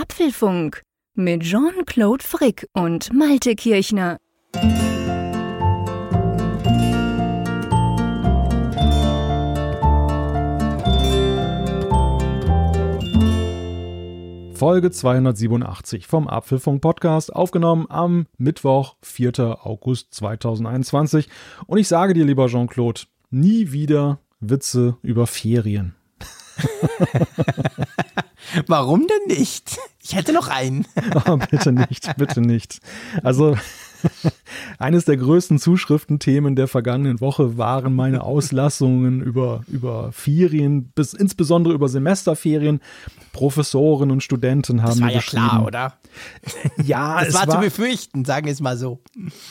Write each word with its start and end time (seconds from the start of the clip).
Apfelfunk 0.00 0.82
mit 1.16 1.42
Jean-Claude 1.42 2.22
Frick 2.22 2.68
und 2.72 3.12
Malte 3.12 3.56
Kirchner. 3.56 4.18
Folge 14.54 14.92
287 14.92 16.06
vom 16.06 16.28
Apfelfunk 16.28 16.80
Podcast, 16.80 17.34
aufgenommen 17.34 17.86
am 17.88 18.26
Mittwoch, 18.36 18.94
4. 19.02 19.66
August 19.66 20.14
2021. 20.14 21.28
Und 21.66 21.78
ich 21.78 21.88
sage 21.88 22.14
dir, 22.14 22.24
lieber 22.24 22.46
Jean-Claude, 22.46 23.00
nie 23.30 23.72
wieder 23.72 24.20
Witze 24.38 24.96
über 25.02 25.26
Ferien. 25.26 25.97
Warum 28.66 29.06
denn 29.06 29.36
nicht? 29.36 29.78
Ich 30.02 30.14
hätte 30.14 30.32
noch 30.32 30.48
einen. 30.48 30.86
Oh, 31.26 31.38
bitte 31.50 31.72
nicht, 31.72 32.16
bitte 32.16 32.40
nicht. 32.40 32.78
Also 33.22 33.56
Eines 34.78 35.04
der 35.04 35.16
größten 35.16 35.58
Zuschriftenthemen 35.58 36.56
der 36.56 36.68
vergangenen 36.68 37.20
Woche 37.20 37.58
waren 37.58 37.94
meine 37.94 38.22
Auslassungen 38.22 39.22
über, 39.22 39.62
über 39.66 40.12
Ferien, 40.12 40.90
bis 40.94 41.14
insbesondere 41.14 41.74
über 41.74 41.88
Semesterferien. 41.88 42.80
Professoren 43.32 44.10
und 44.10 44.22
Studenten 44.22 44.82
haben 44.82 44.90
das 44.90 45.00
war 45.00 45.10
ja 45.10 45.20
klar, 45.20 45.64
oder? 45.64 45.94
Ja, 46.82 47.18
das 47.20 47.28
es 47.28 47.34
war, 47.34 47.46
war 47.46 47.54
zu 47.56 47.60
befürchten, 47.60 48.24
sagen 48.24 48.46
wir 48.46 48.52
es 48.52 48.60
mal 48.60 48.76
so. 48.76 49.00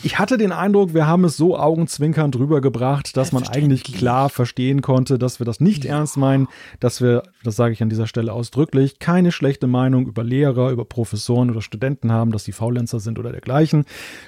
Ich 0.04 0.20
hatte 0.20 0.38
den 0.38 0.52
Eindruck, 0.52 0.94
wir 0.94 1.08
haben 1.08 1.24
es 1.24 1.38
so 1.38 1.58
augenzwinkernd 1.58 2.36
rübergebracht, 2.38 3.16
dass 3.18 3.32
man 3.32 3.48
eigentlich 3.48 3.84
klar 3.84 4.30
verstehen 4.30 4.82
konnte, 4.82 5.20
dass 5.20 5.40
wir 5.40 5.46
das 5.46 5.60
nicht 5.60 5.86
ja. 5.86 5.98
ernst 5.98 6.18
meinen, 6.18 6.48
dass 6.80 7.02
wir, 7.02 7.24
das 7.44 7.56
sage 7.56 7.74
ich 7.74 7.82
an 7.82 7.90
dieser 7.90 8.08
Stelle 8.08 8.34
ausdrücklich, 8.34 9.00
keine 9.00 9.32
schlechte 9.32 9.68
Meinung 9.68 10.08
über 10.08 10.24
Lehrer, 10.24 10.72
über 10.72 10.86
Professoren 10.86 11.50
oder 11.50 11.62
Studenten 11.62 12.12
haben, 12.12 12.32
dass 12.32 12.44
sie 12.44 12.52
Faulenzer 12.52 13.00
sind 13.00 13.20
oder 13.20 13.32
dergleichen. 13.32 13.86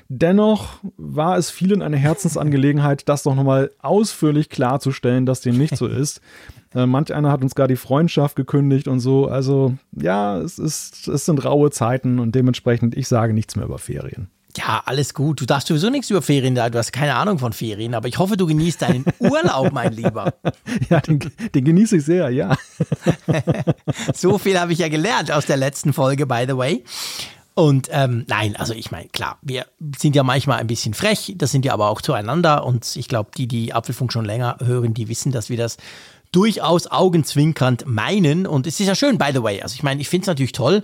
Dennoch 0.08 0.80
war 0.98 1.38
es 1.38 1.49
vielen 1.49 1.82
eine 1.82 1.98
Herzensangelegenheit, 1.98 3.08
das 3.10 3.24
doch 3.24 3.36
nochmal 3.36 3.71
ausführlich 3.80 4.49
klarzustellen, 4.49 5.26
dass 5.26 5.41
dem 5.41 5.58
nicht 5.58 5.77
so 5.77 5.88
ist. 5.88 6.21
Äh, 6.75 6.85
manch 6.85 7.13
einer 7.13 7.31
hat 7.31 7.41
uns 7.41 7.55
gar 7.55 7.67
die 7.67 7.75
Freundschaft 7.75 8.35
gekündigt 8.35 8.87
und 8.87 8.99
so. 8.99 9.27
Also 9.27 9.75
ja, 9.91 10.37
es, 10.37 10.59
ist, 10.59 11.07
es 11.07 11.25
sind 11.25 11.43
raue 11.43 11.71
Zeiten 11.71 12.20
und 12.20 12.35
dementsprechend, 12.35 12.95
ich 12.95 13.07
sage 13.07 13.34
nichts 13.34 13.55
mehr 13.55 13.65
über 13.65 13.79
Ferien. 13.79 14.29
Ja, 14.57 14.81
alles 14.85 15.13
gut. 15.13 15.41
Du 15.41 15.45
darfst 15.45 15.67
sowieso 15.67 15.90
nichts 15.90 16.09
über 16.09 16.21
Ferien 16.21 16.55
da. 16.55 16.70
Du 16.70 16.79
hast 16.79 16.91
keine 16.91 17.15
Ahnung 17.15 17.37
von 17.37 17.53
Ferien, 17.53 17.93
aber 17.93 18.07
ich 18.07 18.17
hoffe, 18.17 18.35
du 18.35 18.47
genießt 18.47 18.81
deinen 18.81 19.05
Urlaub, 19.20 19.71
mein 19.71 19.93
Lieber. 19.93 20.34
Ja, 20.90 20.99
den, 21.01 21.20
den 21.53 21.63
genieße 21.63 21.97
ich 21.97 22.05
sehr, 22.05 22.29
ja. 22.29 22.57
so 24.13 24.37
viel 24.37 24.59
habe 24.59 24.73
ich 24.73 24.79
ja 24.79 24.90
gelernt 24.90 25.31
aus 25.31 25.45
der 25.45 25.57
letzten 25.57 25.93
Folge, 25.93 26.25
by 26.25 26.45
the 26.47 26.57
way. 26.57 26.84
Und 27.53 27.90
ähm, 27.91 28.25
nein, 28.27 28.55
also 28.55 28.73
ich 28.73 28.90
meine, 28.90 29.09
klar, 29.09 29.37
wir 29.41 29.65
sind 29.97 30.15
ja 30.15 30.23
manchmal 30.23 30.59
ein 30.59 30.67
bisschen 30.67 30.93
frech, 30.93 31.34
das 31.37 31.51
sind 31.51 31.65
ja 31.65 31.73
aber 31.73 31.90
auch 31.90 32.01
zueinander. 32.01 32.65
Und 32.65 32.95
ich 32.95 33.07
glaube, 33.07 33.31
die, 33.37 33.47
die 33.47 33.73
Apfelfunk 33.73 34.13
schon 34.13 34.25
länger 34.25 34.57
hören, 34.63 34.93
die 34.93 35.09
wissen, 35.09 35.31
dass 35.31 35.49
wir 35.49 35.57
das 35.57 35.77
durchaus 36.32 36.88
augenzwinkernd 36.88 37.85
meinen. 37.85 38.46
Und 38.46 38.68
es 38.68 38.80
ist 38.80 38.88
ja 38.88 38.96
schön, 38.96 39.18
by 39.18 39.32
the 39.34 39.44
way. 39.44 39.62
Also 39.62 39.76
ich 39.76 39.84
meine, 39.84 40.02
ich 40.02 40.10
finde 40.10 40.24
es 40.24 40.27
natürlich 40.27 40.52
toll, 40.52 40.84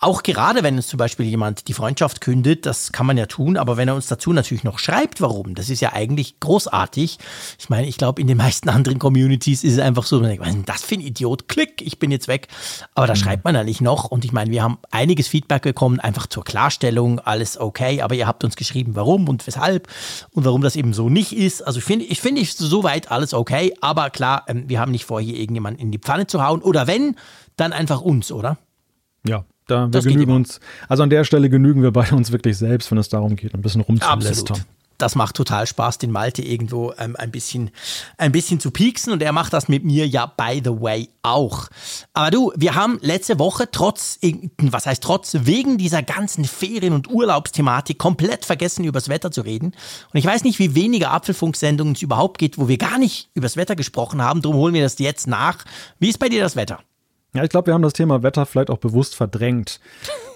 auch 0.00 0.22
gerade 0.22 0.62
wenn 0.62 0.76
uns 0.76 0.86
zum 0.86 0.98
Beispiel 0.98 1.26
jemand 1.26 1.66
die 1.66 1.72
Freundschaft 1.72 2.20
kündet, 2.20 2.64
das 2.64 2.92
kann 2.92 3.06
man 3.06 3.16
ja 3.16 3.26
tun, 3.26 3.56
aber 3.56 3.76
wenn 3.76 3.88
er 3.88 3.96
uns 3.96 4.06
dazu 4.06 4.32
natürlich 4.32 4.62
noch 4.62 4.78
schreibt, 4.78 5.20
warum, 5.20 5.56
das 5.56 5.68
ist 5.68 5.80
ja 5.80 5.92
eigentlich 5.92 6.38
großartig. 6.38 7.18
Ich 7.58 7.68
meine, 7.68 7.88
ich 7.88 7.98
glaube, 7.98 8.20
in 8.20 8.28
den 8.28 8.36
meisten 8.36 8.68
anderen 8.68 9.00
Communities 9.00 9.64
ist 9.64 9.72
es 9.72 9.78
einfach 9.80 10.04
so, 10.04 10.20
man 10.20 10.28
denkt, 10.28 10.46
was 10.46 10.54
ist 10.54 10.68
das 10.68 10.84
für 10.84 10.94
ein 10.94 11.00
Idiot, 11.00 11.48
klick, 11.48 11.82
ich 11.82 11.98
bin 11.98 12.12
jetzt 12.12 12.28
weg. 12.28 12.46
Aber 12.94 13.08
da 13.08 13.14
mhm. 13.14 13.18
schreibt 13.18 13.44
man 13.44 13.56
ja 13.56 13.64
nicht 13.64 13.80
noch. 13.80 14.04
Und 14.04 14.24
ich 14.24 14.32
meine, 14.32 14.52
wir 14.52 14.62
haben 14.62 14.78
einiges 14.92 15.26
Feedback 15.26 15.62
bekommen, 15.62 15.98
einfach 15.98 16.28
zur 16.28 16.44
Klarstellung, 16.44 17.18
alles 17.18 17.58
okay, 17.58 18.00
aber 18.00 18.14
ihr 18.14 18.28
habt 18.28 18.44
uns 18.44 18.54
geschrieben, 18.54 18.94
warum 18.94 19.28
und 19.28 19.44
weshalb 19.44 19.88
und 20.30 20.44
warum 20.44 20.62
das 20.62 20.76
eben 20.76 20.94
so 20.94 21.08
nicht 21.08 21.32
ist. 21.32 21.62
Also 21.62 21.80
ich 21.80 21.84
finde, 21.84 22.04
ich 22.04 22.20
finde 22.20 22.44
soweit 22.44 23.10
alles 23.10 23.34
okay, 23.34 23.74
aber 23.80 24.10
klar, 24.10 24.44
ähm, 24.46 24.68
wir 24.68 24.78
haben 24.78 24.92
nicht 24.92 25.04
vor, 25.04 25.20
hier 25.20 25.34
irgendjemanden 25.34 25.82
in 25.82 25.90
die 25.90 25.98
Pfanne 25.98 26.28
zu 26.28 26.44
hauen. 26.44 26.62
Oder 26.62 26.86
wenn, 26.86 27.16
dann 27.56 27.72
einfach 27.72 28.02
uns, 28.02 28.30
oder? 28.30 28.56
Ja, 29.26 29.44
da 29.66 29.92
wir 29.92 30.02
genügen 30.02 30.32
uns, 30.32 30.60
also 30.88 31.02
an 31.02 31.10
der 31.10 31.24
Stelle 31.24 31.48
genügen 31.48 31.82
wir 31.82 31.90
bei 31.90 32.10
uns 32.12 32.32
wirklich 32.32 32.56
selbst, 32.56 32.90
wenn 32.90 32.98
es 32.98 33.08
darum 33.08 33.36
geht, 33.36 33.54
ein 33.54 33.62
bisschen 33.62 33.80
rumzulästern. 33.80 34.64
Das 34.96 35.16
macht 35.16 35.34
total 35.34 35.66
Spaß, 35.66 35.98
den 35.98 36.12
Malte 36.12 36.42
irgendwo 36.42 36.92
ähm, 36.98 37.16
ein, 37.16 37.32
bisschen, 37.32 37.70
ein 38.16 38.30
bisschen 38.30 38.60
zu 38.60 38.70
pieksen 38.70 39.12
und 39.12 39.22
er 39.22 39.32
macht 39.32 39.52
das 39.52 39.68
mit 39.68 39.84
mir 39.84 40.06
ja, 40.06 40.26
by 40.26 40.62
the 40.64 40.70
way, 40.70 41.08
auch. 41.22 41.66
Aber 42.12 42.30
du, 42.30 42.52
wir 42.54 42.76
haben 42.76 43.00
letzte 43.02 43.40
Woche 43.40 43.68
trotz, 43.70 44.20
was 44.58 44.86
heißt 44.86 45.02
trotz, 45.02 45.36
wegen 45.40 45.78
dieser 45.78 46.04
ganzen 46.04 46.44
Ferien- 46.44 46.92
und 46.92 47.10
Urlaubsthematik 47.10 47.98
komplett 47.98 48.44
vergessen, 48.44 48.84
übers 48.84 49.08
Wetter 49.08 49.32
zu 49.32 49.40
reden. 49.40 49.72
Und 50.12 50.18
ich 50.18 50.24
weiß 50.24 50.44
nicht, 50.44 50.60
wie 50.60 50.76
wenige 50.76 51.10
Apfelfunksendungen 51.10 51.94
es 51.94 52.02
überhaupt 52.02 52.38
geht, 52.38 52.56
wo 52.56 52.68
wir 52.68 52.78
gar 52.78 52.98
nicht 52.98 53.30
übers 53.34 53.56
Wetter 53.56 53.74
gesprochen 53.74 54.22
haben. 54.22 54.42
Darum 54.42 54.58
holen 54.58 54.74
wir 54.74 54.82
das 54.82 54.98
jetzt 55.00 55.26
nach. 55.26 55.64
Wie 55.98 56.08
ist 56.08 56.18
bei 56.18 56.28
dir 56.28 56.40
das 56.40 56.54
Wetter? 56.54 56.78
Ja, 57.34 57.42
ich 57.42 57.50
glaube, 57.50 57.66
wir 57.66 57.74
haben 57.74 57.82
das 57.82 57.92
Thema 57.92 58.22
Wetter 58.22 58.46
vielleicht 58.46 58.70
auch 58.70 58.78
bewusst 58.78 59.14
verdrängt. 59.14 59.80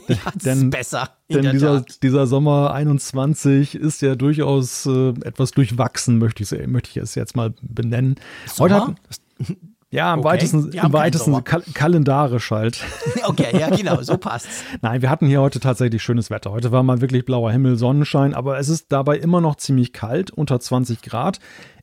Ja, 0.08 0.16
das 0.32 0.42
denn, 0.42 0.58
ist 0.58 0.70
besser. 0.70 1.10
Denn 1.28 1.50
dieser, 1.50 1.82
dieser 2.02 2.26
Sommer 2.26 2.72
21 2.72 3.74
ist 3.74 4.00
ja 4.00 4.14
durchaus 4.14 4.86
äh, 4.86 5.10
etwas 5.22 5.50
durchwachsen, 5.50 6.16
möchte 6.16 6.42
ich, 6.42 6.66
möchte 6.66 6.88
ich 6.88 6.96
es 6.96 7.14
jetzt 7.14 7.36
mal 7.36 7.52
benennen. 7.60 8.14
Sommer? 8.46 8.86
Heute 8.86 8.86
hat, 8.86 8.96
ja, 9.90 10.14
im 10.14 10.20
okay. 10.20 10.28
weitesten, 10.30 10.72
im 10.72 10.92
weitesten 10.94 11.44
kal 11.44 11.62
kalendarisch 11.74 12.50
halt. 12.50 12.82
Okay, 13.24 13.58
ja, 13.60 13.68
genau, 13.68 14.00
so 14.00 14.16
passt's. 14.16 14.64
Nein, 14.80 15.02
wir 15.02 15.10
hatten 15.10 15.26
hier 15.26 15.42
heute 15.42 15.60
tatsächlich 15.60 16.02
schönes 16.02 16.30
Wetter. 16.30 16.52
Heute 16.52 16.72
war 16.72 16.82
mal 16.82 17.02
wirklich 17.02 17.26
blauer 17.26 17.52
Himmel, 17.52 17.76
Sonnenschein, 17.76 18.32
aber 18.32 18.58
es 18.58 18.70
ist 18.70 18.90
dabei 18.90 19.18
immer 19.18 19.42
noch 19.42 19.56
ziemlich 19.56 19.92
kalt, 19.92 20.30
unter 20.30 20.58
20 20.58 21.02
Grad. 21.02 21.38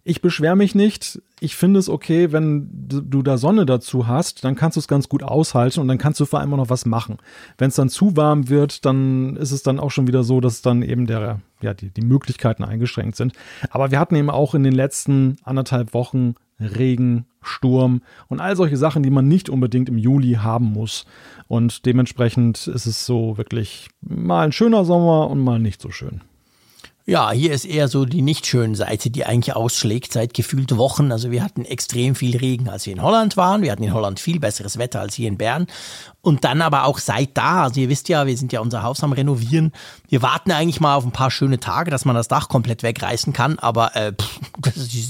Ich 0.07 0.21
beschwere 0.21 0.55
mich 0.55 0.75
nicht. 0.75 1.19
Ich 1.39 1.55
finde 1.55 1.79
es 1.79 1.89
okay, 1.89 2.31
wenn 2.31 2.69
du 2.87 3.23
da 3.23 3.39
Sonne 3.39 3.65
dazu 3.65 4.05
hast, 4.05 4.43
dann 4.43 4.55
kannst 4.55 4.75
du 4.75 4.79
es 4.79 4.87
ganz 4.87 5.09
gut 5.09 5.23
aushalten 5.23 5.79
und 5.79 5.87
dann 5.87 5.97
kannst 5.97 6.19
du 6.19 6.25
vor 6.25 6.39
allem 6.39 6.53
auch 6.53 6.57
noch 6.57 6.69
was 6.69 6.85
machen. 6.85 7.17
Wenn 7.57 7.69
es 7.69 7.75
dann 7.75 7.89
zu 7.89 8.15
warm 8.15 8.47
wird, 8.47 8.85
dann 8.85 9.35
ist 9.35 9.51
es 9.51 9.63
dann 9.63 9.79
auch 9.79 9.89
schon 9.89 10.05
wieder 10.05 10.23
so, 10.23 10.41
dass 10.41 10.61
dann 10.61 10.83
eben 10.83 11.07
der, 11.07 11.41
ja, 11.59 11.73
die, 11.73 11.89
die 11.89 12.05
Möglichkeiten 12.05 12.63
eingeschränkt 12.63 13.15
sind. 13.15 13.33
Aber 13.71 13.89
wir 13.89 13.99
hatten 13.99 14.15
eben 14.15 14.29
auch 14.29 14.53
in 14.53 14.61
den 14.61 14.75
letzten 14.75 15.37
anderthalb 15.43 15.95
Wochen 15.95 16.35
Regen, 16.59 17.25
Sturm 17.41 18.03
und 18.27 18.39
all 18.39 18.55
solche 18.55 18.77
Sachen, 18.77 19.01
die 19.01 19.09
man 19.09 19.27
nicht 19.27 19.49
unbedingt 19.49 19.89
im 19.89 19.97
Juli 19.97 20.33
haben 20.33 20.71
muss. 20.71 21.05
Und 21.47 21.87
dementsprechend 21.87 22.67
ist 22.67 22.85
es 22.85 23.07
so 23.07 23.39
wirklich 23.39 23.89
mal 24.01 24.45
ein 24.45 24.51
schöner 24.51 24.85
Sommer 24.85 25.31
und 25.31 25.39
mal 25.39 25.57
nicht 25.57 25.81
so 25.81 25.89
schön. 25.89 26.21
Ja, 27.07 27.31
hier 27.31 27.53
ist 27.53 27.65
eher 27.65 27.87
so 27.87 28.05
die 28.05 28.23
nicht 28.23 28.47
schöne 28.47 28.75
Seite, 28.75 29.11
die 29.11 29.27
eigentlich 29.27 29.55
ausschlägt 29.55 30.11
seit 30.11 30.33
gefühlt 30.33 30.75
Wochen. 30.75 31.11
Also 31.11 31.29
wir 31.29 31.43
hatten 31.43 31.63
extrem 31.63 32.15
viel 32.15 32.35
Regen, 32.35 32.67
als 32.67 32.87
wir 32.87 32.93
in 32.93 33.03
Holland 33.03 33.37
waren. 33.37 33.61
Wir 33.61 33.71
hatten 33.71 33.83
in 33.83 33.93
Holland 33.93 34.19
viel 34.19 34.39
besseres 34.39 34.79
Wetter 34.79 35.01
als 35.01 35.13
hier 35.13 35.27
in 35.27 35.37
Bern. 35.37 35.67
Und 36.21 36.43
dann 36.45 36.63
aber 36.63 36.85
auch 36.85 36.97
seit 36.97 37.37
da, 37.37 37.65
also 37.65 37.79
ihr 37.79 37.89
wisst 37.89 38.09
ja, 38.09 38.25
wir 38.25 38.35
sind 38.35 38.51
ja 38.51 38.59
unser 38.59 38.81
Haus 38.81 39.03
am 39.03 39.13
Renovieren. 39.13 39.71
Wir 40.09 40.23
warten 40.23 40.51
eigentlich 40.51 40.81
mal 40.81 40.95
auf 40.95 41.05
ein 41.05 41.11
paar 41.11 41.29
schöne 41.29 41.59
Tage, 41.59 41.91
dass 41.91 42.05
man 42.05 42.15
das 42.15 42.27
Dach 42.27 42.49
komplett 42.49 42.81
wegreißen 42.81 43.33
kann. 43.33 43.59
Aber 43.59 43.95
äh, 43.95 44.11
pff, 44.11 44.39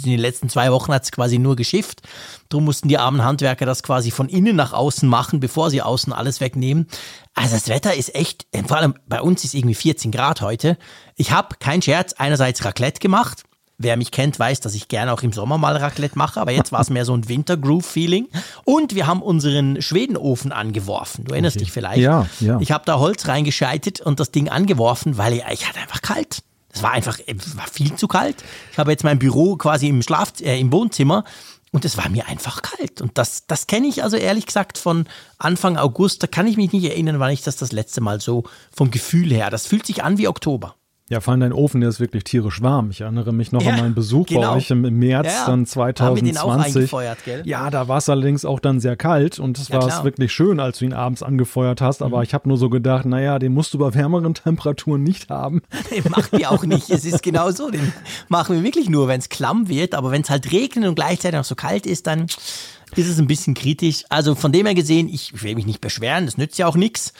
in 0.03 0.11
den 0.11 0.19
letzten 0.19 0.49
zwei 0.49 0.73
Wochen 0.73 0.91
hat 0.91 1.03
es 1.03 1.13
quasi 1.13 1.39
nur 1.39 1.55
geschifft. 1.55 2.01
Drum 2.49 2.65
mussten 2.65 2.87
die 2.87 2.97
armen 2.97 3.23
Handwerker 3.23 3.65
das 3.65 3.83
quasi 3.83 4.11
von 4.11 4.29
innen 4.29 4.55
nach 4.55 4.73
außen 4.73 5.07
machen, 5.07 5.39
bevor 5.39 5.69
sie 5.69 5.81
außen 5.81 6.13
alles 6.13 6.41
wegnehmen. 6.41 6.87
Also 7.33 7.55
das 7.55 7.67
Wetter 7.67 7.95
ist 7.95 8.15
echt, 8.15 8.45
vor 8.67 8.77
allem 8.77 8.95
bei 9.07 9.21
uns 9.21 9.43
ist 9.43 9.53
irgendwie 9.53 9.75
14 9.75 10.11
Grad 10.11 10.41
heute. 10.41 10.77
Ich 11.15 11.31
habe, 11.31 11.55
kein 11.59 11.81
Scherz, 11.81 12.13
einerseits 12.13 12.63
Raclette 12.63 12.99
gemacht 12.99 13.43
Wer 13.77 13.97
mich 13.97 14.11
kennt, 14.11 14.39
weiß, 14.39 14.61
dass 14.61 14.73
ich 14.73 14.87
gerne 14.87 15.11
auch 15.11 15.21
im 15.21 15.33
Sommer 15.33 15.57
mal 15.57 15.75
Raclette 15.75 16.17
mache, 16.17 16.39
aber 16.39 16.51
jetzt 16.51 16.71
war 16.71 16.79
es 16.79 16.89
mehr 16.89 17.03
so 17.03 17.13
ein 17.13 17.27
Wintergroove-Feeling. 17.27 18.29
Und 18.63 18.95
wir 18.95 19.05
haben 19.05 19.21
unseren 19.21 19.81
Schwedenofen 19.81 20.53
angeworfen. 20.53 21.25
Du 21.25 21.33
erinnerst 21.33 21.57
okay. 21.57 21.65
dich 21.65 21.73
vielleicht? 21.73 21.99
Ja, 21.99 22.25
ja. 22.39 22.57
Ich 22.61 22.71
habe 22.71 22.85
da 22.85 22.99
Holz 22.99 23.27
reingeschaltet 23.27 23.99
und 23.99 24.21
das 24.21 24.31
Ding 24.31 24.47
angeworfen, 24.47 25.17
weil 25.17 25.33
ich, 25.33 25.43
ich 25.51 25.67
hatte 25.67 25.79
einfach 25.79 26.01
kalt. 26.01 26.39
Es 26.71 26.83
war 26.83 26.91
einfach 26.91 27.19
war 27.55 27.67
viel 27.67 27.95
zu 27.95 28.07
kalt. 28.07 28.37
Ich 28.71 28.77
habe 28.77 28.91
jetzt 28.91 29.03
mein 29.03 29.19
Büro 29.19 29.57
quasi 29.57 29.89
im 29.89 30.01
Schlaf 30.01 30.33
äh, 30.41 30.57
im 30.57 30.71
Wohnzimmer 30.71 31.25
und 31.75 31.83
es 31.83 31.97
war 31.97 32.07
mir 32.07 32.27
einfach 32.27 32.61
kalt. 32.61 33.01
Und 33.01 33.17
das, 33.17 33.47
das 33.47 33.67
kenne 33.67 33.87
ich 33.87 34.01
also 34.01 34.15
ehrlich 34.15 34.45
gesagt 34.45 34.77
von 34.77 35.09
Anfang 35.37 35.75
August. 35.75 36.23
Da 36.23 36.27
kann 36.27 36.47
ich 36.47 36.55
mich 36.55 36.71
nicht 36.71 36.85
erinnern, 36.85 37.19
wann 37.19 37.31
ich 37.31 37.41
das 37.41 37.57
das 37.57 37.73
letzte 37.73 37.99
Mal 37.99 38.21
so 38.21 38.45
vom 38.71 38.91
Gefühl 38.91 39.29
her. 39.29 39.49
Das 39.49 39.67
fühlt 39.67 39.85
sich 39.85 40.01
an 40.01 40.17
wie 40.17 40.29
Oktober. 40.29 40.77
Ja, 41.07 41.21
vor 41.21 41.33
allem 41.33 41.41
dein 41.41 41.53
Ofen, 41.53 41.81
der 41.81 41.89
ist 41.91 41.99
wirklich 41.99 42.23
tierisch 42.23 42.63
warm. 42.63 42.89
Ich 42.89 43.01
erinnere 43.01 43.31
mich 43.31 43.51
noch 43.51 43.61
ja, 43.61 43.73
an 43.73 43.79
meinen 43.79 43.93
Besuch 43.93 44.25
genau. 44.25 44.41
bei 44.41 44.57
euch 44.57 44.71
im, 44.71 44.81
März 44.81 45.27
ja, 45.27 45.45
dann 45.45 45.67
2020. 45.67 46.91
Ja, 47.43 47.69
da 47.69 47.87
war 47.87 47.99
es 47.99 48.09
allerdings 48.09 48.43
auch 48.43 48.59
dann 48.59 48.79
sehr 48.79 48.95
kalt 48.95 49.37
und 49.37 49.59
es 49.59 49.67
ja, 49.67 49.79
war 49.79 49.87
es 49.87 50.03
wirklich 50.03 50.33
schön, 50.33 50.59
als 50.59 50.79
du 50.79 50.85
ihn 50.85 50.93
abends 50.93 51.21
angefeuert 51.21 51.79
hast. 51.79 52.01
Aber 52.01 52.17
mhm. 52.17 52.23
ich 52.23 52.33
habe 52.33 52.49
nur 52.49 52.57
so 52.57 52.71
gedacht, 52.71 53.05
naja, 53.05 53.37
den 53.37 53.53
musst 53.53 53.75
du 53.75 53.77
bei 53.77 53.93
wärmeren 53.93 54.33
Temperaturen 54.33 55.03
nicht 55.03 55.29
haben. 55.29 55.61
Den 55.91 56.09
machen 56.09 56.39
wir 56.39 56.49
auch 56.49 56.63
nicht. 56.63 56.89
es 56.89 57.05
ist 57.05 57.21
genau 57.21 57.51
so. 57.51 57.69
Den 57.69 57.93
machen 58.27 58.55
wir 58.55 58.63
wirklich 58.63 58.89
nur, 58.89 59.07
wenn 59.07 59.19
es 59.19 59.29
klamm 59.29 59.69
wird. 59.69 59.93
Aber 59.93 60.09
wenn 60.09 60.23
es 60.23 60.31
halt 60.31 60.51
regnet 60.51 60.89
und 60.89 60.95
gleichzeitig 60.95 61.39
auch 61.39 61.45
so 61.45 61.53
kalt 61.53 61.85
ist, 61.85 62.07
dann 62.07 62.23
ist 62.95 63.07
es 63.07 63.19
ein 63.19 63.27
bisschen 63.27 63.53
kritisch. 63.53 64.05
Also 64.09 64.33
von 64.33 64.51
dem 64.51 64.65
her 64.65 64.73
gesehen, 64.73 65.07
ich 65.07 65.43
will 65.43 65.53
mich 65.53 65.67
nicht 65.67 65.81
beschweren, 65.81 66.25
das 66.25 66.37
nützt 66.37 66.57
ja 66.57 66.65
auch 66.65 66.75
nichts. 66.75 67.13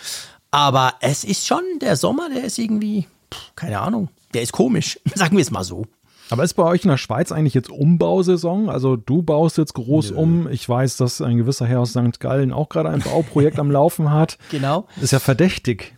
Aber 0.49 0.95
es 1.01 1.23
ist 1.23 1.45
schon, 1.45 1.61
der 1.81 1.97
Sommer, 1.97 2.29
der 2.33 2.45
ist 2.45 2.57
irgendwie, 2.57 3.07
keine 3.55 3.79
Ahnung, 3.79 4.09
der 4.33 4.41
ist 4.41 4.51
komisch. 4.51 4.99
Sagen 5.15 5.37
wir 5.37 5.41
es 5.41 5.51
mal 5.51 5.63
so. 5.63 5.85
Aber 6.29 6.43
ist 6.43 6.55
bei 6.55 6.63
euch 6.63 6.83
in 6.83 6.89
der 6.89 6.97
Schweiz 6.97 7.31
eigentlich 7.31 7.53
jetzt 7.53 7.69
Umbausaison? 7.69 8.69
Also 8.69 8.95
du 8.95 9.21
baust 9.21 9.57
jetzt 9.57 9.75
groß 9.75 10.11
Nö. 10.11 10.17
um. 10.17 10.47
Ich 10.49 10.67
weiß, 10.67 10.97
dass 10.97 11.21
ein 11.21 11.37
gewisser 11.37 11.67
Herr 11.67 11.81
aus 11.81 11.91
St. 11.91 12.19
Gallen 12.19 12.51
auch 12.51 12.69
gerade 12.69 12.89
ein 12.89 13.01
Bauprojekt 13.01 13.59
am 13.59 13.71
Laufen 13.71 14.11
hat. 14.11 14.37
Genau. 14.49 14.87
Ist 15.01 15.11
ja 15.11 15.19
verdächtig. 15.19 15.95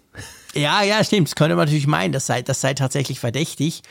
Ja, 0.54 0.81
ja, 0.81 1.04
stimmt. 1.04 1.28
Das 1.28 1.36
könnte 1.36 1.56
man 1.56 1.66
natürlich 1.66 1.88
meinen, 1.88 2.12
das 2.12 2.25
sei, 2.25 2.42
das 2.42 2.60
sei 2.60 2.74
tatsächlich 2.74 3.19
verdächtig. 3.19 3.83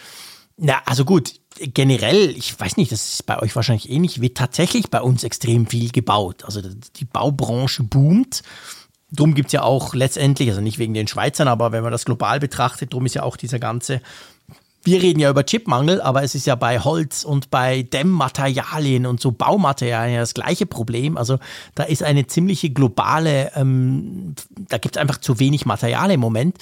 Na, 0.56 0.81
also 0.87 1.04
gut, 1.04 1.34
generell, 1.58 2.31
ich 2.37 2.58
weiß 2.58 2.76
nicht, 2.76 2.90
das 2.90 3.14
ist 3.14 3.26
bei 3.26 3.40
euch 3.40 3.54
wahrscheinlich 3.54 3.90
ähnlich, 3.90 4.20
wird 4.20 4.37
tatsächlich 4.37 4.90
bei 4.90 5.00
uns 5.00 5.22
extrem 5.22 5.66
viel 5.66 5.90
gebaut. 5.90 6.44
Also 6.44 6.62
die 6.62 7.04
Baubranche 7.04 7.82
boomt. 7.82 8.42
Drum 9.12 9.34
gibt 9.34 9.48
es 9.48 9.52
ja 9.52 9.62
auch 9.62 9.94
letztendlich, 9.94 10.48
also 10.48 10.60
nicht 10.60 10.78
wegen 10.78 10.94
den 10.94 11.06
Schweizern, 11.06 11.48
aber 11.48 11.72
wenn 11.72 11.82
man 11.82 11.92
das 11.92 12.04
global 12.04 12.40
betrachtet, 12.40 12.92
drum 12.92 13.06
ist 13.06 13.14
ja 13.14 13.22
auch 13.22 13.36
dieser 13.36 13.58
ganze 13.58 14.00
wir 14.86 15.02
reden 15.02 15.18
ja 15.18 15.28
über 15.30 15.44
Chipmangel, 15.44 16.00
aber 16.00 16.22
es 16.22 16.36
ist 16.36 16.46
ja 16.46 16.54
bei 16.54 16.78
Holz 16.78 17.24
und 17.24 17.50
bei 17.50 17.82
Dämmmaterialien 17.82 19.06
und 19.06 19.20
so 19.20 19.32
Baumaterialien 19.32 20.20
das 20.20 20.32
gleiche 20.32 20.64
Problem. 20.64 21.16
Also 21.16 21.38
da 21.74 21.82
ist 21.82 22.04
eine 22.04 22.28
ziemliche 22.28 22.70
globale, 22.70 23.50
ähm, 23.56 24.36
da 24.68 24.78
gibt 24.78 24.96
es 24.96 25.02
einfach 25.02 25.18
zu 25.18 25.40
wenig 25.40 25.66
Material 25.66 26.12
im 26.12 26.20
Moment 26.20 26.58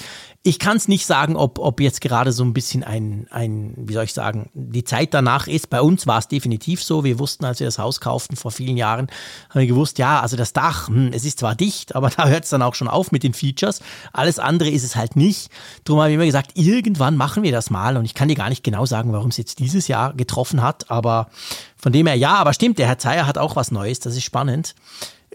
ich 0.46 0.58
kann 0.58 0.76
es 0.76 0.88
nicht 0.88 1.06
sagen, 1.06 1.37
ob, 1.37 1.58
ob 1.58 1.81
jetzt 1.81 2.02
gerade 2.02 2.31
so 2.31 2.44
ein 2.44 2.52
bisschen 2.52 2.85
ein, 2.85 3.26
ein, 3.31 3.73
wie 3.79 3.94
soll 3.94 4.05
ich 4.05 4.12
sagen, 4.12 4.50
die 4.52 4.85
Zeit 4.85 5.14
danach 5.14 5.46
ist. 5.46 5.70
Bei 5.70 5.81
uns 5.81 6.06
war 6.06 6.19
es 6.19 6.29
definitiv 6.29 6.82
so. 6.85 7.02
Wir 7.02 7.19
wussten, 7.19 7.46
als 7.46 7.61
wir 7.61 7.67
das 7.67 7.79
Haus 7.79 7.99
kauften 7.99 8.37
vor 8.37 8.50
vielen 8.50 8.76
Jahren, 8.76 9.08
haben 9.49 9.61
wir 9.61 9.67
gewusst, 9.67 9.96
ja, 9.96 10.20
also 10.20 10.37
das 10.37 10.52
Dach, 10.52 10.88
hm, 10.88 11.12
es 11.14 11.25
ist 11.25 11.38
zwar 11.38 11.55
dicht, 11.55 11.96
aber 11.96 12.11
da 12.17 12.29
hört 12.29 12.44
es 12.44 12.50
dann 12.50 12.61
auch 12.61 12.75
schon 12.75 12.88
auf 12.88 13.11
mit 13.11 13.23
den 13.23 13.32
Features. 13.32 13.81
Alles 14.12 14.38
andere 14.38 14.69
ist 14.69 14.85
es 14.85 14.96
halt 14.96 15.17
nicht. 15.17 15.49
Darum 15.85 16.02
habe 16.02 16.11
ich 16.11 16.17
immer 16.17 16.26
gesagt, 16.26 16.50
irgendwann 16.52 17.17
machen 17.17 17.43
wir 17.43 17.50
das 17.50 17.70
mal. 17.70 17.96
Und 17.96 18.05
ich 18.05 18.12
kann 18.12 18.29
dir 18.29 18.37
gar 18.37 18.50
nicht 18.50 18.62
genau 18.62 18.85
sagen, 18.85 19.14
warum 19.14 19.31
es 19.31 19.38
jetzt 19.38 19.61
dieses 19.61 19.88
Jahr 19.88 20.12
getroffen 20.12 20.61
hat. 20.61 20.91
Aber 20.91 21.31
von 21.75 21.91
dem 21.91 22.06
her, 22.06 22.17
ja, 22.17 22.35
aber 22.35 22.52
stimmt, 22.52 22.79
der 22.79 22.87
Herr 22.87 22.99
Zeyer 22.99 23.26
hat 23.26 23.38
auch 23.38 23.56
was 23.56 23.70
Neues. 23.70 23.99
Das 23.99 24.14
ist 24.14 24.25
spannend. 24.25 24.75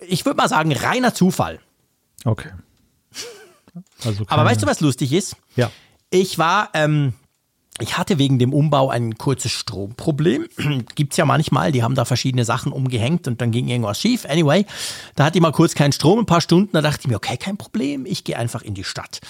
Ich 0.07 0.23
würde 0.25 0.37
mal 0.37 0.49
sagen, 0.49 0.71
reiner 0.71 1.15
Zufall. 1.15 1.59
Okay. 2.25 2.49
Also 4.05 4.23
Aber 4.27 4.45
weißt 4.45 4.61
du, 4.61 4.67
was 4.67 4.79
lustig 4.79 5.13
ist? 5.13 5.35
Ja. 5.55 5.71
Ich 6.09 6.37
war, 6.37 6.69
ähm, 6.73 7.13
ich 7.79 7.97
hatte 7.97 8.17
wegen 8.17 8.39
dem 8.39 8.53
Umbau 8.53 8.89
ein 8.89 9.17
kurzes 9.17 9.51
Stromproblem. 9.51 10.47
Gibt 10.95 11.13
es 11.13 11.17
ja 11.17 11.25
manchmal, 11.25 11.71
die 11.71 11.83
haben 11.83 11.95
da 11.95 12.05
verschiedene 12.05 12.45
Sachen 12.45 12.71
umgehängt 12.71 13.27
und 13.27 13.41
dann 13.41 13.51
ging 13.51 13.67
irgendwas 13.67 13.99
schief. 13.99 14.25
Anyway, 14.25 14.65
da 15.15 15.25
hatte 15.25 15.37
ich 15.37 15.41
mal 15.41 15.51
kurz 15.51 15.75
keinen 15.75 15.91
Strom, 15.91 16.19
ein 16.19 16.25
paar 16.25 16.41
Stunden, 16.41 16.71
da 16.73 16.81
dachte 16.81 17.01
ich 17.01 17.07
mir, 17.07 17.15
okay, 17.15 17.37
kein 17.37 17.57
Problem, 17.57 18.05
ich 18.05 18.23
gehe 18.23 18.37
einfach 18.37 18.61
in 18.61 18.73
die 18.73 18.83
Stadt. 18.83 19.21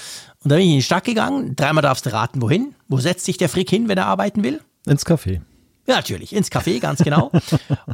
Und 0.43 0.51
dann 0.51 0.57
bin 0.57 0.67
ich 0.67 0.73
in 0.73 0.79
die 0.79 0.83
Stadt 0.83 1.03
gegangen, 1.03 1.55
dreimal 1.55 1.81
darfst 1.81 2.05
du 2.05 2.13
raten, 2.13 2.41
wohin? 2.41 2.75
Wo 2.87 2.97
setzt 2.97 3.25
sich 3.25 3.37
der 3.37 3.49
Frick 3.49 3.69
hin, 3.69 3.87
wenn 3.87 3.97
er 3.97 4.07
arbeiten 4.07 4.43
will? 4.43 4.61
Ins 4.85 5.05
Café. 5.05 5.41
Ja, 5.89 5.95
natürlich, 5.95 6.33
ins 6.33 6.51
Café, 6.51 6.79
ganz 6.79 7.03
genau. 7.03 7.31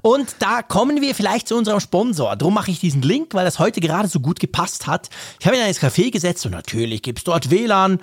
Und 0.02 0.36
da 0.40 0.62
kommen 0.62 1.00
wir 1.00 1.16
vielleicht 1.16 1.48
zu 1.48 1.56
unserem 1.56 1.80
Sponsor. 1.80 2.36
Darum 2.36 2.54
mache 2.54 2.70
ich 2.70 2.82
diesen 2.82 3.02
Link, 3.02 3.34
weil 3.34 3.46
das 3.46 3.58
heute 3.58 3.80
gerade 3.80 4.10
so 4.10 4.20
gut 4.20 4.42
gepasst 4.42 4.86
hat. 4.86 5.10
Ich 5.40 5.46
habe 5.46 5.56
ihn 5.56 5.62
in 5.62 5.68
ein 5.70 5.74
Café 5.74 6.12
gesetzt 6.12 6.46
und 6.46 6.52
natürlich 6.52 7.02
gibt 7.04 7.20
es 7.20 7.24
dort 7.24 7.52
WLAN. 7.52 8.02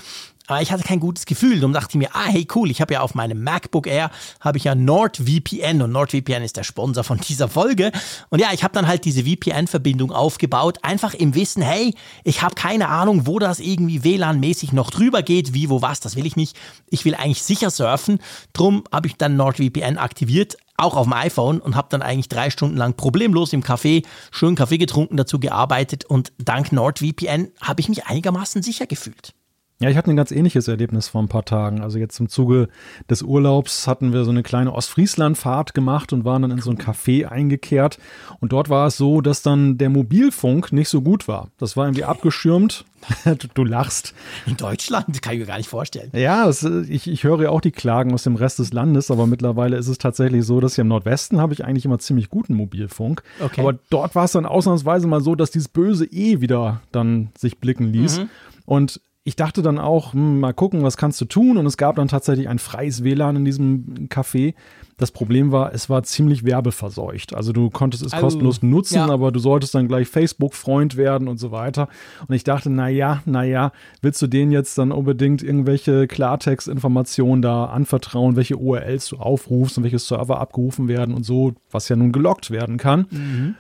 Ich 0.61 0.73
hatte 0.73 0.83
kein 0.83 1.01
gutes 1.01 1.27
Gefühl. 1.27 1.61
Darum 1.61 1.73
dachte 1.73 1.91
ich 1.91 1.95
mir, 1.97 2.11
ah, 2.15 2.27
hey, 2.27 2.47
cool, 2.55 2.71
ich 2.71 2.81
habe 2.81 2.95
ja 2.95 3.01
auf 3.01 3.15
meinem 3.15 3.43
MacBook 3.43 3.87
Air, 3.87 4.11
habe 4.41 4.59
ich 4.59 4.65
ja 4.65 4.75
NordVPN 4.75 5.83
und 5.83 5.93
NordVPN 5.93 6.43
ist 6.43 6.57
der 6.57 6.65
Sponsor 6.65 7.05
von 7.05 7.19
dieser 7.19 7.49
Folge. 7.49 7.93
Und 8.31 8.41
ja, 8.41 8.49
ich 8.53 8.65
habe 8.65 8.75
dann 8.75 8.87
halt 8.87 9.05
diese 9.05 9.25
VPN-Verbindung 9.25 10.13
aufgebaut, 10.13 10.79
einfach 10.83 11.15
im 11.15 11.35
Wissen, 11.35 11.63
hey, 11.63 11.95
ich 12.25 12.43
habe 12.43 12.55
keine 12.55 12.89
Ahnung, 12.89 13.27
wo 13.27 13.39
das 13.39 13.61
irgendwie 13.61 14.03
WLAN-mäßig 14.03 14.73
noch 14.73 14.91
drüber 14.91 15.23
geht, 15.23 15.55
wie, 15.55 15.71
wo, 15.71 15.83
was, 15.83 16.01
das 16.01 16.17
will 16.17 16.27
ich 16.27 16.37
nicht. 16.37 16.57
Ich 16.89 17.05
will 17.05 17.15
eigentlich 17.15 17.43
sicher 17.43 17.71
surfen. 17.71 18.19
Drum 18.53 18.85
habe 18.93 19.09
ich 19.09 19.17
dann 19.17 19.37
NordVPN 19.37 19.99
aktiviert, 19.99 20.57
auch 20.77 20.97
auf 20.97 21.07
dem 21.07 21.13
iPhone 21.13 21.61
und 21.61 21.77
habe 21.77 21.89
dann 21.91 22.03
eigentlich 22.03 22.29
drei 22.29 22.51
Stunden 22.51 22.77
lang 22.77 22.95
problemlos 22.95 23.53
im 23.53 23.63
Café 23.63 24.05
schön 24.31 24.55
Kaffee 24.55 24.79
getrunken, 24.79 25.17
dazu 25.17 25.39
gearbeitet 25.39 26.05
und 26.05 26.33
dank 26.39 26.73
NordVPN 26.73 27.53
habe 27.61 27.81
ich 27.81 27.89
mich 27.89 28.07
einigermaßen 28.07 28.63
sicher 28.63 28.87
gefühlt. 28.87 29.35
Ja, 29.83 29.91
ich 29.91 29.97
hatte 29.97 30.13
ein 30.13 30.17
ganz 30.17 30.31
ähnliches 30.31 30.69
Erlebnis 30.69 31.09
vor 31.09 31.21
ein 31.21 31.29
paar 31.29 31.45
Tagen. 31.45 31.81
Also 31.81 31.99
jetzt 31.99 32.21
im 32.21 32.29
Zuge 32.29 32.69
des 33.11 33.23
Urlaubs 33.23 33.89
hatten 33.89 34.13
wir 34.13 34.25
so 34.25 34.31
eine 34.31 34.45
kleine 34.45 34.73
Ostfrieslandfahrt 34.73 35.75
gemacht 35.75 36.13
und 36.13 36.25
waren 36.25 36.43
dann 36.43 36.53
in 36.53 36.61
so 36.61 36.71
ein 36.71 36.79
Café 36.79 37.27
eingekehrt. 37.27 37.99
Und 38.39 38.53
dort 38.53 38.71
war 38.71 38.87
es 38.87 38.97
so, 38.97 39.21
dass 39.21 39.43
dann 39.43 39.79
der 39.79 39.91
Mobilfunk 39.91 40.71
nicht 40.71 40.89
so 40.89 41.03
gut 41.03 41.27
war. 41.27 41.49
Das 41.59 41.77
war 41.77 41.87
irgendwie 41.87 42.05
abgeschirmt. 42.05 42.85
du, 43.25 43.49
du, 43.53 43.65
lachst. 43.65 44.15
In 44.47 44.57
Deutschland? 44.57 45.21
Kann 45.21 45.35
ich 45.35 45.41
mir 45.41 45.47
gar 45.47 45.57
nicht 45.57 45.69
vorstellen. 45.69 46.11
Ja, 46.15 46.47
das, 46.47 46.63
ich, 46.63 47.09
ich 47.09 47.25
höre 47.25 47.43
ja 47.43 47.51
auch 47.51 47.61
die 47.61 47.73
Klagen 47.73 48.15
aus 48.15 48.23
dem 48.23 48.37
Rest 48.37 48.61
des 48.61 48.73
Landes, 48.73 49.11
aber 49.11 49.27
mittlerweile 49.27 49.77
ist 49.77 49.89
es 49.89 49.99
tatsächlich 49.99 50.45
so, 50.45 50.61
dass 50.61 50.77
hier 50.77 50.83
im 50.83 50.89
Nordwesten 50.89 51.41
habe 51.41 51.53
ich 51.53 51.65
eigentlich 51.65 51.85
immer 51.85 51.99
ziemlich 51.99 52.31
guten 52.31 52.55
Mobilfunk. 52.55 53.25
Okay. 53.41 53.61
Aber 53.61 53.77
dort 53.91 54.15
war 54.15 54.27
es 54.27 54.33
dann 54.33 54.47
ausnahmsweise 54.47 55.09
mal 55.09 55.21
so, 55.21 55.35
dass 55.35 55.51
dieses 55.51 55.67
böse 55.67 56.05
E 56.05 56.41
wieder 56.41 56.83
dann 56.93 57.31
sich 57.37 57.59
blicken 57.59 57.93
ließ. 57.93 58.21
Mhm. 58.21 58.31
Und 58.65 59.01
ich 59.25 59.37
dachte 59.37 59.63
dann 59.63 59.79
auch, 59.79 60.15
hm, 60.15 60.41
mal 60.41 60.53
gucken, 60.53 60.83
was 60.83 60.97
kannst 60.97 61.21
du 61.21 61.25
tun? 61.25 61.57
Und 61.57 61.67
es 61.67 61.77
gab 61.77 61.97
dann 61.97 62.09
tatsächlich 62.09 62.49
ein 62.49 62.59
freies 62.59 63.05
WLAN 63.05 63.37
in 63.37 63.45
diesem 63.45 64.09
Café. 64.09 64.55
Das 64.97 65.13
Problem 65.13 65.53
war, 65.53 65.73
es 65.73 65.89
war 65.89 66.03
ziemlich 66.03 66.45
werbeverseucht. 66.45 67.35
Also 67.35 67.53
du 67.53 67.71
konntest 67.71 68.05
es 68.05 68.13
kostenlos 68.13 68.63
nutzen, 68.63 68.97
ja. 68.97 69.09
aber 69.09 69.31
du 69.31 69.39
solltest 69.39 69.75
dann 69.77 69.87
gleich 69.87 70.09
Facebook-Freund 70.09 70.97
werden 70.97 71.29
und 71.29 71.39
so 71.39 71.53
weiter. 71.53 71.89
Und 72.27 72.35
ich 72.35 72.43
dachte, 72.43 72.69
naja, 72.69 73.23
naja, 73.25 73.71
willst 74.01 74.21
du 74.23 74.27
denen 74.27 74.51
jetzt 74.51 74.77
dann 74.77 74.91
unbedingt 74.91 75.43
irgendwelche 75.43 76.09
Klartext-Informationen 76.09 77.43
da 77.43 77.67
anvertrauen, 77.67 78.35
welche 78.35 78.57
URLs 78.57 79.07
du 79.09 79.17
aufrufst 79.19 79.79
und 79.79 79.85
welche 79.85 80.01
Server 80.01 80.41
abgerufen 80.41 80.89
werden 80.89 81.15
und 81.15 81.25
so, 81.25 81.55
was 81.71 81.89
ja 81.89 81.95
nun 81.95 82.11
gelockt 82.11 82.51
werden 82.51 82.77
kann. 82.77 83.07
Mhm. 83.11 83.55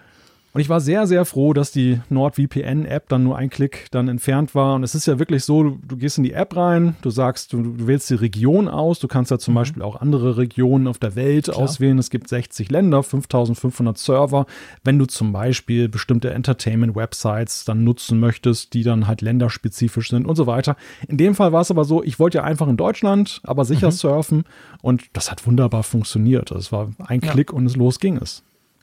Und 0.54 0.60
ich 0.60 0.68
war 0.68 0.80
sehr, 0.80 1.06
sehr 1.06 1.24
froh, 1.24 1.54
dass 1.54 1.72
die 1.72 2.00
NordVPN-App 2.10 3.08
dann 3.08 3.22
nur 3.22 3.38
ein 3.38 3.48
Klick 3.48 3.86
dann 3.90 4.08
entfernt 4.08 4.54
war. 4.54 4.74
Und 4.74 4.82
es 4.82 4.94
ist 4.94 5.06
ja 5.06 5.18
wirklich 5.18 5.44
so, 5.44 5.62
du, 5.62 5.78
du 5.82 5.96
gehst 5.96 6.18
in 6.18 6.24
die 6.24 6.34
App 6.34 6.54
rein, 6.54 6.94
du 7.00 7.08
sagst, 7.08 7.54
du, 7.54 7.62
du, 7.62 7.86
wählst 7.86 8.10
die 8.10 8.14
Region 8.14 8.68
aus. 8.68 8.98
Du 8.98 9.08
kannst 9.08 9.30
ja 9.30 9.38
zum 9.38 9.54
mhm. 9.54 9.56
Beispiel 9.56 9.82
auch 9.82 10.00
andere 10.00 10.36
Regionen 10.36 10.88
auf 10.88 10.98
der 10.98 11.16
Welt 11.16 11.44
Klar. 11.44 11.56
auswählen. 11.56 11.98
Es 11.98 12.10
gibt 12.10 12.28
60 12.28 12.70
Länder, 12.70 13.02
5500 13.02 13.96
Server. 13.96 14.44
Wenn 14.84 14.98
du 14.98 15.06
zum 15.06 15.32
Beispiel 15.32 15.88
bestimmte 15.88 16.30
Entertainment-Websites 16.30 17.64
dann 17.64 17.82
nutzen 17.82 18.20
möchtest, 18.20 18.74
die 18.74 18.82
dann 18.82 19.06
halt 19.06 19.22
länderspezifisch 19.22 20.10
sind 20.10 20.26
und 20.26 20.36
so 20.36 20.46
weiter. 20.46 20.76
In 21.08 21.16
dem 21.16 21.34
Fall 21.34 21.52
war 21.52 21.62
es 21.62 21.70
aber 21.70 21.86
so, 21.86 22.02
ich 22.02 22.18
wollte 22.18 22.38
ja 22.38 22.44
einfach 22.44 22.68
in 22.68 22.76
Deutschland, 22.76 23.40
aber 23.44 23.64
sicher 23.64 23.86
mhm. 23.86 23.92
surfen. 23.92 24.44
Und 24.82 25.04
das 25.14 25.30
hat 25.30 25.46
wunderbar 25.46 25.82
funktioniert. 25.82 26.50
Es 26.50 26.72
war 26.72 26.90
ein 27.06 27.22
Klick 27.22 27.52
ja. 27.52 27.56
und 27.56 27.64
es 27.64 27.76
los 27.76 28.00
ging 28.00 28.18
es. 28.18 28.42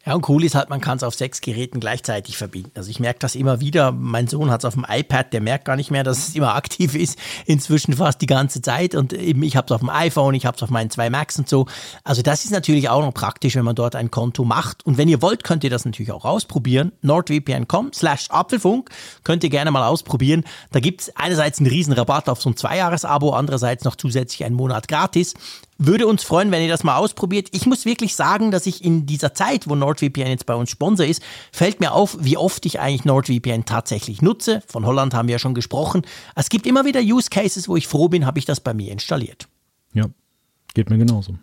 Ja, 0.10 0.16
und 0.16 0.28
cool 0.28 0.44
ist 0.44 0.56
halt, 0.56 0.72
man 0.72 0.82
kann 0.82 0.98
es 0.98 1.04
auf 1.04 1.13
sechs 1.13 1.39
Geräten 1.39 1.80
gleichzeitig 1.80 2.36
verbinden. 2.36 2.72
Also 2.74 2.89
ich 2.89 3.00
merke 3.00 3.20
das 3.20 3.36
immer 3.36 3.60
wieder. 3.60 3.92
Mein 3.92 4.25
Sohn 4.25 4.50
hat 4.50 4.62
es 4.62 4.66
auf 4.66 4.74
dem 4.74 4.84
iPad, 4.89 5.32
der 5.32 5.39
merkt 5.39 5.66
gar 5.66 5.75
nicht 5.75 5.92
mehr, 5.92 6.04
dass 6.04 6.30
es 6.30 6.34
immer 6.34 6.56
aktiv 6.56 6.96
ist. 6.96 7.20
Inzwischen 7.46 7.94
fast 7.94 8.20
die 8.20 8.25
ganze 8.25 8.60
Zeit. 8.63 8.96
Und 8.96 9.13
eben 9.13 9.44
ich 9.44 9.56
habe 9.56 9.66
es 9.68 9.72
auf 9.72 9.82
dem 9.82 9.92
iPhone, 9.92 10.34
ich 10.34 10.48
habe 10.48 10.58
es 10.58 10.63
auf 10.63 10.72
meinen 10.72 10.89
zwei 10.89 11.12
Macs 11.12 11.38
und 11.38 11.48
so. 11.48 11.68
Also 12.04 12.24
das 12.24 12.44
ist 12.44 12.50
natürlich 12.50 12.89
auch 12.89 13.04
noch 13.04 13.13
praktisch, 13.13 13.56
wenn 13.56 13.66
man 13.66 13.75
dort 13.75 13.96
ein 13.96 14.10
Konto 14.10 14.46
macht. 14.46 14.84
Und 14.84 14.98
wenn 14.98 15.08
ihr 15.10 15.22
wollt, 15.22 15.44
könnt 15.44 15.63
ihr 15.63 15.70
das 15.70 15.86
natürlich 15.86 16.12
auch 16.12 16.25
ausprobieren. 16.25 16.92
nordvpn.com 17.04 17.94
slash 17.94 18.32
Apfelfunk 18.32 18.89
könnt 19.24 19.44
ihr 19.44 19.51
gerne 19.51 19.70
mal 19.70 19.86
ausprobieren. 19.86 20.44
Da 20.72 20.80
gibt 20.80 21.01
es 21.01 21.16
einerseits 21.18 21.60
einen 21.60 21.68
riesen 21.68 21.94
Rabatt 21.94 22.30
auf 22.30 22.42
so 22.42 22.50
ein 22.50 22.58
Zweijahres-Abo, 22.58 23.34
andererseits 23.34 23.84
noch 23.84 23.96
zusätzlich 23.96 24.44
einen 24.44 24.56
Monat 24.56 24.88
gratis. 24.88 25.36
Würde 25.81 26.07
uns 26.07 26.24
freuen, 26.24 26.51
wenn 26.51 26.62
ihr 26.62 26.67
das 26.67 26.83
mal 26.83 26.98
ausprobiert. 26.98 27.48
Ich 27.53 27.65
muss 27.65 27.86
wirklich 27.86 28.13
sagen, 28.13 28.51
dass 28.51 28.65
ich 28.65 28.83
in 28.83 29.05
dieser 29.05 29.33
Zeit, 29.33 29.69
wo 29.69 29.75
NordVPN 29.75 30.27
jetzt 30.27 30.45
bei 30.45 30.53
uns 30.53 30.69
Sponsor 30.69 31.05
ist, 31.05 31.24
fällt 31.53 31.79
mir 31.79 31.93
auf, 31.93 32.17
wie 32.19 32.36
oft 32.36 32.65
ich 32.65 32.81
eigentlich 32.81 33.05
NordVPN 33.05 33.63
tatsächlich 33.63 34.21
nutze. 34.21 34.62
Von 34.67 34.86
Holland 34.86 35.13
haben 35.13 35.29
wir 35.29 35.36
ja 35.36 35.39
schon 35.39 35.53
gesprochen. 35.53 36.01
Es 36.36 36.50
gibt 36.50 36.67
immer 36.67 36.83
wieder 36.83 37.00
Use 37.00 37.29
Cases, 37.29 37.69
wo 37.69 37.77
ich 37.77 37.88
froh 37.88 38.09
bin, 38.09 38.25
habe 38.25 38.39
ich 38.39 38.45
das 38.45 38.59
bei 38.59 38.74
mir 38.74 38.91
installiert. 38.91 39.48
Ja, 39.93 40.07
geht 40.74 40.89
mir 40.89 40.98
genauso. 40.98 41.36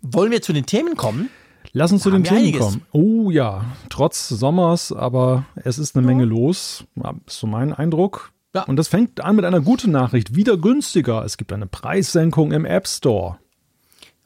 Wollen 0.00 0.30
wir 0.30 0.42
zu 0.42 0.52
den 0.52 0.64
Themen 0.64 0.96
kommen? 0.96 1.28
Lass 1.72 1.90
uns 1.90 2.04
zu 2.04 2.10
den 2.12 2.22
Themen 2.22 2.38
einiges. 2.38 2.60
kommen. 2.60 2.82
Oh 2.92 3.32
ja, 3.32 3.64
trotz 3.88 4.28
Sommers, 4.28 4.92
aber 4.92 5.44
es 5.56 5.78
ist 5.78 5.96
eine 5.96 6.06
ja. 6.06 6.12
Menge 6.14 6.24
los. 6.24 6.84
ist 7.26 7.38
so 7.40 7.48
mein 7.48 7.72
Eindruck. 7.72 8.30
Ja. 8.54 8.62
Und 8.62 8.76
das 8.76 8.86
fängt 8.86 9.20
an 9.20 9.34
mit 9.36 9.44
einer 9.44 9.60
guten 9.60 9.90
Nachricht. 9.90 10.36
Wieder 10.36 10.56
günstiger. 10.56 11.24
Es 11.24 11.36
gibt 11.36 11.52
eine 11.52 11.66
Preissenkung 11.66 12.52
im 12.52 12.64
App 12.64 12.86
Store. 12.86 13.38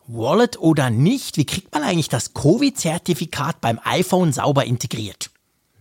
Wallet 0.06 0.58
oder 0.58 0.90
nicht? 0.90 1.36
Wie 1.36 1.44
kriegt 1.44 1.72
man 1.75 1.82
eigentlich 1.82 2.08
das 2.08 2.34
Covid-Zertifikat 2.34 3.60
beim 3.60 3.80
iPhone 3.84 4.32
sauber 4.32 4.64
integriert? 4.64 5.30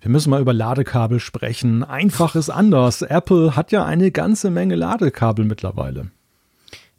Wir 0.01 0.11
müssen 0.11 0.29
mal 0.29 0.41
über 0.41 0.53
Ladekabel 0.53 1.19
sprechen. 1.19 1.83
Einfach 1.83 2.35
ist 2.35 2.49
anders. 2.49 3.01
Apple 3.01 3.55
hat 3.55 3.71
ja 3.71 3.85
eine 3.85 4.11
ganze 4.11 4.51
Menge 4.51 4.75
Ladekabel 4.75 5.45
mittlerweile. 5.45 6.11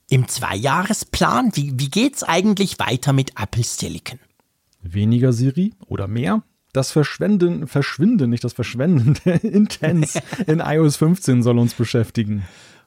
Im 0.08 0.28
Zweijahresplan, 0.28 1.50
wie, 1.54 1.72
wie 1.76 1.90
geht's 1.90 2.22
eigentlich 2.22 2.78
weiter 2.78 3.12
mit 3.12 3.32
Apple 3.40 3.64
Silicon? 3.64 4.20
Weniger 4.82 5.32
Siri 5.32 5.74
oder 5.88 6.06
mehr? 6.06 6.42
das 6.76 6.92
Verschwenden, 6.92 7.66
Verschwinden, 7.66 8.30
nicht 8.30 8.44
das 8.44 8.52
Verschwenden 8.52 9.16
der 9.24 9.42
Intents 9.42 10.20
in 10.46 10.60
iOS 10.60 10.96
15 10.96 11.42
soll 11.42 11.58
uns 11.58 11.74
beschäftigen. 11.74 12.44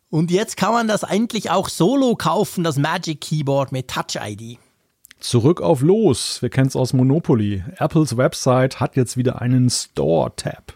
Und 0.10 0.32
jetzt 0.32 0.58
kann 0.58 0.74
man 0.74 0.88
das 0.88 1.04
endlich 1.04 1.51
auch 1.51 1.70
solo 1.70 2.16
kaufen, 2.16 2.63
das 2.63 2.78
Magic 2.78 3.22
Keyboard 3.22 3.72
mit 3.72 3.89
Touch 3.89 4.20
ID. 4.20 4.58
Zurück 5.20 5.62
auf 5.62 5.82
Los. 5.82 6.42
Wir 6.42 6.50
kennen 6.50 6.68
es 6.68 6.75
aus 6.75 6.94
Monopoly. 6.94 7.63
Apples 7.78 8.18
Website 8.18 8.80
hat 8.80 8.96
jetzt 8.96 9.18
wieder 9.18 9.42
einen 9.42 9.70
Store-Tab. 9.70 10.74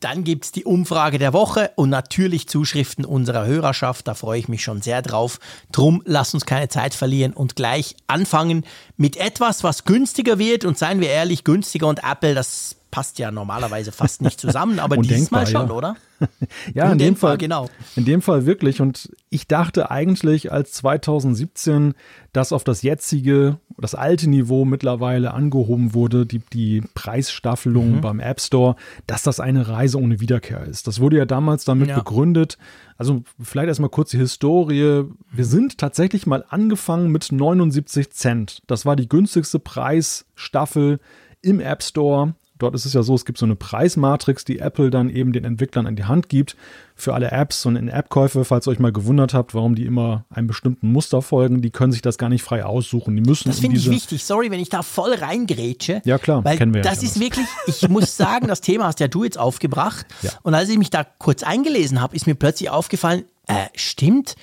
Dann 0.00 0.24
gibt 0.24 0.46
es 0.46 0.52
die 0.52 0.64
Umfrage 0.64 1.18
der 1.18 1.32
Woche 1.32 1.70
und 1.76 1.90
natürlich 1.90 2.48
Zuschriften 2.48 3.04
unserer 3.04 3.46
Hörerschaft. 3.46 4.08
Da 4.08 4.14
freue 4.14 4.38
ich 4.38 4.48
mich 4.48 4.62
schon 4.62 4.82
sehr 4.82 5.00
drauf. 5.00 5.38
Drum 5.72 6.02
lass 6.04 6.34
uns 6.34 6.44
keine 6.44 6.68
Zeit 6.68 6.94
verlieren 6.94 7.32
und 7.32 7.56
gleich 7.56 7.96
anfangen 8.06 8.64
mit 8.96 9.16
etwas, 9.16 9.62
was 9.62 9.84
günstiger 9.84 10.38
wird. 10.38 10.64
Und 10.64 10.76
seien 10.76 11.00
wir 11.00 11.08
ehrlich, 11.08 11.44
günstiger 11.44 11.86
und 11.86 12.00
Apple, 12.02 12.34
das 12.34 12.76
passt 12.96 13.18
ja 13.18 13.30
normalerweise 13.30 13.92
fast 13.92 14.22
nicht 14.22 14.40
zusammen, 14.40 14.78
aber 14.78 14.96
diesmal 14.96 15.46
schon, 15.46 15.68
ja. 15.68 15.74
oder? 15.74 15.96
ja, 16.74 16.90
in 16.90 16.96
dem 16.96 17.14
Fall, 17.14 17.36
genau. 17.36 17.68
In 17.94 18.06
dem 18.06 18.22
Fall 18.22 18.46
wirklich. 18.46 18.80
Und 18.80 19.10
ich 19.28 19.46
dachte 19.46 19.90
eigentlich, 19.90 20.50
als 20.50 20.72
2017 20.72 21.92
das 22.32 22.52
auf 22.52 22.64
das 22.64 22.80
jetzige, 22.80 23.58
das 23.76 23.94
alte 23.94 24.30
Niveau 24.30 24.64
mittlerweile 24.64 25.34
angehoben 25.34 25.92
wurde, 25.92 26.24
die, 26.24 26.38
die 26.38 26.84
Preisstaffelung 26.94 27.96
mhm. 27.96 28.00
beim 28.00 28.18
App 28.18 28.40
Store, 28.40 28.76
dass 29.06 29.22
das 29.22 29.40
eine 29.40 29.68
Reise 29.68 30.00
ohne 30.00 30.20
Wiederkehr 30.20 30.64
ist. 30.64 30.86
Das 30.86 30.98
wurde 30.98 31.18
ja 31.18 31.26
damals 31.26 31.66
damit 31.66 31.90
ja. 31.90 31.98
begründet. 31.98 32.56
Also 32.96 33.24
vielleicht 33.38 33.68
erstmal 33.68 33.90
kurz 33.90 34.08
die 34.08 34.16
Historie. 34.16 35.04
Wir 35.30 35.44
sind 35.44 35.76
tatsächlich 35.76 36.26
mal 36.26 36.46
angefangen 36.48 37.12
mit 37.12 37.30
79 37.30 38.10
Cent. 38.12 38.62
Das 38.66 38.86
war 38.86 38.96
die 38.96 39.06
günstigste 39.06 39.58
Preisstaffel 39.58 40.98
im 41.42 41.60
App 41.60 41.82
Store 41.82 42.32
Dort 42.58 42.74
ist 42.74 42.86
es 42.86 42.94
ja 42.94 43.02
so, 43.02 43.14
es 43.14 43.24
gibt 43.24 43.38
so 43.38 43.44
eine 43.44 43.56
Preismatrix, 43.56 44.44
die 44.44 44.58
Apple 44.58 44.90
dann 44.90 45.10
eben 45.10 45.32
den 45.32 45.44
Entwicklern 45.44 45.86
an 45.86 45.96
die 45.96 46.04
Hand 46.04 46.28
gibt 46.28 46.56
für 46.94 47.12
alle 47.12 47.30
Apps 47.30 47.66
und 47.66 47.76
in 47.76 47.88
App-Käufe, 47.88 48.44
falls 48.46 48.66
ihr 48.66 48.70
euch 48.70 48.78
mal 48.78 48.92
gewundert 48.92 49.34
habt, 49.34 49.54
warum 49.54 49.74
die 49.74 49.84
immer 49.84 50.24
einem 50.30 50.46
bestimmten 50.46 50.90
Muster 50.90 51.20
folgen, 51.20 51.60
die 51.60 51.70
können 51.70 51.92
sich 51.92 52.00
das 52.00 52.16
gar 52.16 52.30
nicht 52.30 52.42
frei 52.42 52.64
aussuchen. 52.64 53.14
Die 53.14 53.22
müssen 53.22 53.48
Das 53.50 53.60
finde 53.60 53.76
ich 53.76 53.90
wichtig. 53.90 54.24
Sorry, 54.24 54.50
wenn 54.50 54.60
ich 54.60 54.70
da 54.70 54.82
voll 54.82 55.12
reingrätsche. 55.12 56.00
Ja, 56.04 56.16
klar, 56.18 56.44
weil 56.44 56.56
kennen 56.56 56.72
wir 56.72 56.80
Das 56.80 57.02
ja 57.02 57.08
ist 57.08 57.20
wirklich, 57.20 57.46
ich 57.66 57.88
muss 57.88 58.16
sagen, 58.16 58.48
das 58.48 58.62
Thema 58.62 58.84
hast 58.84 59.00
ja 59.00 59.08
du 59.08 59.24
jetzt 59.24 59.38
aufgebracht. 59.38 60.06
Ja. 60.22 60.30
Und 60.42 60.54
als 60.54 60.70
ich 60.70 60.78
mich 60.78 60.90
da 60.90 61.04
kurz 61.04 61.42
eingelesen 61.42 62.00
habe, 62.00 62.16
ist 62.16 62.26
mir 62.26 62.34
plötzlich 62.34 62.70
aufgefallen, 62.70 63.24
äh, 63.46 63.66
stimmt, 63.74 64.34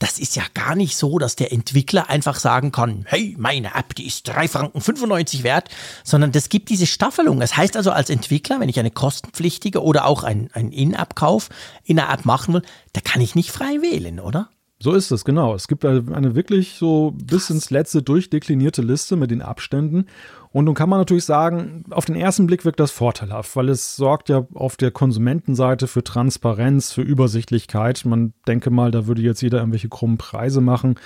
das 0.00 0.18
ist 0.18 0.34
ja 0.34 0.42
gar 0.54 0.74
nicht 0.74 0.96
so, 0.96 1.18
dass 1.18 1.36
der 1.36 1.52
Entwickler 1.52 2.10
einfach 2.10 2.36
sagen 2.40 2.72
kann, 2.72 3.04
hey, 3.06 3.36
meine 3.38 3.74
App, 3.74 3.94
die 3.94 4.06
ist 4.06 4.26
3 4.26 4.48
Franken 4.48 4.80
95 4.80 5.44
wert, 5.44 5.68
sondern 6.02 6.32
das 6.32 6.48
gibt 6.48 6.70
diese 6.70 6.86
Staffelung. 6.86 7.38
Das 7.38 7.56
heißt 7.56 7.76
also 7.76 7.92
als 7.92 8.10
Entwickler, 8.10 8.58
wenn 8.60 8.68
ich 8.68 8.80
eine 8.80 8.90
kostenpflichtige 8.90 9.82
oder 9.82 10.06
auch 10.06 10.24
einen 10.24 10.48
In-App-Kauf 10.48 11.50
in 11.84 12.00
einer 12.00 12.12
App 12.12 12.24
machen 12.24 12.54
will, 12.54 12.62
da 12.94 13.00
kann 13.02 13.20
ich 13.20 13.34
nicht 13.34 13.52
frei 13.52 13.82
wählen, 13.82 14.18
oder? 14.20 14.48
So 14.82 14.94
ist 14.94 15.10
es, 15.10 15.26
genau. 15.26 15.54
Es 15.54 15.68
gibt 15.68 15.84
eine 15.84 16.34
wirklich 16.34 16.76
so 16.78 17.12
bis 17.14 17.50
ins 17.50 17.68
letzte 17.68 18.02
durchdeklinierte 18.02 18.80
Liste 18.80 19.16
mit 19.16 19.30
den 19.30 19.42
Abständen. 19.42 20.06
Und 20.52 20.64
nun 20.64 20.74
kann 20.74 20.88
man 20.88 20.98
natürlich 20.98 21.24
sagen, 21.24 21.84
auf 21.90 22.06
den 22.06 22.16
ersten 22.16 22.46
Blick 22.46 22.64
wirkt 22.64 22.80
das 22.80 22.90
vorteilhaft, 22.90 23.54
weil 23.54 23.68
es 23.68 23.94
sorgt 23.94 24.28
ja 24.28 24.46
auf 24.54 24.76
der 24.76 24.90
Konsumentenseite 24.90 25.86
für 25.86 26.02
Transparenz, 26.02 26.92
für 26.92 27.02
Übersichtlichkeit. 27.02 28.04
Man 28.04 28.32
denke 28.48 28.70
mal, 28.70 28.90
da 28.90 29.06
würde 29.06 29.22
jetzt 29.22 29.42
jeder 29.42 29.58
irgendwelche 29.58 29.88
krummen 29.88 30.18
Preise 30.18 30.60
machen. 30.60 30.96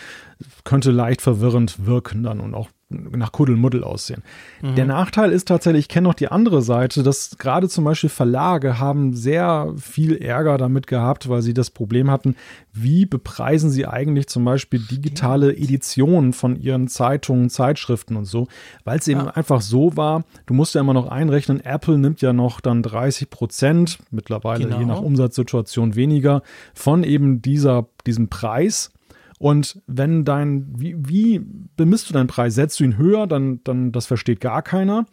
Könnte 0.65 0.93
leicht 0.93 1.21
verwirrend 1.21 1.85
wirken 1.85 2.23
dann 2.23 2.41
und 2.41 2.55
auch 2.55 2.71
nach 2.89 3.33
Kuddelmuddel 3.33 3.83
aussehen. 3.83 4.23
Mhm. 4.63 4.75
Der 4.75 4.85
Nachteil 4.85 5.33
ist 5.33 5.49
tatsächlich, 5.49 5.85
ich 5.85 5.89
kenne 5.89 6.09
noch 6.09 6.15
die 6.15 6.29
andere 6.29 6.63
Seite, 6.63 7.03
dass 7.03 7.37
gerade 7.39 7.69
zum 7.69 7.85
Beispiel 7.85 8.11
Verlage 8.11 8.79
haben 8.79 9.15
sehr 9.15 9.73
viel 9.77 10.17
Ärger 10.17 10.59
damit 10.59 10.87
gehabt, 10.87 11.29
weil 11.29 11.43
sie 11.43 11.55
das 11.55 11.71
Problem 11.71 12.11
hatten, 12.11 12.37
wie 12.73 13.07
bepreisen 13.07 13.71
sie 13.71 13.87
eigentlich 13.87 14.29
zum 14.29 14.45
Beispiel 14.45 14.81
digitale 14.81 15.55
Editionen 15.57 16.33
von 16.33 16.57
ihren 16.57 16.89
Zeitungen, 16.89 17.51
Zeitschriften 17.51 18.17
und 18.17 18.27
so, 18.27 18.47
weil 18.85 18.99
es 18.99 19.09
eben 19.09 19.21
ja. 19.21 19.31
einfach 19.31 19.61
so 19.61 19.97
war, 19.97 20.25
du 20.47 20.55
musst 20.55 20.75
ja 20.75 20.81
immer 20.81 20.95
noch 20.95 21.09
einrechnen, 21.09 21.65
Apple 21.65 21.99
nimmt 21.99 22.21
ja 22.21 22.33
noch 22.33 22.61
dann 22.61 22.83
30 22.83 23.31
Prozent, 23.31 23.99
mittlerweile 24.11 24.65
genau. 24.65 24.79
je 24.79 24.85
nach 24.85 25.01
Umsatzsituation 25.01 25.95
weniger, 25.95 26.43
von 26.75 27.05
eben 27.05 27.43
dieser, 27.43 27.87
diesem 28.07 28.29
Preis 28.29 28.91
und 29.39 29.83
wenn 29.87 30.25
dein, 30.25 30.67
wie, 30.77 30.97
wie 30.99 31.41
bemisst 31.77 32.09
du 32.09 32.15
deinen 32.15 32.29
Preis? 32.29 32.55
Setzt 32.55 32.79
du 32.79 32.85
ihn 32.85 32.97
höher, 32.97 33.27
dann, 33.27 33.61
dann, 33.65 33.91
das 33.91 34.07
versteht 34.07 34.41
gar 34.41 34.63
keiner. 34.63 35.07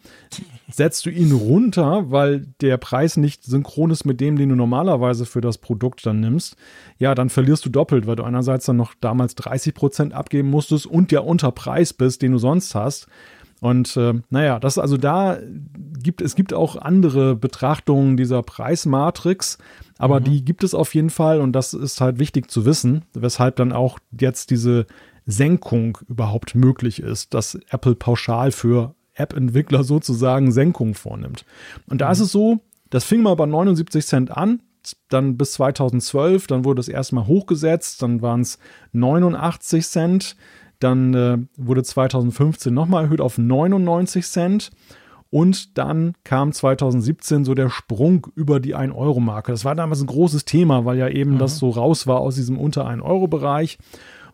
Setzt 0.70 1.06
du 1.06 1.10
ihn 1.10 1.32
runter, 1.32 2.10
weil 2.10 2.46
der 2.60 2.76
Preis 2.76 3.16
nicht 3.16 3.44
synchron 3.44 3.90
ist 3.90 4.04
mit 4.04 4.20
dem, 4.20 4.36
den 4.36 4.50
du 4.50 4.54
normalerweise 4.54 5.26
für 5.26 5.40
das 5.40 5.58
Produkt 5.58 6.06
dann 6.06 6.20
nimmst, 6.20 6.56
ja, 6.98 7.14
dann 7.14 7.30
verlierst 7.30 7.64
du 7.66 7.70
doppelt, 7.70 8.06
weil 8.06 8.16
du 8.16 8.22
einerseits 8.22 8.66
dann 8.66 8.76
noch 8.76 8.94
damals 9.00 9.34
30 9.34 9.74
Prozent 9.74 10.14
abgeben 10.14 10.50
musstest 10.50 10.86
und 10.86 11.10
der 11.10 11.24
Unterpreis 11.24 11.92
bist, 11.92 12.22
den 12.22 12.32
du 12.32 12.38
sonst 12.38 12.74
hast. 12.74 13.08
Und 13.62 13.96
äh, 13.96 14.14
naja, 14.28 14.58
das 14.58 14.76
also 14.76 14.96
da 14.96 15.38
gibt 16.02 16.20
es 16.20 16.34
gibt 16.34 16.52
auch 16.52 16.74
andere 16.74 17.36
Betrachtungen 17.36 18.16
dieser 18.16 18.42
Preismatrix, 18.42 19.56
aber 19.98 20.18
mhm. 20.18 20.24
die 20.24 20.44
gibt 20.44 20.64
es 20.64 20.74
auf 20.74 20.96
jeden 20.96 21.10
Fall 21.10 21.40
und 21.40 21.52
das 21.52 21.72
ist 21.72 22.00
halt 22.00 22.18
wichtig 22.18 22.50
zu 22.50 22.66
wissen, 22.66 23.04
weshalb 23.14 23.54
dann 23.54 23.70
auch 23.70 24.00
jetzt 24.18 24.50
diese 24.50 24.86
Senkung 25.26 25.98
überhaupt 26.08 26.56
möglich 26.56 27.00
ist, 27.00 27.34
dass 27.34 27.56
Apple 27.70 27.94
pauschal 27.94 28.50
für 28.50 28.96
App-Entwickler 29.14 29.84
sozusagen 29.84 30.50
Senkung 30.50 30.94
vornimmt. 30.94 31.44
Und 31.86 32.00
da 32.00 32.06
mhm. 32.06 32.12
ist 32.14 32.20
es 32.20 32.32
so, 32.32 32.58
das 32.90 33.04
fing 33.04 33.22
mal 33.22 33.36
bei 33.36 33.46
79 33.46 34.04
Cent 34.04 34.36
an, 34.36 34.60
dann 35.08 35.36
bis 35.36 35.52
2012, 35.52 36.48
dann 36.48 36.64
wurde 36.64 36.80
es 36.80 36.88
erstmal 36.88 37.28
hochgesetzt, 37.28 38.02
dann 38.02 38.22
waren 38.22 38.40
es 38.40 38.58
89 38.90 39.86
Cent, 39.86 40.36
dann 40.82 41.14
äh, 41.14 41.38
wurde 41.56 41.82
2015 41.82 42.72
nochmal 42.72 43.04
erhöht 43.04 43.20
auf 43.20 43.38
99 43.38 44.26
Cent. 44.26 44.70
Und 45.30 45.78
dann 45.78 46.12
kam 46.24 46.52
2017 46.52 47.46
so 47.46 47.54
der 47.54 47.70
Sprung 47.70 48.26
über 48.34 48.60
die 48.60 48.76
1-Euro-Marke. 48.76 49.50
Das 49.50 49.64
war 49.64 49.74
damals 49.74 50.02
ein 50.02 50.06
großes 50.06 50.44
Thema, 50.44 50.84
weil 50.84 50.98
ja 50.98 51.08
eben 51.08 51.34
mhm. 51.34 51.38
das 51.38 51.56
so 51.56 51.70
raus 51.70 52.06
war 52.06 52.20
aus 52.20 52.34
diesem 52.34 52.58
unter 52.58 52.86
1-Euro-Bereich. 52.86 53.78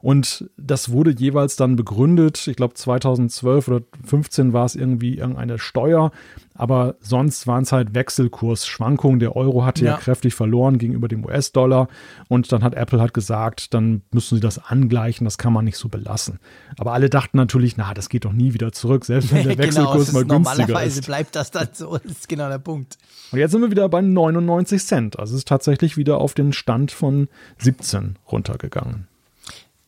Und 0.01 0.49
das 0.57 0.91
wurde 0.91 1.11
jeweils 1.11 1.57
dann 1.57 1.77
begründet. 1.77 2.47
Ich 2.47 2.57
glaube, 2.57 2.75
2012 2.75 3.69
oder 3.69 3.81
2015 3.81 4.53
war 4.53 4.65
es 4.65 4.77
irgendwie 4.77 5.19
irgendeine 5.19 5.59
Steuer. 5.59 6.13
Aber 6.55 6.97
sonst 7.01 7.47
waren 7.47 7.63
es 7.63 7.73
halt 7.73 7.95
Wechselkursschwankungen. 7.95 9.21
Der 9.21 9.37
Euro 9.37 9.65
hatte 9.65 9.85
ja. 9.85 9.93
ja 9.93 9.97
kräftig 9.97 10.35
verloren 10.35 10.79
gegenüber 10.79 11.09
dem 11.09 11.25
US-Dollar. 11.25 11.89
Und 12.29 12.51
dann 12.53 12.63
hat 12.63 12.75
Apple 12.75 13.01
halt 13.01 13.15
gesagt, 13.15 13.75
dann 13.75 14.03
müssen 14.13 14.37
sie 14.37 14.41
das 14.41 14.59
angleichen. 14.59 15.25
Das 15.25 15.39
kann 15.39 15.53
man 15.53 15.65
nicht 15.65 15.77
so 15.77 15.89
belassen. 15.89 16.39
Aber 16.77 16.93
alle 16.93 17.11
dachten 17.11 17.37
natürlich, 17.37 17.77
na, 17.77 17.95
das 17.95 18.09
geht 18.09 18.25
doch 18.25 18.33
nie 18.33 18.55
wieder 18.55 18.73
zurück, 18.73 19.05
selbst 19.05 19.33
wenn 19.33 19.45
der 19.45 19.57
genau, 19.57 19.67
Wechselkurs 19.67 20.07
genau, 20.09 20.19
mal 20.19 20.25
günstiger 20.25 20.63
ist. 20.63 20.69
Normalerweise 20.69 21.03
bleibt 21.03 21.37
das 21.37 21.51
dann 21.51 21.69
so. 21.73 21.97
Das 21.99 22.13
ist 22.13 22.29
genau 22.29 22.49
der 22.49 22.59
Punkt. 22.59 22.99
Und 23.33 23.39
jetzt 23.39 23.53
sind 23.53 23.63
wir 23.63 23.71
wieder 23.71 23.89
bei 23.89 24.01
99 24.01 24.85
Cent. 24.85 25.19
Also 25.19 25.35
es 25.35 25.41
ist 25.41 25.49
tatsächlich 25.49 25.97
wieder 25.97 26.19
auf 26.19 26.35
den 26.35 26.53
Stand 26.53 26.93
von 26.93 27.29
17 27.59 28.17
runtergegangen 28.31 29.07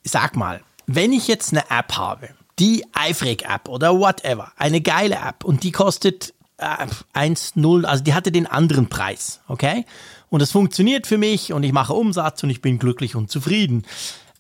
sag 0.04 0.37
mal, 0.37 0.61
wenn 0.87 1.12
ich 1.12 1.28
jetzt 1.28 1.52
eine 1.52 1.71
App 1.71 1.97
habe, 1.97 2.30
die 2.59 2.85
iFreak-App 3.09 3.69
oder 3.69 3.99
whatever, 3.99 4.52
eine 4.57 4.80
geile 4.80 5.16
App 5.16 5.45
und 5.45 5.62
die 5.62 5.73
kostet 5.73 6.35
äh, 6.59 6.87
1,0, 7.14 7.85
also 7.85 8.04
die 8.04 8.14
hatte 8.14 8.33
den 8.33 8.47
anderen 8.47 8.88
Preis, 8.88 9.40
okay? 9.49 9.85
Und 10.28 10.40
das 10.40 10.52
funktioniert 10.52 11.07
für 11.07 11.19
mich 11.19 11.52
und 11.52 11.62
ich 11.62 11.73
mache 11.73 11.92
Umsatz 11.92 12.42
und 12.42 12.50
ich 12.50 12.61
bin 12.61 12.78
glücklich 12.78 13.16
und 13.16 13.30
zufrieden. 13.30 13.85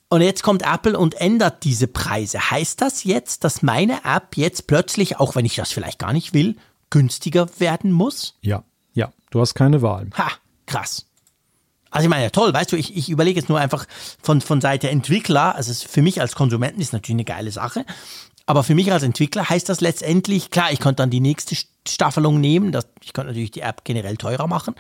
Und 0.08 0.22
jetzt 0.22 0.42
kommt 0.42 0.62
Apple 0.62 0.98
und 0.98 1.14
ändert 1.14 1.64
diese 1.64 1.86
Preise. 1.86 2.50
Heißt 2.50 2.80
das 2.80 3.04
jetzt, 3.04 3.44
dass 3.44 3.62
meine 3.62 4.04
App 4.04 4.36
jetzt 4.36 4.66
plötzlich, 4.66 5.20
auch 5.20 5.36
wenn 5.36 5.44
ich 5.44 5.54
das 5.54 5.70
vielleicht 5.70 5.98
gar 5.98 6.12
nicht 6.12 6.34
will, 6.34 6.56
günstiger 6.90 7.48
werden 7.58 7.92
muss? 7.92 8.34
Ja, 8.40 8.64
ja, 8.92 9.12
du 9.30 9.40
hast 9.40 9.54
keine 9.54 9.82
Wahl. 9.82 10.08
Ha, 10.18 10.30
krass. 10.66 11.06
Also 11.90 12.04
ich 12.04 12.10
meine, 12.10 12.24
ja, 12.24 12.30
toll, 12.30 12.52
weißt 12.52 12.72
du, 12.72 12.76
ich, 12.76 12.96
ich 12.96 13.08
überlege 13.08 13.40
jetzt 13.40 13.48
nur 13.48 13.58
einfach 13.58 13.86
von, 14.22 14.40
von 14.40 14.60
Seite 14.60 14.90
Entwickler, 14.90 15.54
also 15.56 15.72
für 15.88 16.02
mich 16.02 16.20
als 16.20 16.34
Konsumenten 16.34 16.80
ist 16.80 16.92
natürlich 16.92 17.16
eine 17.16 17.24
geile 17.24 17.50
Sache, 17.50 17.84
aber 18.46 18.62
für 18.62 18.74
mich 18.74 18.90
als 18.92 19.02
Entwickler 19.02 19.48
heißt 19.48 19.68
das 19.68 19.80
letztendlich, 19.80 20.50
klar, 20.50 20.72
ich 20.72 20.78
könnte 20.78 21.02
dann 21.02 21.10
die 21.10 21.20
nächste 21.20 21.56
Staffelung 21.86 22.40
nehmen, 22.40 22.72
das, 22.72 22.86
ich 23.02 23.12
könnte 23.12 23.28
natürlich 23.28 23.50
die 23.50 23.60
App 23.60 23.84
generell 23.84 24.16
teurer 24.16 24.46
machen, 24.46 24.74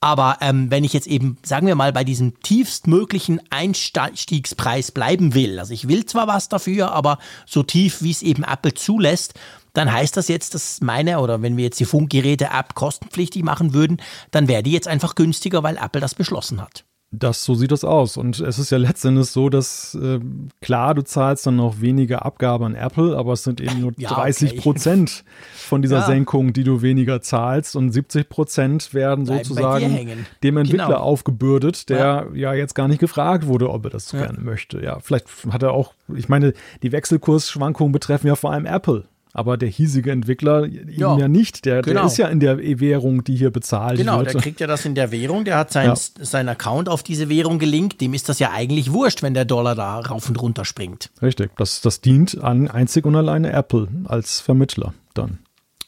aber 0.00 0.38
ähm, 0.40 0.70
wenn 0.70 0.84
ich 0.84 0.92
jetzt 0.92 1.08
eben, 1.08 1.38
sagen 1.44 1.66
wir 1.66 1.74
mal, 1.74 1.92
bei 1.92 2.04
diesem 2.04 2.40
tiefstmöglichen 2.40 3.40
Einstiegspreis 3.50 4.92
bleiben 4.92 5.34
will, 5.34 5.58
also 5.58 5.74
ich 5.74 5.88
will 5.88 6.06
zwar 6.06 6.28
was 6.28 6.48
dafür, 6.48 6.92
aber 6.92 7.18
so 7.46 7.64
tief, 7.64 8.02
wie 8.02 8.12
es 8.12 8.22
eben 8.22 8.44
Apple 8.44 8.74
zulässt, 8.74 9.34
dann 9.78 9.92
heißt 9.92 10.16
das 10.16 10.28
jetzt, 10.28 10.54
dass 10.54 10.80
meine 10.80 11.20
oder 11.20 11.40
wenn 11.40 11.56
wir 11.56 11.64
jetzt 11.64 11.80
die 11.80 11.84
Funkgeräte-App 11.84 12.74
kostenpflichtig 12.74 13.44
machen 13.44 13.72
würden, 13.72 13.98
dann 14.30 14.48
wäre 14.48 14.62
die 14.62 14.72
jetzt 14.72 14.88
einfach 14.88 15.14
günstiger, 15.14 15.62
weil 15.62 15.76
Apple 15.76 16.00
das 16.00 16.14
beschlossen 16.14 16.60
hat. 16.60 16.84
Das, 17.10 17.42
so 17.42 17.54
sieht 17.54 17.72
das 17.72 17.84
aus. 17.84 18.18
Und 18.18 18.38
es 18.38 18.58
ist 18.58 18.70
ja 18.70 18.76
letztendlich 18.76 19.28
so, 19.30 19.48
dass 19.48 19.94
äh, 19.94 20.20
klar, 20.60 20.94
du 20.94 21.02
zahlst 21.02 21.46
dann 21.46 21.56
noch 21.56 21.80
weniger 21.80 22.26
Abgabe 22.26 22.66
an 22.66 22.74
Apple, 22.74 23.16
aber 23.16 23.32
es 23.32 23.44
sind 23.44 23.62
eben 23.62 23.80
nur 23.80 23.92
ja, 23.96 24.10
30 24.10 24.58
Prozent 24.58 25.24
von 25.54 25.80
dieser 25.80 26.00
ja. 26.00 26.06
Senkung, 26.06 26.52
die 26.52 26.64
du 26.64 26.82
weniger 26.82 27.22
zahlst. 27.22 27.76
Und 27.76 27.92
70 27.92 28.28
Prozent 28.28 28.92
werden 28.92 29.24
Bleiben 29.24 29.44
sozusagen 29.44 30.26
dem 30.42 30.56
Entwickler 30.58 30.86
genau. 30.86 30.98
aufgebürdet, 30.98 31.88
der 31.88 31.98
ja. 31.98 32.26
ja. 32.34 32.54
jetzt 32.54 32.74
gar 32.74 32.88
nicht 32.88 32.98
gefragt 32.98 33.46
wurde, 33.46 33.70
ob 33.70 33.84
er 33.84 33.90
das 33.90 34.10
gerne 34.10 34.38
möchte. 34.38 34.82
Ja, 34.82 34.98
vielleicht 35.00 35.28
hat 35.50 35.62
er 35.62 35.72
auch, 35.72 35.94
ich 36.14 36.28
meine, 36.28 36.52
die 36.82 36.92
Wechselkursschwankungen 36.92 37.92
betreffen 37.92 38.26
ja 38.26 38.34
vor 38.34 38.52
allem 38.52 38.66
Apple 38.66 39.04
aber 39.32 39.56
der 39.56 39.68
hiesige 39.68 40.10
Entwickler 40.10 40.66
ja, 40.66 41.16
ja 41.16 41.28
nicht. 41.28 41.64
Der, 41.64 41.82
genau. 41.82 42.00
der 42.00 42.06
ist 42.06 42.16
ja 42.16 42.28
in 42.28 42.40
der 42.40 42.58
Währung, 42.58 43.24
die 43.24 43.36
hier 43.36 43.50
bezahlt 43.50 43.98
genau, 43.98 44.18
wird. 44.18 44.28
Genau, 44.28 44.32
der 44.32 44.42
kriegt 44.42 44.60
ja 44.60 44.66
das 44.66 44.84
in 44.84 44.94
der 44.94 45.10
Währung, 45.10 45.44
der 45.44 45.56
hat 45.56 45.72
sein, 45.72 45.88
ja. 45.88 45.96
seinen 45.96 46.48
Account 46.48 46.88
auf 46.88 47.02
diese 47.02 47.28
Währung 47.28 47.58
gelinkt. 47.58 48.00
Dem 48.00 48.14
ist 48.14 48.28
das 48.28 48.38
ja 48.38 48.50
eigentlich 48.52 48.92
wurscht, 48.92 49.22
wenn 49.22 49.34
der 49.34 49.44
Dollar 49.44 49.74
da 49.74 50.00
rauf 50.00 50.28
und 50.28 50.40
runter 50.40 50.64
springt. 50.64 51.10
Richtig, 51.22 51.50
das, 51.56 51.80
das 51.80 52.00
dient 52.00 52.42
an 52.42 52.68
einzig 52.68 53.06
und 53.06 53.16
alleine 53.16 53.52
Apple 53.52 53.88
als 54.04 54.40
Vermittler 54.40 54.94
dann. 55.14 55.38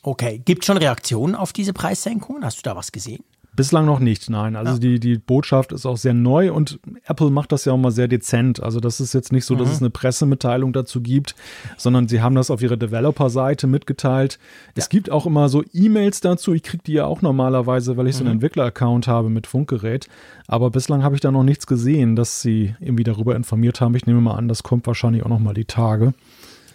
Okay, 0.03 0.41
gibt 0.45 0.63
es 0.63 0.67
schon 0.67 0.79
Reaktionen 0.79 1.35
auf 1.35 1.53
diese 1.53 1.73
Preissenkungen? 1.73 2.45
Hast 2.45 2.59
du 2.59 2.63
da 2.63 2.75
was 2.75 2.91
gesehen? 2.91 3.23
Bislang 3.61 3.85
noch 3.85 4.01
nicht, 4.01 4.31
nein. 4.31 4.57
Also 4.57 4.73
ja. 4.73 4.79
die, 4.79 4.99
die 4.99 5.19
Botschaft 5.19 5.73
ist 5.73 5.85
auch 5.85 5.99
sehr 5.99 6.15
neu 6.15 6.51
und 6.51 6.81
Apple 7.05 7.29
macht 7.29 7.53
das 7.53 7.67
ja 7.67 7.75
auch 7.75 7.77
mal 7.77 7.91
sehr 7.91 8.09
dezent. 8.09 8.63
Also 8.63 8.81
das 8.81 9.01
ist 9.01 9.13
jetzt 9.13 9.33
nicht 9.33 9.45
so, 9.45 9.55
dass 9.55 9.69
mhm. 9.69 9.75
es 9.75 9.81
eine 9.83 9.91
Pressemitteilung 9.91 10.73
dazu 10.73 11.03
gibt, 11.03 11.35
sondern 11.77 12.09
sie 12.09 12.23
haben 12.23 12.35
das 12.35 12.51
auf 12.51 12.63
ihrer 12.63 12.79
Developer-Seite 12.79 13.67
mitgeteilt. 13.67 14.39
Ja. 14.69 14.73
Es 14.77 14.89
gibt 14.89 15.11
auch 15.11 15.27
immer 15.27 15.51
so 15.51 15.63
E-Mails 15.75 16.23
dazu. 16.23 16.55
Ich 16.55 16.63
kriege 16.63 16.83
die 16.87 16.95
ja 16.95 17.05
auch 17.05 17.21
normalerweise, 17.21 17.99
weil 17.99 18.07
ich 18.07 18.17
so 18.17 18.21
einen 18.21 18.29
mhm. 18.29 18.37
Entwickler-Account 18.37 19.07
habe 19.07 19.29
mit 19.29 19.47
Funkgerät. 19.47 20.09
Aber 20.47 20.71
bislang 20.71 21.03
habe 21.03 21.15
ich 21.15 21.21
da 21.21 21.31
noch 21.31 21.45
nichts 21.45 21.67
gesehen, 21.67 22.17
dass 22.17 22.41
sie 22.41 22.75
irgendwie 22.81 23.05
darüber 23.05 23.37
informiert 23.37 23.83
haben. 23.83 23.95
Ich 23.95 24.07
nehme 24.07 24.23
mal 24.23 24.37
an, 24.37 24.49
das 24.49 24.63
kommt 24.63 24.87
wahrscheinlich 24.87 25.23
auch 25.23 25.29
noch 25.29 25.39
mal 25.39 25.53
die 25.53 25.67
Tage. 25.67 26.15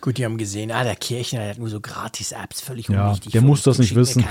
Gut, 0.06 0.20
die 0.20 0.26
haben 0.26 0.38
gesehen, 0.38 0.70
ah, 0.72 0.84
der 0.84 0.96
Kirchner 0.96 1.40
der 1.40 1.50
hat 1.50 1.58
nur 1.58 1.68
so 1.68 1.82
Gratis-Apps, 1.82 2.62
völlig 2.62 2.90
ja, 2.90 3.08
unwichtig. 3.08 3.32
Der 3.32 3.42
muss 3.42 3.64
das 3.64 3.80
nicht 3.80 3.96
wissen. 3.96 4.24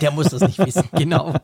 Der 0.00 0.10
muss 0.10 0.30
das 0.30 0.40
nicht 0.40 0.58
wissen, 0.58 0.88
genau. 0.96 1.34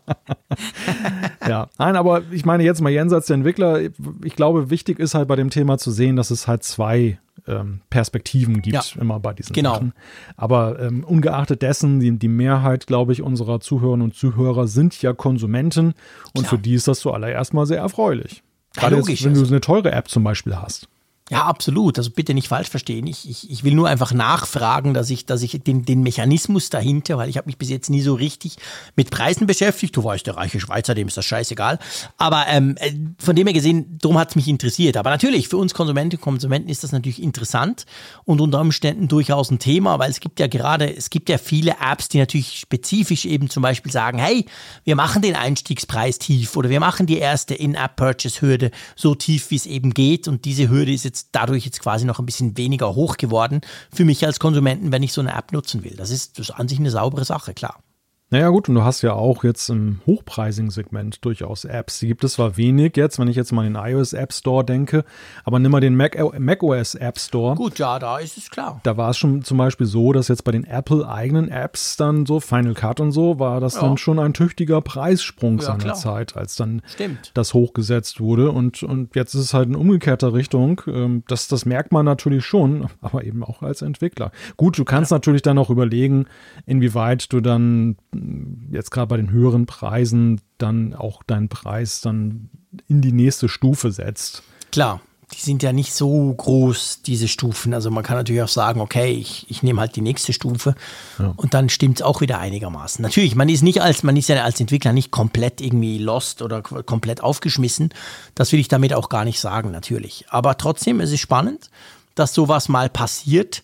ja, 1.46 1.68
nein, 1.76 1.94
aber 1.94 2.22
ich 2.30 2.46
meine 2.46 2.62
jetzt 2.62 2.80
mal 2.80 2.88
jenseits 2.88 3.26
der 3.26 3.34
Entwickler, 3.34 3.82
ich 4.22 4.36
glaube, 4.36 4.70
wichtig 4.70 4.98
ist 4.98 5.12
halt 5.12 5.28
bei 5.28 5.36
dem 5.36 5.50
Thema 5.50 5.76
zu 5.76 5.90
sehen, 5.90 6.16
dass 6.16 6.30
es 6.30 6.48
halt 6.48 6.64
zwei 6.64 7.18
ähm, 7.46 7.82
Perspektiven 7.90 8.62
gibt, 8.62 8.94
ja, 8.94 9.02
immer 9.02 9.20
bei 9.20 9.34
diesen 9.34 9.52
genau. 9.52 9.74
Sachen. 9.74 9.92
Aber 10.38 10.80
ähm, 10.80 11.04
ungeachtet 11.04 11.60
dessen, 11.60 12.00
die, 12.00 12.18
die 12.18 12.28
Mehrheit, 12.28 12.86
glaube 12.86 13.12
ich, 13.12 13.20
unserer 13.20 13.60
Zuhörerinnen 13.60 14.06
und 14.06 14.14
Zuhörer 14.14 14.66
sind 14.66 15.02
ja 15.02 15.12
Konsumenten 15.12 15.92
und 16.32 16.46
Klar. 16.46 16.48
für 16.48 16.58
die 16.58 16.72
ist 16.72 16.88
das 16.88 17.00
zuallererst 17.00 17.52
mal 17.52 17.66
sehr 17.66 17.80
erfreulich. 17.80 18.42
Gerade 18.74 18.96
ja, 18.96 19.02
jetzt, 19.06 19.24
wenn 19.24 19.32
also. 19.32 19.44
du 19.44 19.48
eine 19.50 19.60
teure 19.60 19.92
App 19.92 20.08
zum 20.08 20.24
Beispiel 20.24 20.56
hast. 20.56 20.88
Ja, 21.30 21.46
absolut. 21.46 21.96
Also 21.96 22.10
bitte 22.10 22.34
nicht 22.34 22.48
falsch 22.48 22.68
verstehen. 22.68 23.06
Ich, 23.06 23.26
ich, 23.26 23.50
ich 23.50 23.64
will 23.64 23.72
nur 23.74 23.88
einfach 23.88 24.12
nachfragen, 24.12 24.92
dass 24.92 25.08
ich, 25.08 25.24
dass 25.24 25.40
ich 25.40 25.58
den, 25.62 25.86
den 25.86 26.02
Mechanismus 26.02 26.68
dahinter, 26.68 27.16
weil 27.16 27.30
ich 27.30 27.38
habe 27.38 27.46
mich 27.46 27.56
bis 27.56 27.70
jetzt 27.70 27.88
nie 27.88 28.02
so 28.02 28.12
richtig 28.12 28.58
mit 28.94 29.10
Preisen 29.10 29.46
beschäftigt. 29.46 29.96
Du 29.96 30.04
weißt, 30.04 30.26
der 30.26 30.36
reiche 30.36 30.60
Schweizer, 30.60 30.94
dem 30.94 31.08
ist 31.08 31.16
das 31.16 31.24
scheißegal. 31.24 31.78
Aber 32.18 32.44
ähm, 32.48 32.76
äh, 32.78 32.92
von 33.18 33.34
dem 33.34 33.46
her 33.46 33.54
gesehen, 33.54 33.96
darum 34.02 34.18
hat 34.18 34.30
es 34.30 34.36
mich 34.36 34.48
interessiert. 34.48 34.98
Aber 34.98 35.08
natürlich, 35.08 35.48
für 35.48 35.56
uns 35.56 35.72
Konsumenten 35.72 36.16
und 36.16 36.20
Konsumenten 36.20 36.68
ist 36.68 36.84
das 36.84 36.92
natürlich 36.92 37.22
interessant 37.22 37.86
und 38.24 38.42
unter 38.42 38.60
Umständen 38.60 39.08
durchaus 39.08 39.50
ein 39.50 39.58
Thema, 39.58 39.98
weil 39.98 40.10
es 40.10 40.20
gibt 40.20 40.38
ja 40.40 40.46
gerade, 40.46 40.94
es 40.94 41.08
gibt 41.08 41.30
ja 41.30 41.38
viele 41.38 41.76
Apps, 41.80 42.10
die 42.10 42.18
natürlich 42.18 42.58
spezifisch 42.58 43.24
eben 43.24 43.48
zum 43.48 43.62
Beispiel 43.62 43.90
sagen, 43.90 44.18
hey, 44.18 44.44
wir 44.84 44.94
machen 44.94 45.22
den 45.22 45.36
Einstiegspreis 45.36 46.18
tief 46.18 46.54
oder 46.54 46.68
wir 46.68 46.80
machen 46.80 47.06
die 47.06 47.16
erste 47.16 47.54
In-App-Purchase-Hürde 47.54 48.72
so 48.94 49.14
tief, 49.14 49.50
wie 49.50 49.56
es 49.56 49.64
eben 49.64 49.94
geht. 49.94 50.28
Und 50.28 50.44
diese 50.44 50.68
Hürde 50.68 50.92
ist 50.92 51.04
jetzt 51.04 51.13
jetzt 51.14 51.28
dadurch 51.32 51.64
jetzt 51.64 51.80
quasi 51.80 52.04
noch 52.04 52.18
ein 52.18 52.26
bisschen 52.26 52.56
weniger 52.56 52.94
hoch 52.94 53.16
geworden 53.16 53.60
für 53.92 54.04
mich 54.04 54.26
als 54.26 54.40
Konsumenten, 54.40 54.92
wenn 54.92 55.02
ich 55.02 55.12
so 55.12 55.20
eine 55.20 55.34
App 55.34 55.52
nutzen 55.52 55.84
will. 55.84 55.94
Das 55.96 56.10
ist, 56.10 56.38
das 56.38 56.48
ist 56.48 56.54
an 56.54 56.68
sich 56.68 56.78
eine 56.78 56.90
saubere 56.90 57.24
Sache, 57.24 57.54
klar. 57.54 57.82
Naja 58.30 58.48
gut, 58.48 58.68
und 58.68 58.74
du 58.74 58.82
hast 58.82 59.02
ja 59.02 59.12
auch 59.12 59.44
jetzt 59.44 59.68
im 59.68 60.00
hochpreisigen 60.06 60.70
Segment 60.70 61.24
durchaus 61.24 61.64
Apps. 61.64 62.00
Die 62.00 62.08
gibt 62.08 62.24
es 62.24 62.32
zwar 62.32 62.56
wenig 62.56 62.96
jetzt, 62.96 63.18
wenn 63.18 63.28
ich 63.28 63.36
jetzt 63.36 63.52
mal 63.52 63.62
den 63.64 63.76
iOS 63.76 64.12
App 64.14 64.32
Store 64.32 64.64
denke, 64.64 65.04
aber 65.44 65.58
nimm 65.58 65.70
mal 65.70 65.80
den 65.80 65.94
Mac, 65.94 66.16
macOS 66.40 66.94
App 66.94 67.18
Store. 67.18 67.54
Gut, 67.54 67.78
ja, 67.78 67.98
da 67.98 68.18
ist 68.18 68.38
es 68.38 68.50
klar. 68.50 68.80
Da 68.82 68.96
war 68.96 69.10
es 69.10 69.18
schon 69.18 69.44
zum 69.44 69.58
Beispiel 69.58 69.86
so, 69.86 70.12
dass 70.12 70.28
jetzt 70.28 70.42
bei 70.42 70.52
den 70.52 70.64
Apple-eigenen 70.64 71.48
Apps 71.48 71.96
dann 71.96 72.24
so, 72.24 72.40
Final 72.40 72.74
Cut 72.74 72.98
und 72.98 73.12
so, 73.12 73.38
war 73.38 73.60
das 73.60 73.74
ja. 73.74 73.82
dann 73.82 73.98
schon 73.98 74.18
ein 74.18 74.32
tüchtiger 74.32 74.80
Preissprung 74.80 75.58
ja, 75.58 75.66
seiner 75.66 75.94
Zeit, 75.94 76.34
als 76.34 76.56
dann 76.56 76.82
Stimmt. 76.86 77.30
das 77.34 77.52
hochgesetzt 77.52 78.20
wurde. 78.20 78.50
Und, 78.50 78.82
und 78.82 79.14
jetzt 79.14 79.34
ist 79.34 79.42
es 79.42 79.54
halt 79.54 79.68
in 79.68 79.76
umgekehrter 79.76 80.32
Richtung. 80.32 80.80
Ähm, 80.86 81.24
das, 81.28 81.46
das 81.46 81.66
merkt 81.66 81.92
man 81.92 82.06
natürlich 82.06 82.44
schon, 82.44 82.88
aber 83.02 83.22
eben 83.22 83.44
auch 83.44 83.62
als 83.62 83.82
Entwickler. 83.82 84.32
Gut, 84.56 84.78
du 84.78 84.84
kannst 84.84 85.10
ja. 85.10 85.16
natürlich 85.16 85.42
dann 85.42 85.58
auch 85.58 85.70
überlegen, 85.70 86.26
inwieweit 86.66 87.32
du 87.32 87.40
dann 87.40 87.96
jetzt 88.70 88.90
gerade 88.90 89.08
bei 89.08 89.16
den 89.16 89.30
höheren 89.30 89.66
Preisen 89.66 90.40
dann 90.58 90.94
auch 90.94 91.22
deinen 91.22 91.48
Preis 91.48 92.00
dann 92.00 92.50
in 92.88 93.00
die 93.00 93.12
nächste 93.12 93.48
Stufe 93.48 93.92
setzt. 93.92 94.42
Klar, 94.72 95.00
die 95.32 95.40
sind 95.40 95.62
ja 95.62 95.72
nicht 95.72 95.94
so 95.94 96.32
groß, 96.32 97.02
diese 97.02 97.28
Stufen. 97.28 97.74
Also 97.74 97.90
man 97.90 98.04
kann 98.04 98.16
natürlich 98.16 98.42
auch 98.42 98.48
sagen, 98.48 98.80
okay, 98.80 99.12
ich, 99.12 99.46
ich 99.48 99.62
nehme 99.62 99.80
halt 99.80 99.96
die 99.96 100.00
nächste 100.00 100.32
Stufe 100.32 100.74
ja. 101.18 101.32
und 101.36 101.54
dann 101.54 101.68
stimmt 101.68 102.00
es 102.00 102.02
auch 102.02 102.20
wieder 102.20 102.38
einigermaßen. 102.38 103.02
Natürlich, 103.02 103.34
man 103.34 103.48
ist 103.48 103.62
nicht 103.62 103.82
als, 103.82 104.02
man 104.02 104.16
ist 104.16 104.28
ja 104.28 104.42
als 104.44 104.60
Entwickler 104.60 104.92
nicht 104.92 105.10
komplett 105.10 105.60
irgendwie 105.60 105.98
lost 105.98 106.42
oder 106.42 106.62
komplett 106.62 107.22
aufgeschmissen. 107.22 107.90
Das 108.34 108.52
will 108.52 108.60
ich 108.60 108.68
damit 108.68 108.94
auch 108.94 109.08
gar 109.08 109.24
nicht 109.24 109.40
sagen, 109.40 109.70
natürlich. 109.70 110.26
Aber 110.28 110.56
trotzdem, 110.56 111.00
es 111.00 111.10
ist 111.10 111.20
spannend, 111.20 111.70
dass 112.14 112.34
sowas 112.34 112.68
mal 112.68 112.88
passiert 112.88 113.62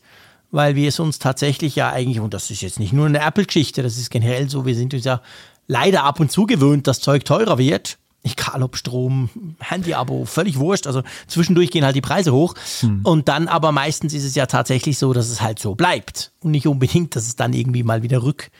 weil 0.50 0.74
wir 0.74 0.88
es 0.88 0.98
uns 0.98 1.18
tatsächlich 1.18 1.76
ja 1.76 1.90
eigentlich, 1.90 2.20
und 2.20 2.34
das 2.34 2.50
ist 2.50 2.62
jetzt 2.62 2.80
nicht 2.80 2.92
nur 2.92 3.06
eine 3.06 3.20
Apple-Geschichte, 3.20 3.82
das 3.82 3.98
ist 3.98 4.10
generell 4.10 4.48
so, 4.48 4.66
wir 4.66 4.74
sind 4.74 4.94
uns 4.94 5.04
ja 5.04 5.20
leider 5.66 6.04
ab 6.04 6.20
und 6.20 6.32
zu 6.32 6.46
gewöhnt, 6.46 6.86
dass 6.86 7.00
Zeug 7.00 7.24
teurer 7.24 7.58
wird. 7.58 7.98
Egal 8.22 8.62
ob 8.62 8.76
Strom, 8.76 9.30
Handy-Abo, 9.60 10.26
völlig 10.26 10.58
wurscht. 10.58 10.86
Also 10.86 11.02
zwischendurch 11.26 11.70
gehen 11.70 11.84
halt 11.84 11.96
die 11.96 12.02
Preise 12.02 12.32
hoch. 12.32 12.54
Hm. 12.80 13.00
Und 13.02 13.28
dann 13.28 13.48
aber 13.48 13.72
meistens 13.72 14.12
ist 14.12 14.24
es 14.24 14.34
ja 14.34 14.44
tatsächlich 14.44 14.98
so, 14.98 15.14
dass 15.14 15.30
es 15.30 15.40
halt 15.40 15.58
so 15.58 15.74
bleibt. 15.74 16.32
Und 16.40 16.50
nicht 16.50 16.66
unbedingt, 16.66 17.16
dass 17.16 17.26
es 17.26 17.36
dann 17.36 17.54
irgendwie 17.54 17.82
mal 17.82 18.02
wieder 18.02 18.22
rück, 18.22 18.50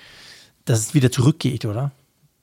dass 0.65 0.79
es 0.79 0.95
wieder 0.95 1.13
zurückgeht, 1.13 1.67
oder? 1.67 1.91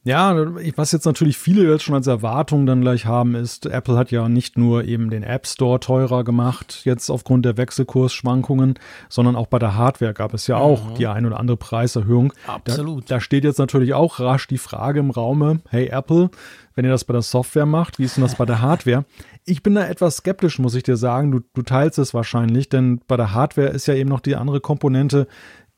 Ja, 0.08 0.34
was 0.78 0.94
jetzt 0.94 1.04
natürlich 1.04 1.38
viele 1.38 1.70
jetzt 1.70 1.84
schon 1.84 1.94
als 1.94 2.08
Erwartung 2.08 2.66
dann 2.66 2.80
gleich 2.80 3.06
haben, 3.06 3.36
ist, 3.36 3.66
Apple 3.66 3.98
hat 3.98 4.10
ja 4.10 4.30
nicht 4.30 4.58
nur 4.58 4.86
eben 4.86 5.10
den 5.10 5.22
App 5.22 5.46
Store 5.46 5.82
teurer 5.82 6.24
gemacht, 6.24 6.84
jetzt 6.86 7.10
aufgrund 7.10 7.44
der 7.44 7.58
Wechselkursschwankungen, 7.58 8.76
sondern 9.10 9.36
auch 9.36 9.48
bei 9.48 9.60
der 9.60 9.76
Hardware 9.76 10.14
gab 10.14 10.34
es 10.34 10.48
ja 10.48 10.56
auch 10.56 10.92
mhm. 10.92 10.96
die 10.96 11.08
ein 11.08 11.26
oder 11.26 11.38
andere 11.42 11.58
Preiserhöhung. 11.58 12.32
Absolut. 12.48 13.12
Da, 13.12 13.16
da, 13.16 13.20
steht 13.20 13.44
jetzt 13.44 13.58
natürlich 13.60 13.96
auch 13.96 14.22
rasch 14.22 14.48
die 14.48 14.58
Frage 14.58 15.02
im 15.02 15.10
Raume, 15.10 15.60
hey 15.72 15.88
Apple, 15.88 16.30
wenn 16.74 16.86
ihr 16.86 16.92
das 16.92 17.04
bei 17.04 17.12
der 17.12 17.22
Software 17.22 17.66
macht, 17.66 18.00
wie 18.00 18.06
ist 18.06 18.16
denn 18.16 18.24
das 18.24 18.36
bei 18.36 18.46
der 18.46 18.62
Hardware? 18.62 19.04
Ich 19.44 19.62
bin 19.62 19.76
da 19.76 19.86
etwas 19.86 20.16
skeptisch, 20.16 20.58
muss 20.58 20.76
ich 20.76 20.84
dir 20.84 20.96
sagen. 20.96 21.32
Du, 21.34 21.42
du 21.54 21.64
teilst 21.64 22.00
es 22.00 22.14
wahrscheinlich, 22.14 22.70
denn 22.70 23.02
bei 23.10 23.18
der 23.18 23.34
Hardware 23.34 23.68
ist 23.68 23.88
ja 23.88 23.94
eben 23.94 24.10
noch 24.10 24.22
die 24.22 24.38
andere 24.38 24.62
Komponente, 24.62 25.28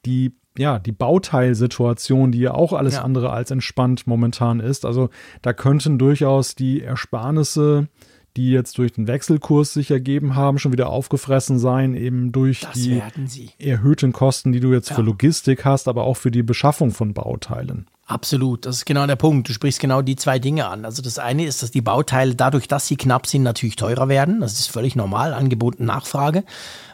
die 0.06 0.36
ja, 0.60 0.78
die 0.78 0.92
Bauteilsituation, 0.92 2.34
die 2.34 2.40
ja 2.40 2.54
auch 2.54 2.74
alles 2.74 2.96
ja. 2.96 3.04
andere 3.04 3.32
als 3.32 3.50
entspannt 3.50 4.08
momentan 4.08 4.60
ist. 4.60 4.86
Also 4.86 5.10
da 5.42 5.54
könnten 5.54 5.98
durchaus 5.98 6.54
die 6.54 6.82
Ersparnisse, 6.82 7.88
die 8.36 8.52
jetzt 8.52 8.78
durch 8.78 8.92
den 8.92 9.08
Wechselkurs 9.08 9.74
sich 9.74 9.90
ergeben 9.90 10.36
haben, 10.36 10.60
schon 10.60 10.74
wieder 10.74 10.90
aufgefressen 10.90 11.60
sein, 11.60 11.96
eben 11.96 12.34
durch 12.34 12.62
das 12.62 12.74
die 12.74 13.02
erhöhten 13.58 14.12
Kosten, 14.12 14.52
die 14.52 14.60
du 14.60 14.74
jetzt 14.74 14.90
ja. 14.90 14.98
für 14.98 15.02
Logistik 15.02 15.64
hast, 15.64 15.88
aber 15.88 16.04
auch 16.04 16.18
für 16.18 16.30
die 16.30 16.44
Beschaffung 16.44 16.92
von 16.92 17.14
Bauteilen. 17.14 17.88
Absolut, 18.06 18.66
das 18.66 18.78
ist 18.78 18.86
genau 18.86 19.06
der 19.06 19.16
Punkt. 19.16 19.48
Du 19.48 19.54
sprichst 19.54 19.80
genau 19.80 20.02
die 20.02 20.16
zwei 20.16 20.40
Dinge 20.40 20.68
an. 20.68 20.84
Also 20.84 21.04
das 21.04 21.20
eine 21.20 21.46
ist, 21.46 21.62
dass 21.62 21.70
die 21.70 21.82
Bauteile 21.82 22.34
dadurch, 22.34 22.68
dass 22.68 22.88
sie 22.88 22.96
knapp 22.96 23.28
sind, 23.28 23.44
natürlich 23.44 23.76
teurer 23.76 24.10
werden. 24.10 24.42
Das 24.42 24.54
ist 24.54 24.68
völlig 24.68 24.96
normal, 24.96 25.32
Angebot 25.34 25.80
und 25.80 25.86
Nachfrage. 25.86 26.44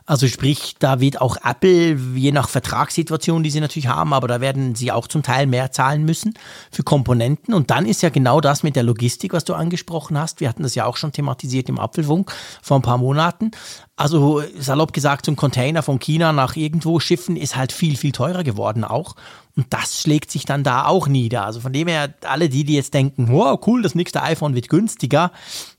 Also 0.07 0.27
sprich, 0.27 0.75
da 0.77 0.99
wird 0.99 1.19
auch 1.19 1.37
Apple, 1.43 1.95
je 2.13 2.31
nach 2.31 2.47
Vertragssituation, 2.47 3.41
die 3.41 3.49
sie 3.49 3.59
natürlich 3.59 3.87
haben, 3.87 4.13
aber 4.13 4.27
da 4.27 4.39
werden 4.39 4.75
sie 4.75 4.91
auch 4.91 5.07
zum 5.07 5.23
Teil 5.23 5.47
mehr 5.47 5.71
zahlen 5.71 6.05
müssen 6.05 6.35
für 6.69 6.83
Komponenten. 6.83 7.55
Und 7.55 7.71
dann 7.71 7.87
ist 7.87 8.03
ja 8.03 8.09
genau 8.09 8.39
das 8.39 8.61
mit 8.61 8.75
der 8.75 8.83
Logistik, 8.83 9.33
was 9.33 9.45
du 9.45 9.55
angesprochen 9.55 10.19
hast. 10.19 10.41
Wir 10.41 10.49
hatten 10.49 10.61
das 10.61 10.75
ja 10.75 10.85
auch 10.85 10.97
schon 10.97 11.11
thematisiert 11.11 11.69
im 11.69 11.79
Apfelfunk 11.79 12.31
vor 12.61 12.77
ein 12.77 12.83
paar 12.83 12.99
Monaten. 12.99 13.49
Also 13.95 14.43
salopp 14.59 14.93
gesagt, 14.93 15.25
so 15.25 15.31
ein 15.31 15.37
Container 15.37 15.81
von 15.81 15.97
China 15.97 16.33
nach 16.33 16.55
irgendwo 16.55 16.99
schiffen 16.99 17.35
ist 17.35 17.55
halt 17.55 17.71
viel, 17.71 17.97
viel 17.97 18.11
teurer 18.11 18.43
geworden 18.43 18.83
auch. 18.83 19.15
Und 19.55 19.67
das 19.73 20.01
schlägt 20.01 20.29
sich 20.29 20.45
dann 20.45 20.63
da 20.63 20.85
auch 20.85 21.07
nieder. 21.07 21.45
Also 21.45 21.61
von 21.61 21.73
dem 21.73 21.87
her, 21.87 22.13
alle 22.25 22.49
die, 22.49 22.63
die 22.63 22.75
jetzt 22.75 22.93
denken, 22.93 23.29
wow, 23.29 23.59
cool, 23.65 23.81
das 23.81 23.95
nächste 23.95 24.21
iPhone 24.21 24.53
wird 24.53 24.69
günstiger, 24.69 25.31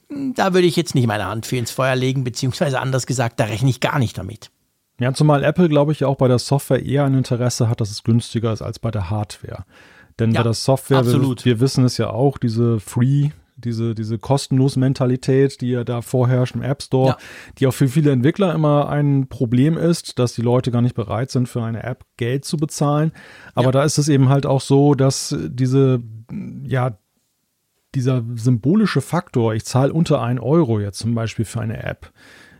da 0.09 0.55
würde 0.55 0.67
ich 0.67 0.77
jetzt 0.77 0.95
nicht 0.95 1.07
meine 1.07 1.27
Hand 1.27 1.47
für 1.47 1.57
ins 1.57 1.71
Feuer 1.71 1.97
legen, 1.97 2.25
beziehungsweise 2.25 2.81
anders 2.81 3.07
gesagt, 3.07 3.41
da 3.41 3.45
rechne 3.45 3.71
ich 3.71 3.81
gar 3.81 3.99
nicht 3.99 4.17
damit. 4.17 4.51
Ja, 4.99 5.13
zumal 5.13 5.45
Apple, 5.45 5.69
glaube 5.69 5.93
ich, 5.93 6.05
auch 6.05 6.17
bei 6.17 6.29
der 6.29 6.39
Software 6.39 6.85
eher 6.85 7.05
ein 7.05 7.15
Interesse 7.15 7.69
hat, 7.69 7.81
dass 7.81 7.91
es 7.91 8.03
günstiger 8.03 8.53
ist 8.53 8.63
als 8.63 8.79
bei 8.79 8.91
der 8.91 9.11
Hardware. 9.11 9.65
Denn 10.19 10.33
ja, 10.33 10.41
bei 10.41 10.45
der 10.45 10.55
Software, 10.55 11.05
wir, 11.05 11.21
wir, 11.45 11.61
wissen 11.61 11.85
es 11.85 11.99
ja 11.99 12.09
auch, 12.09 12.39
diese 12.39 12.81
Free 12.81 13.31
diese, 13.57 13.95
diese 13.95 14.19
kostenlos 14.19 14.77
Mentalität, 14.77 15.61
die 15.61 15.71
ja 15.71 15.85
da 15.85 16.03
vorherrscht 16.03 16.55
im 16.55 16.63
App 16.63 16.83
Store, 16.83 17.09
Ja. 17.09 17.17
die 17.59 17.67
auch 17.67 17.73
für 17.73 17.89
viele 17.89 18.13
Entwickler 18.13 18.55
immer 18.55 18.89
ein 18.89 19.29
Problem 19.29 19.77
ist, 19.79 20.19
dass 20.19 20.35
die 20.35 20.43
Leute 20.43 20.71
gar 20.71 20.83
nicht 20.83 20.95
bereit 20.95 21.31
sind, 21.31 21.49
für 21.49 21.63
eine 21.63 21.83
App 21.83 22.05
Geld 22.17 22.45
zu 22.45 22.57
bezahlen. 22.57 23.13
Aber 23.55 23.69
Ja. 23.69 23.73
da 23.73 23.85
ist 23.85 23.99
es 23.99 24.09
eben 24.09 24.29
halt 24.29 24.47
auch 24.47 24.61
so, 24.61 24.95
dass 24.95 25.35
diese, 25.49 26.03
ja, 26.65 26.99
dieser 27.97 28.23
symbolische 28.37 29.01
Faktor, 29.01 29.55
ich 29.55 29.65
zahle 29.65 29.93
unter 29.93 30.21
1 30.23 30.41
Euro 30.41 30.79
jetzt 30.81 30.99
zum 30.99 31.15
Beispiel 31.15 31.45
für 31.45 31.61
eine 31.61 31.83
App, 31.83 32.13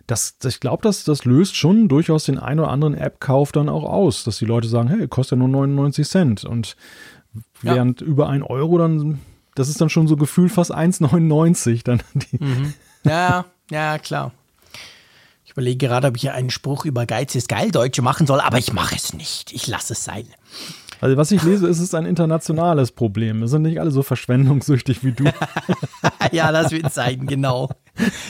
das, 0.07 0.37
ich 0.45 0.61
glaube, 0.61 0.83
das, 0.83 1.05
das 1.05 1.25
löst 1.25 1.57
schon 1.57 1.89
durchaus 1.89 2.25
den 2.25 2.39
ein 2.39 2.59
oder 2.61 2.71
anderen 2.71 2.95
App-Kauf 2.95 3.51
dann 3.53 3.69
auch 3.69 3.85
aus, 3.85 4.23
dass 4.25 4.39
die 4.39 4.45
Leute 4.45 4.69
sagen, 4.69 4.89
hey, 4.89 5.09
kostet 5.09 5.39
ja 5.39 5.47
nur 5.47 5.49
99 5.49 6.09
Cent. 6.09 6.45
Und 6.45 6.77
Ja. 7.63 7.75
während 7.75 8.01
über 8.03 8.29
1 8.29 8.45
Euro 8.45 8.79
dann, 8.79 9.21
das 9.57 9.69
ist 9.69 9.81
dann 9.81 9.89
schon 9.91 10.07
so 10.07 10.17
gefühlt 10.17 10.53
fast 10.53 10.73
1,99 10.75 11.83
dann 11.85 12.01
die, 12.15 12.39
Ja, 13.05 13.47
ja, 13.71 13.99
klar. 13.99 14.33
Ich 15.45 15.51
überlege 15.53 15.87
gerade, 15.89 16.07
ob 16.09 16.17
ich 16.17 16.23
hier 16.23 16.35
einen 16.35 16.51
Spruch 16.51 16.85
über 16.85 17.05
Geiz 17.07 17.35
ist 17.35 17.49
geil 17.49 17.71
Deutsche 17.73 18.03
machen 18.03 18.27
soll, 18.27 18.41
aber 18.41 18.59
ich 18.59 18.73
mache 18.73 18.95
es 18.95 19.13
nicht. 19.13 19.53
Ich 19.53 19.67
lasse 19.67 19.95
es 19.95 20.05
sein. 20.05 20.27
Also 21.01 21.17
was 21.17 21.31
ich 21.31 21.43
lese, 21.43 21.67
ist 21.67 21.81
es 21.81 21.95
ein 21.95 22.07
internationales 22.07 22.93
Problem. 22.93 23.43
Es 23.43 23.51
sind 23.51 23.63
nicht 23.63 23.81
alle 23.81 23.91
so 23.91 24.03
verschwendungssüchtig 24.05 25.05
wie 25.05 25.13
du. 25.13 25.25
ja, 26.33 26.53
das 26.53 26.73
wird 26.73 26.93
sein, 26.93 27.27
genau. 27.27 27.71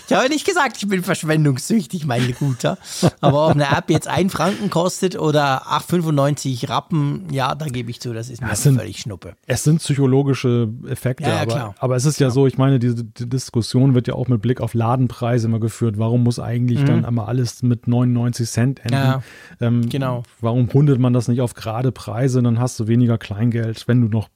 Ich 0.08 0.14
habe 0.14 0.28
nicht 0.28 0.46
gesagt, 0.46 0.76
ich 0.80 0.88
bin 0.88 1.02
verschwendungssüchtig, 1.02 2.06
mein 2.06 2.34
Guter. 2.38 2.78
Aber 3.20 3.46
ob 3.46 3.52
eine 3.52 3.64
App 3.76 3.90
jetzt 3.90 4.08
ein 4.08 4.30
Franken 4.30 4.70
kostet 4.70 5.18
oder 5.18 5.66
8,95 5.66 6.68
Rappen, 6.68 7.26
ja, 7.32 7.54
da 7.54 7.66
gebe 7.66 7.90
ich 7.90 8.00
zu, 8.00 8.12
das 8.12 8.28
ist 8.30 8.40
mir 8.42 8.54
sind- 8.54 8.76
völlig 8.78 9.00
Schnuppe. 9.00 9.34
Es 9.46 9.64
sind 9.64 9.78
psychologische 9.78 10.68
Effekte, 10.88 11.24
Ja, 11.24 11.36
ja, 11.36 11.42
aber, 11.42 11.74
aber 11.78 11.96
es 11.96 12.04
ist 12.04 12.20
ja 12.20 12.30
so, 12.30 12.46
ich 12.46 12.58
meine, 12.58 12.78
diese 12.78 13.04
die 13.04 13.28
Diskussion 13.28 13.94
wird 13.94 14.08
ja 14.08 14.14
auch 14.14 14.28
mit 14.28 14.40
Blick 14.42 14.60
auf 14.60 14.74
Ladenpreise 14.74 15.48
immer 15.48 15.60
geführt. 15.60 15.98
Warum 15.98 16.22
muss 16.22 16.38
eigentlich 16.38 16.84
dann 16.84 17.04
einmal 17.04 17.26
alles 17.26 17.62
mit 17.62 17.86
99 17.88 18.48
Cent 18.48 18.80
enden? 18.84 18.96
Mhm. 18.96 19.22
Ähm, 19.60 19.88
genau. 19.88 20.22
Warum 20.40 20.68
rundet 20.68 20.98
man 21.00 21.12
das 21.12 21.28
nicht 21.28 21.40
auf 21.40 21.54
gerade 21.54 21.92
Preise? 21.92 22.42
Dann 22.42 22.58
hast 22.60 22.78
du 22.80 22.86
weniger 22.88 23.18
Kleingeld, 23.18 23.88
wenn 23.88 24.00
du 24.00 24.08
noch 24.08 24.28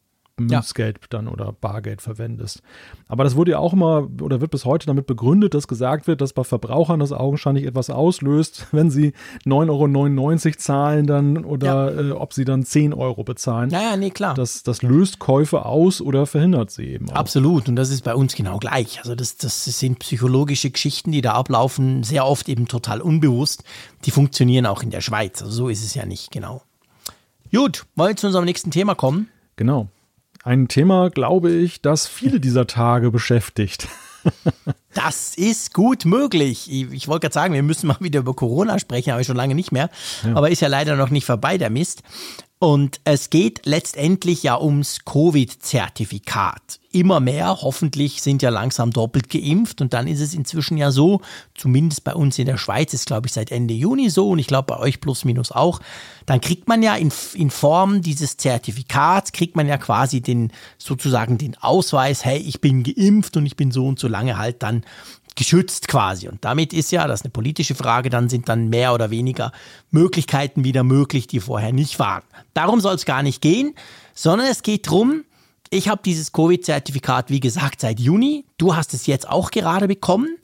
Münzgeld 0.47 0.99
dann 1.11 1.29
oder 1.29 1.53
Bargeld 1.53 2.03
verwendest. 2.03 2.63
Aber 3.09 3.25
das 3.25 3.37
wurde 3.37 3.53
ja 3.53 3.59
auch 3.59 3.73
immer 3.73 4.09
oder 4.21 4.41
wird 4.41 4.51
bis 4.51 4.65
heute 4.65 4.87
damit 4.87 5.07
begründet, 5.07 5.55
dass 5.55 5.69
gesagt 5.69 6.07
wird, 6.07 6.21
dass 6.21 6.33
bei 6.33 6.45
Verbrauchern 6.45 7.01
das 7.01 7.13
augenscheinlich 7.13 7.65
etwas 7.67 7.91
auslöst, 7.91 8.67
wenn 8.73 8.91
sie 8.91 9.13
9,99 9.47 10.47
Euro 10.47 10.57
zahlen 10.59 11.07
dann 11.07 11.45
oder 11.45 11.99
äh, 11.99 12.11
ob 12.13 12.33
sie 12.33 12.45
dann 12.45 12.65
10 12.65 12.95
Euro 12.95 13.25
bezahlen. 13.25 13.71
Naja, 13.71 13.97
nee, 13.97 14.11
klar. 14.11 14.35
Das, 14.35 14.63
das 14.63 14.83
löst 14.83 15.19
Käufe 15.19 15.65
aus 15.65 16.01
oder 16.01 16.27
verhindert 16.27 16.71
sie 16.71 16.85
eben 16.85 17.11
auch. 17.11 17.15
Absolut, 17.15 17.69
und 17.69 17.77
das 17.77 17.91
ist 17.91 18.05
bei 18.05 18.15
uns 18.15 18.35
genau 18.35 18.59
gleich. 18.59 18.99
Also 18.99 19.15
das, 19.15 19.37
das 19.37 19.65
sind 19.65 19.99
psychologische 20.01 20.71
Geschichten, 20.71 21.13
die 21.13 21.21
da 21.21 21.33
ablaufen, 21.33 22.03
sehr 22.03 22.27
oft 22.27 22.49
eben 22.49 22.69
total 22.69 23.01
unbewusst. 23.01 23.65
Die 24.05 24.11
funktionieren 24.11 24.67
auch 24.67 24.83
in 24.83 24.91
der 24.91 25.01
Schweiz. 25.01 25.43
Also 25.43 25.53
so 25.53 25.69
ist 25.69 25.85
es 25.85 25.95
ja 25.95 26.07
nicht, 26.07 26.31
genau. 26.31 26.63
Gut, 27.53 27.85
wollen 27.97 28.11
wir 28.11 28.17
zu 28.17 28.29
unserem 28.29 28.45
nächsten 28.45 28.71
Thema 28.71 28.95
kommen? 28.95 29.29
Genau. 29.57 29.89
Ein 30.43 30.69
Thema, 30.69 31.11
glaube 31.11 31.51
ich, 31.51 31.83
das 31.83 32.07
viele 32.07 32.41
dieser 32.41 32.67
Tage 32.67 33.11
beschäftigt. 33.11 33.89
Das 34.93 35.37
ist 35.37 35.73
gut 35.73 36.05
möglich. 36.05 36.69
Ich, 36.71 36.91
ich 36.93 37.09
wollte 37.09 37.27
gerade 37.27 37.33
sagen, 37.33 37.55
wir 37.55 37.63
müssen 37.63 37.87
mal 37.87 37.97
wieder 38.01 38.21
über 38.21 38.35
Corona 38.35 38.81
sprechen, 38.81 39.13
aber 39.13 39.23
schon 39.23 39.37
lange 39.37 39.55
nicht 39.55 39.71
mehr. 39.71 39.89
Aber 40.35 40.51
ist 40.51 40.61
ja 40.61 40.69
leider 40.69 40.97
noch 40.97 41.11
nicht 41.11 41.25
vorbei, 41.25 41.59
der 41.59 41.71
Mist. 41.71 42.03
Und 42.63 43.01
es 43.05 43.31
geht 43.31 43.63
letztendlich 43.65 44.43
ja 44.43 44.61
ums 44.61 45.07
Covid-Zertifikat. 45.07 46.79
Immer 46.93 47.19
mehr, 47.19 47.63
hoffentlich, 47.63 48.21
sind 48.21 48.43
ja 48.43 48.51
langsam 48.51 48.91
doppelt 48.91 49.31
geimpft. 49.31 49.81
Und 49.81 49.95
dann 49.95 50.07
ist 50.07 50.21
es 50.21 50.35
inzwischen 50.35 50.77
ja 50.77 50.91
so, 50.91 51.23
zumindest 51.55 52.05
bei 52.05 52.15
uns 52.15 52.39
in 52.39 52.45
der 52.45 52.59
Schweiz 52.59 52.93
ist, 52.93 53.07
glaube 53.07 53.29
ich, 53.29 53.33
seit 53.33 53.51
Ende 53.51 53.73
Juni 53.73 54.11
so 54.11 54.29
und 54.29 54.39
ich 54.41 54.47
glaube 54.47 54.75
bei 54.75 54.79
euch 54.79 55.01
plus 55.01 55.25
minus 55.25 55.53
auch. 55.53 55.81
Dann 56.27 56.43
kriegt 56.43 56.69
man 56.69 56.83
ja 56.83 56.97
in, 56.97 57.11
in 57.33 57.49
Form 57.49 58.03
dieses 58.03 58.37
Zertifikats, 58.37 59.33
kriegt 59.33 59.57
man 59.57 59.67
ja 59.67 59.79
quasi 59.79 60.21
den, 60.21 60.53
sozusagen 60.77 61.39
den 61.39 61.57
Ausweis, 61.57 62.27
hey, 62.27 62.37
ich 62.37 62.61
bin 62.61 62.83
geimpft 62.83 63.39
und 63.39 63.47
ich 63.47 63.57
bin 63.57 63.71
so 63.71 63.87
und 63.87 63.99
so 63.99 64.07
lange 64.07 64.37
halt 64.37 64.63
dann 64.63 64.85
geschützt 65.41 65.89
quasi. 65.89 66.29
Und 66.29 66.45
damit 66.45 66.75
ist 66.75 66.93
ja, 66.93 67.07
das 67.07 67.21
ist 67.21 67.25
eine 67.25 67.31
politische 67.31 67.75
Frage, 67.75 68.11
dann 68.11 68.29
sind 68.29 68.51
dann 68.51 68.69
mehr 68.69 68.93
oder 68.93 69.11
weniger 69.11 69.53
Möglichkeiten 69.91 70.65
wieder 70.65 70.85
möglich, 70.85 71.29
die 71.29 71.41
vorher 71.41 71.73
nicht 71.73 71.99
waren. 71.99 72.23
Darum 72.53 72.81
soll 72.81 72.95
es 72.95 73.07
gar 73.07 73.23
nicht 73.23 73.41
gehen, 73.41 73.75
sondern 74.15 74.49
es 74.49 74.63
geht 74.63 74.87
drum. 74.91 75.25
ich 75.71 75.89
habe 75.89 76.03
dieses 76.05 76.33
Covid-Zertifikat, 76.33 77.31
wie 77.31 77.41
gesagt, 77.41 77.81
seit 77.81 78.01
Juni. 78.01 78.45
Du 78.59 78.77
hast 78.77 78.93
es 78.93 79.07
jetzt 79.07 79.27
auch 79.27 79.51
gerade 79.51 79.89
bekommen. 79.89 80.37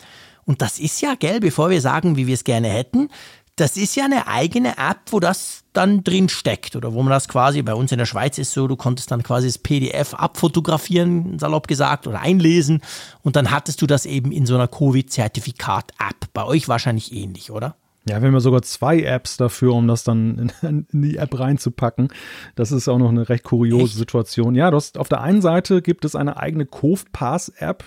Und 0.47 0.63
das 0.63 0.79
ist 0.79 1.03
ja, 1.03 1.15
gell, 1.15 1.41
bevor 1.41 1.69
wir 1.69 1.83
sagen, 1.83 2.17
wie 2.17 2.27
wir 2.27 2.35
es 2.35 2.45
gerne 2.45 2.69
hätten, 2.69 3.11
das 3.57 3.79
ist 3.79 3.97
ja 3.97 4.05
eine 4.05 4.29
eigene 4.29 4.77
App, 4.77 4.99
wo 5.11 5.19
das 5.19 5.65
dann 5.73 6.05
drin 6.05 6.29
steckt 6.29 6.77
oder 6.77 6.93
wo 6.93 7.03
man 7.03 7.11
das 7.11 7.27
quasi, 7.27 7.63
bei 7.63 7.75
uns 7.75 7.91
in 7.91 7.99
der 7.99 8.05
Schweiz 8.05 8.37
ist 8.39 8.53
so, 8.53 8.69
du 8.69 8.77
konntest 8.77 9.11
dann 9.11 9.23
quasi 9.23 9.47
das 9.49 9.59
PDF 9.59 10.13
abfotografieren, 10.15 11.39
salopp 11.39 11.67
gesagt, 11.67 12.07
oder 12.07 12.21
einlesen 12.21 12.83
und 13.23 13.35
dann 13.35 13.51
hattest 13.51 13.81
du 13.81 13.87
das 13.87 14.05
eben 14.05 14.31
in 14.31 14.45
so 14.45 14.55
einer 14.55 14.69
Covid-Zertifikat-App. 14.69 16.29
Bei 16.35 16.45
euch 16.45 16.69
wahrscheinlich 16.69 17.13
ähnlich, 17.13 17.51
oder? 17.51 17.77
Ja, 18.09 18.21
wir 18.21 18.29
haben 18.29 18.35
ja 18.35 18.41
sogar 18.41 18.63
zwei 18.63 19.03
Apps 19.03 19.39
dafür, 19.39 19.73
um 19.73 19.89
das 19.89 20.05
dann 20.05 20.53
in, 20.63 20.87
in 20.93 21.03
die 21.03 21.17
App 21.17 21.39
reinzupacken. 21.39 22.09
Das 22.55 22.73
ist 22.73 22.89
auch 22.89 22.99
noch 22.99 23.09
eine 23.09 23.29
recht 23.29 23.43
kuriose 23.43 23.85
Echt? 23.85 23.97
Situation. 23.97 24.55
Ja, 24.55 24.71
du 24.71 24.77
hast, 24.77 24.99
auf 24.99 25.09
der 25.09 25.23
einen 25.23 25.41
Seite 25.41 25.81
gibt 25.81 26.05
es 26.05 26.15
eine 26.15 26.37
eigene 26.37 26.67
CoVPass-App, 26.67 27.85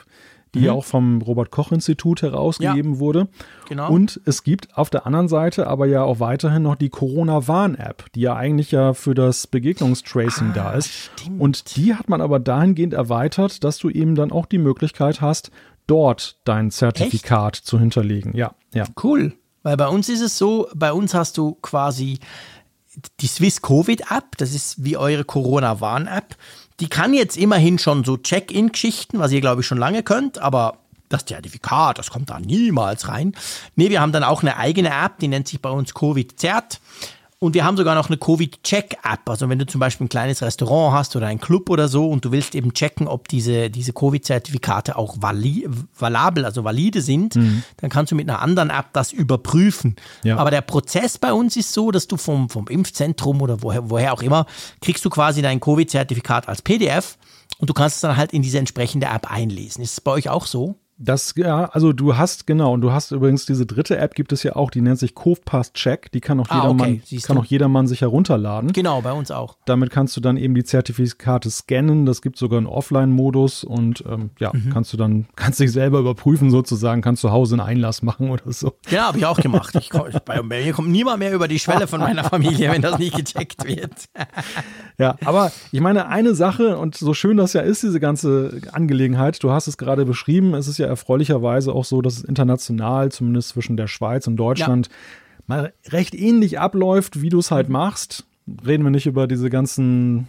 die 0.54 0.62
ja 0.62 0.72
auch 0.72 0.86
vom 0.86 1.22
Robert-Koch-Institut 1.22 2.22
herausgegeben 2.22 3.00
wurde. 3.00 3.28
genau. 3.68 3.92
Und 3.92 4.20
es 4.26 4.44
gibt 4.44 4.78
auf 4.78 4.90
der 4.90 5.06
anderen 5.06 5.28
Seite 5.28 5.68
aber 5.68 5.86
ja 5.86 6.04
auch 6.04 6.20
weiterhin 6.20 6.64
noch 6.64 6.76
die 6.76 6.90
Corona-Warn-App, 6.90 8.06
die 8.16 8.22
ja 8.22 8.36
eigentlich 8.36 8.72
ja 8.72 8.94
für 8.94 9.14
das 9.14 9.48
Begegnungstracing 9.48 10.54
da 10.54 10.74
ist. 10.74 10.90
stimmt. 10.90 11.40
Und 11.40 11.76
die 11.76 11.96
hat 11.96 12.10
man 12.10 12.22
aber 12.22 12.40
dahingehend 12.40 12.94
erweitert, 12.94 13.64
dass 13.64 13.78
du 13.78 13.90
eben 13.90 14.16
dann 14.16 14.32
auch 14.32 14.46
die 14.46 14.58
Möglichkeit 14.58 15.22
hast, 15.22 15.52
dort 15.88 16.38
dein 16.46 16.72
Zertifikat 16.72 17.56
zu 17.56 17.80
hinterlegen. 17.80 18.36
Ja, 18.36 18.54
ja. 18.74 18.86
Cool. 19.02 19.34
Weil 19.64 19.78
bei 19.78 19.88
uns 19.88 20.10
ist 20.10 20.22
es 20.22 20.38
so, 20.38 20.68
bei 20.74 20.94
uns 20.94 21.14
hast 21.14 21.38
du 21.38 21.56
quasi 21.62 22.20
die 23.20 23.28
Swiss 23.28 23.62
Covid 23.62 24.02
App, 24.10 24.38
das 24.38 24.54
ist 24.54 24.84
wie 24.84 24.98
eure 24.98 25.24
Corona 25.24 25.82
Warn 25.82 26.08
App. 26.08 26.36
Die 26.80 26.90
kann 26.90 27.14
jetzt 27.14 27.38
immerhin 27.38 27.78
schon 27.78 28.04
so 28.04 28.18
Check-in-Geschichten, 28.18 29.20
was 29.20 29.32
ihr 29.32 29.42
glaube 29.42 29.62
ich 29.62 29.68
schon 29.68 29.78
lange 29.78 30.04
könnt, 30.04 30.40
aber 30.40 30.78
das 31.10 31.26
Zertifikat, 31.26 31.98
das 31.98 32.12
kommt 32.12 32.30
da 32.30 32.40
niemals 32.40 33.08
rein. 33.08 33.34
Nee, 33.76 33.90
wir 33.90 34.00
haben 34.00 34.12
dann 34.12 34.24
auch 34.24 34.44
eine 34.44 34.58
eigene 34.58 34.90
App, 34.90 35.20
die 35.20 35.28
nennt 35.28 35.48
sich 35.48 35.62
bei 35.62 35.70
uns 35.70 35.94
Covid 35.94 36.40
Zert. 36.40 36.80
Und 37.42 37.54
wir 37.54 37.64
haben 37.64 37.78
sogar 37.78 37.96
noch 37.96 38.10
eine 38.10 38.18
Covid-Check-App. 38.18 39.30
Also 39.30 39.48
wenn 39.48 39.58
du 39.58 39.66
zum 39.66 39.80
Beispiel 39.80 40.06
ein 40.06 40.10
kleines 40.10 40.42
Restaurant 40.42 40.94
hast 40.94 41.16
oder 41.16 41.28
einen 41.28 41.40
Club 41.40 41.70
oder 41.70 41.88
so 41.88 42.10
und 42.10 42.26
du 42.26 42.34
willst 42.34 42.54
eben 42.54 42.74
checken, 42.74 43.08
ob 43.08 43.30
diese, 43.30 43.70
diese 43.70 43.94
Covid-Zertifikate 43.94 44.98
auch 44.98 45.16
vali 45.22 45.66
valabel, 45.98 46.44
also 46.44 46.66
valide 46.66 47.02
sind, 47.02 47.36
dann 47.78 47.90
kannst 47.90 48.12
du 48.12 48.16
mit 48.16 48.30
einer 48.30 48.42
anderen 48.42 48.70
App 48.70 48.88
das 48.92 49.14
überprüfen. 49.14 49.96
Ja. 50.24 50.36
Aber 50.36 50.52
der 50.52 50.60
Prozess 50.60 51.18
bei 51.18 51.32
uns 51.32 51.56
ist 51.56 51.72
so, 51.72 51.92
dass 51.92 52.08
du 52.08 52.18
vom, 52.18 52.50
vom 52.50 52.68
Impfzentrum 52.68 53.42
oder 53.42 53.64
woher, 53.64 53.90
woher 53.90 54.14
auch 54.14 54.22
immer, 54.22 54.46
kriegst 54.82 55.06
du 55.06 55.10
quasi 55.10 55.42
dein 55.42 55.62
Covid-Zertifikat 55.62 56.50
als 56.50 56.62
PDF 56.62 57.18
und 57.60 57.70
du 57.70 57.74
kannst 57.74 57.96
es 57.96 58.02
dann 58.02 58.18
halt 58.18 58.34
in 58.34 58.42
diese 58.42 58.60
entsprechende 58.60 59.08
App 59.08 59.32
einlesen. 59.32 59.82
Ist 59.82 59.94
es 59.94 60.02
bei 60.02 60.12
euch 60.12 60.28
auch 60.28 60.46
so? 60.46 60.76
Das, 61.02 61.34
ja, 61.38 61.66
also 61.66 61.94
du 61.94 62.18
hast, 62.18 62.46
genau, 62.46 62.74
und 62.74 62.82
du 62.82 62.92
hast 62.92 63.12
übrigens 63.12 63.46
diese 63.46 63.66
dritte 63.66 63.98
App 63.98 64.16
gibt 64.16 64.34
es 64.34 64.44
ja 64.44 64.58
auch, 64.58 64.70
die 64.70 64.82
nennt 64.82 65.00
sich 65.00 65.16
CoVPass 65.16 65.72
Check, 65.72 66.12
die 66.12 66.20
kann 66.20 66.40
auch 66.42 66.50
Ah, 66.50 66.56
jedermann, 66.56 67.02
okay, 67.06 67.20
kann 67.24 67.38
auch 67.38 67.46
jedermann 67.46 67.88
sich 67.88 68.02
herunterladen. 68.02 68.74
Genau, 68.74 69.02
bei 69.02 69.14
uns 69.14 69.32
auch. 69.32 69.56
Damit 69.66 69.92
kannst 69.92 70.18
du 70.18 70.22
dann 70.22 70.36
eben 70.36 70.56
die 70.56 70.66
Zertifikate 70.66 71.50
scannen. 71.50 72.06
Das 72.06 72.22
gibt 72.22 72.38
sogar 72.38 72.58
einen 72.58 72.68
Offline-Modus 72.68 73.64
und 73.64 74.04
ähm, 74.10 74.32
ja, 74.40 74.52
Mhm. 74.54 74.72
kannst 74.72 74.92
du 74.92 74.98
dann, 74.98 75.28
kannst 75.38 75.60
dich 75.62 75.72
selber 75.72 76.00
überprüfen 76.00 76.52
sozusagen, 76.52 77.02
kannst 77.02 77.22
zu 77.22 77.32
Hause 77.32 77.56
einen 77.56 77.62
Einlass 77.62 78.02
machen 78.02 78.30
oder 78.30 78.52
so. 78.52 78.74
Ja, 78.90 79.08
habe 79.08 79.20
ich 79.20 79.26
auch 79.26 79.40
gemacht. 79.40 79.74
Ich, 79.80 79.90
bei 80.26 80.42
mir 80.44 80.74
kommt 80.74 80.90
niemand 80.90 81.20
mehr 81.20 81.34
über 81.34 81.48
die 81.48 81.60
Schwelle 81.60 81.88
von 81.88 82.02
meiner 82.02 82.26
Familie, 82.26 82.72
wenn 82.72 82.82
das 82.82 83.00
nicht 83.00 83.16
gecheckt 83.16 83.66
wird. 83.66 83.94
Ja, 84.98 85.16
aber 85.24 85.52
ich 85.72 85.80
meine, 85.80 86.08
eine 86.08 86.36
Sache, 86.36 86.78
und 86.78 86.96
so 86.96 87.14
schön 87.14 87.38
das 87.38 87.54
ja 87.54 87.62
ist, 87.62 87.84
diese 87.84 88.02
ganze 88.02 88.60
Angelegenheit, 88.74 89.42
du 89.42 89.52
hast 89.52 89.68
es 89.68 89.78
gerade 89.78 90.04
beschrieben, 90.06 90.54
es 90.56 90.68
ist 90.68 90.78
ja 90.78 90.89
erfreulicherweise 90.90 91.74
auch 91.74 91.86
so, 91.86 92.02
dass 92.02 92.18
es 92.18 92.24
international, 92.24 93.12
zumindest 93.12 93.50
zwischen 93.50 93.78
der 93.78 93.88
Schweiz 93.88 94.28
und 94.28 94.36
Deutschland, 94.38 94.90
mal 95.48 95.74
recht 95.88 96.14
ähnlich 96.14 96.60
abläuft, 96.60 97.22
wie 97.22 97.30
du 97.30 97.40
es 97.40 97.52
halt 97.52 97.70
machst. 97.70 98.26
Reden 98.66 98.84
wir 98.84 98.92
nicht 98.92 99.06
über 99.08 99.28
diese 99.28 99.50
ganzen 99.50 100.28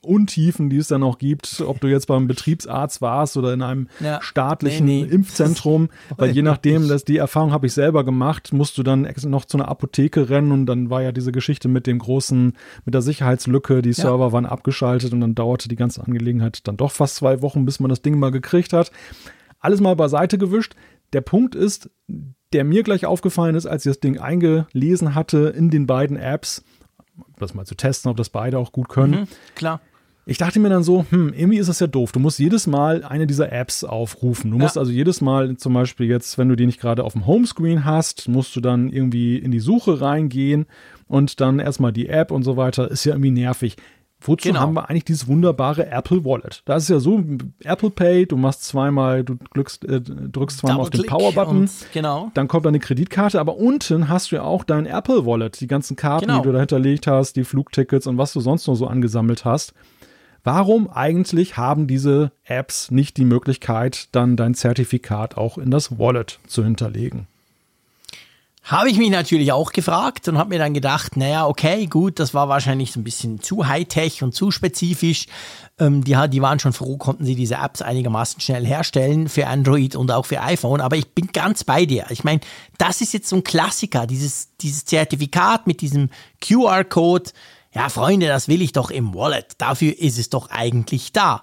Untiefen, 0.00 0.70
die 0.70 0.76
es 0.78 0.88
dann 0.88 1.02
noch 1.02 1.18
gibt, 1.18 1.62
ob 1.64 1.80
du 1.80 1.86
jetzt 1.86 2.06
beim 2.06 2.26
Betriebsarzt 2.26 3.00
warst 3.00 3.36
oder 3.36 3.52
in 3.52 3.62
einem 3.62 3.86
Ja. 4.00 4.20
staatlichen 4.20 4.84
Nee, 4.86 5.04
nee. 5.06 5.14
Impfzentrum, 5.14 5.88
weil 6.16 6.30
je 6.30 6.42
nachdem, 6.42 6.88
dass 6.88 7.04
die 7.04 7.18
Erfahrung 7.18 7.52
habe 7.52 7.66
ich 7.68 7.74
selber 7.74 8.02
gemacht, 8.04 8.52
musst 8.52 8.76
du 8.76 8.82
dann 8.82 9.08
noch 9.26 9.44
zu 9.44 9.56
einer 9.56 9.68
Apotheke 9.68 10.30
rennen 10.30 10.50
und 10.50 10.66
dann 10.66 10.90
war 10.90 11.02
ja 11.02 11.12
diese 11.12 11.30
Geschichte 11.30 11.68
mit 11.68 11.86
dem 11.86 12.00
großen, 12.00 12.54
mit 12.84 12.94
der 12.94 13.02
Sicherheitslücke, 13.02 13.80
die 13.82 13.92
Server 13.92 14.32
waren 14.32 14.46
abgeschaltet 14.46 15.12
und 15.12 15.20
dann 15.20 15.36
dauerte 15.36 15.68
die 15.68 15.76
ganze 15.76 16.02
Angelegenheit 16.04 16.66
dann 16.66 16.76
doch 16.76 16.90
fast 16.90 17.14
zwei 17.16 17.40
Wochen, 17.42 17.64
bis 17.64 17.78
man 17.78 17.88
das 17.88 18.02
Ding 18.02 18.18
mal 18.18 18.32
gekriegt 18.32 18.72
hat. 18.72 18.90
Alles 19.60 19.80
mal 19.80 19.96
beiseite 19.96 20.38
gewischt. 20.38 20.74
Der 21.12 21.20
Punkt 21.20 21.54
ist, 21.54 21.90
der 22.52 22.64
mir 22.64 22.82
gleich 22.82 23.06
aufgefallen 23.06 23.54
ist, 23.54 23.66
als 23.66 23.84
ich 23.86 23.90
das 23.90 24.00
Ding 24.00 24.18
eingelesen 24.18 25.14
hatte 25.14 25.52
in 25.56 25.70
den 25.70 25.86
beiden 25.86 26.16
Apps, 26.16 26.64
das 27.38 27.54
mal 27.54 27.66
zu 27.66 27.74
testen, 27.74 28.10
ob 28.10 28.16
das 28.16 28.30
beide 28.30 28.58
auch 28.58 28.72
gut 28.72 28.88
können. 28.88 29.20
Mhm, 29.22 29.26
klar. 29.54 29.80
Ich 30.26 30.36
dachte 30.36 30.60
mir 30.60 30.68
dann 30.68 30.82
so, 30.82 31.06
hm, 31.08 31.32
irgendwie 31.34 31.56
ist 31.56 31.68
das 31.70 31.80
ja 31.80 31.86
doof. 31.86 32.12
Du 32.12 32.20
musst 32.20 32.38
jedes 32.38 32.66
Mal 32.66 33.02
eine 33.02 33.26
dieser 33.26 33.50
Apps 33.50 33.82
aufrufen. 33.82 34.50
Du 34.50 34.58
musst 34.58 34.76
Ja. 34.76 34.80
also 34.80 34.92
jedes 34.92 35.22
Mal 35.22 35.56
zum 35.56 35.72
Beispiel 35.72 36.06
jetzt, 36.06 36.36
wenn 36.36 36.50
du 36.50 36.54
die 36.56 36.66
nicht 36.66 36.80
gerade 36.80 37.02
auf 37.02 37.14
dem 37.14 37.26
Homescreen 37.26 37.86
hast, 37.86 38.28
musst 38.28 38.54
du 38.54 38.60
dann 38.60 38.90
irgendwie 38.92 39.38
in 39.38 39.50
die 39.52 39.60
Suche 39.60 40.02
reingehen 40.02 40.66
und 41.06 41.40
dann 41.40 41.60
erstmal 41.60 41.94
die 41.94 42.10
App 42.10 42.30
und 42.30 42.42
so 42.42 42.58
weiter. 42.58 42.90
Ist 42.90 43.04
ja 43.04 43.14
irgendwie 43.14 43.30
nervig. 43.30 43.76
Wozu 44.20 44.48
Genau. 44.48 44.60
haben 44.60 44.74
wir 44.74 44.90
eigentlich 44.90 45.04
dieses 45.04 45.28
wunderbare 45.28 45.86
Apple 45.90 46.24
Wallet? 46.24 46.62
Da 46.64 46.74
ist 46.76 46.88
ja 46.88 46.98
so 46.98 47.22
Apple 47.62 47.90
Pay, 47.90 48.26
du 48.26 48.36
machst 48.36 48.64
zweimal, 48.64 49.22
du 49.22 49.36
drückst, 49.54 49.84
äh, 49.84 50.00
drückst 50.00 50.58
zweimal 50.58 50.80
auf 50.80 50.90
den 50.90 51.04
Power-Button. 51.06 51.70
Genau. 51.92 52.30
Dann 52.34 52.48
kommt 52.48 52.66
deine 52.66 52.80
Kreditkarte, 52.80 53.38
aber 53.38 53.56
unten 53.56 54.08
hast 54.08 54.32
du 54.32 54.36
ja 54.36 54.42
auch 54.42 54.64
dein 54.64 54.86
Apple 54.86 55.24
Wallet, 55.24 55.60
die 55.60 55.68
ganzen 55.68 55.94
Karten, 55.96 56.26
Genau. 56.26 56.38
die 56.40 56.46
du 56.48 56.52
da 56.52 56.58
hinterlegt 56.58 57.06
hast, 57.06 57.36
die 57.36 57.44
Flugtickets 57.44 58.08
und 58.08 58.18
was 58.18 58.32
du 58.32 58.40
sonst 58.40 58.66
noch 58.66 58.74
so 58.74 58.88
angesammelt 58.88 59.44
hast. 59.44 59.72
Warum 60.44 60.88
eigentlich 60.90 61.56
haben 61.56 61.86
diese 61.86 62.32
Apps 62.44 62.90
nicht 62.90 63.16
die 63.18 63.24
Möglichkeit, 63.24 64.08
dann 64.12 64.36
dein 64.36 64.54
Zertifikat 64.54 65.36
auch 65.36 65.58
in 65.58 65.70
das 65.70 65.98
Wallet 65.98 66.38
zu 66.46 66.64
hinterlegen? 66.64 67.26
Habe 68.68 68.90
ich 68.90 68.98
mich 68.98 69.08
natürlich 69.08 69.50
auch 69.50 69.72
gefragt 69.72 70.28
und 70.28 70.36
habe 70.36 70.50
mir 70.50 70.58
dann 70.58 70.74
gedacht, 70.74 71.16
naja, 71.16 71.46
okay, 71.46 71.86
gut, 71.86 72.18
das 72.18 72.34
war 72.34 72.50
wahrscheinlich 72.50 72.92
so 72.92 73.00
ein 73.00 73.04
bisschen 73.04 73.40
zu 73.40 73.66
high-tech 73.66 74.22
und 74.22 74.34
zu 74.34 74.50
spezifisch. 74.50 75.24
Ähm, 75.78 76.04
die, 76.04 76.14
die 76.28 76.42
waren 76.42 76.58
schon 76.58 76.74
froh, 76.74 76.98
konnten 76.98 77.24
sie 77.24 77.34
diese 77.34 77.54
Apps 77.54 77.80
einigermaßen 77.80 78.42
schnell 78.42 78.66
herstellen 78.66 79.30
für 79.30 79.46
Android 79.46 79.96
und 79.96 80.10
auch 80.10 80.26
für 80.26 80.42
iPhone. 80.42 80.82
Aber 80.82 80.96
ich 80.96 81.08
bin 81.14 81.28
ganz 81.32 81.64
bei 81.64 81.86
dir. 81.86 82.04
Ich 82.10 82.24
meine, 82.24 82.40
das 82.76 83.00
ist 83.00 83.14
jetzt 83.14 83.30
so 83.30 83.36
ein 83.36 83.44
Klassiker, 83.44 84.06
dieses, 84.06 84.54
dieses 84.60 84.84
Zertifikat 84.84 85.66
mit 85.66 85.80
diesem 85.80 86.10
QR-Code. 86.42 87.30
Ja, 87.74 87.88
Freunde, 87.88 88.26
das 88.26 88.48
will 88.48 88.60
ich 88.60 88.72
doch 88.72 88.90
im 88.90 89.14
Wallet. 89.14 89.46
Dafür 89.56 89.98
ist 89.98 90.18
es 90.18 90.28
doch 90.28 90.50
eigentlich 90.50 91.12
da. 91.12 91.40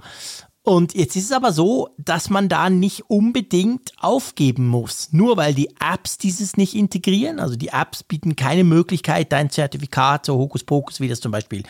Und 0.66 0.96
jetzt 0.96 1.16
ist 1.16 1.26
es 1.26 1.32
aber 1.32 1.54
so, 1.54 1.90
dass 2.00 2.32
man 2.32 2.50
da 2.50 2.72
nicht 2.72 3.08
unbedingt 3.08 3.94
aufgeben 4.00 4.68
muss. 4.68 5.10
Nur 5.12 5.38
weil 5.38 5.54
die 5.54 5.70
Apps 5.80 6.18
dieses 6.18 6.58
nicht 6.58 6.74
integrieren. 6.74 7.40
Also 7.40 7.56
die 7.56 7.68
Apps 7.68 8.02
bieten 8.02 8.36
keine 8.36 8.64
Möglichkeit, 8.64 9.32
dein 9.32 9.52
Zertifikat, 9.52 10.26
so 10.26 10.40
Hokuspokus, 10.40 11.00
wie 11.00 11.08
das 11.08 11.22
zum 11.22 11.32
Beispiel 11.32 11.62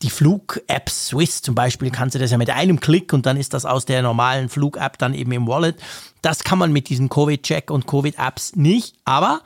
die 0.00 0.08
Flug-App 0.08 0.88
Swiss 0.88 1.42
zum 1.42 1.54
Beispiel, 1.54 1.90
kannst 1.90 2.14
du 2.14 2.18
das 2.18 2.30
ja 2.30 2.38
mit 2.38 2.48
einem 2.48 2.80
Klick 2.80 3.12
und 3.12 3.26
dann 3.26 3.36
ist 3.36 3.52
das 3.52 3.66
aus 3.66 3.84
der 3.84 4.00
normalen 4.00 4.48
Flug-App 4.48 4.96
dann 4.96 5.12
eben 5.12 5.32
im 5.32 5.46
Wallet. 5.46 5.76
Das 6.22 6.42
kann 6.42 6.58
man 6.58 6.72
mit 6.72 6.88
diesen 6.88 7.10
Covid-Check 7.10 7.70
und 7.70 7.86
Covid-Apps 7.86 8.56
nicht. 8.56 8.96
Aber 9.04 9.42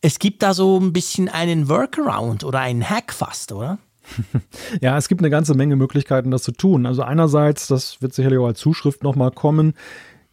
es 0.00 0.20
gibt 0.20 0.44
da 0.44 0.54
so 0.54 0.78
ein 0.78 0.92
bisschen 0.92 1.28
einen 1.28 1.68
Workaround 1.68 2.44
oder 2.44 2.60
einen 2.60 2.88
Hack 2.88 3.12
fast, 3.12 3.50
oder? 3.50 3.78
Ja, 4.80 4.96
es 4.98 5.08
gibt 5.08 5.20
eine 5.20 5.30
ganze 5.30 5.54
Menge 5.54 5.76
Möglichkeiten, 5.76 6.30
das 6.30 6.42
zu 6.42 6.52
tun. 6.52 6.86
Also 6.86 7.02
einerseits, 7.02 7.66
das 7.66 8.00
wird 8.02 8.14
sicherlich 8.14 8.38
auch 8.38 8.46
als 8.46 8.58
Zuschrift 8.60 9.02
nochmal 9.02 9.30
kommen, 9.30 9.74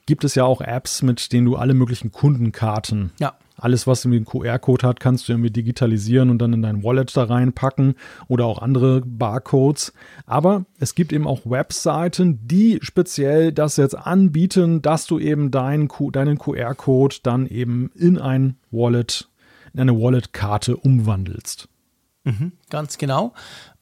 gibt 0.06 0.24
es 0.24 0.36
ja 0.36 0.44
auch 0.46 0.62
Apps, 0.62 1.02
mit 1.02 1.32
denen 1.34 1.46
du 1.46 1.56
alle 1.56 1.74
möglichen 1.74 2.12
Kundenkarten, 2.12 3.12
Ja. 3.20 3.34
alles, 3.58 3.88
was 3.88 4.06
irgendwie 4.06 4.18
einen 4.18 4.26
QR-Code 4.26 4.88
hat, 4.88 5.00
kannst 5.00 5.28
du 5.28 5.34
irgendwie 5.34 5.50
digitalisieren 5.50 6.30
und 6.30 6.38
dann 6.40 6.54
in 6.54 6.62
dein 6.62 6.84
Wallet 6.84 7.16
da 7.18 7.24
reinpacken 7.24 7.96
oder 8.28 8.46
auch 8.46 8.62
andere 8.62 9.02
Barcodes. 9.04 9.94
Aber 10.28 10.66
es 10.80 10.94
gibt 10.94 11.12
eben 11.12 11.26
auch 11.26 11.42
Webseiten, 11.46 12.40
die 12.48 12.78
speziell 12.84 13.52
das 13.52 13.78
jetzt 13.78 13.96
anbieten, 13.98 14.84
dass 14.84 15.08
du 15.08 15.18
eben 15.18 15.50
deinen, 15.50 15.90
deinen 16.12 16.38
QR-Code 16.38 17.16
dann 17.24 17.48
eben 17.48 17.90
in 17.96 18.20
ein 18.20 18.58
Wallet, 18.70 19.28
in 19.74 19.80
eine 19.80 20.00
Wallet-Karte 20.00 20.78
umwandelst. 20.78 21.68
Ganz 22.70 22.98
genau. 22.98 23.34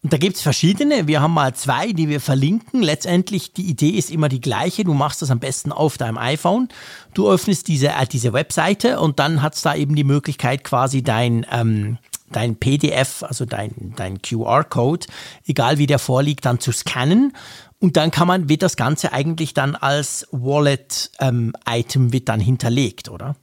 Und 0.04 0.12
da 0.12 0.18
gibt's 0.18 0.42
verschiedene. 0.42 1.08
Wir 1.08 1.22
haben 1.22 1.34
mal 1.34 1.56
zwei, 1.56 1.94
die 1.94 2.10
wir 2.10 2.20
verlinken. 2.20 2.84
Letztendlich, 2.84 3.54
die 3.54 3.64
Idee 3.64 3.92
ist 3.92 4.12
immer 4.12 4.28
die 4.28 4.42
gleiche. 4.42 4.84
Du 4.84 4.94
machst 4.94 5.22
das 5.22 5.32
am 5.32 5.40
besten 5.40 5.72
auf 5.72 5.98
deinem 5.98 6.18
iPhone. 6.18 6.68
Du 7.14 7.30
öffnest 7.32 7.70
diese, 7.70 7.88
äh, 7.88 8.06
diese 8.06 8.34
Webseite 8.34 9.00
und 9.00 9.20
dann 9.20 9.42
hat's 9.42 9.62
da 9.62 9.74
eben 9.76 9.96
die 9.96 10.04
Möglichkeit, 10.04 10.66
quasi 10.66 11.04
dein, 11.04 11.46
ähm, 11.50 12.00
dein 12.34 12.58
PDF, 12.58 13.24
also 13.24 13.46
dein, 13.46 13.94
dein 13.96 14.22
QR-Code, 14.22 15.08
egal 15.48 15.78
wie 15.78 15.88
der 15.88 16.00
vorliegt, 16.00 16.46
dann 16.46 16.60
zu 16.60 16.74
scannen. 16.74 17.32
Und 17.80 17.96
dann 17.96 18.12
kann 18.12 18.28
man, 18.28 18.50
wird 18.50 18.62
das 18.62 18.76
Ganze 18.76 19.14
eigentlich 19.14 19.54
dann 19.54 19.76
als 19.76 20.28
Wallet-Item 20.32 22.12
wird 22.12 22.28
dann 22.28 22.42
hinterlegt, 22.42 23.08
oder? 23.10 23.36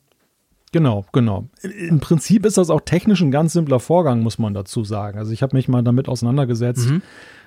Genau, 0.72 1.04
genau. 1.12 1.48
Im 1.62 1.98
Prinzip 1.98 2.46
ist 2.46 2.56
das 2.56 2.70
auch 2.70 2.80
technisch 2.82 3.20
ein 3.20 3.32
ganz 3.32 3.52
simpler 3.52 3.80
Vorgang, 3.80 4.20
muss 4.22 4.38
man 4.38 4.54
dazu 4.54 4.84
sagen. 4.84 5.18
Also 5.18 5.32
ich 5.32 5.42
habe 5.42 5.56
mich 5.56 5.68
mal 5.68 5.82
damit 5.82 6.08
auseinandergesetzt, 6.08 6.88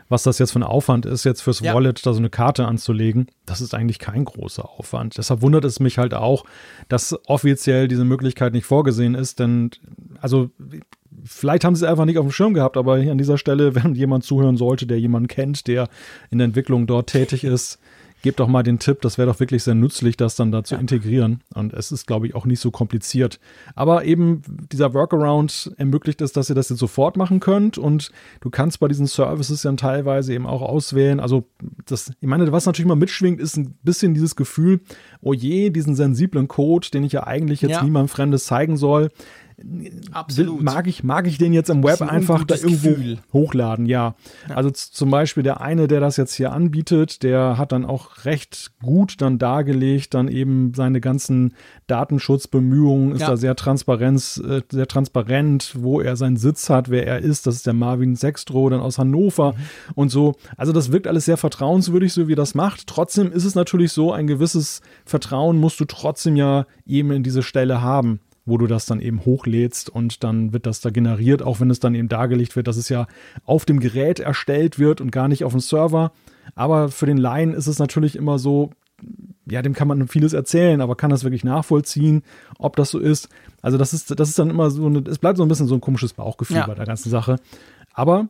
was 0.09 0.23
das 0.23 0.39
jetzt 0.39 0.51
für 0.51 0.59
ein 0.59 0.63
Aufwand 0.63 1.05
ist, 1.05 1.23
jetzt 1.23 1.41
fürs 1.41 1.61
Ja. 1.61 1.73
Wallet 1.73 2.05
da 2.05 2.11
so 2.11 2.19
eine 2.19 2.29
Karte 2.29 2.65
anzulegen. 2.65 3.27
Das 3.45 3.61
ist 3.61 3.73
eigentlich 3.73 3.99
kein 3.99 4.25
großer 4.25 4.69
Aufwand. 4.69 5.17
Deshalb 5.17 5.41
wundert 5.41 5.63
es 5.63 5.79
mich 5.79 5.97
halt 5.97 6.13
auch, 6.13 6.43
dass 6.89 7.17
offiziell 7.27 7.87
diese 7.87 8.03
Möglichkeit 8.03 8.51
nicht 8.53 8.65
vorgesehen 8.65 9.15
ist, 9.15 9.39
denn 9.39 9.71
also 10.19 10.49
vielleicht 11.23 11.63
haben 11.63 11.75
sie 11.75 11.85
es 11.85 11.89
einfach 11.89 12.05
nicht 12.05 12.17
auf 12.17 12.25
dem 12.25 12.31
Schirm 12.31 12.53
gehabt, 12.53 12.75
aber 12.75 12.97
hier 12.99 13.13
an 13.13 13.17
dieser 13.17 13.37
Stelle, 13.37 13.75
wenn 13.81 13.95
jemand 13.95 14.25
zuhören 14.25 14.57
sollte, 14.57 14.85
der 14.85 14.99
jemanden 14.99 15.29
kennt, 15.29 15.67
der 15.67 15.87
in 16.29 16.39
der 16.39 16.45
Entwicklung 16.45 16.87
dort 16.87 17.07
tätig 17.09 17.45
ist, 17.45 17.79
gebt 18.23 18.39
doch 18.39 18.47
mal 18.47 18.63
den 18.63 18.79
Tipp, 18.79 19.01
das 19.01 19.17
wäre 19.17 19.27
doch 19.31 19.39
wirklich 19.39 19.63
sehr 19.63 19.75
nützlich, 19.75 20.17
das 20.17 20.35
dann 20.35 20.51
da 20.51 20.63
zu 20.63 20.75
integrieren. 20.75 21.41
Und 21.53 21.73
es 21.73 21.91
ist, 21.91 22.07
glaube 22.07 22.25
ich, 22.25 22.33
auch 22.33 22.45
nicht 22.45 22.61
so 22.61 22.71
kompliziert. 22.71 23.39
Aber 23.75 24.05
eben 24.05 24.41
dieser 24.71 24.93
Workaround 24.93 25.71
ermöglicht 25.77 26.21
es, 26.21 26.31
dass 26.31 26.49
ihr 26.49 26.55
das 26.55 26.69
jetzt 26.69 26.79
sofort 26.79 27.17
machen 27.17 27.41
könnt. 27.41 27.77
Und 27.77 28.11
du 28.41 28.49
kannst 28.49 28.79
bei 28.79 28.87
diesen 28.87 29.05
Services 29.07 29.61
dann 29.63 29.77
teilweise 29.77 30.33
eben 30.33 30.47
auch 30.47 30.61
auswählen. 30.61 31.19
Also, 31.19 31.43
das, 31.85 32.11
ich 32.19 32.27
meine, 32.27 32.49
was 32.51 32.65
natürlich 32.65 32.87
mal 32.87 32.95
mitschwingt, 32.95 33.41
ist 33.41 33.57
ein 33.57 33.75
bisschen 33.83 34.13
dieses 34.13 34.35
Gefühl, 34.37 34.79
oh 35.21 35.33
je, 35.33 35.69
diesen 35.69 35.95
sensiblen 35.95 36.47
Code, 36.47 36.87
den 36.93 37.03
ich 37.03 37.11
ja 37.11 37.27
eigentlich 37.27 37.61
jetzt 37.61 37.71
Ja. 37.71 37.83
niemandem 37.83 38.07
Fremdes 38.07 38.45
zeigen 38.45 38.77
soll. 38.77 39.09
Absolut. 40.11 40.61
Mag 40.61 40.87
ich, 40.87 41.03
mag 41.03 41.25
ich 41.27 41.37
den 41.37 41.53
jetzt 41.53 41.69
im 41.69 41.83
Web 41.83 42.01
ein 42.01 42.09
einfach 42.09 42.43
da 42.43 42.55
irgendwo 42.55 42.89
Gefühl. 42.89 43.17
hochladen, 43.31 43.85
ja. 43.85 44.15
Also 44.49 44.69
z- 44.69 44.93
zum 44.93 45.09
Beispiel 45.09 45.41
der 45.43 45.61
eine, 45.61 45.87
der 45.87 45.99
das 45.99 46.17
jetzt 46.17 46.33
hier 46.35 46.51
anbietet, 46.51 47.23
der 47.23 47.57
hat 47.57 47.71
dann 47.71 47.85
auch 47.85 48.25
recht 48.25 48.71
gut 48.81 49.21
dann 49.21 49.37
dargelegt, 49.39 50.13
dann 50.13 50.27
eben 50.27 50.73
seine 50.75 50.99
ganzen 51.01 51.53
Datenschutzbemühungen, 51.87 53.13
ist 53.13 53.21
Ja. 53.21 53.27
da 53.29 53.37
sehr 53.37 53.55
transparent, 53.55 54.41
äh, 54.47 54.61
sehr 54.69 54.87
transparent, 54.87 55.73
wo 55.77 55.99
er 56.01 56.15
seinen 56.15 56.37
Sitz 56.37 56.69
hat, 56.69 56.89
wer 56.89 57.05
er 57.07 57.19
ist. 57.19 57.47
Das 57.47 57.55
ist 57.55 57.65
der 57.65 57.73
Marvin 57.73 58.15
Sextro, 58.15 58.69
dann 58.69 58.79
aus 58.79 58.97
Hannover 58.97 59.55
und 59.95 60.09
so. 60.09 60.35
Also 60.57 60.71
das 60.73 60.91
wirkt 60.91 61.07
alles 61.07 61.25
sehr 61.25 61.37
vertrauenswürdig, 61.37 62.13
so 62.13 62.27
wie 62.27 62.35
das 62.35 62.55
macht. 62.55 62.87
Trotzdem 62.87 63.31
ist 63.31 63.45
es 63.45 63.55
natürlich 63.55 63.91
so, 63.91 64.11
ein 64.11 64.27
gewisses 64.27 64.81
Vertrauen 65.05 65.57
musst 65.57 65.79
du 65.79 65.85
trotzdem 65.85 66.35
ja 66.35 66.65
eben 66.85 67.11
in 67.11 67.23
diese 67.23 67.43
Stelle 67.43 67.81
haben 67.81 68.19
wo 68.45 68.57
du 68.57 68.67
das 68.67 68.85
dann 68.85 68.99
eben 68.99 69.23
hochlädst 69.25 69.89
und 69.89 70.23
dann 70.23 70.51
wird 70.53 70.65
das 70.65 70.81
da 70.81 70.89
generiert, 70.89 71.41
auch 71.41 71.59
wenn 71.59 71.69
es 71.69 71.79
dann 71.79 71.95
eben 71.95 72.09
dargelegt 72.09 72.55
wird, 72.55 72.67
dass 72.67 72.77
es 72.77 72.89
ja 72.89 73.07
auf 73.45 73.65
dem 73.65 73.79
Gerät 73.79 74.19
erstellt 74.19 74.79
wird 74.79 74.99
und 75.01 75.11
gar 75.11 75.27
nicht 75.27 75.43
auf 75.43 75.53
dem 75.53 75.61
Server. 75.61 76.11
Aber 76.55 76.89
für 76.89 77.05
den 77.05 77.17
Laien 77.17 77.53
ist 77.53 77.67
es 77.67 77.79
natürlich 77.79 78.15
immer 78.17 78.39
so, 78.39 78.71
ja, 79.49 79.61
dem 79.61 79.73
kann 79.73 79.87
man 79.87 80.07
vieles 80.07 80.33
erzählen, 80.33 80.81
aber 80.81 80.95
kann 80.95 81.09
das 81.09 81.23
wirklich 81.23 81.43
nachvollziehen, 81.43 82.23
ob 82.57 82.75
das 82.75 82.89
so 82.91 82.99
ist? 82.99 83.29
Also 83.61 83.77
das 83.77 83.93
ist, 83.93 84.17
das 84.19 84.29
ist 84.29 84.39
dann 84.39 84.49
immer 84.49 84.69
so, 84.71 84.85
eine, 84.85 85.03
es 85.09 85.19
bleibt 85.19 85.37
so 85.37 85.43
ein 85.43 85.49
bisschen 85.49 85.67
so 85.67 85.75
ein 85.75 85.81
komisches 85.81 86.13
Bauchgefühl 86.13 86.57
Ja. 86.57 86.67
bei 86.67 86.75
der 86.75 86.85
ganzen 86.85 87.09
Sache. 87.09 87.37
Aber 87.93 88.27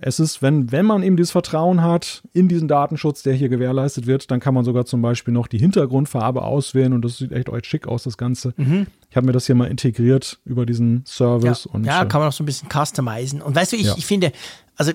es 0.00 0.20
ist, 0.20 0.40
wenn, 0.40 0.70
wenn 0.72 0.86
man 0.86 1.02
eben 1.02 1.16
dieses 1.16 1.32
Vertrauen 1.32 1.82
hat 1.82 2.22
in 2.32 2.48
diesen 2.48 2.68
Datenschutz, 2.68 3.22
der 3.22 3.34
hier 3.34 3.48
gewährleistet 3.48 4.06
wird, 4.06 4.30
dann 4.30 4.40
kann 4.40 4.54
man 4.54 4.64
sogar 4.64 4.86
zum 4.86 5.02
Beispiel 5.02 5.34
noch 5.34 5.46
die 5.46 5.58
Hintergrundfarbe 5.58 6.42
auswählen 6.42 6.92
und 6.92 7.04
das 7.04 7.18
sieht 7.18 7.32
echt 7.32 7.48
echt 7.48 7.66
schick 7.66 7.86
aus, 7.88 8.04
das 8.04 8.16
Ganze. 8.16 8.54
Ich 9.10 9.16
habe 9.16 9.26
mir 9.26 9.32
das 9.32 9.46
hier 9.46 9.54
mal 9.56 9.66
integriert 9.66 10.38
über 10.44 10.64
diesen 10.64 11.04
Service 11.06 11.64
Ja, 11.64 11.70
und 11.72 11.84
ja 11.84 12.02
äh, 12.02 12.06
kann 12.06 12.20
man 12.20 12.28
auch 12.28 12.32
so 12.32 12.42
ein 12.44 12.46
bisschen 12.46 12.68
customizen. 12.70 13.42
Und 13.42 13.54
weißt 13.56 13.72
du, 13.72 13.76
ich, 13.76 13.86
Ja. 13.86 13.94
ich 13.96 14.06
finde, 14.06 14.32
also 14.76 14.92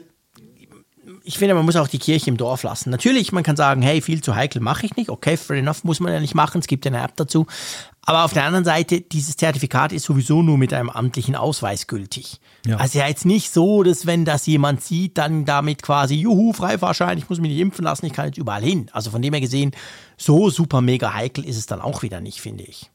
ich 1.28 1.40
finde, 1.40 1.56
man 1.56 1.66
muss 1.66 1.76
auch 1.76 1.88
die 1.88 1.98
Kirche 1.98 2.30
im 2.30 2.38
Dorf 2.38 2.62
lassen. 2.64 2.92
Natürlich, 2.92 3.32
man 3.32 3.44
kann 3.44 3.56
sagen, 3.56 3.82
hey, 3.82 4.00
viel 4.00 4.22
zu 4.22 4.36
heikel 4.36 4.62
mache 4.62 4.86
ich 4.86 4.96
nicht. 4.96 5.10
Okay, 5.10 5.38
fair 5.38 5.58
enough, 5.58 5.84
muss 5.84 6.00
man 6.00 6.14
ja 6.14 6.20
nicht 6.20 6.36
machen. 6.36 6.60
Es 6.60 6.68
gibt 6.68 6.86
ja 6.86 6.92
eine 6.92 7.04
App 7.04 7.16
dazu. 7.16 7.48
Aber 8.06 8.24
auf 8.24 8.34
der 8.34 8.46
anderen 8.46 8.66
Seite, 8.66 9.02
dieses 9.02 9.36
Zertifikat 9.36 9.92
ist 9.92 10.06
sowieso 10.06 10.44
nur 10.44 10.60
mit 10.60 10.74
einem 10.74 10.92
amtlichen 10.92 11.36
Ausweis 11.36 11.88
gültig. 11.88 12.40
Ja. 12.66 12.78
Also 12.78 13.00
ja 13.00 13.08
jetzt 13.08 13.26
nicht 13.26 13.52
so, 13.52 13.82
dass 13.82 14.06
wenn 14.06 14.26
das 14.26 14.46
jemand 14.46 14.84
sieht, 14.84 15.18
dann 15.18 15.46
damit 15.46 15.82
quasi, 15.82 16.16
juhu, 16.16 16.54
Freifahrschein, 16.54 17.18
ich 17.18 17.30
muss 17.30 17.40
mich 17.40 17.52
nicht 17.52 17.60
impfen 17.60 17.84
lassen, 17.84 18.06
ich 18.06 18.14
kann 18.14 18.28
jetzt 18.28 18.38
überall 18.38 18.62
hin. 18.62 18.90
Also 18.92 19.10
von 19.10 19.22
dem 19.22 19.34
her 19.34 19.42
gesehen, 19.42 19.72
so 20.18 20.52
super 20.52 20.82
mega 20.82 21.14
heikel 21.14 21.44
ist 21.46 21.58
es 21.58 21.66
dann 21.66 21.82
auch 21.82 22.04
wieder 22.04 22.22
nicht, 22.22 22.42
finde 22.42 22.64
ich. 22.64 22.92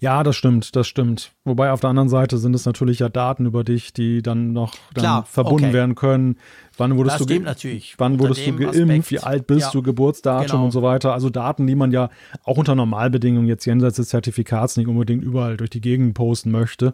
Ja, 0.00 0.22
das 0.22 0.36
stimmt, 0.36 0.76
das 0.76 0.86
stimmt. 0.86 1.32
Wobei 1.44 1.72
auf 1.72 1.80
der 1.80 1.90
anderen 1.90 2.08
Seite 2.08 2.38
sind 2.38 2.54
es 2.54 2.64
natürlich 2.64 3.00
ja 3.00 3.08
Daten 3.08 3.46
über 3.46 3.64
dich, 3.64 3.92
die 3.92 4.22
dann 4.22 4.52
noch 4.52 4.74
dann 4.94 5.02
Klar, 5.02 5.24
verbunden 5.24 5.66
okay. 5.66 5.74
werden 5.74 5.94
können. 5.94 6.36
Wann 6.76 6.96
wurdest 6.96 7.20
das 7.20 7.26
du 7.26 7.40
natürlich. 7.40 7.94
Wann 7.98 8.18
wurdest 8.18 8.46
du 8.46 8.56
geimpft? 8.56 8.78
Aspekt. 8.78 9.10
Wie 9.10 9.18
alt 9.18 9.46
bist 9.46 9.66
ja. 9.66 9.70
du? 9.72 9.82
Geburtsdatum 9.82 10.46
genau. 10.46 10.64
und 10.64 10.70
so 10.70 10.82
weiter. 10.82 11.12
Also 11.12 11.30
Daten, 11.30 11.66
die 11.66 11.74
man 11.74 11.92
ja 11.92 12.10
auch 12.44 12.56
unter 12.56 12.74
Normalbedingungen 12.74 13.46
jetzt 13.46 13.64
jenseits 13.64 13.96
des 13.96 14.08
Zertifikats 14.08 14.76
nicht 14.76 14.88
unbedingt 14.88 15.22
überall 15.22 15.56
durch 15.56 15.70
die 15.70 15.80
Gegend 15.80 16.14
posten 16.14 16.50
möchte. 16.50 16.92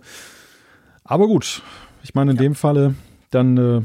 Aber 1.05 1.27
gut, 1.27 1.63
ich 2.03 2.15
meine 2.15 2.33
in 2.33 2.37
ja. 2.37 2.43
dem 2.43 2.55
Falle, 2.55 2.95
dann 3.31 3.57
äh, 3.57 3.83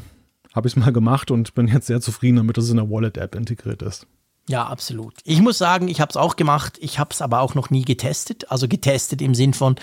habe 0.53 0.67
ich 0.67 0.75
es 0.75 0.77
mal 0.77 0.91
gemacht 0.91 1.31
und 1.31 1.53
bin 1.53 1.67
jetzt 1.67 1.87
sehr 1.87 2.01
zufrieden 2.01 2.37
damit, 2.37 2.57
dass 2.57 2.65
es 2.65 2.71
in 2.71 2.77
der 2.77 2.89
Wallet-App 2.89 3.35
integriert 3.35 3.81
ist. 3.81 4.07
Ja, 4.49 4.65
absolut. 4.65 5.13
Ich 5.25 5.41
muss 5.41 5.59
sagen, 5.59 5.89
ich 5.89 6.01
habe 6.01 6.09
es 6.09 6.17
auch 6.17 6.35
gemacht. 6.35 6.79
Ich 6.81 6.97
habe 6.97 7.11
es 7.11 7.21
aber 7.21 7.41
auch 7.41 7.53
noch 7.53 7.69
nie 7.69 7.85
getestet. 7.85 8.49
Also 8.49 8.67
getestet 8.67 9.21
im 9.21 9.35
Sinn 9.35 9.53
von, 9.53 9.75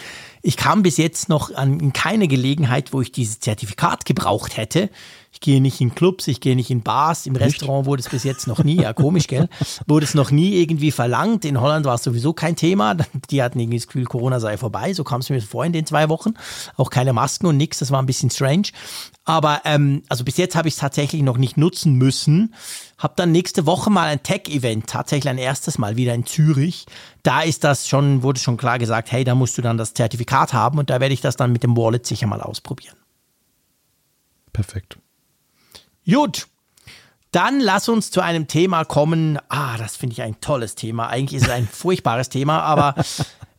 ich 0.43 0.57
kam 0.57 0.83
bis 0.83 0.97
jetzt 0.97 1.29
noch 1.29 1.55
an 1.55 1.93
keine 1.93 2.27
Gelegenheit, 2.27 2.93
wo 2.93 3.01
ich 3.01 3.13
dieses 3.13 3.39
Zertifikat 3.39 4.07
gebraucht 4.07 4.57
hätte. 4.57 4.91
Ich 5.37 5.41
gehe 5.41 5.61
nicht 5.61 5.83
in 5.83 5.95
Clubs, 5.95 6.29
ich 6.29 6.41
gehe 6.41 6.57
nicht 6.57 6.71
in 6.71 6.81
Bars. 6.81 7.27
Im 7.27 7.35
Nicht? 7.35 7.43
Restaurant 7.43 7.85
wurde 7.85 8.01
es 8.01 8.09
bis 8.09 8.25
jetzt 8.25 8.47
noch 8.47 8.65
nie, 8.65 8.81
ja 8.81 8.95
komisch, 8.95 9.27
gell? 9.27 9.51
Wurde 9.87 10.07
es 10.07 10.15
noch 10.15 10.31
nie 10.31 10.55
irgendwie 10.55 10.91
verlangt. 10.91 11.45
In 11.45 11.61
Holland 11.61 11.85
war 11.85 11.97
es 11.97 12.03
sowieso 12.05 12.33
kein 12.33 12.57
Thema. 12.57 12.97
Die 13.31 13.43
hatten 13.43 13.61
irgendwie 13.61 13.77
das 13.77 13.87
Gefühl, 13.87 14.07
Corona 14.07 14.41
sei 14.41 14.57
vorbei. 14.57 14.95
So 14.95 15.05
kam 15.05 15.21
es 15.21 15.29
mir 15.29 15.43
vor 15.43 15.67
in 15.67 15.75
den 15.75 15.85
zwei 15.85 16.09
Wochen. 16.09 16.33
Auch 16.79 16.89
keine 16.89 17.13
Masken 17.13 17.45
und 17.45 17.59
nichts. 17.59 17.81
Das 17.81 17.91
war 17.91 18.01
ein 18.01 18.07
bisschen 18.07 18.31
strange. 18.31 18.69
Aber 19.27 19.61
ähm, 19.67 20.05
also 20.09 20.25
bis 20.25 20.39
jetzt 20.39 20.57
habe 20.57 20.69
ich 20.69 20.75
es 20.75 20.81
tatsächlich 20.81 21.21
noch 21.21 21.37
nicht 21.37 21.59
nutzen 21.59 21.97
müssen. 21.97 22.55
Hab 22.97 23.17
dann 23.17 23.31
nächste 23.31 23.67
Woche 23.67 23.91
mal 23.91 24.07
ein 24.07 24.23
Tech-Event, 24.23 24.87
tatsächlich 24.87 25.29
ein 25.29 25.37
erstes 25.37 25.77
Mal 25.77 25.97
wieder 25.97 26.15
in 26.15 26.25
Zürich. 26.25 26.87
Da 27.23 27.43
ist 27.43 27.63
das 27.63 27.89
schon, 27.89 28.23
wurde 28.23 28.41
schon 28.41 28.57
klar 28.57 28.79
gesagt, 28.79 29.13
hey, 29.13 29.23
da 29.23 29.35
musst 29.35 29.59
du 29.59 29.63
dann 29.63 29.77
das 29.77 29.93
Zertifikat 29.93 30.55
haben 30.55 30.79
und 30.79 30.89
da 30.89 30.99
werde 30.99 31.13
ich 31.13 31.21
das 31.21 31.37
dann 31.37 31.53
mit 31.53 31.63
dem 31.63 31.77
Wallet 31.77 32.07
sicher 32.07 32.27
mal 32.27 32.41
ausprobieren. 32.41 32.97
Perfekt. 34.55 34.97
Gut. 36.11 36.47
Dann 37.33 37.61
lass 37.61 37.89
uns 37.89 38.11
zu 38.11 38.21
einem 38.21 38.47
Thema 38.47 38.85
kommen. 38.85 39.39
Ah, 39.49 39.77
das 39.77 39.97
finde 39.97 40.15
ich 40.15 40.23
ein 40.23 40.41
tolles 40.41 40.75
Thema. 40.75 41.09
Eigentlich 41.09 41.41
ist 41.43 41.49
es 41.49 41.53
ein 41.53 41.69
furchtbares 41.73 42.29
Thema, 42.29 42.61
aber 42.61 42.95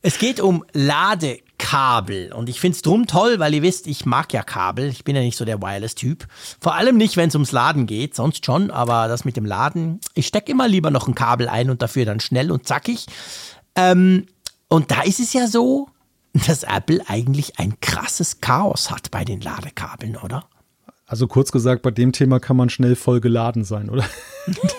es 0.01 0.17
geht 0.17 0.39
um 0.39 0.65
Lade 0.73 1.39
Kabel. 1.57 2.31
Und 2.33 2.49
ich 2.49 2.59
finde 2.59 2.75
es 2.75 2.81
drum 2.81 3.07
toll, 3.07 3.39
weil 3.39 3.53
ihr 3.53 3.61
wisst, 3.61 3.87
ich 3.87 4.05
mag 4.05 4.31
ja 4.33 4.41
Kabel. 4.41 4.89
Ich 4.89 5.03
bin 5.03 5.15
ja 5.15 5.21
nicht 5.21 5.37
so 5.37 5.45
der 5.45 5.61
Wireless-Typ. 5.61 6.25
Vor 6.59 6.75
allem 6.75 6.97
nicht, 6.97 7.17
wenn 7.17 7.29
es 7.29 7.35
ums 7.35 7.51
Laden 7.51 7.85
geht, 7.87 8.15
sonst 8.15 8.45
schon. 8.45 8.71
Aber 8.71 9.07
das 9.07 9.25
mit 9.25 9.37
dem 9.37 9.45
Laden, 9.45 9.99
ich 10.13 10.27
stecke 10.27 10.51
immer 10.51 10.67
lieber 10.67 10.89
noch 10.89 11.07
ein 11.07 11.15
Kabel 11.15 11.49
ein 11.49 11.69
und 11.69 11.81
dafür 11.81 12.05
dann 12.05 12.19
schnell 12.19 12.51
und 12.51 12.67
zackig. 12.67 13.05
Ähm, 13.75 14.27
und 14.69 14.91
da 14.91 15.01
ist 15.01 15.19
es 15.19 15.33
ja 15.33 15.47
so, 15.47 15.89
dass 16.33 16.63
Apple 16.63 17.01
eigentlich 17.07 17.59
ein 17.59 17.79
krasses 17.79 18.41
Chaos 18.41 18.91
hat 18.91 19.11
bei 19.11 19.25
den 19.25 19.41
Ladekabeln, 19.41 20.15
oder? 20.17 20.47
Also 21.07 21.25
kurz 21.27 21.53
gesagt, 21.53 21.83
bei 21.83 21.91
dem 21.91 22.11
Thema 22.11 22.41
kann 22.41 22.57
man 22.57 22.69
schnell 22.69 22.97
voll 22.97 23.21
geladen 23.21 23.63
sein, 23.63 23.89
oder? 23.89 24.03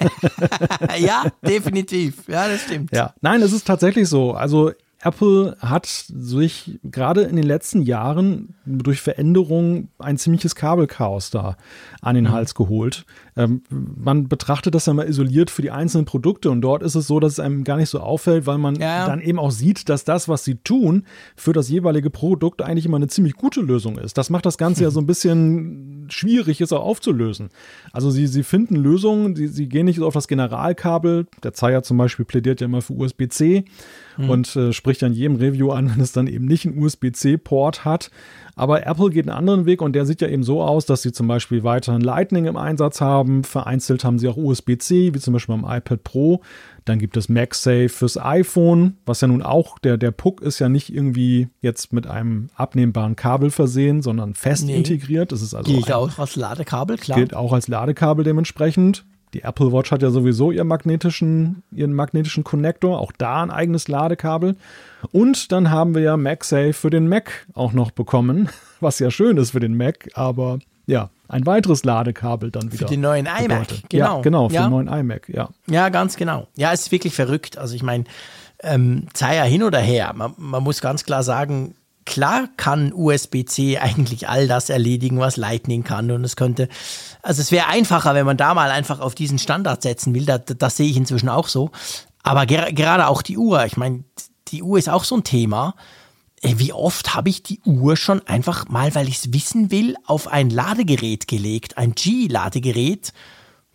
ja, 0.98 1.24
definitiv. 1.42 2.28
Ja, 2.28 2.46
das 2.46 2.62
stimmt. 2.62 2.92
Ja, 2.92 3.14
nein, 3.22 3.40
es 3.40 3.52
ist 3.52 3.66
tatsächlich 3.66 4.10
so. 4.10 4.32
Also 4.32 4.72
Apple 5.00 5.56
hat 5.60 5.86
sich 5.86 6.80
gerade 6.82 7.22
in 7.22 7.36
den 7.36 7.44
letzten 7.44 7.82
Jahren 7.82 8.56
durch 8.66 9.00
Veränderungen 9.00 9.90
ein 9.98 10.18
ziemliches 10.18 10.56
Kabelchaos 10.56 11.30
da 11.30 11.56
an 12.02 12.16
den 12.16 12.24
mhm. 12.24 12.32
Hals 12.32 12.56
geholt. 12.56 13.06
Ähm, 13.36 13.62
man 13.70 14.28
betrachtet 14.28 14.74
das 14.74 14.86
ja 14.86 14.94
mal 14.94 15.08
isoliert 15.08 15.50
für 15.50 15.62
die 15.62 15.70
einzelnen 15.70 16.04
Produkte 16.04 16.50
und 16.50 16.62
dort 16.62 16.82
ist 16.82 16.96
es 16.96 17.06
so, 17.06 17.20
dass 17.20 17.34
es 17.34 17.40
einem 17.40 17.62
gar 17.62 17.76
nicht 17.76 17.90
so 17.90 18.00
auffällt, 18.00 18.46
weil 18.46 18.58
man 18.58 18.74
ja. 18.74 19.06
dann 19.06 19.20
eben 19.20 19.38
auch 19.38 19.52
sieht, 19.52 19.88
dass 19.88 20.02
das, 20.02 20.28
was 20.28 20.44
sie 20.44 20.56
tun, 20.56 21.04
für 21.36 21.52
das 21.52 21.68
jeweilige 21.68 22.10
Produkt 22.10 22.60
eigentlich 22.60 22.86
immer 22.86 22.96
eine 22.96 23.06
ziemlich 23.06 23.34
gute 23.34 23.60
Lösung 23.60 23.98
ist. 23.98 24.18
Das 24.18 24.30
macht 24.30 24.46
das 24.46 24.58
Ganze 24.58 24.82
ja 24.82 24.90
so 24.90 25.00
ein 25.00 25.06
bisschen 25.06 26.08
schwierig, 26.10 26.60
es 26.60 26.72
auch 26.72 26.84
aufzulösen. 26.84 27.50
Also 27.92 28.10
sie, 28.10 28.26
sie 28.26 28.42
finden 28.42 28.74
Lösungen, 28.74 29.36
sie, 29.36 29.46
sie 29.46 29.68
gehen 29.68 29.86
nicht 29.86 29.98
so 29.98 30.06
auf 30.08 30.14
das 30.14 30.26
Generalkabel. 30.26 31.26
Der 31.44 31.52
Zeier 31.52 31.84
zum 31.84 31.98
Beispiel 31.98 32.24
plädiert 32.24 32.60
ja 32.60 32.64
immer 32.64 32.82
für 32.82 32.94
USB-C 32.94 33.64
mhm. 34.18 34.30
und 34.30 34.56
äh, 34.56 34.72
spricht 34.72 35.00
ja 35.02 35.08
in 35.08 35.14
jedem 35.14 35.36
Review 35.36 35.70
an, 35.70 35.90
wenn 35.94 36.00
es 36.00 36.12
dann 36.12 36.26
eben 36.26 36.44
nicht 36.44 36.66
einen 36.66 36.78
USB-C-Port 36.78 37.84
hat. 37.84 38.10
Aber 38.56 38.84
Apple 38.84 39.10
geht 39.10 39.28
einen 39.28 39.38
anderen 39.38 39.66
Weg 39.66 39.80
und 39.80 39.92
der 39.92 40.04
sieht 40.04 40.20
ja 40.20 40.26
eben 40.26 40.42
so 40.42 40.62
aus, 40.62 40.84
dass 40.84 41.02
sie 41.02 41.12
zum 41.12 41.28
Beispiel 41.28 41.62
weiterhin 41.62 42.00
Lightning 42.00 42.46
im 42.46 42.56
Einsatz 42.56 43.00
haben. 43.00 43.44
Vereinzelt 43.44 44.04
haben 44.04 44.18
sie 44.18 44.26
auch 44.26 44.36
USB-C, 44.36 45.14
wie 45.14 45.20
zum 45.20 45.32
Beispiel 45.32 45.56
beim 45.56 45.64
iPad 45.64 46.02
Pro. 46.02 46.42
Dann 46.84 46.98
gibt 46.98 47.16
es 47.16 47.28
MagSafe 47.28 47.88
fürs 47.88 48.18
iPhone, 48.18 48.96
was 49.06 49.20
ja 49.20 49.28
nun 49.28 49.42
auch, 49.42 49.78
der, 49.78 49.96
der 49.96 50.10
Puck 50.10 50.40
ist 50.40 50.58
ja 50.58 50.68
nicht 50.68 50.92
irgendwie 50.92 51.48
jetzt 51.60 51.92
mit 51.92 52.08
einem 52.08 52.48
abnehmbaren 52.56 53.14
Kabel 53.14 53.50
versehen, 53.50 54.02
sondern 54.02 54.34
fest 54.34 54.66
nee. 54.66 54.76
integriert. 54.76 55.30
Das 55.30 55.40
ist 55.40 55.54
also 55.54 55.72
gilt 55.72 55.92
auch 55.92 56.18
als 56.18 56.34
Ladekabel, 56.34 56.96
klar. 56.96 57.16
Gilt 57.16 57.34
auch 57.34 57.52
als 57.52 57.68
Ladekabel 57.68 58.24
dementsprechend. 58.24 59.04
Die 59.34 59.42
Apple 59.42 59.72
Watch 59.72 59.90
hat 59.90 60.02
ja 60.02 60.10
sowieso 60.10 60.50
ihren 60.50 60.68
magnetischen, 60.68 61.62
ihren 61.70 61.92
magnetischen 61.92 62.44
Connector, 62.44 62.98
auch 62.98 63.12
da 63.16 63.42
ein 63.42 63.50
eigenes 63.50 63.88
Ladekabel. 63.88 64.56
Und 65.12 65.52
dann 65.52 65.70
haben 65.70 65.94
wir 65.94 66.02
ja 66.02 66.16
MagSafe 66.16 66.72
für 66.72 66.90
den 66.90 67.08
Mac 67.08 67.46
auch 67.54 67.72
noch 67.72 67.90
bekommen, 67.90 68.48
was 68.80 68.98
ja 68.98 69.10
schön 69.10 69.36
ist 69.36 69.50
für 69.50 69.60
den 69.60 69.76
Mac, 69.76 70.08
aber 70.14 70.58
ja, 70.86 71.10
ein 71.28 71.44
weiteres 71.44 71.84
Ladekabel 71.84 72.50
dann 72.50 72.72
wieder. 72.72 72.86
Für 72.86 72.92
den 72.92 73.02
neuen 73.02 73.26
iMac, 73.26 73.48
bedeutet. 73.48 73.90
genau. 73.90 74.16
Ja, 74.16 74.22
genau, 74.22 74.48
für 74.48 74.54
ja. 74.54 74.62
den 74.62 74.70
neuen 74.70 74.88
iMac, 74.88 75.28
ja. 75.28 75.50
Ja, 75.66 75.90
ganz 75.90 76.16
genau. 76.16 76.48
Ja, 76.56 76.72
es 76.72 76.82
ist 76.82 76.92
wirklich 76.92 77.14
verrückt. 77.14 77.58
Also 77.58 77.74
ich 77.74 77.82
meine, 77.82 78.04
ähm, 78.62 79.06
sei 79.14 79.36
ja 79.36 79.44
hin 79.44 79.62
oder 79.62 79.78
her. 79.78 80.12
Man, 80.14 80.32
man 80.38 80.62
muss 80.62 80.80
ganz 80.80 81.04
klar 81.04 81.22
sagen, 81.22 81.74
klar 82.08 82.48
kann 82.56 82.92
USB-C 82.92 83.78
eigentlich 83.80 84.28
all 84.28 84.48
das 84.48 84.70
erledigen, 84.70 85.20
was 85.20 85.36
Lightning 85.36 85.84
kann. 85.84 86.10
Und 86.10 86.24
es 86.24 86.34
könnte, 86.34 86.68
also 87.22 87.40
es 87.40 87.52
wäre 87.52 87.68
einfacher, 87.68 88.14
wenn 88.14 88.26
man 88.26 88.36
da 88.36 88.54
mal 88.54 88.70
einfach 88.70 88.98
auf 88.98 89.14
diesen 89.14 89.38
Standard 89.38 89.82
setzen 89.82 90.14
will. 90.14 90.24
Das, 90.24 90.40
das 90.46 90.76
sehe 90.76 90.90
ich 90.90 90.96
inzwischen 90.96 91.28
auch 91.28 91.48
so. 91.48 91.70
Aber 92.22 92.46
ger 92.46 92.72
gerade 92.72 93.06
auch 93.06 93.22
die 93.22 93.38
Uhr. 93.38 93.64
Ich 93.64 93.76
meine, 93.76 94.02
die 94.48 94.62
Uhr 94.62 94.78
ist 94.78 94.88
auch 94.88 95.04
so 95.04 95.16
ein 95.16 95.24
Thema. 95.24 95.74
Äh, 96.42 96.54
wie 96.56 96.72
oft 96.72 97.14
habe 97.14 97.28
ich 97.28 97.42
die 97.42 97.60
Uhr 97.64 97.96
schon 97.96 98.26
einfach 98.26 98.68
mal, 98.68 98.94
weil 98.94 99.08
ich 99.08 99.18
es 99.18 99.32
wissen 99.32 99.70
will, 99.70 99.94
auf 100.06 100.28
ein 100.28 100.50
Ladegerät 100.50 101.28
gelegt, 101.28 101.78
ein 101.78 101.92
G-Ladegerät. 101.92 103.12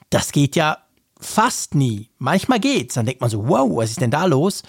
Das 0.10 0.32
geht 0.32 0.56
ja 0.56 0.80
fast 1.20 1.76
nie. 1.76 2.10
Manchmal 2.18 2.60
geht's. 2.60 2.96
Dann 2.96 3.06
denkt 3.06 3.22
man 3.22 3.30
so, 3.30 3.48
wow, 3.48 3.70
was 3.78 3.92
ist 3.92 4.02
denn 4.02 4.12
da 4.12 4.26
los? 4.26 4.64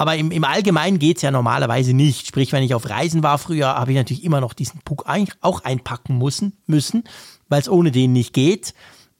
Aber 0.00 0.16
im, 0.16 0.30
im 0.30 0.44
Allgemeinen 0.44 0.98
geht 0.98 1.18
es 1.18 1.22
ja 1.22 1.30
normalerweise 1.30 1.92
nicht. 1.92 2.26
Sprich, 2.26 2.52
wenn 2.52 2.62
ich 2.62 2.72
auf 2.72 2.88
Reisen 2.88 3.22
war 3.22 3.36
früher, 3.36 3.74
habe 3.74 3.90
ich 3.90 3.98
natürlich 3.98 4.24
immer 4.24 4.40
noch 4.40 4.54
diesen 4.54 4.80
Puck 4.80 5.04
auch 5.42 5.62
einpacken 5.62 6.16
müssen, 6.16 6.56
müssen 6.66 7.04
weil 7.50 7.60
es 7.60 7.68
ohne 7.68 7.90
den 7.90 8.14
nicht 8.14 8.32
geht. 8.32 8.72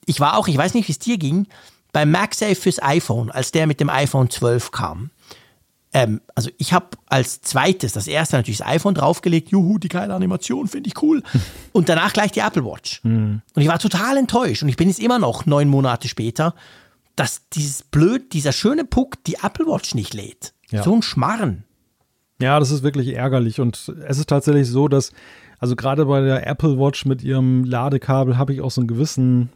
Ich 0.07 0.21
war 0.21 0.39
auch, 0.39 0.49
ich 0.49 0.57
weiß 0.57 0.73
nicht, 0.73 0.89
wie 0.89 0.93
es 0.93 0.99
dir 0.99 1.19
ging, 1.19 1.49
beim 1.93 2.11
MagSafe 2.11 2.55
fürs 2.55 2.83
iPhone, 2.83 3.31
als 3.31 3.53
der 3.53 3.67
mit 3.67 3.79
dem 3.79 3.91
iPhone 3.91 4.31
12 4.31 4.71
kam. 4.71 5.11
Ähm, 5.93 6.23
also 6.35 6.49
ich 6.57 6.73
habe 6.73 6.97
als 7.05 7.43
zweites, 7.43 7.93
das 7.93 8.07
erste 8.07 8.37
natürlich 8.37 8.59
das 8.59 8.67
iPhone 8.67 8.95
draufgelegt, 8.95 9.51
juhu, 9.51 9.77
die 9.77 9.91
geile 9.91 10.15
Animation, 10.15 10.67
finde 10.67 10.89
ich 10.89 11.03
cool. 11.03 11.23
Und 11.73 11.91
danach 11.91 12.15
gleich 12.15 12.33
die 12.33 12.41
Apple 12.41 12.65
Watch. 12.65 13.01
Mhm. 13.03 13.43
Und 13.55 13.63
ich 13.63 13.69
war 13.69 13.79
total 13.79 14.17
enttäuscht. 14.17 14.63
Und 14.63 14.71
ich 14.71 14.77
bin 14.79 14.89
jetzt 14.89 15.01
immer 15.01 15.19
noch 15.19 15.45
neun 15.45 15.69
Monate 15.69 16.09
später, 16.09 16.55
dass 17.17 17.49
dieses 17.51 17.83
blöd, 17.83 18.33
dieser 18.33 18.53
schöne 18.53 18.87
Puck 18.87 19.23
die 19.25 19.35
Apple 19.43 19.67
Watch 19.67 19.95
nicht 19.95 20.15
lädt. 20.15 20.55
Ja. 20.71 20.83
So 20.83 20.95
ein 20.95 21.03
Schmarren. 21.03 21.65
Ja, 22.41 22.59
das 22.59 22.71
ist 22.71 22.83
wirklich 22.83 23.15
ärgerlich. 23.15 23.61
Und 23.61 23.77
es 23.77 24.19
ist 24.19 24.29
tatsächlich 24.29 24.69
so, 24.69 24.89
dass, 24.89 25.13
also 25.59 25.77
gerade 25.77 26.07
bei 26.07 26.21
der 26.21 26.47
Apple 26.47 26.79
Watch 26.79 27.05
mit 27.05 27.23
ihrem 27.23 27.65
Ladekabel 27.65 28.39
habe 28.39 28.53
ich 28.55 28.61
auch 28.61 28.71
so 28.71 28.81
einen 28.81 28.89
gewissen 28.89 29.51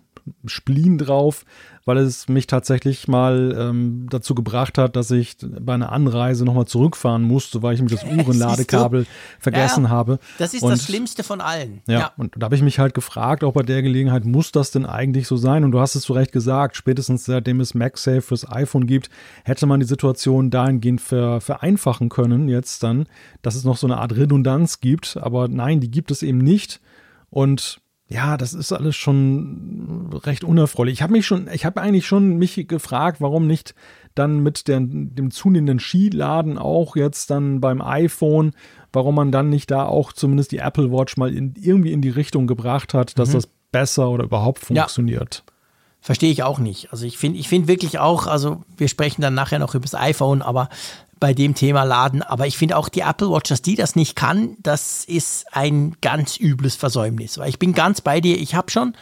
Spleen 0.46 0.98
drauf, 0.98 1.44
weil 1.84 1.98
es 1.98 2.28
mich 2.28 2.46
tatsächlich 2.46 3.08
mal 3.08 3.54
ähm, 3.58 4.06
dazu 4.08 4.34
gebracht 4.34 4.78
hat, 4.78 4.96
dass 4.96 5.10
ich 5.10 5.36
bei 5.42 5.74
einer 5.74 5.92
Anreise 5.92 6.44
nochmal 6.44 6.64
zurückfahren 6.64 7.22
musste, 7.22 7.62
weil 7.62 7.74
ich 7.74 7.82
mir 7.82 7.88
das 7.88 8.04
Uhrenladekabel 8.10 9.06
vergessen 9.38 9.84
ja, 9.84 9.90
habe. 9.90 10.18
Das 10.38 10.54
ist 10.54 10.62
und, 10.62 10.70
das 10.70 10.84
Schlimmste 10.84 11.22
von 11.22 11.42
allen. 11.42 11.82
Ja, 11.86 11.98
ja. 11.98 12.12
und 12.16 12.34
da 12.38 12.46
habe 12.46 12.54
ich 12.54 12.62
mich 12.62 12.78
halt 12.78 12.94
gefragt, 12.94 13.44
auch 13.44 13.52
bei 13.52 13.62
der 13.62 13.82
Gelegenheit, 13.82 14.24
muss 14.24 14.50
das 14.50 14.70
denn 14.70 14.86
eigentlich 14.86 15.26
so 15.26 15.36
sein? 15.36 15.62
Und 15.62 15.72
du 15.72 15.80
hast 15.80 15.94
es 15.94 16.02
zu 16.02 16.14
Recht 16.14 16.32
gesagt, 16.32 16.76
spätestens 16.76 17.26
seitdem 17.26 17.60
es 17.60 17.74
MagSafe 17.74 18.22
fürs 18.22 18.50
iPhone 18.50 18.86
gibt, 18.86 19.10
hätte 19.44 19.66
man 19.66 19.80
die 19.80 19.86
Situation 19.86 20.50
dahingehend 20.50 21.02
ver, 21.02 21.42
vereinfachen 21.42 22.08
können, 22.08 22.48
jetzt 22.48 22.82
dann, 22.82 23.06
dass 23.42 23.56
es 23.56 23.64
noch 23.64 23.76
so 23.76 23.86
eine 23.86 23.98
Art 23.98 24.16
Redundanz 24.16 24.80
gibt. 24.80 25.18
Aber 25.20 25.48
nein, 25.48 25.80
die 25.80 25.90
gibt 25.90 26.10
es 26.10 26.22
eben 26.22 26.38
nicht. 26.38 26.80
Und 27.28 27.80
ja, 28.08 28.36
das 28.36 28.52
ist 28.52 28.72
alles 28.72 28.96
schon 28.96 30.10
recht 30.24 30.44
unerfreulich. 30.44 30.94
Ich 30.94 31.02
habe 31.02 31.12
mich 31.12 31.26
schon, 31.26 31.48
ich 31.52 31.64
habe 31.64 31.80
eigentlich 31.80 32.06
schon 32.06 32.36
mich 32.36 32.68
gefragt, 32.68 33.20
warum 33.20 33.46
nicht 33.46 33.74
dann 34.14 34.40
mit 34.40 34.68
der, 34.68 34.80
dem 34.80 35.30
zunehmenden 35.30 35.80
Skiladen 35.80 36.58
auch 36.58 36.96
jetzt 36.96 37.30
dann 37.30 37.60
beim 37.60 37.80
iPhone, 37.80 38.52
warum 38.92 39.14
man 39.14 39.32
dann 39.32 39.48
nicht 39.48 39.70
da 39.70 39.86
auch 39.86 40.12
zumindest 40.12 40.52
die 40.52 40.58
Apple 40.58 40.92
Watch 40.92 41.16
mal 41.16 41.34
in, 41.34 41.54
irgendwie 41.58 41.92
in 41.92 42.02
die 42.02 42.10
Richtung 42.10 42.46
gebracht 42.46 42.94
hat, 42.94 43.18
dass 43.18 43.30
mhm. 43.30 43.34
das 43.34 43.48
besser 43.72 44.10
oder 44.10 44.24
überhaupt 44.24 44.60
funktioniert. 44.60 45.42
Ja. 45.46 45.52
Verstehe 46.00 46.30
ich 46.30 46.42
auch 46.42 46.58
nicht. 46.58 46.92
Also 46.92 47.06
ich 47.06 47.16
finde 47.16 47.38
ich 47.38 47.48
finde 47.48 47.66
wirklich 47.66 47.98
auch, 47.98 48.26
also 48.26 48.62
wir 48.76 48.88
sprechen 48.88 49.22
dann 49.22 49.32
nachher 49.32 49.58
noch 49.58 49.74
über 49.74 49.84
das 49.84 49.94
iPhone, 49.94 50.42
aber 50.42 50.68
bei 51.20 51.34
dem 51.34 51.54
Thema 51.54 51.84
Laden. 51.84 52.22
Aber 52.22 52.46
ich 52.46 52.56
finde 52.56 52.76
auch 52.76 52.88
die 52.88 53.00
Apple 53.00 53.30
Watch, 53.30 53.48
dass 53.48 53.62
die 53.62 53.74
das 53.74 53.96
nicht 53.96 54.16
kann, 54.16 54.56
das 54.62 55.04
ist 55.04 55.46
ein 55.52 55.96
ganz 56.00 56.38
übles 56.38 56.76
Versäumnis. 56.76 57.38
Weil 57.38 57.48
ich 57.48 57.58
bin 57.58 57.72
ganz 57.72 58.00
bei 58.00 58.20
dir. 58.20 58.38
Ich 58.38 58.54
habe 58.54 58.70
schon 58.70 58.94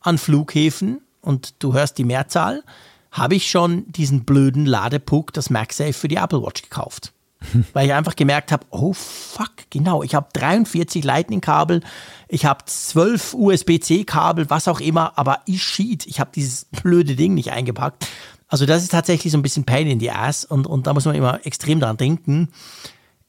an 0.00 0.18
Flughäfen, 0.18 1.00
und 1.22 1.62
du 1.62 1.74
hörst 1.74 1.98
die 1.98 2.04
Mehrzahl, 2.04 2.62
habe 3.10 3.34
ich 3.34 3.50
schon 3.50 3.90
diesen 3.90 4.24
blöden 4.24 4.66
Ladepuck, 4.66 5.32
das 5.32 5.50
MagSafe 5.50 5.92
für 5.92 6.08
die 6.08 6.16
Apple 6.16 6.42
Watch 6.42 6.62
gekauft. 6.62 7.12
Weil 7.72 7.86
ich 7.86 7.94
einfach 7.94 8.16
gemerkt 8.16 8.52
habe, 8.52 8.66
oh 8.70 8.92
fuck, 8.92 9.52
genau, 9.70 10.02
ich 10.02 10.14
habe 10.14 10.28
43 10.34 11.02
Lightning-Kabel, 11.02 11.82
ich 12.28 12.44
habe 12.44 12.64
12 12.66 13.34
USB-C-Kabel, 13.34 14.50
was 14.50 14.68
auch 14.68 14.80
immer, 14.80 15.18
aber 15.18 15.40
ich 15.46 15.62
schied, 15.62 16.06
ich 16.06 16.20
habe 16.20 16.30
dieses 16.34 16.66
blöde 16.66 17.16
Ding 17.16 17.34
nicht 17.34 17.50
eingepackt. 17.50 18.06
Also 18.50 18.66
das 18.66 18.82
ist 18.82 18.90
tatsächlich 18.90 19.32
so 19.32 19.38
ein 19.38 19.42
bisschen 19.42 19.64
Pain 19.64 19.86
in 19.86 20.00
the 20.00 20.10
Ass 20.10 20.44
und, 20.44 20.66
und 20.66 20.88
da 20.88 20.92
muss 20.92 21.04
man 21.04 21.14
immer 21.14 21.46
extrem 21.46 21.78
dran 21.78 21.96
denken. 21.96 22.48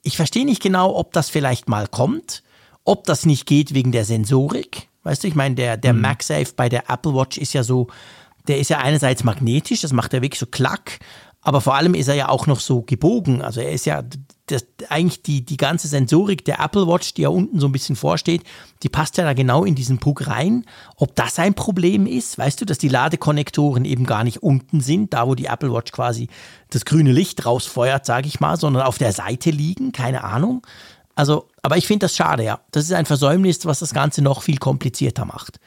Ich 0.02 0.18
verstehe 0.18 0.46
nicht 0.46 0.64
genau, 0.64 0.96
ob 0.96 1.14
das 1.14 1.30
vielleicht 1.30 1.70
mal 1.70 1.88
kommt, 1.88 2.42
ob 2.84 3.04
das 3.06 3.28
nicht 3.28 3.46
geht 3.46 3.76
wegen 3.76 3.92
der 3.92 4.04
Sensorik. 4.04 4.88
Weißt 5.04 5.24
du, 5.24 5.28
ich 5.28 5.36
meine, 5.36 5.54
der, 5.54 5.78
der 5.78 5.94
mhm. 5.94 6.02
MagSafe 6.02 6.54
bei 6.56 6.70
der 6.70 6.90
Apple 6.90 7.14
Watch 7.14 7.38
ist 7.38 7.54
ja 7.54 7.64
so, 7.64 7.88
der 8.48 8.58
ist 8.58 8.70
ja 8.70 8.80
einerseits 8.80 9.24
magnetisch, 9.24 9.82
das 9.82 9.94
macht 9.94 10.14
er 10.16 10.24
wirklich 10.24 10.40
so 10.40 10.48
klack, 10.48 11.00
aber 11.42 11.62
vor 11.62 11.76
allem 11.76 11.94
ist 11.94 12.08
er 12.08 12.16
ja 12.16 12.30
auch 12.30 12.48
noch 12.48 12.60
so 12.60 12.82
gebogen. 12.82 13.44
Also 13.44 13.62
er 13.62 13.72
ist 13.72 13.86
ja 13.86 14.04
das, 14.52 14.66
eigentlich 14.90 15.22
die, 15.24 15.46
die 15.46 15.58
ganze 15.58 15.88
Sensorik 15.88 16.46
der 16.46 16.60
Apple 16.60 16.88
Watch, 16.88 17.14
die 17.14 17.24
ja 17.24 17.30
unten 17.30 17.60
so 17.60 17.68
ein 17.68 17.72
bisschen 17.72 17.96
vorsteht, 17.96 18.44
die 18.84 18.90
passt 18.90 19.18
ja 19.18 19.24
da 19.24 19.34
genau 19.34 19.64
in 19.64 19.76
diesen 19.76 20.00
Puck 20.00 20.28
rein. 20.28 20.66
Ob 20.98 21.16
das 21.16 21.40
ein 21.40 21.54
Problem 21.54 22.06
ist, 22.06 22.38
weißt 22.38 22.62
du, 22.62 22.66
dass 22.66 22.78
die 22.78 22.90
Ladekonnektoren 22.90 23.86
eben 23.86 24.06
gar 24.06 24.24
nicht 24.24 24.44
unten 24.44 24.82
sind, 24.82 25.14
da 25.14 25.28
wo 25.28 25.36
die 25.36 25.46
Apple 25.46 25.74
Watch 25.74 25.92
quasi 25.92 26.28
das 26.70 26.86
grüne 26.86 27.12
Licht 27.12 27.46
rausfeuert, 27.46 28.06
sage 28.06 28.28
ich 28.28 28.40
mal, 28.40 28.58
sondern 28.58 28.84
auf 28.84 28.98
der 28.98 29.14
Seite 29.14 29.52
liegen, 29.52 29.92
keine 29.92 30.24
Ahnung. 30.24 30.66
Also, 31.16 31.48
aber 31.62 31.78
ich 31.78 31.88
finde 31.88 32.06
das 32.06 32.16
schade, 32.16 32.44
ja. 32.44 32.60
Das 32.72 32.86
ist 32.86 32.94
ein 32.94 33.06
Versäumnis, 33.06 33.66
was 33.66 33.80
das 33.80 33.94
Ganze 33.94 34.22
noch 34.22 34.42
viel 34.42 34.58
komplizierter 34.58 35.26
macht. 35.26 35.60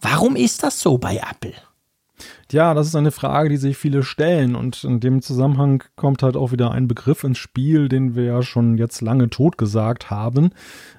Warum 0.00 0.36
ist 0.36 0.62
das 0.62 0.80
so 0.80 0.98
bei 0.98 1.16
Apple? 1.16 1.54
Ja, 2.50 2.74
das 2.74 2.86
ist 2.86 2.96
eine 2.96 3.10
Frage, 3.10 3.48
die 3.48 3.56
sich 3.56 3.76
viele 3.76 4.02
stellen. 4.02 4.54
Und 4.54 4.84
in 4.84 5.00
dem 5.00 5.22
Zusammenhang 5.22 5.84
kommt 5.96 6.22
halt 6.22 6.36
auch 6.36 6.52
wieder 6.52 6.70
ein 6.70 6.88
Begriff 6.88 7.24
ins 7.24 7.38
Spiel, 7.38 7.88
den 7.88 8.14
wir 8.14 8.24
ja 8.24 8.42
schon 8.42 8.78
jetzt 8.78 9.00
lange 9.00 9.30
tot 9.30 9.58
gesagt 9.58 10.10
haben. 10.10 10.50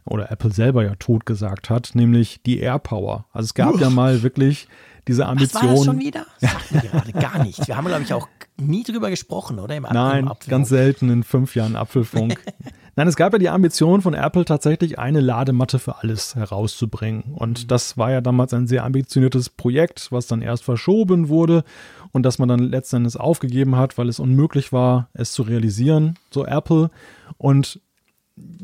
Oder 0.05 0.31
Apple 0.31 0.51
selber 0.51 0.83
ja 0.83 0.95
tot 0.95 1.25
gesagt 1.25 1.69
hat, 1.69 1.91
nämlich 1.93 2.41
die 2.43 2.59
AirPower. 2.59 3.25
Also 3.31 3.45
es 3.45 3.53
gab 3.53 3.75
Uff. 3.75 3.81
ja 3.81 3.89
mal 3.89 4.23
wirklich 4.23 4.67
diese 5.07 5.25
Ambition. 5.25 5.63
Was 5.63 5.69
war 5.69 5.75
das 5.75 5.85
schon 5.85 5.99
wieder? 5.99 6.25
Das 6.39 6.51
sagt 6.51 6.71
mir 6.71 6.81
gerade 6.81 7.11
gar 7.13 7.43
nicht. 7.43 7.67
Wir 7.67 7.75
haben, 7.75 7.87
glaube 7.87 8.03
ich, 8.03 8.13
auch 8.13 8.27
nie 8.57 8.83
drüber 8.83 9.09
gesprochen, 9.09 9.59
oder? 9.59 9.75
Im 9.75 9.83
Nein, 9.83 10.29
ganz 10.47 10.69
selten 10.69 11.09
in 11.09 11.23
fünf 11.23 11.55
Jahren 11.55 11.75
Apfelfunk. 11.75 12.39
Nein, 12.99 13.07
es 13.07 13.15
gab 13.15 13.31
ja 13.31 13.39
die 13.39 13.47
Ambition 13.47 14.01
von 14.01 14.13
Apple 14.13 14.43
tatsächlich 14.43 14.99
eine 14.99 15.21
Ladematte 15.21 15.79
für 15.79 15.99
alles 15.99 16.35
herauszubringen. 16.35 17.31
Und 17.33 17.63
mhm. 17.63 17.67
das 17.67 17.97
war 17.97 18.11
ja 18.11 18.19
damals 18.19 18.53
ein 18.53 18.67
sehr 18.67 18.83
ambitioniertes 18.83 19.49
Projekt, 19.49 20.11
was 20.11 20.27
dann 20.27 20.41
erst 20.41 20.65
verschoben 20.65 21.29
wurde 21.29 21.63
und 22.11 22.23
das 22.23 22.39
man 22.39 22.49
dann 22.49 22.59
letztendlich 22.59 23.15
aufgegeben 23.15 23.77
hat, 23.77 23.97
weil 23.97 24.09
es 24.09 24.19
unmöglich 24.19 24.73
war, 24.73 25.07
es 25.13 25.31
zu 25.31 25.43
realisieren, 25.43 26.19
so 26.29 26.45
Apple. 26.45 26.91
Und 27.37 27.79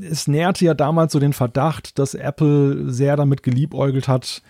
es 0.02 0.28
nährte 0.28 0.66
ja 0.66 0.74
damals 0.74 1.14
so 1.14 1.20
den 1.20 1.32
Verdacht, 1.32 1.98
dass 1.98 2.14
Apple 2.14 2.92
sehr 2.92 3.16
damit 3.16 3.42
geliebäugelt 3.42 4.10
hat, 4.10 4.42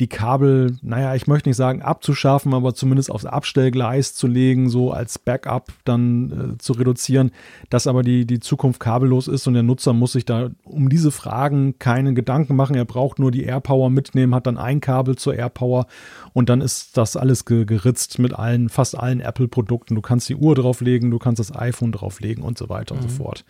die 0.00 0.08
Kabel, 0.08 0.76
naja, 0.82 1.14
ich 1.14 1.28
möchte 1.28 1.48
nicht 1.48 1.56
sagen 1.56 1.80
abzuschaffen, 1.80 2.52
aber 2.52 2.74
zumindest 2.74 3.12
aufs 3.12 3.26
Abstellgleis 3.26 4.12
zu 4.12 4.26
legen, 4.26 4.68
so 4.68 4.90
als 4.90 5.20
Backup 5.20 5.72
dann 5.84 6.54
äh, 6.54 6.58
zu 6.58 6.72
reduzieren, 6.72 7.30
dass 7.70 7.86
aber 7.86 8.02
die, 8.02 8.26
die 8.26 8.40
Zukunft 8.40 8.80
kabellos 8.80 9.28
ist 9.28 9.46
und 9.46 9.54
der 9.54 9.62
Nutzer 9.62 9.92
muss 9.92 10.12
sich 10.12 10.24
da 10.24 10.50
um 10.64 10.88
diese 10.88 11.12
Fragen 11.12 11.78
keine 11.78 12.12
Gedanken 12.12 12.56
machen. 12.56 12.74
Er 12.74 12.84
braucht 12.84 13.20
nur 13.20 13.30
die 13.30 13.44
AirPower 13.44 13.88
mitnehmen, 13.88 14.34
hat 14.34 14.48
dann 14.48 14.58
ein 14.58 14.80
Kabel 14.80 15.14
zur 15.14 15.36
AirPower 15.36 15.86
und 16.32 16.48
dann 16.48 16.60
ist 16.60 16.96
das 16.96 17.16
alles 17.16 17.44
ge 17.44 17.64
geritzt 17.64 18.18
mit 18.18 18.34
allen, 18.34 18.68
fast 18.70 18.98
allen 18.98 19.20
Apple-Produkten. 19.20 19.94
Du 19.94 20.00
kannst 20.00 20.28
die 20.28 20.34
Uhr 20.34 20.56
drauflegen, 20.56 21.12
du 21.12 21.20
kannst 21.20 21.38
das 21.38 21.54
iPhone 21.54 21.92
drauflegen 21.92 22.42
und 22.42 22.58
so 22.58 22.68
weiter 22.68 22.96
mhm. 22.96 23.00
und 23.00 23.08
so 23.10 23.14
mhm. 23.14 23.18
fort. 23.18 23.44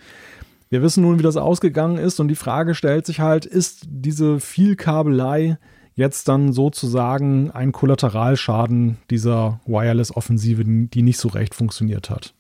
Wir 0.69 0.83
wissen 0.83 1.03
nun, 1.03 1.19
wie 1.19 1.23
das 1.23 1.37
ausgegangen 1.37 1.97
ist 1.97 2.21
und 2.21 2.29
die 2.29 2.35
Frage 2.35 2.75
stellt 2.75 3.07
sich 3.07 3.21
halt, 3.21 3.47
ist 3.47 3.87
diese 3.89 4.41
Vielkabelei 4.41 5.57
jetzt 5.95 6.29
dann 6.29 6.53
sozusagen 6.53 7.51
ein 7.51 7.73
Kollateralschaden 7.73 8.99
dieser 9.11 9.61
Wireless-Offensive, 9.67 10.65
die 10.65 11.03
nicht 11.03 11.19
so 11.19 11.29
recht 11.29 11.55
funktioniert 11.55 12.11
hat. 12.11 12.35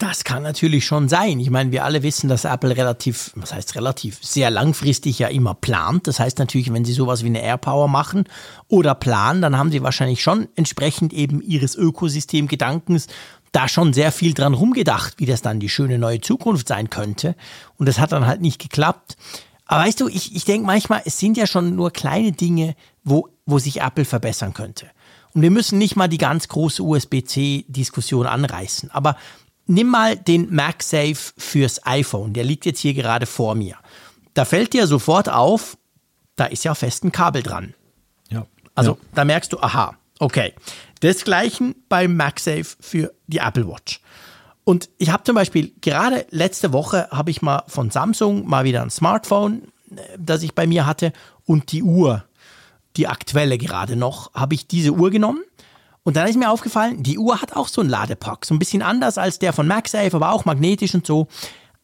Das 0.00 0.24
kann 0.24 0.42
natürlich 0.42 0.86
schon 0.86 1.10
sein. 1.10 1.40
Ich 1.40 1.50
meine, 1.50 1.72
wir 1.72 1.84
alle 1.84 2.02
wissen, 2.02 2.30
dass 2.30 2.46
Apple 2.46 2.74
relativ, 2.74 3.32
was 3.34 3.52
heißt 3.52 3.76
relativ, 3.76 4.18
sehr 4.22 4.50
langfristig 4.50 5.18
ja 5.18 5.28
immer 5.28 5.52
plant. 5.52 6.06
Das 6.06 6.18
heißt 6.18 6.38
natürlich, 6.38 6.72
wenn 6.72 6.86
sie 6.86 6.94
sowas 6.94 7.22
wie 7.22 7.26
eine 7.26 7.42
AirPower 7.42 7.86
machen 7.86 8.24
oder 8.66 8.94
planen, 8.94 9.42
dann 9.42 9.58
haben 9.58 9.70
sie 9.70 9.82
wahrscheinlich 9.82 10.22
schon 10.22 10.48
entsprechend 10.56 11.12
eben 11.12 11.42
ihres 11.42 11.76
Ökosystemgedankens 11.76 13.08
da 13.52 13.68
schon 13.68 13.92
sehr 13.92 14.10
viel 14.10 14.32
dran 14.32 14.54
rumgedacht, 14.54 15.14
wie 15.18 15.26
das 15.26 15.42
dann 15.42 15.60
die 15.60 15.68
schöne 15.68 15.98
neue 15.98 16.22
Zukunft 16.22 16.68
sein 16.68 16.88
könnte. 16.88 17.34
Und 17.76 17.86
das 17.86 17.98
hat 17.98 18.12
dann 18.12 18.26
halt 18.26 18.40
nicht 18.40 18.58
geklappt. 18.58 19.18
Aber 19.70 19.84
weißt 19.84 20.00
du, 20.00 20.08
ich, 20.08 20.34
ich 20.34 20.44
denke 20.44 20.66
manchmal, 20.66 21.02
es 21.04 21.20
sind 21.20 21.36
ja 21.36 21.46
schon 21.46 21.76
nur 21.76 21.92
kleine 21.92 22.32
Dinge, 22.32 22.74
wo, 23.04 23.28
wo 23.46 23.60
sich 23.60 23.80
Apple 23.80 24.04
verbessern 24.04 24.52
könnte. 24.52 24.90
Und 25.32 25.42
wir 25.42 25.52
müssen 25.52 25.78
nicht 25.78 25.94
mal 25.94 26.08
die 26.08 26.18
ganz 26.18 26.48
große 26.48 26.82
USB-C-Diskussion 26.82 28.26
anreißen. 28.26 28.90
Aber 28.90 29.16
nimm 29.66 29.86
mal 29.86 30.16
den 30.16 30.52
MagSafe 30.52 31.34
fürs 31.38 31.86
iPhone. 31.86 32.32
Der 32.32 32.42
liegt 32.42 32.66
jetzt 32.66 32.80
hier 32.80 32.94
gerade 32.94 33.26
vor 33.26 33.54
mir. 33.54 33.76
Da 34.34 34.44
fällt 34.44 34.72
dir 34.72 34.88
sofort 34.88 35.28
auf, 35.28 35.78
da 36.34 36.46
ist 36.46 36.64
ja 36.64 36.74
fest 36.74 37.04
ein 37.04 37.12
Kabel 37.12 37.44
dran. 37.44 37.74
Ja. 38.28 38.46
Also 38.74 38.94
ja. 38.94 38.98
da 39.14 39.24
merkst 39.24 39.52
du, 39.52 39.60
aha, 39.60 39.96
okay. 40.18 40.52
Desgleichen 41.00 41.76
beim 41.88 42.16
MagSafe 42.16 42.76
für 42.80 43.14
die 43.28 43.38
Apple 43.38 43.68
Watch. 43.68 44.00
Und 44.70 44.88
ich 44.98 45.10
habe 45.10 45.24
zum 45.24 45.34
Beispiel 45.34 45.72
gerade 45.80 46.26
letzte 46.30 46.72
Woche 46.72 47.08
habe 47.10 47.32
ich 47.32 47.42
mal 47.42 47.64
von 47.66 47.90
Samsung 47.90 48.46
mal 48.46 48.62
wieder 48.62 48.82
ein 48.82 48.90
Smartphone, 48.90 49.62
äh, 49.90 50.00
das 50.16 50.44
ich 50.44 50.54
bei 50.54 50.64
mir 50.64 50.86
hatte 50.86 51.12
und 51.44 51.72
die 51.72 51.82
Uhr, 51.82 52.22
die 52.96 53.08
aktuelle 53.08 53.58
gerade 53.58 53.96
noch, 53.96 54.32
habe 54.32 54.54
ich 54.54 54.68
diese 54.68 54.92
Uhr 54.92 55.10
genommen. 55.10 55.42
Und 56.04 56.14
dann 56.14 56.28
ist 56.28 56.38
mir 56.38 56.52
aufgefallen, 56.52 57.02
die 57.02 57.18
Uhr 57.18 57.42
hat 57.42 57.56
auch 57.56 57.66
so 57.66 57.80
einen 57.80 57.90
Ladepack, 57.90 58.44
so 58.46 58.54
ein 58.54 58.60
bisschen 58.60 58.80
anders 58.80 59.18
als 59.18 59.40
der 59.40 59.52
von 59.52 59.66
MagSafe, 59.66 60.14
aber 60.14 60.30
auch 60.30 60.44
magnetisch 60.44 60.94
und 60.94 61.04
so. 61.04 61.26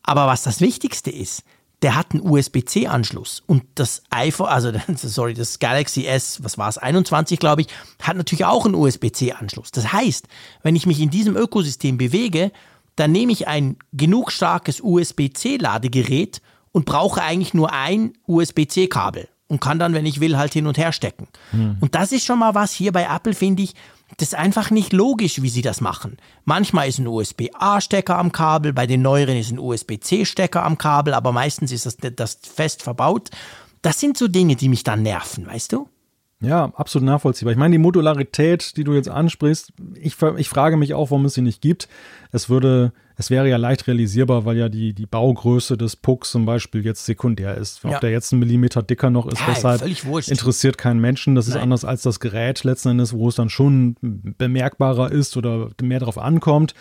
Aber 0.05 0.29
was 0.29 0.45
das 0.45 0.61
Wichtigste 0.61 1.11
ist, 1.11 1.43
der 1.83 1.97
hat 1.97 2.13
einen 2.13 2.23
USB-C-Anschluss 2.25 3.43
und 3.47 3.65
das 3.75 4.05
iPhone, 4.11 4.47
also 4.47 4.71
sorry, 4.95 5.35
das 5.35 5.59
Galaxy 5.59 6.07
S, 6.07 6.45
was 6.45 6.57
war 6.57 6.69
es, 6.69 6.79
21 6.79 7.41
glaube 7.41 7.63
ich, 7.63 7.69
hat 8.01 8.17
natürlich 8.17 8.45
auch 8.45 8.65
einen 8.65 8.77
USB-C-Anschluss. 8.77 9.73
Das 9.73 9.93
heißt, 9.93 10.29
wenn 10.63 10.77
ich 10.77 10.87
mich 10.87 11.01
in 11.01 11.11
diesem 11.11 11.37
Ökosystem 11.37 11.99
bewege, 11.99 12.53
dann 12.97 13.13
nehme 13.13 13.33
ich 13.33 13.47
ein 13.47 13.77
genug 13.93 14.33
starkes 14.33 14.81
USB-C-Ladegerät 14.81 16.41
und 16.73 16.87
brauche 16.87 17.23
eigentlich 17.23 17.55
nur 17.55 17.73
ein 17.73 18.15
USB-C-Kabel 18.27 19.29
und 19.49 19.61
kann 19.61 19.79
dann, 19.79 19.95
wenn 19.95 20.07
ich 20.07 20.21
will, 20.21 20.37
halt 20.37 20.53
hin 20.53 20.67
und 20.67 20.79
her 20.79 20.93
stecken. 20.93 21.29
Hm. 21.51 21.77
Und 21.81 21.95
das 21.95 22.13
ist 22.13 22.25
schon 22.25 22.39
mal 22.39 22.55
was 22.55 22.73
hier 22.73 22.93
bei 22.93 23.05
Apple, 23.05 23.35
finde 23.35 23.63
ich, 23.63 23.75
das 24.19 24.29
ist 24.29 24.35
einfach 24.35 24.71
nicht 24.71 24.93
logisch, 24.93 25.43
wie 25.43 25.49
sie 25.49 25.63
das 25.63 25.81
machen. 25.81 26.17
Manchmal 26.45 26.89
ist 26.89 26.99
ein 26.99 27.09
USB-A-Stecker 27.09 28.17
am 28.17 28.33
Kabel, 28.33 28.73
bei 28.73 28.87
den 28.87 29.03
neueren 29.03 29.37
ist 29.37 29.51
ein 29.51 29.59
USB-C-Stecker 29.59 30.65
am 30.65 30.79
Kabel, 30.79 31.13
aber 31.13 31.33
meistens 31.33 31.73
ist 31.73 31.87
das, 31.87 31.97
das 31.97 32.39
fest 32.43 32.83
verbaut. 32.83 33.31
Das 33.83 34.01
sind 34.01 34.17
so 34.17 34.29
Dinge, 34.29 34.57
die 34.57 34.69
mich 34.69 34.85
dann 34.85 35.03
nerven, 35.03 35.47
weißt 35.47 35.73
du? 35.73 35.89
Ja, 36.41 36.67
absolut 36.77 37.07
nachvollziehbar. 37.07 37.53
Ich 37.53 37.59
meine, 37.59 37.73
die 37.73 37.79
Modularität, 37.79 38.77
die 38.77 38.85
du 38.85 38.93
jetzt 38.93 39.09
ansprichst, 39.09 39.73
ich, 39.95 40.17
ich 40.37 40.49
frage 40.49 40.77
mich 40.77 40.93
auch, 40.95 41.11
warum 41.11 41.25
es 41.25 41.35
sie 41.35 41.41
nicht 41.43 41.63
gibt. 41.63 41.89
Es 42.31 42.49
würde 42.51 42.93
es 43.19 43.31
wäre 43.31 43.49
ja 43.49 43.57
leicht 43.57 43.87
realisierbar, 43.87 44.45
weil 44.45 44.59
ja 44.59 44.69
die, 44.69 44.93
die 44.93 45.07
Baugröße 45.07 45.79
des 45.79 45.97
Pucks 45.97 46.31
zum 46.33 46.45
Beispiel 46.45 46.85
jetzt 46.85 47.07
sekundär 47.07 47.57
ist. 47.57 47.83
Ob 47.83 47.93
Ja. 47.93 47.99
der 47.99 48.11
jetzt 48.11 48.31
einen 48.35 48.41
Millimeter 48.41 48.83
dicker 48.83 49.09
noch 49.09 49.25
ist, 49.27 49.41
Ja, 49.41 49.47
deshalb 49.55 49.83
interessiert 50.29 50.77
keinen 50.77 51.01
Menschen. 51.01 51.35
Das 51.35 51.49
ist 51.49 51.55
Nein. 51.55 51.63
anders 51.63 51.87
als 51.87 52.03
das 52.03 52.21
Gerät 52.21 52.63
letzten 52.65 52.91
Endes, 52.91 53.15
wo 53.15 53.31
es 53.31 53.35
dann 53.37 53.49
schon 53.49 53.97
bemerkbarer 54.03 55.11
ist 55.11 55.35
oder 55.39 55.71
mehr 55.81 56.01
darauf 56.01 56.19
ankommt. 56.19 56.75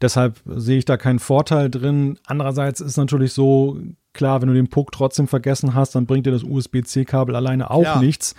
Deshalb 0.00 0.40
sehe 0.46 0.78
ich 0.78 0.84
da 0.84 0.96
keinen 0.96 1.18
Vorteil 1.18 1.68
drin. 1.70 2.18
Andererseits 2.24 2.80
ist 2.80 2.96
natürlich 2.96 3.32
so, 3.32 3.76
klar, 4.12 4.40
wenn 4.40 4.48
du 4.48 4.54
den 4.54 4.68
Puck 4.68 4.92
trotzdem 4.92 5.26
vergessen 5.26 5.74
hast, 5.74 5.96
dann 5.96 6.06
bringt 6.06 6.24
dir 6.24 6.30
das 6.30 6.44
USB-C-Kabel 6.44 7.34
alleine 7.34 7.68
auch 7.68 7.82
Ja. 7.82 8.00
nichts. 8.00 8.36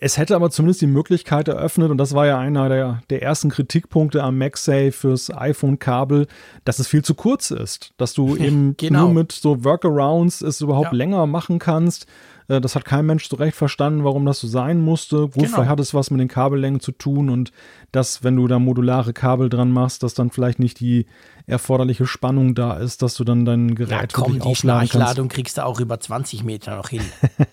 Es 0.00 0.18
hätte 0.18 0.36
aber 0.36 0.50
zumindest 0.50 0.80
die 0.82 0.86
Möglichkeit 0.86 1.48
eröffnet, 1.48 1.90
und 1.90 1.98
das 1.98 2.14
war 2.14 2.26
ja 2.26 2.38
einer 2.38 2.68
der, 2.68 3.02
der 3.10 3.22
ersten 3.22 3.50
Kritikpunkte 3.50 4.22
am 4.22 4.38
MagSafe 4.38 4.92
fürs 4.92 5.30
iPhone-Kabel, 5.34 6.26
dass 6.64 6.78
es 6.78 6.86
viel 6.86 7.02
zu 7.04 7.14
kurz 7.14 7.50
ist. 7.50 7.92
Dass 7.96 8.12
du 8.14 8.36
eben 8.36 8.76
Genau. 8.76 9.00
nur 9.06 9.12
mit 9.14 9.32
so 9.32 9.64
Workarounds 9.64 10.42
es 10.42 10.60
überhaupt 10.60 10.92
Ja. 10.92 10.96
länger 10.96 11.26
machen 11.26 11.58
kannst. 11.58 12.06
Äh, 12.48 12.60
Das 12.60 12.76
hat 12.76 12.84
kein 12.84 13.04
Mensch 13.06 13.28
so 13.28 13.36
recht 13.36 13.56
verstanden, 13.56 14.04
warum 14.04 14.24
das 14.26 14.38
so 14.40 14.46
sein 14.46 14.80
musste. 14.80 15.22
Gut, 15.22 15.34
Genau. 15.34 15.48
vielleicht 15.48 15.70
hat 15.70 15.80
es 15.80 15.92
was 15.92 16.10
mit 16.10 16.20
den 16.20 16.28
Kabellängen 16.28 16.78
zu 16.80 16.92
tun 16.92 17.28
und 17.28 17.50
dass, 17.90 18.22
wenn 18.22 18.36
du 18.36 18.46
da 18.46 18.58
modulare 18.58 19.12
Kabel 19.12 19.48
dran 19.48 19.70
machst, 19.72 20.02
dass 20.02 20.14
dann 20.14 20.30
vielleicht 20.30 20.58
nicht 20.60 20.78
die 20.80 21.06
erforderliche 21.46 22.06
Spannung 22.06 22.54
da 22.54 22.74
ist, 22.74 23.02
dass 23.02 23.14
du 23.14 23.24
dann 23.24 23.44
dein 23.44 23.74
Gerät 23.74 23.90
Ja, 23.90 24.06
komm, 24.12 24.38
die. 24.40 24.54
Schnarchladung 24.54 25.28
kriegst 25.28 25.58
du 25.58 25.64
auch 25.64 25.80
über 25.80 25.98
20 26.00 26.44
Meter 26.44 26.76
noch 26.76 26.88
hin. 26.90 27.02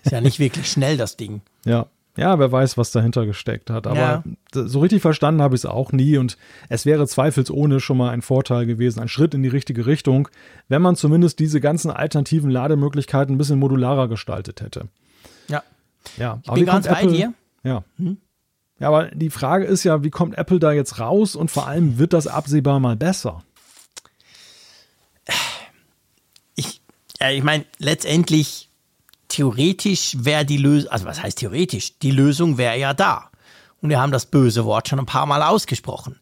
Ist 0.04 0.12
ja 0.12 0.20
nicht 0.20 0.38
wirklich 0.38 0.70
schnell, 0.70 0.96
das 0.96 1.16
Ding. 1.16 1.42
Ja. 1.66 1.86
Ja, 2.16 2.38
wer 2.38 2.52
weiß, 2.52 2.76
was 2.76 2.90
dahinter 2.90 3.24
gesteckt 3.24 3.70
hat. 3.70 3.86
Aber 3.86 3.98
Ja. 3.98 4.22
so 4.52 4.80
richtig 4.80 5.00
verstanden 5.00 5.40
habe 5.40 5.54
ich 5.54 5.62
es 5.62 5.66
auch 5.66 5.92
nie. 5.92 6.18
Und 6.18 6.36
es 6.68 6.84
wäre 6.84 7.06
zweifelsohne 7.06 7.80
schon 7.80 7.96
mal 7.96 8.10
ein 8.10 8.20
Vorteil 8.20 8.66
gewesen, 8.66 9.00
ein 9.00 9.08
Schritt 9.08 9.32
in 9.32 9.42
die 9.42 9.48
richtige 9.48 9.86
Richtung, 9.86 10.28
wenn 10.68 10.82
man 10.82 10.94
zumindest 10.94 11.38
diese 11.38 11.60
ganzen 11.60 11.90
alternativen 11.90 12.50
Lademöglichkeiten 12.50 13.34
ein 13.34 13.38
bisschen 13.38 13.58
modularer 13.58 14.08
gestaltet 14.08 14.60
hätte. 14.60 14.88
Ja. 15.48 15.62
Ja, 16.18 16.40
Ich 16.44 16.52
bin 16.52 16.66
ganz 16.66 16.86
bei 16.86 17.06
dir. 17.06 17.32
Ja. 17.64 17.82
Ja, 18.78 18.88
aber 18.88 19.06
die 19.12 19.30
Frage 19.30 19.64
ist 19.64 19.84
ja, 19.84 20.02
wie 20.02 20.10
kommt 20.10 20.36
Apple 20.36 20.58
da 20.58 20.72
jetzt 20.72 20.98
raus 20.98 21.34
und 21.36 21.50
vor 21.50 21.66
allem 21.68 21.98
wird 21.98 22.12
das 22.12 22.26
absehbar 22.26 22.80
mal 22.80 22.96
besser? 22.96 23.42
Ich, 26.54 26.80
äh, 27.20 27.36
ich 27.36 27.42
meine, 27.42 27.64
letztendlich, 27.78 28.68
theoretisch 29.32 30.16
wäre 30.18 30.44
die 30.44 30.58
Lösung, 30.58 30.90
also 30.90 31.06
was 31.06 31.22
heißt 31.22 31.38
theoretisch? 31.38 31.98
Die 31.98 32.10
Lösung 32.10 32.58
wäre 32.58 32.78
ja 32.78 32.94
da. 32.94 33.30
Und 33.80 33.88
wir 33.88 34.00
haben 34.00 34.12
das 34.12 34.26
böse 34.26 34.64
Wort 34.64 34.88
schon 34.88 34.98
ein 34.98 35.06
paar 35.06 35.26
Mal 35.26 35.42
ausgesprochen. 35.42 36.20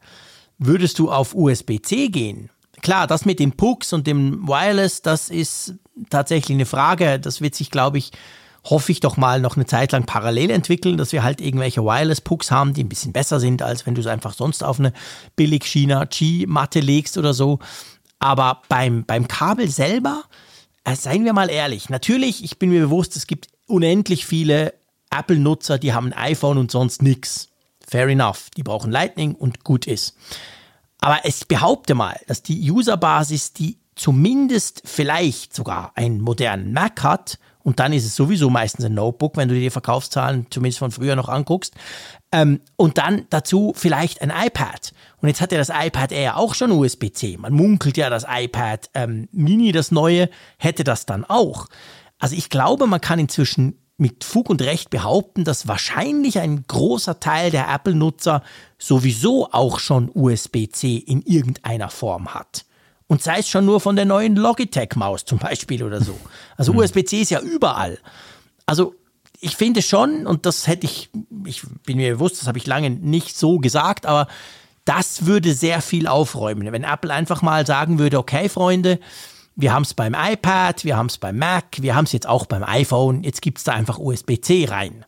Würdest 0.58 0.98
du 0.98 1.10
auf 1.10 1.34
USB-C 1.34 2.08
gehen? 2.08 2.50
Klar, 2.80 3.06
das 3.06 3.26
mit 3.26 3.40
den 3.40 3.52
Pucks 3.52 3.92
und 3.92 4.06
dem 4.06 4.46
Wireless, 4.46 5.02
das 5.02 5.28
ist 5.28 5.74
tatsächlich 6.08 6.54
eine 6.54 6.66
Frage. 6.66 7.20
Das 7.20 7.40
wird 7.40 7.54
sich, 7.54 7.70
glaube 7.70 7.98
ich, 7.98 8.12
hoffe 8.64 8.92
ich 8.92 9.00
doch 9.00 9.16
mal 9.16 9.40
noch 9.40 9.56
eine 9.56 9.66
Zeit 9.66 9.92
lang 9.92 10.04
parallel 10.04 10.50
entwickeln, 10.50 10.96
dass 10.96 11.12
wir 11.12 11.22
halt 11.22 11.40
irgendwelche 11.40 11.82
Wireless-Pucks 11.82 12.50
haben, 12.50 12.74
die 12.74 12.84
ein 12.84 12.88
bisschen 12.88 13.12
besser 13.12 13.40
sind, 13.40 13.62
als 13.62 13.86
wenn 13.86 13.94
du 13.94 14.00
es 14.00 14.06
einfach 14.06 14.32
sonst 14.32 14.62
auf 14.62 14.78
eine 14.78 14.92
billig 15.36 15.64
China 15.64 16.04
G-Matte 16.04 16.80
legst 16.80 17.18
oder 17.18 17.34
so. 17.34 17.58
Aber 18.18 18.62
beim, 18.68 19.04
beim 19.04 19.28
Kabel 19.28 19.68
selber, 19.68 20.24
seien 20.94 21.24
wir 21.24 21.32
mal 21.32 21.50
ehrlich, 21.50 21.88
natürlich, 21.88 22.42
ich 22.44 22.58
bin 22.58 22.70
mir 22.70 22.80
bewusst, 22.80 23.16
es 23.16 23.26
gibt 23.26 23.48
unendlich 23.66 24.26
viele 24.26 24.74
Apple-Nutzer, 25.10 25.78
die 25.78 25.92
haben 25.92 26.12
ein 26.12 26.32
iPhone 26.32 26.58
und 26.58 26.70
sonst 26.70 27.02
nix. 27.02 27.48
Fair 27.86 28.06
enough. 28.08 28.50
Die 28.56 28.62
brauchen 28.62 28.92
Lightning 28.92 29.34
und 29.34 29.64
gut 29.64 29.86
ist. 29.86 30.16
Aber 31.00 31.24
ich 31.24 31.48
behaupte 31.48 31.94
mal, 31.94 32.18
dass 32.26 32.42
die 32.42 32.70
Userbasis, 32.70 33.52
die 33.52 33.78
zumindest 33.96 34.82
vielleicht 34.84 35.54
sogar 35.54 35.92
einen 35.96 36.20
modernen 36.20 36.72
Mac 36.72 37.02
hat, 37.02 37.38
und 37.62 37.78
dann 37.78 37.92
ist 37.92 38.06
es 38.06 38.16
sowieso 38.16 38.50
meistens 38.50 38.84
ein 38.84 38.94
Notebook, 38.94 39.36
wenn 39.36 39.48
du 39.48 39.54
dir 39.54 39.60
die 39.60 39.70
Verkaufszahlen 39.70 40.46
zumindest 40.50 40.78
von 40.78 40.90
früher 40.90 41.16
noch 41.16 41.28
anguckst, 41.28 41.74
ähm, 42.32 42.60
und 42.76 42.98
dann 42.98 43.26
dazu 43.30 43.72
vielleicht 43.76 44.22
ein 44.22 44.30
iPad. 44.30 44.92
Und 45.20 45.28
jetzt 45.28 45.40
hat 45.40 45.52
ja 45.52 45.58
das 45.58 45.70
iPad 45.70 46.12
Air 46.12 46.36
auch 46.36 46.54
schon 46.54 46.70
USB-C. 46.70 47.36
Man 47.36 47.52
munkelt 47.52 47.96
ja, 47.96 48.08
das 48.08 48.24
iPad 48.28 48.88
ähm, 48.94 49.28
Mini, 49.32 49.72
das 49.72 49.90
neue, 49.90 50.30
hätte 50.56 50.84
das 50.84 51.06
dann 51.06 51.24
auch. 51.24 51.66
Also 52.18 52.36
ich 52.36 52.50
glaube, 52.50 52.86
man 52.86 53.00
kann 53.00 53.18
inzwischen 53.18 53.78
mit 53.96 54.24
Fug 54.24 54.48
und 54.48 54.62
Recht 54.62 54.88
behaupten, 54.88 55.44
dass 55.44 55.68
wahrscheinlich 55.68 56.38
ein 56.38 56.64
großer 56.66 57.20
Teil 57.20 57.50
der 57.50 57.68
Apple-Nutzer 57.68 58.42
sowieso 58.78 59.52
auch 59.52 59.78
schon 59.78 60.10
USB-C 60.14 60.96
in 60.96 61.20
irgendeiner 61.20 61.90
Form 61.90 62.32
hat. 62.32 62.64
Und 63.10 63.24
sei 63.24 63.40
es 63.40 63.48
schon 63.48 63.64
nur 63.64 63.80
von 63.80 63.96
der 63.96 64.04
neuen 64.04 64.36
Logitech-Maus 64.36 65.24
zum 65.24 65.40
Beispiel 65.40 65.82
oder 65.82 66.00
so. 66.00 66.16
Also 66.56 66.72
USB-C 66.72 67.22
ist 67.22 67.30
ja 67.30 67.40
überall. 67.40 67.98
Also 68.66 68.94
ich 69.40 69.56
finde 69.56 69.82
schon, 69.82 70.28
und 70.28 70.46
das 70.46 70.68
hätte 70.68 70.86
ich, 70.86 71.10
ich 71.44 71.62
bin 71.84 71.96
mir 71.96 72.12
bewusst, 72.12 72.40
das 72.40 72.46
habe 72.46 72.58
ich 72.58 72.68
lange 72.68 72.88
nicht 72.88 73.36
so 73.36 73.58
gesagt, 73.58 74.06
aber 74.06 74.28
das 74.84 75.26
würde 75.26 75.54
sehr 75.54 75.82
viel 75.82 76.06
aufräumen. 76.06 76.70
Wenn 76.70 76.84
Apple 76.84 77.12
einfach 77.12 77.42
mal 77.42 77.66
sagen 77.66 77.98
würde, 77.98 78.16
okay, 78.16 78.48
Freunde, 78.48 79.00
wir 79.56 79.74
haben 79.74 79.82
es 79.82 79.92
beim 79.92 80.14
iPad, 80.14 80.84
wir 80.84 80.96
haben 80.96 81.06
es 81.06 81.18
beim 81.18 81.36
Mac, 81.36 81.78
wir 81.80 81.96
haben 81.96 82.04
es 82.04 82.12
jetzt 82.12 82.28
auch 82.28 82.46
beim 82.46 82.62
iPhone, 82.62 83.24
jetzt 83.24 83.42
gibt 83.42 83.58
es 83.58 83.64
da 83.64 83.72
einfach 83.72 83.98
USB-C 83.98 84.66
rein. 84.66 85.04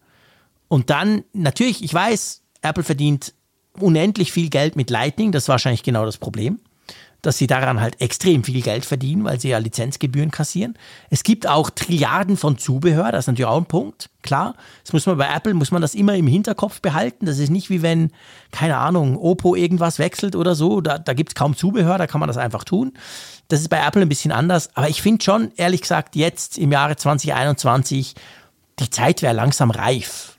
Und 0.66 0.90
dann, 0.90 1.22
natürlich, 1.34 1.84
ich 1.84 1.94
weiß, 1.94 2.42
Apple 2.62 2.82
verdient 2.82 3.32
unendlich 3.78 4.32
viel 4.32 4.50
Geld 4.50 4.74
mit 4.74 4.90
Lightning, 4.90 5.30
das 5.30 5.44
ist 5.44 5.48
wahrscheinlich 5.48 5.84
genau 5.84 6.05
das 6.05 6.18
Problem, 6.18 6.59
dass 7.22 7.38
sie 7.38 7.47
daran 7.47 7.80
halt 7.80 8.01
extrem 8.01 8.43
viel 8.43 8.62
Geld 8.62 8.84
verdienen, 8.84 9.22
weil 9.24 9.40
sie 9.40 9.49
ja 9.49 9.59
Lizenzgebühren 9.59 10.32
kassieren. 10.32 10.74
Es 11.09 11.22
gibt 11.22 11.47
auch 11.47 11.70
Trilliarden 11.70 12.36
von 12.36 12.59
Zubehör, 12.59 13.12
das 13.12 13.24
ist 13.24 13.28
natürlich 13.28 13.49
auch 13.49 13.59
ein 13.59 13.66
Punkt, 13.66 14.11
klar. 14.22 14.55
Das 14.82 14.93
muss 14.93 15.07
man 15.07 15.16
bei 15.16 15.32
Apple, 15.32 15.55
muss 15.55 15.70
man 15.70 15.80
das 15.80 15.95
immer 15.95 16.16
im 16.16 16.26
Hinterkopf 16.26 16.80
behalten. 16.80 17.26
Das 17.26 17.38
ist 17.38 17.51
nicht 17.51 17.70
wie 17.70 17.80
wenn, 17.80 18.11
keine 18.51 18.76
Ahnung, 18.76 19.16
Oppo 19.16 19.55
irgendwas 19.55 20.01
wechselt 20.01 20.34
oder 20.34 20.57
so, 20.57 20.80
da, 20.80 20.99
da 20.99 21.12
gibt 21.12 21.30
es 21.30 21.34
kaum 21.36 21.57
Zubehör, 21.57 21.97
da 21.97 22.09
kann 22.09 22.18
man 22.18 22.26
das 22.26 22.36
einfach 22.38 22.64
tun. 22.64 22.93
Das 23.47 23.61
ist 23.61 23.68
bei 23.68 23.78
Apple 23.78 24.03
ein 24.03 24.09
bisschen 24.09 24.32
anders, 24.32 24.70
aber 24.74 24.88
ich 24.88 25.01
finde 25.01 25.22
schon, 25.22 25.53
ehrlich 25.57 25.82
gesagt, 25.82 26.16
jetzt 26.16 26.59
im 26.59 26.72
Jahre 26.72 26.97
2021, 26.97 28.14
die 28.80 28.90
Zeit 28.90 29.22
wäre 29.22 29.34
langsam 29.34 29.70
reif. 29.70 30.32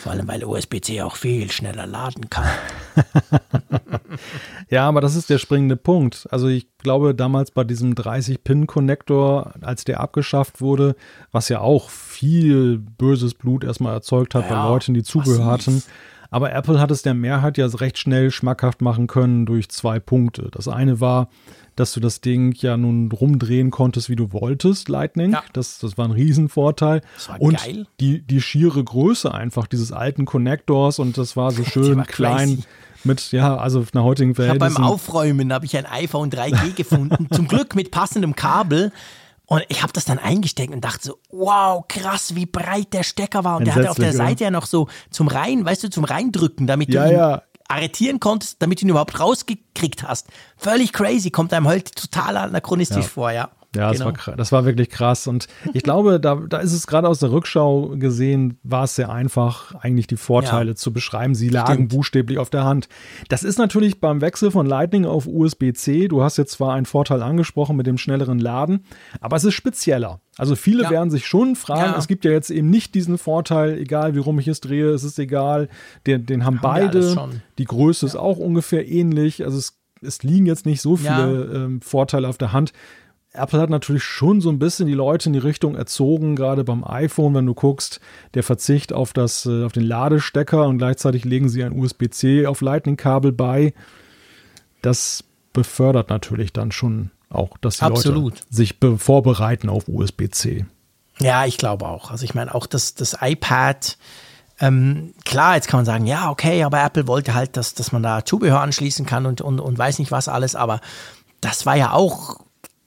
Vor 0.00 0.12
allem, 0.12 0.28
weil 0.28 0.44
USB-C 0.44 1.02
auch 1.02 1.16
viel 1.16 1.50
schneller 1.50 1.86
laden 1.86 2.28
kann. 2.30 2.48
Ja, 4.68 4.88
aber 4.88 5.00
das 5.00 5.16
ist 5.16 5.30
der 5.30 5.38
springende 5.38 5.76
Punkt. 5.76 6.26
Also 6.30 6.48
ich 6.48 6.66
glaube, 6.78 7.14
damals 7.14 7.50
bei 7.50 7.64
diesem 7.64 7.94
30-Pin-Connector, 7.94 9.54
als 9.60 9.84
der 9.84 10.00
abgeschafft 10.00 10.60
wurde, 10.60 10.96
was 11.30 11.48
ja 11.48 11.60
auch 11.60 11.90
viel 11.90 12.78
böses 12.78 13.34
Blut 13.34 13.64
erstmal 13.64 13.94
erzeugt 13.94 14.34
hat 14.34 14.48
Ja, 14.48 14.62
bei 14.62 14.68
Leuten, 14.68 14.94
die 14.94 15.02
Zubehör 15.02 15.44
hatten. 15.44 15.82
Aber 16.30 16.52
Apple 16.52 16.80
hat 16.80 16.90
es 16.90 17.02
der 17.02 17.12
Mehrheit 17.12 17.58
ja 17.58 17.66
recht 17.66 17.98
schnell 17.98 18.30
schmackhaft 18.30 18.80
machen 18.80 19.06
können 19.06 19.44
durch 19.44 19.68
zwei 19.68 20.00
Punkte. 20.00 20.48
Das 20.50 20.66
eine 20.66 20.98
war, 21.00 21.28
dass 21.76 21.92
du 21.92 22.00
das 22.00 22.20
Ding 22.20 22.54
ja 22.56 22.76
nun 22.76 23.10
rumdrehen 23.10 23.70
konntest, 23.70 24.08
wie 24.08 24.16
du 24.16 24.32
wolltest, 24.32 24.88
Lightning. 24.88 25.32
Ja. 25.32 25.42
Das, 25.52 25.78
das 25.78 25.96
war 25.96 26.04
ein 26.06 26.10
Riesenvorteil. 26.10 27.00
Das 27.14 27.28
war 27.28 27.40
und 27.40 27.58
geil. 27.58 27.86
Die, 28.00 28.22
die 28.22 28.40
schiere 28.40 28.82
Größe 28.82 29.32
einfach 29.32 29.66
dieses 29.66 29.92
alten 29.92 30.24
Connectors 30.24 30.98
und 30.98 31.16
das 31.18 31.36
war 31.36 31.50
so 31.52 31.64
schön 31.64 31.98
war 31.98 32.04
klein 32.04 32.48
crazy. 32.56 32.64
mit, 33.04 33.32
ja, 33.32 33.56
also 33.56 33.80
auf 33.80 33.94
einer 33.94 34.04
heutigen 34.04 34.32
Ich 34.32 34.38
habe 34.38 34.58
beim 34.58 34.72
Verhältnissen. 34.72 34.84
Aufräumen 34.84 35.52
habe 35.52 35.64
ich 35.64 35.76
ein 35.76 35.86
iPhone 35.86 36.30
3G 36.30 36.74
gefunden, 36.74 37.28
zum 37.32 37.48
Glück 37.48 37.74
mit 37.74 37.90
passendem 37.90 38.36
Kabel. 38.36 38.92
Und 39.46 39.64
ich 39.68 39.82
habe 39.82 39.92
das 39.92 40.04
dann 40.06 40.18
eingesteckt 40.18 40.72
und 40.72 40.82
dachte 40.82 41.08
so, 41.08 41.18
wow, 41.30 41.84
krass, 41.86 42.34
wie 42.34 42.46
breit 42.46 42.92
der 42.94 43.02
Stecker 43.02 43.44
war. 43.44 43.58
Und 43.58 43.66
der 43.66 43.74
hatte 43.74 43.90
auf 43.90 43.96
der 43.96 44.12
Seite 44.14 44.44
ja 44.44 44.50
noch 44.50 44.64
so 44.66 44.88
zum 45.10 45.28
Rein, 45.28 45.64
weißt 45.64 45.82
du, 45.84 45.90
zum 45.90 46.04
Reindrücken, 46.04 46.66
damit 46.66 46.88
Ja, 46.94 47.06
du 47.06 47.12
ja. 47.12 47.42
Arretieren 47.72 48.20
konntest, 48.20 48.60
damit 48.62 48.80
du 48.80 48.86
ihn 48.86 48.90
überhaupt 48.90 49.18
rausgekriegt 49.18 50.02
hast. 50.02 50.28
Völlig 50.56 50.92
crazy, 50.92 51.30
kommt 51.30 51.52
einem 51.52 51.66
heute 51.66 51.90
total 51.92 52.36
anachronistisch 52.36 53.04
Ja. 53.04 53.10
vor, 53.10 53.30
ja. 53.32 53.50
Ja, 53.74 53.88
das, 53.88 53.98
Genau. 53.98 54.06
war, 54.10 54.12
kra- 54.12 54.36
das 54.36 54.52
war 54.52 54.64
wirklich 54.66 54.90
krass. 54.90 55.26
Und 55.26 55.48
ich 55.72 55.82
glaube, 55.82 56.20
da, 56.20 56.34
da 56.34 56.58
ist 56.58 56.72
es 56.74 56.86
gerade 56.86 57.08
aus 57.08 57.20
der 57.20 57.32
Rückschau 57.32 57.94
gesehen, 57.96 58.58
war 58.62 58.84
es 58.84 58.96
sehr 58.96 59.10
einfach, 59.10 59.74
eigentlich 59.76 60.06
die 60.06 60.16
Vorteile 60.18 60.70
Ja. 60.72 60.74
zu 60.74 60.92
beschreiben. 60.92 61.34
Sie 61.34 61.48
lagen 61.48 61.72
Stimmt. 61.74 61.88
buchstäblich 61.92 62.38
auf 62.38 62.50
der 62.50 62.64
Hand. 62.64 62.88
Das 63.28 63.44
ist 63.44 63.58
natürlich 63.58 63.98
beim 64.00 64.20
Wechsel 64.20 64.50
von 64.50 64.66
Lightning 64.66 65.06
auf 65.06 65.26
USB-C. 65.26 66.08
Du 66.08 66.22
hast 66.22 66.36
jetzt 66.36 66.52
zwar 66.52 66.74
einen 66.74 66.84
Vorteil 66.86 67.22
angesprochen 67.22 67.76
mit 67.76 67.86
dem 67.86 67.96
schnelleren 67.98 68.38
Laden, 68.38 68.84
aber 69.20 69.36
es 69.36 69.44
ist 69.44 69.54
spezieller. 69.54 70.20
Also 70.36 70.54
viele 70.56 70.84
Ja. 70.84 70.90
werden 70.90 71.10
sich 71.10 71.26
schon 71.26 71.56
fragen, 71.56 71.92
Ja. 71.92 71.98
es 71.98 72.08
gibt 72.08 72.24
ja 72.26 72.30
jetzt 72.30 72.50
eben 72.50 72.68
nicht 72.70 72.94
diesen 72.94 73.16
Vorteil, 73.18 73.78
egal 73.78 74.14
wie 74.14 74.18
rum 74.18 74.38
ich 74.38 74.48
es 74.48 74.60
drehe, 74.60 74.90
es 74.90 75.02
ist 75.04 75.18
egal. 75.18 75.68
Den, 76.06 76.26
den 76.26 76.44
haben, 76.44 76.60
Haben 76.60 76.90
beide. 76.90 77.16
Die 77.58 77.64
Größe 77.64 78.04
ist 78.04 78.16
auch 78.16 78.36
ungefähr 78.38 78.86
ähnlich. 78.88 79.44
Also 79.44 79.56
es, 79.58 79.78
es 80.02 80.22
liegen 80.22 80.46
jetzt 80.46 80.66
nicht 80.66 80.80
so 80.82 80.96
viele 80.96 81.44
ähm, 81.54 81.80
Vorteile 81.80 82.28
auf 82.28 82.36
der 82.38 82.52
Hand. 82.52 82.72
Apple 83.34 83.60
hat 83.60 83.70
natürlich 83.70 84.04
schon 84.04 84.40
so 84.40 84.50
ein 84.50 84.58
bisschen 84.58 84.86
die 84.86 84.94
Leute 84.94 85.28
in 85.28 85.32
die 85.32 85.38
Richtung 85.38 85.74
erzogen, 85.74 86.36
gerade 86.36 86.64
beim 86.64 86.84
iPhone, 86.84 87.34
wenn 87.34 87.46
du 87.46 87.54
guckst, 87.54 88.00
der 88.34 88.42
Verzicht 88.42 88.92
auf, 88.92 89.12
das, 89.14 89.46
äh, 89.46 89.64
auf 89.64 89.72
den 89.72 89.84
Ladestecker 89.84 90.66
und 90.66 90.78
gleichzeitig 90.78 91.24
legen 91.24 91.48
sie 91.48 91.64
ein 91.64 91.72
USB-C 91.72 92.46
auf 92.46 92.60
Lightning-Kabel 92.60 93.32
bei. 93.32 93.72
Das 94.82 95.24
befördert 95.52 96.10
natürlich 96.10 96.52
dann 96.52 96.72
schon 96.72 97.10
auch, 97.30 97.56
dass 97.58 97.78
die 97.78 97.84
Absolut. 97.84 98.34
Leute 98.34 98.42
sich 98.50 98.76
vorbereiten 98.98 99.70
auf 99.70 99.88
USB-C. 99.88 100.66
Ja, 101.18 101.46
ich 101.46 101.56
glaube 101.56 101.86
auch. 101.86 102.10
Also 102.10 102.24
ich 102.24 102.34
meine 102.34 102.54
auch 102.54 102.66
das, 102.66 102.94
das 102.94 103.16
iPad, 103.20 103.96
ähm, 104.60 105.14
klar, 105.24 105.54
jetzt 105.54 105.68
kann 105.68 105.78
man 105.78 105.86
sagen, 105.86 106.06
ja, 106.06 106.30
okay, 106.30 106.62
aber 106.62 106.82
Apple 106.82 107.06
wollte 107.06 107.34
halt, 107.34 107.56
dass, 107.56 107.74
dass 107.74 107.92
man 107.92 108.02
da 108.02 108.24
Zubehör 108.24 108.60
anschließen 108.60 109.06
kann 109.06 109.24
und, 109.24 109.40
und, 109.40 109.58
und 109.58 109.78
weiß 109.78 109.98
nicht 109.98 110.12
was 110.12 110.28
alles, 110.28 110.54
aber 110.54 110.80
das 111.40 111.64
war 111.64 111.76
ja 111.76 111.92
auch, 111.92 112.36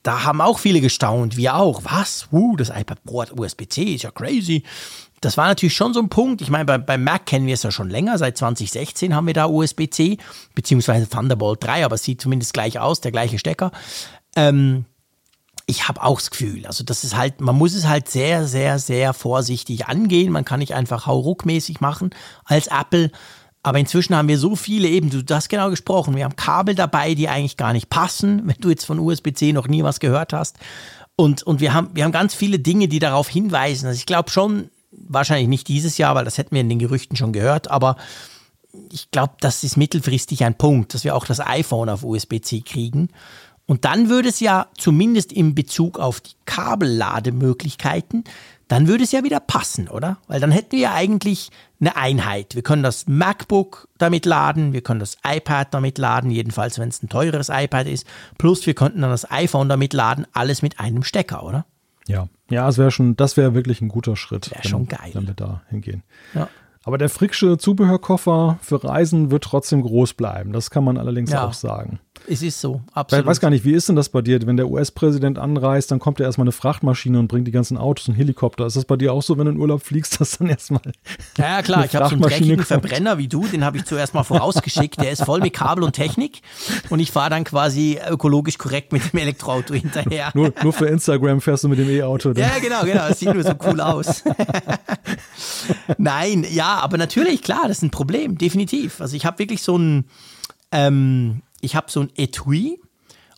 da 0.06 0.24
haben 0.24 0.40
auch 0.40 0.60
viele 0.60 0.82
gestaunt, 0.82 1.36
wir 1.36 1.56
auch. 1.56 1.82
Was? 1.84 2.28
Uh, 2.32 2.56
das 2.56 2.70
iPad 2.70 3.04
Pro 3.04 3.24
hat 3.24 3.38
USB-C, 3.38 3.96
ist 3.96 4.04
ja 4.04 4.12
crazy. 4.12 4.62
Das 5.20 5.36
war 5.36 5.48
natürlich 5.48 5.74
schon 5.74 5.96
so 5.96 6.00
ein 6.00 6.10
Punkt. 6.10 6.42
Ich 6.42 6.52
meine, 6.52 6.66
bei, 6.66 6.78
beim 6.78 7.04
Mac 7.04 7.26
kennen 7.26 7.48
wir 7.48 7.56
es 7.56 7.64
ja 7.64 7.72
schon 7.72 7.90
länger. 7.90 8.20
Seit 8.20 8.38
2016 8.38 9.16
haben 9.16 9.26
wir 9.26 9.34
da 9.34 9.48
USB-C, 9.48 10.20
beziehungsweise 10.54 11.10
Thunderbolt 11.10 11.64
3, 11.64 11.86
aber 11.86 11.96
es 11.96 12.04
sieht 12.04 12.22
zumindest 12.22 12.54
gleich 12.54 12.78
aus, 12.78 13.02
der 13.02 13.12
gleiche 13.12 13.40
Stecker. 13.40 13.72
Ähm, 14.36 14.86
ich 15.66 15.88
habe 15.88 16.04
auch 16.04 16.20
das 16.20 16.30
Gefühl, 16.30 16.68
also 16.68 16.84
das 16.84 17.04
ist 17.04 17.18
halt, 17.18 17.42
man 17.42 17.56
muss 17.56 17.74
es 17.74 17.88
halt 17.88 18.08
sehr, 18.08 18.46
sehr, 18.46 18.78
sehr 18.78 19.16
vorsichtig 19.16 19.88
angehen. 19.88 20.32
Man 20.32 20.46
kann 20.46 20.60
nicht 20.60 20.76
einfach 20.76 21.08
hauruckmäßig 21.08 21.82
machen 21.82 22.12
als 22.44 22.68
Apple. 22.68 23.10
Aber 23.66 23.80
inzwischen 23.80 24.16
haben 24.16 24.28
wir 24.28 24.38
so 24.38 24.56
viele 24.56 24.88
eben, 24.88 25.10
du 25.10 25.34
hast 25.34 25.50
genau 25.50 25.72
gesprochen, 25.72 26.16
wir 26.16 26.26
haben 26.26 26.36
Kabel 26.36 26.76
dabei, 26.76 27.16
die 27.16 27.30
eigentlich 27.30 27.58
gar 27.58 27.74
nicht 27.74 27.90
passen, 27.90 28.44
wenn 28.46 28.58
du 28.60 28.70
jetzt 28.70 28.86
von 28.86 29.00
USB-C 29.00 29.54
noch 29.54 29.68
nie 29.68 29.82
was 29.82 30.00
gehört 30.00 30.34
hast. 30.34 30.58
Und, 31.16 31.42
und 31.42 31.62
wir, 31.62 31.74
haben, 31.74 31.90
wir 31.96 32.04
haben 32.04 32.12
ganz 32.12 32.36
viele 32.36 32.60
Dinge, 32.60 32.88
die 32.88 33.00
darauf 33.00 33.28
hinweisen. 33.28 33.88
Also 33.88 33.98
ich 33.98 34.06
glaube 34.06 34.30
schon, 34.30 34.70
wahrscheinlich 34.92 35.48
nicht 35.48 35.68
dieses 35.68 35.98
Jahr, 35.98 36.14
weil 36.14 36.26
das 36.26 36.38
hätten 36.38 36.54
wir 36.54 36.62
in 36.62 36.70
den 36.70 36.78
Gerüchten 36.78 37.18
schon 37.18 37.34
gehört, 37.34 37.72
aber 37.72 37.96
ich 38.92 39.10
glaube, 39.10 39.34
das 39.40 39.64
ist 39.64 39.78
mittelfristig 39.78 40.44
ein 40.44 40.56
Punkt, 40.56 40.94
dass 40.94 41.04
wir 41.04 41.16
auch 41.16 41.26
das 41.26 41.40
iPhone 41.40 41.90
auf 41.90 42.04
USB-C 42.04 42.62
kriegen. 42.62 43.10
Und 43.66 43.84
dann 43.84 44.10
würde 44.10 44.30
es 44.30 44.42
ja 44.42 44.68
zumindest 44.78 45.32
in 45.34 45.56
Bezug 45.56 45.98
auf 45.98 46.22
die 46.22 46.36
Kabellademöglichkeiten, 46.46 48.26
dann 48.68 48.88
würde 48.88 49.04
es 49.04 49.12
ja 49.12 49.24
wieder 49.24 49.40
passen, 49.40 49.88
oder? 49.88 50.18
Weil 50.28 50.40
dann 50.40 50.52
hätten 50.52 50.72
wir 50.74 50.80
ja 50.80 50.94
eigentlich 50.94 51.52
eine 51.80 51.96
Einheit. 51.96 52.56
Wir 52.56 52.64
können 52.64 52.84
das 52.84 53.06
MacBook 53.08 53.88
damit 53.98 54.26
laden, 54.26 54.74
wir 54.74 54.82
können 54.82 55.00
das 55.00 55.18
iPad 55.26 55.74
damit 55.74 55.98
laden, 55.98 56.32
jedenfalls 56.32 56.80
wenn 56.80 56.90
es 56.90 57.04
ein 57.04 57.10
teureres 57.10 57.50
iPad 57.50 57.88
ist. 57.88 58.08
Plus 58.38 58.66
wir 58.66 58.74
könnten 58.74 59.02
dann 59.02 59.12
das 59.12 59.30
iPhone 59.30 59.70
damit 59.70 59.94
laden, 59.94 60.26
alles 60.34 60.62
mit 60.62 60.80
einem 60.80 61.04
Stecker, 61.04 61.44
oder? 61.44 61.66
Ja, 62.08 62.28
ja, 62.50 62.68
es 62.70 62.78
wäre 62.78 62.92
schon, 62.92 63.16
das 63.16 63.38
wäre 63.38 63.54
wirklich 63.56 63.82
ein 63.82 63.88
guter 63.90 64.16
Schritt. 64.16 64.52
Wäre 64.52 64.68
schon 64.68 64.88
geil. 64.88 65.12
Wenn 65.14 65.28
wir 65.28 65.34
da 65.34 65.62
hingehen. 65.70 66.04
Ja. 66.34 66.48
Aber 66.84 67.00
der 67.00 67.10
Fricksche 67.10 67.58
Zubehörkoffer 67.58 68.60
für 68.62 68.84
Reisen 68.84 69.32
wird 69.32 69.44
trotzdem 69.44 69.82
groß 69.82 70.14
bleiben. 70.14 70.54
Das 70.54 70.70
kann 70.70 70.84
man 70.84 70.98
allerdings 71.00 71.32
Ja. 71.32 71.48
auch 71.48 71.54
sagen. 71.54 72.00
Es 72.28 72.42
ist 72.42 72.60
so, 72.60 72.82
Ich 72.90 72.96
absolut. 72.96 73.26
weiß 73.26 73.40
gar 73.40 73.50
nicht, 73.50 73.66
wie 73.66 73.74
ist 73.74 73.88
denn 73.90 73.96
das 73.96 74.10
bei 74.10 74.22
dir? 74.22 74.40
Wenn 74.46 74.58
der 74.58 74.68
US-Präsident 74.70 75.38
anreist, 75.38 75.92
dann 75.92 76.00
kommt 76.00 76.20
ja 76.20 76.26
erstmal 76.26 76.46
eine 76.46 76.52
Frachtmaschine 76.52 77.20
und 77.20 77.28
bringt 77.28 77.48
die 77.48 77.52
ganzen 77.52 77.78
Autos 77.78 78.08
und 78.08 78.16
Helikopter. 78.16 78.66
Ist 78.66 78.76
das 78.76 78.86
bei 78.86 78.96
dir 78.96 79.14
auch 79.14 79.22
so, 79.22 79.38
wenn 79.38 79.46
du 79.46 79.52
in 79.52 79.58
Urlaub 79.60 79.84
fliegst, 79.84 80.20
dass 80.20 80.38
dann 80.38 80.50
erstmal. 80.50 80.82
Ja, 81.38 81.58
ja 81.58 81.62
klar, 81.62 81.86
ich 81.86 81.96
habe 81.96 82.10
so 82.10 82.14
einen 82.14 82.22
dreckigen 82.22 82.56
kommt? 82.58 82.68
Verbrenner 82.68 83.18
wie 83.18 83.28
du, 83.28 83.46
den 83.48 83.64
habe 83.64 83.78
ich 83.78 83.86
zuerst 83.86 84.14
mal 84.14 84.24
vorausgeschickt. 84.24 85.00
Der 85.02 85.12
ist 85.12 85.24
voll 85.24 85.40
mit 85.42 85.54
Kabel 85.54 85.84
und 85.84 85.94
Technik 85.94 86.42
und 86.90 87.00
ich 87.00 87.12
fahre 87.12 87.30
dann 87.30 87.44
quasi 87.44 88.00
ökologisch 88.10 88.58
korrekt 88.58 88.92
mit 88.92 89.14
dem 89.14 89.20
Elektroauto 89.20 89.74
hinterher. 89.74 90.32
Nur, 90.34 90.54
nur 90.64 90.74
für 90.74 90.88
Instagram 90.88 91.42
fährst 91.42 91.64
du 91.64 91.68
mit 91.70 91.80
dem 91.80 91.90
E-Auto. 91.90 92.32
Ja, 92.32 92.52
genau, 92.62 92.84
genau. 92.84 93.08
Es 93.10 93.20
sieht 93.20 93.34
nur 93.34 93.44
so 93.44 93.54
cool 93.66 93.80
aus. 93.82 94.24
Nein, 95.98 96.46
ja, 96.50 96.80
aber 96.80 96.98
natürlich, 96.98 97.42
klar, 97.42 97.64
das 97.68 97.78
ist 97.78 97.84
ein 97.84 97.92
Problem, 97.92 98.38
definitiv. 98.38 99.02
Also 99.02 99.16
ich 99.16 99.26
habe 99.26 99.40
wirklich 99.40 99.62
so 99.62 99.78
ein, 99.78 100.06
ähm, 100.72 101.42
ich 101.66 101.76
habe 101.76 101.92
so 101.92 102.02
ein 102.02 102.12
Etui 102.16 102.80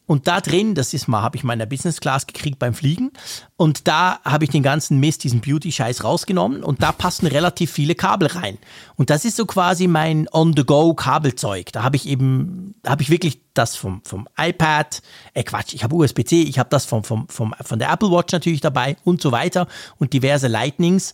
und 0.07 0.27
da 0.27 0.39
drin, 0.39 0.73
das 0.73 0.93
ist 0.93 1.09
mal, 1.09 1.21
habe 1.21 1.35
ich 1.35 1.43
mal 1.43 1.53
in 1.53 1.59
der 1.59 1.65
Business 1.65 1.99
Class 1.99 2.25
gekriegt 2.25 2.59
beim 2.59 2.73
Fliegen 2.73 3.11
und 3.57 3.89
da 3.89 4.19
habe 4.23 4.45
ich 4.45 4.49
den 4.49 4.63
ganzen 4.63 5.01
Mist, 5.01 5.25
diesen 5.25 5.41
Beauty-Scheiß 5.41 6.05
rausgenommen 6.05 6.63
und 6.63 6.81
da 6.81 6.93
passen 6.93 7.27
relativ 7.27 7.71
viele 7.71 7.93
Kabel 7.93 8.29
rein. 8.29 8.57
Und 8.95 9.09
das 9.09 9.25
ist 9.25 9.35
so 9.35 9.45
quasi 9.45 9.87
mein 9.87 10.29
On-the-Go-Kabelzeug. 10.31 11.73
Da 11.73 11.83
habe 11.83 11.97
ich 11.97 12.07
eben, 12.07 12.73
habe 12.85 13.03
ich 13.03 13.09
wirklich 13.09 13.41
das 13.53 13.75
vom, 13.75 14.01
vom 14.05 14.29
iPad, 14.37 15.01
äh 15.33 15.43
Quatsch, 15.43 15.73
ich 15.73 15.83
habe 15.83 15.95
USB-C, 15.95 16.41
ich 16.43 16.57
habe 16.57 16.69
das 16.69 16.85
vom, 16.85 17.03
vom, 17.03 17.27
vom, 17.27 17.53
von 17.61 17.77
der 17.77 17.91
Apple 17.91 18.09
Watch 18.09 18.31
natürlich 18.31 18.61
dabei 18.61 18.95
und 19.03 19.21
so 19.21 19.33
weiter 19.33 19.67
und 19.97 20.13
diverse 20.13 20.47
Lightnings. 20.47 21.13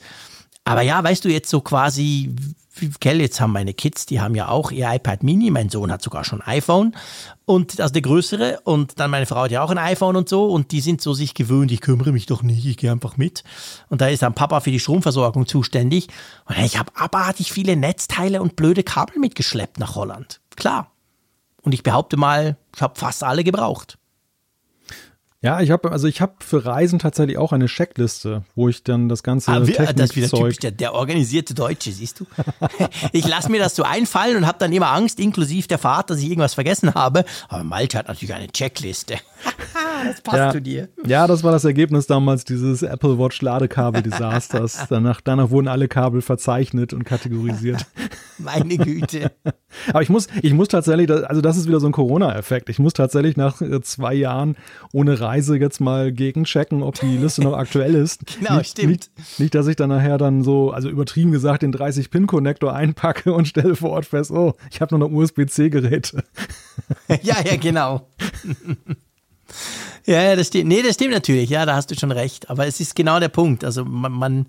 Aber 0.65 0.83
ja, 0.83 1.03
weißt 1.03 1.25
du, 1.25 1.29
jetzt 1.29 1.49
so 1.49 1.61
quasi, 1.61 2.35
gell, 2.99 3.21
jetzt 3.21 3.39
haben 3.39 3.51
meine 3.51 3.73
Kids, 3.73 4.05
die 4.05 4.19
haben 4.19 4.35
ja 4.35 4.47
auch 4.47 4.71
ihr 4.71 4.91
iPad 4.91 5.23
Mini, 5.23 5.51
mein 5.51 5.69
Sohn 5.69 5.91
hat 5.91 6.01
sogar 6.01 6.23
schon 6.23 6.41
ein 6.41 6.57
iPhone 6.57 6.95
und 7.45 7.79
also 7.79 7.93
der 7.93 8.01
größere 8.01 8.61
und 8.63 8.99
dann 8.99 9.11
meine 9.11 9.25
Frau 9.25 9.43
hat 9.43 9.51
ja 9.51 9.61
auch 9.63 9.69
ein 9.69 9.77
iPhone 9.77 10.15
und 10.15 10.29
so 10.29 10.45
und 10.45 10.71
die 10.71 10.81
sind 10.81 11.01
so 11.01 11.13
sich 11.13 11.33
gewöhnt, 11.33 11.71
ich 11.71 11.81
kümmere 11.81 12.11
mich 12.11 12.25
doch 12.25 12.41
nicht, 12.41 12.65
ich 12.65 12.77
gehe 12.77 12.91
einfach 12.91 13.17
mit. 13.17 13.43
Und 13.89 14.01
da 14.01 14.07
ist 14.07 14.23
dann 14.23 14.33
Papa 14.33 14.59
für 14.59 14.71
die 14.71 14.79
Stromversorgung 14.79 15.45
zuständig 15.45 16.07
und 16.45 16.57
ich 16.57 16.77
habe 16.77 16.91
abartig 16.95 17.51
viele 17.51 17.75
Netzteile 17.75 18.41
und 18.41 18.55
blöde 18.55 18.83
Kabel 18.83 19.19
mitgeschleppt 19.19 19.79
nach 19.79 19.95
Holland. 19.95 20.41
Klar. 20.55 20.91
Und 21.61 21.73
ich 21.73 21.83
behaupte 21.83 22.17
mal, 22.17 22.57
ich 22.75 22.81
habe 22.81 22.99
fast 22.99 23.23
alle 23.23 23.43
gebraucht. 23.43 23.97
Ja, 25.43 25.59
ich 25.59 25.71
habe 25.71 25.91
also 25.91 26.07
ich 26.07 26.21
habe 26.21 26.33
für 26.39 26.65
Reisen 26.65 26.99
tatsächlich 26.99 27.37
auch 27.37 27.51
eine 27.51 27.65
Checkliste, 27.65 28.43
wo 28.55 28.69
ich 28.69 28.81
dann 28.83 29.09
das 29.09 29.23
ganze 29.23 29.51
Ah, 29.51 29.67
wir- 29.67 29.75
das 29.75 29.89
ist 29.89 30.15
wieder 30.15 30.27
Technikzeug 30.27 30.39
typisch, 30.39 30.57
der, 30.59 30.71
der 30.71 30.93
organisierte 30.93 31.53
Deutsche, 31.53 31.91
siehst 31.91 32.21
du? 32.21 32.25
ich 33.11 33.27
lasse 33.27 33.51
mir 33.51 33.59
das 33.59 33.75
so 33.75 33.83
einfallen 33.83 34.37
und 34.37 34.47
habe 34.47 34.57
dann 34.57 34.71
immer 34.71 34.91
Angst, 34.93 35.19
inklusive 35.19 35.67
der 35.67 35.79
Fahrt, 35.79 36.09
dass 36.09 36.19
ich 36.19 36.29
irgendwas 36.29 36.53
vergessen 36.53 36.93
habe. 36.95 37.25
Aber 37.49 37.63
Malte 37.65 37.97
hat 37.97 38.07
natürlich 38.07 38.33
eine 38.33 38.47
Checkliste. 38.47 39.15
Das 40.05 40.21
passt 40.21 40.37
ja, 40.37 40.51
zu 40.51 40.61
dir. 40.61 40.89
Ja, 41.05 41.27
das 41.27 41.43
war 41.43 41.51
das 41.51 41.65
Ergebnis 41.65 42.07
damals 42.07 42.43
dieses 42.43 42.81
Apple 42.81 43.17
Watch 43.17 43.41
Ladekabel-Desasters. 43.41 44.85
danach, 44.89 45.21
danach 45.21 45.49
wurden 45.49 45.67
alle 45.67 45.87
Kabel 45.87 46.21
verzeichnet 46.21 46.93
und 46.93 47.03
kategorisiert. 47.03 47.85
Meine 48.37 48.77
Güte. 48.77 49.31
Aber 49.89 50.01
ich 50.01 50.09
muss, 50.09 50.27
ich 50.41 50.53
muss 50.53 50.67
tatsächlich, 50.67 51.09
also 51.11 51.41
das 51.41 51.57
ist 51.57 51.67
wieder 51.67 51.79
so 51.79 51.87
ein 51.87 51.91
Corona-Effekt. 51.91 52.69
Ich 52.69 52.79
muss 52.79 52.93
tatsächlich 52.93 53.37
nach 53.37 53.61
äh, 53.61 53.81
zwei 53.81 54.13
Jahren 54.13 54.55
ohne 54.91 55.19
Reise 55.19 55.57
jetzt 55.57 55.79
mal 55.79 56.11
gegenchecken, 56.11 56.83
ob 56.83 56.99
die 56.99 57.17
Liste 57.17 57.41
noch 57.41 57.53
aktuell 57.53 57.95
ist. 57.95 58.21
Genau, 58.43 58.57
nicht, 58.57 58.71
stimmt. 58.71 58.89
Nicht, 58.89 59.39
nicht, 59.39 59.55
dass 59.55 59.67
ich 59.67 59.75
dann 59.75 59.89
nachher 59.89 60.17
dann 60.17 60.43
so, 60.43 60.71
also 60.71 60.89
übertrieben 60.89 61.31
gesagt, 61.31 61.61
den 61.61 61.73
30-Pin-Connector 61.73 62.73
einpacke 62.73 63.31
und 63.31 63.47
stelle 63.47 63.75
vor 63.75 63.91
Ort 63.91 64.05
fest, 64.05 64.31
oh, 64.31 64.55
ich 64.71 64.81
habe 64.81 64.97
noch 64.97 65.07
eine 65.07 65.15
USB-C-Geräte. 65.15 66.23
ja, 67.21 67.35
ja, 67.45 67.55
genau. 67.57 68.07
Ja, 70.05 70.21
ja, 70.21 70.35
das 70.35 70.47
stimmt. 70.47 70.67
Nee, 70.67 70.81
das 70.81 70.95
stimmt 70.95 71.13
natürlich. 71.13 71.49
Ja, 71.49 71.65
da 71.65 71.75
hast 71.75 71.91
du 71.91 71.95
schon 71.95 72.11
recht. 72.11 72.49
Aber 72.49 72.67
es 72.67 72.79
ist 72.79 72.95
genau 72.95 73.19
der 73.19 73.29
Punkt. 73.29 73.63
Also 73.63 73.85
man, 73.85 74.11
man, 74.11 74.45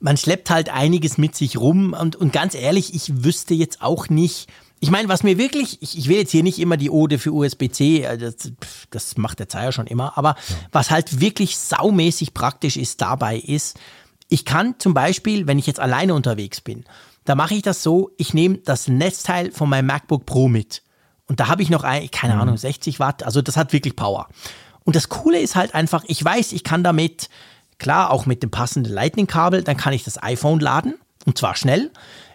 man 0.00 0.16
schleppt 0.16 0.50
halt 0.50 0.70
einiges 0.70 1.18
mit 1.18 1.36
sich 1.36 1.58
rum. 1.58 1.94
Und, 1.98 2.16
und 2.16 2.32
ganz 2.32 2.54
ehrlich, 2.54 2.94
ich 2.94 3.24
wüsste 3.24 3.54
jetzt 3.54 3.82
auch 3.82 4.08
nicht. 4.08 4.48
Ich 4.80 4.90
meine, 4.90 5.08
was 5.08 5.22
mir 5.22 5.38
wirklich, 5.38 5.82
ich, 5.82 5.98
ich 5.98 6.08
will 6.08 6.18
jetzt 6.18 6.30
hier 6.30 6.42
nicht 6.42 6.58
immer 6.58 6.76
die 6.76 6.90
Ode 6.90 7.18
für 7.18 7.32
USB-C, 7.32 8.02
äh, 8.02 8.18
das, 8.18 8.52
das 8.90 9.16
macht 9.16 9.40
der 9.40 9.48
Zeier 9.48 9.72
schon 9.72 9.88
immer, 9.88 10.16
aber 10.16 10.36
was 10.70 10.90
halt 10.90 11.20
wirklich 11.20 11.58
saumäßig 11.58 12.32
praktisch 12.32 12.76
ist 12.76 13.00
dabei 13.00 13.38
ist, 13.38 13.76
ich 14.28 14.44
kann 14.44 14.76
zum 14.78 14.94
Beispiel, 14.94 15.46
wenn 15.46 15.58
ich 15.58 15.66
jetzt 15.66 15.80
alleine 15.80 16.14
unterwegs 16.14 16.60
bin, 16.60 16.84
da 17.24 17.34
mache 17.34 17.54
ich 17.54 17.62
das 17.62 17.82
so, 17.82 18.12
ich 18.18 18.34
nehme 18.34 18.58
das 18.58 18.88
Netzteil 18.88 19.50
von 19.50 19.68
meinem 19.68 19.86
MacBook 19.86 20.26
Pro 20.26 20.48
mit. 20.48 20.82
Und 21.28 21.40
da 21.40 21.48
habe 21.48 21.62
ich 21.62 21.70
noch 21.70 21.84
ein, 21.84 22.10
keine 22.10 22.40
Ahnung, 22.40 22.56
60 22.56 22.98
Watt, 22.98 23.22
also 23.22 23.42
das 23.42 23.56
hat 23.56 23.72
wirklich 23.72 23.94
Power. 23.94 24.28
Und 24.84 24.96
das 24.96 25.08
Coole 25.10 25.38
ist 25.38 25.54
halt 25.54 25.74
einfach, 25.74 26.02
ich 26.06 26.24
weiß, 26.24 26.52
ich 26.52 26.64
kann 26.64 26.82
damit, 26.82 27.28
klar, 27.78 28.10
auch 28.10 28.26
mit 28.26 28.42
dem 28.42 28.50
passenden 28.50 28.92
Lightning-Kabel, 28.92 29.62
dann 29.62 29.76
kann 29.76 29.92
ich 29.92 30.04
das 30.04 30.22
iPhone 30.22 30.60
laden 30.60 30.94
und 31.26 31.36
zwar 31.36 31.54
schnell. 31.54 31.90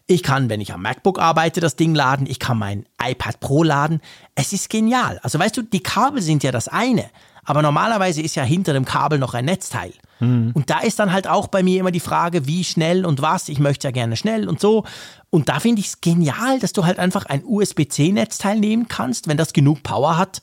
Ich 0.05 0.21
kann, 0.21 0.49
wenn 0.49 0.61
ich 0.61 0.73
am 0.73 0.81
MacBook 0.81 1.17
arbeite, 1.17 1.61
das 1.61 1.75
Ding 1.75 1.95
laden. 1.95 2.27
Ich 2.27 2.37
kann 2.37 2.59
mein 2.59 2.85
iPad 3.11 3.39
Pro 3.39 3.63
laden. 3.63 4.01
Es 4.35 4.53
ist 4.53 4.69
genial. 4.69 5.19
Also 5.23 5.39
weißt 5.39 5.57
du, 5.57 5.61
die 5.61 5.83
Kabel 5.83 6.21
sind 6.21 6.43
ja 6.43 6.51
das 6.51 6.67
eine. 6.67 7.09
Aber 7.45 7.61
normalerweise 7.61 8.21
ist 8.21 8.35
ja 8.35 8.43
hinter 8.43 8.73
dem 8.73 8.85
Kabel 8.85 9.19
noch 9.19 9.33
ein 9.33 9.45
Netzteil. 9.45 9.93
Und 10.19 10.69
da 10.69 10.79
ist 10.79 10.99
dann 10.99 11.11
halt 11.11 11.27
auch 11.27 11.47
bei 11.47 11.63
mir 11.63 11.81
immer 11.81 11.91
die 11.91 11.99
Frage, 11.99 12.47
wie 12.47 12.63
schnell 12.63 13.05
und 13.05 13.21
was. 13.21 13.49
Ich 13.49 13.59
möchte 13.59 13.87
ja 13.87 13.91
gerne 13.91 14.15
schnell 14.15 14.47
und 14.47 14.61
so. 14.61 14.85
Und 15.29 15.49
da 15.49 15.59
finde 15.59 15.81
ich 15.81 15.87
es 15.87 15.99
genial, 15.99 16.59
dass 16.59 16.71
du 16.71 16.85
halt 16.85 16.97
einfach 16.97 17.25
ein 17.25 17.43
USB-C-Netzteil 17.43 18.57
nehmen 18.57 18.87
kannst. 18.87 19.27
Wenn 19.27 19.35
das 19.35 19.51
genug 19.51 19.83
Power 19.83 20.17
hat, 20.17 20.41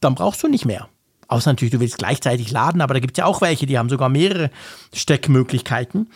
dann 0.00 0.14
brauchst 0.14 0.42
du 0.42 0.48
nicht 0.48 0.66
mehr. 0.66 0.88
Außer 1.28 1.50
natürlich, 1.50 1.72
du 1.72 1.80
willst 1.80 1.96
gleichzeitig 1.96 2.50
laden, 2.50 2.82
aber 2.82 2.92
da 2.92 3.00
gibt 3.00 3.16
es 3.16 3.20
ja 3.20 3.24
auch 3.24 3.40
welche, 3.40 3.64
die 3.64 3.78
haben 3.78 3.88
sogar 3.88 4.10
mehrere 4.10 4.50
Steckmöglichkeiten. 4.92 6.10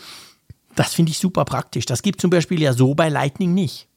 Das 0.74 0.92
finde 0.92 1.12
ich 1.12 1.18
super 1.18 1.46
praktisch. 1.46 1.86
Das 1.86 2.02
gibt 2.02 2.20
zum 2.20 2.28
Beispiel 2.28 2.60
ja 2.60 2.74
so 2.74 2.94
bei 2.94 3.08
Lightning 3.08 3.54
nicht. 3.54 3.88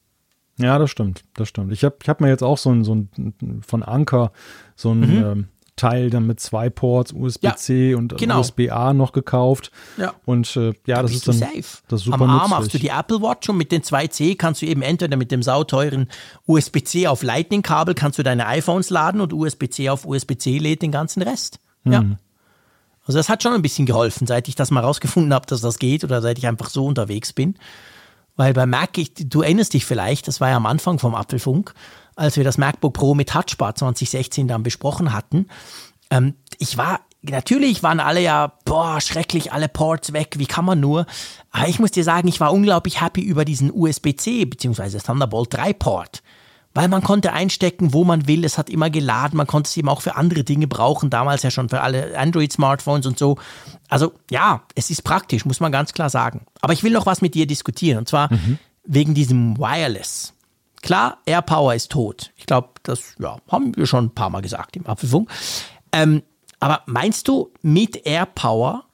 Ja, 0.60 0.78
das 0.78 0.90
stimmt, 0.92 1.24
das 1.36 1.48
stimmt. 1.48 1.72
Ich 1.72 1.84
habe 1.84 1.96
ich 2.02 2.10
hab 2.10 2.22
mir 2.22 2.28
jetzt 2.30 2.44
auch 2.44 2.58
so 2.58 2.70
ein, 2.72 2.84
so 2.84 2.96
ein 2.96 3.62
von 3.66 3.84
Anker 3.84 4.32
so 4.76 4.92
ein 4.92 5.00
Mhm. 5.00 5.24
ähm, 5.26 5.48
Teil 5.80 6.10
dann 6.10 6.28
mit 6.28 6.42
zwei 6.42 6.70
Ports, 6.70 7.14
USB-C 7.14 7.92
ja, 7.92 7.98
und 7.98 8.18
genau. 8.18 8.42
USB-A 8.42 8.94
noch 8.94 9.14
gekauft. 9.14 9.72
Ja. 9.98 10.14
Und 10.26 10.54
äh, 10.58 10.74
ja, 10.86 10.98
da 10.98 11.04
das 11.04 11.14
ist 11.14 11.26
dann 11.26 11.36
safe. 11.36 11.64
Das 11.88 12.02
ist 12.02 12.06
super 12.06 12.22
Am 12.22 12.30
Arm 12.30 12.50
machst 12.50 12.74
du 12.74 12.80
die 12.80 12.90
Apple 12.90 13.22
Watch 13.22 13.48
und 13.48 13.56
mit 13.56 13.72
den 13.72 13.82
2C 13.82 14.36
kannst 14.36 14.62
du 14.62 14.66
eben 14.66 14.82
entweder 14.82 15.16
mit 15.16 15.32
dem 15.32 15.42
sauteuren 15.42 16.10
USB-C 16.48 17.08
auf 17.08 17.24
Lightning-Kabel 17.24 17.94
kannst 17.96 18.20
du 18.20 18.24
deine 18.24 18.46
iPhones 18.48 18.90
laden 18.90 19.22
und 19.22 19.32
USB-C 19.32 19.90
auf 19.90 20.06
USB-C 20.06 20.58
lädt 20.58 20.82
den 20.82 20.92
ganzen 20.92 21.22
Rest. 21.22 21.60
Mhm. 21.86 21.94
Ja. 21.94 22.04
Also 23.06 23.18
das 23.18 23.30
hat 23.30 23.42
schon 23.42 23.54
ein 23.54 23.62
bisschen 23.62 23.86
geholfen, 23.86 24.28
seit 24.28 24.50
ich 24.50 24.56
das 24.56 24.72
mal 24.72 24.82
rausgefunden 24.84 25.34
habe, 25.34 25.48
dass 25.48 25.62
das 25.62 25.80
geht 25.80 26.04
oder 26.04 26.22
seit 26.22 26.38
ich 26.38 26.46
einfach 26.46 26.70
so 26.70 26.86
unterwegs 26.86 27.32
bin. 27.32 27.56
Weil 28.40 28.54
bei 28.54 28.66
Mac, 28.66 28.98
ich, 28.98 29.12
du 29.16 29.42
erinnerst 29.42 29.74
dich 29.74 29.84
vielleicht, 29.84 30.30
das 30.30 30.40
war 30.40 30.48
ja 30.48 30.56
am 30.56 30.66
Anfang 30.66 30.98
vom 30.98 31.14
Apfelfunk, 31.14 31.74
als 32.16 32.38
wir 32.38 32.46
das 32.46 32.58
MacBook 32.58 32.94
Pro 32.94 33.14
mit 33.14 33.28
Touchbar 33.28 33.76
2016 33.76 34.48
dann 34.48 34.64
besprochen 34.64 35.12
hatten. 35.12 35.48
Ähm, 36.10 36.36
ich 36.58 36.78
war, 36.78 37.02
natürlich 37.22 37.84
waren 37.84 38.00
alle 38.00 38.22
ja, 38.22 38.54
boah, 38.64 39.02
schrecklich, 39.02 39.52
alle 39.52 39.68
Ports 39.68 40.14
weg, 40.14 40.36
wie 40.38 40.46
kann 40.46 40.64
man 40.64 40.80
nur? 40.80 41.06
Aber 41.52 41.68
ich 41.68 41.80
muss 41.80 41.92
dir 41.92 42.06
sagen, 42.06 42.30
ich 42.30 42.40
war 42.40 42.54
unglaublich 42.54 43.02
happy 43.02 43.20
über 43.20 43.44
diesen 43.44 43.74
USB-C 43.74 44.46
bzw. 44.46 45.00
Thunderbolt 45.00 45.54
3 45.54 45.74
Port 45.74 46.24
weil 46.74 46.88
man 46.88 47.02
konnte 47.02 47.34
einstecken, 47.34 47.94
wo 47.94 48.04
man 48.04 48.28
will. 48.28 48.46
Es 48.46 48.58
hat 48.58 48.70
immer 48.70 48.90
geladen. 48.90 49.38
Man 49.38 49.48
konnte 49.48 49.68
es 49.68 49.78
eben 49.78 49.90
auch 49.90 50.02
für 50.02 50.16
andere 50.16 50.44
Dinge 50.44 50.68
brauchen. 50.68 51.10
Damals 51.10 51.44
ja 51.44 51.52
schon 51.52 51.70
für 51.70 51.82
alle 51.82 52.18
Android-Smartphones 52.18 53.06
und 53.06 53.18
so. 53.18 53.38
Also 53.88 54.14
ja, 54.30 54.62
es 54.76 54.90
ist 54.90 55.04
praktisch, 55.04 55.46
muss 55.46 55.60
man 55.60 55.72
ganz 55.72 55.94
klar 55.94 56.10
sagen. 56.10 56.46
Aber 56.62 56.74
ich 56.74 56.84
will 56.84 56.94
noch 56.94 57.06
was 57.06 57.22
mit 57.22 57.34
dir 57.34 57.48
diskutieren. 57.48 58.00
Und 58.00 58.08
zwar 58.08 58.32
mhm. 58.32 58.60
wegen 58.84 59.14
diesem 59.14 59.58
Wireless. 59.58 60.34
Klar, 60.82 61.18
AirPower 61.26 61.76
ist 61.76 61.92
tot. 61.92 62.32
Ich 62.38 62.46
glaube, 62.46 62.70
das 62.84 63.16
ja, 63.20 63.38
haben 63.50 63.76
wir 63.76 63.86
schon 63.86 64.06
ein 64.06 64.16
paar 64.16 64.30
Mal 64.30 64.42
gesagt 64.42 64.78
im 64.78 64.86
Apfelfunk. 64.86 65.30
Ähm, 65.92 66.24
aber 66.60 66.84
meinst 66.86 67.28
du, 67.28 67.52
mit 67.62 68.06
AirPower 68.06 68.86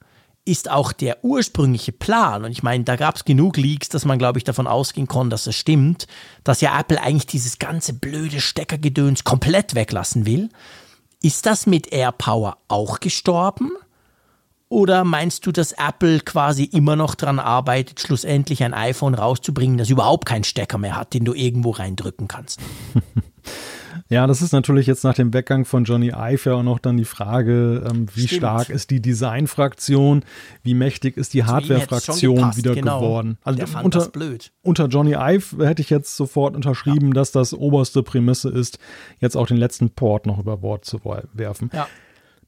ist 0.46 0.70
auch 0.70 0.92
der 0.92 1.22
ursprüngliche 1.24 1.92
Plan, 1.92 2.44
und 2.44 2.52
ich 2.52 2.62
meine, 2.62 2.84
da 2.84 2.96
gab 2.96 3.16
es 3.16 3.24
genug 3.24 3.56
Leaks, 3.56 3.88
dass 3.88 4.04
man, 4.04 4.18
glaube 4.18 4.38
ich, 4.38 4.44
davon 4.44 4.66
ausgehen 4.66 5.08
konnte, 5.08 5.30
dass 5.30 5.46
es 5.46 5.56
stimmt, 5.56 6.06
dass 6.44 6.60
ja 6.60 6.78
Apple 6.78 7.02
eigentlich 7.02 7.26
dieses 7.26 7.58
ganze 7.58 7.92
blöde 7.92 8.40
Steckergedöns 8.40 9.24
komplett 9.24 9.74
weglassen 9.74 10.24
will. 10.24 10.48
Ist 11.20 11.46
das 11.46 11.66
mit 11.66 11.92
AirPower 11.92 12.58
auch 12.68 13.00
gestorben? 13.00 13.72
Oder 14.68 15.04
meinst 15.04 15.46
du, 15.46 15.52
dass 15.52 15.72
Apple 15.72 16.20
quasi 16.20 16.64
immer 16.64 16.96
noch 16.96 17.14
daran 17.14 17.38
arbeitet, 17.38 18.00
schlussendlich 18.00 18.62
ein 18.62 18.74
iPhone 18.74 19.14
rauszubringen, 19.14 19.78
das 19.78 19.90
überhaupt 19.90 20.26
keinen 20.26 20.44
Stecker 20.44 20.78
mehr 20.78 20.96
hat, 20.96 21.14
den 21.14 21.24
du 21.24 21.34
irgendwo 21.34 21.70
reindrücken 21.70 22.28
kannst? 22.28 22.60
Ja, 24.08 24.26
das 24.26 24.42
ist 24.42 24.52
natürlich 24.52 24.86
jetzt 24.86 25.04
nach 25.04 25.14
dem 25.14 25.32
Weggang 25.32 25.64
von 25.64 25.84
Johnny 25.84 26.08
Ive 26.08 26.50
ja 26.50 26.56
auch 26.56 26.62
noch 26.62 26.78
dann 26.78 26.96
die 26.96 27.04
Frage, 27.04 27.84
ähm, 27.88 28.06
wie 28.14 28.26
Stimmt. 28.26 28.40
stark 28.40 28.70
ist 28.70 28.90
die 28.90 29.00
Designfraktion, 29.00 30.24
wie 30.62 30.74
mächtig 30.74 31.16
ist 31.16 31.34
die 31.34 31.44
Hardware-Fraktion 31.44 32.56
wieder 32.56 32.74
genau. 32.74 33.00
geworden. 33.00 33.38
Also 33.42 33.58
Der 33.58 33.66
fand 33.66 33.84
unter, 33.84 33.98
das 34.00 34.10
blöd. 34.10 34.52
unter 34.62 34.86
Johnny 34.86 35.14
Ive 35.14 35.66
hätte 35.66 35.82
ich 35.82 35.90
jetzt 35.90 36.16
sofort 36.16 36.54
unterschrieben, 36.54 37.08
ja. 37.08 37.14
dass 37.14 37.32
das 37.32 37.54
oberste 37.54 38.02
Prämisse 38.02 38.48
ist, 38.48 38.78
jetzt 39.20 39.36
auch 39.36 39.46
den 39.46 39.56
letzten 39.56 39.90
Port 39.90 40.26
noch 40.26 40.38
über 40.38 40.56
Bord 40.58 40.84
zu 40.84 41.00
werfen. 41.32 41.70
Ja. 41.72 41.86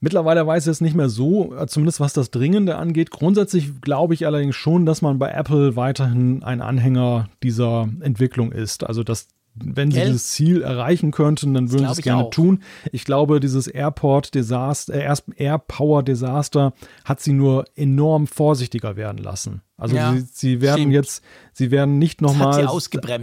Mittlerweile 0.00 0.46
weiß 0.46 0.66
ich 0.66 0.70
es 0.70 0.80
nicht 0.80 0.94
mehr 0.94 1.08
so, 1.08 1.54
äh, 1.56 1.66
zumindest 1.66 1.98
was 1.98 2.12
das 2.12 2.30
Dringende 2.30 2.76
angeht. 2.76 3.10
Grundsätzlich 3.10 3.80
glaube 3.80 4.14
ich 4.14 4.26
allerdings 4.26 4.54
schon, 4.54 4.86
dass 4.86 5.02
man 5.02 5.18
bei 5.18 5.30
Apple 5.30 5.74
weiterhin 5.74 6.44
ein 6.44 6.60
Anhänger 6.60 7.28
dieser 7.42 7.88
Entwicklung 8.00 8.52
ist. 8.52 8.84
Also 8.84 9.02
dass 9.02 9.28
wenn 9.64 9.90
sie 9.90 10.00
dieses 10.00 10.28
Ziel 10.28 10.62
erreichen 10.62 11.10
könnten, 11.10 11.54
dann 11.54 11.70
würden 11.70 11.86
sie 11.86 11.92
es 11.92 12.02
gerne 12.02 12.24
auch. 12.24 12.30
tun. 12.30 12.62
Ich 12.92 13.04
glaube, 13.04 13.40
dieses 13.40 13.66
Airport-Desaster, 13.66 14.94
äh, 14.94 15.14
Air-Power-Desaster 15.36 16.72
hat 17.04 17.20
sie 17.20 17.32
nur 17.32 17.64
enorm 17.76 18.26
vorsichtiger 18.26 18.96
werden 18.96 19.18
lassen. 19.18 19.62
Also 19.76 19.94
ja, 19.94 20.12
sie, 20.12 20.26
sie, 20.32 20.60
werden 20.60 20.80
stimmt. 20.80 20.92
jetzt, 20.94 21.22
sie 21.52 21.70
werden 21.70 21.98
nicht 21.98 22.20
nochmal 22.20 22.66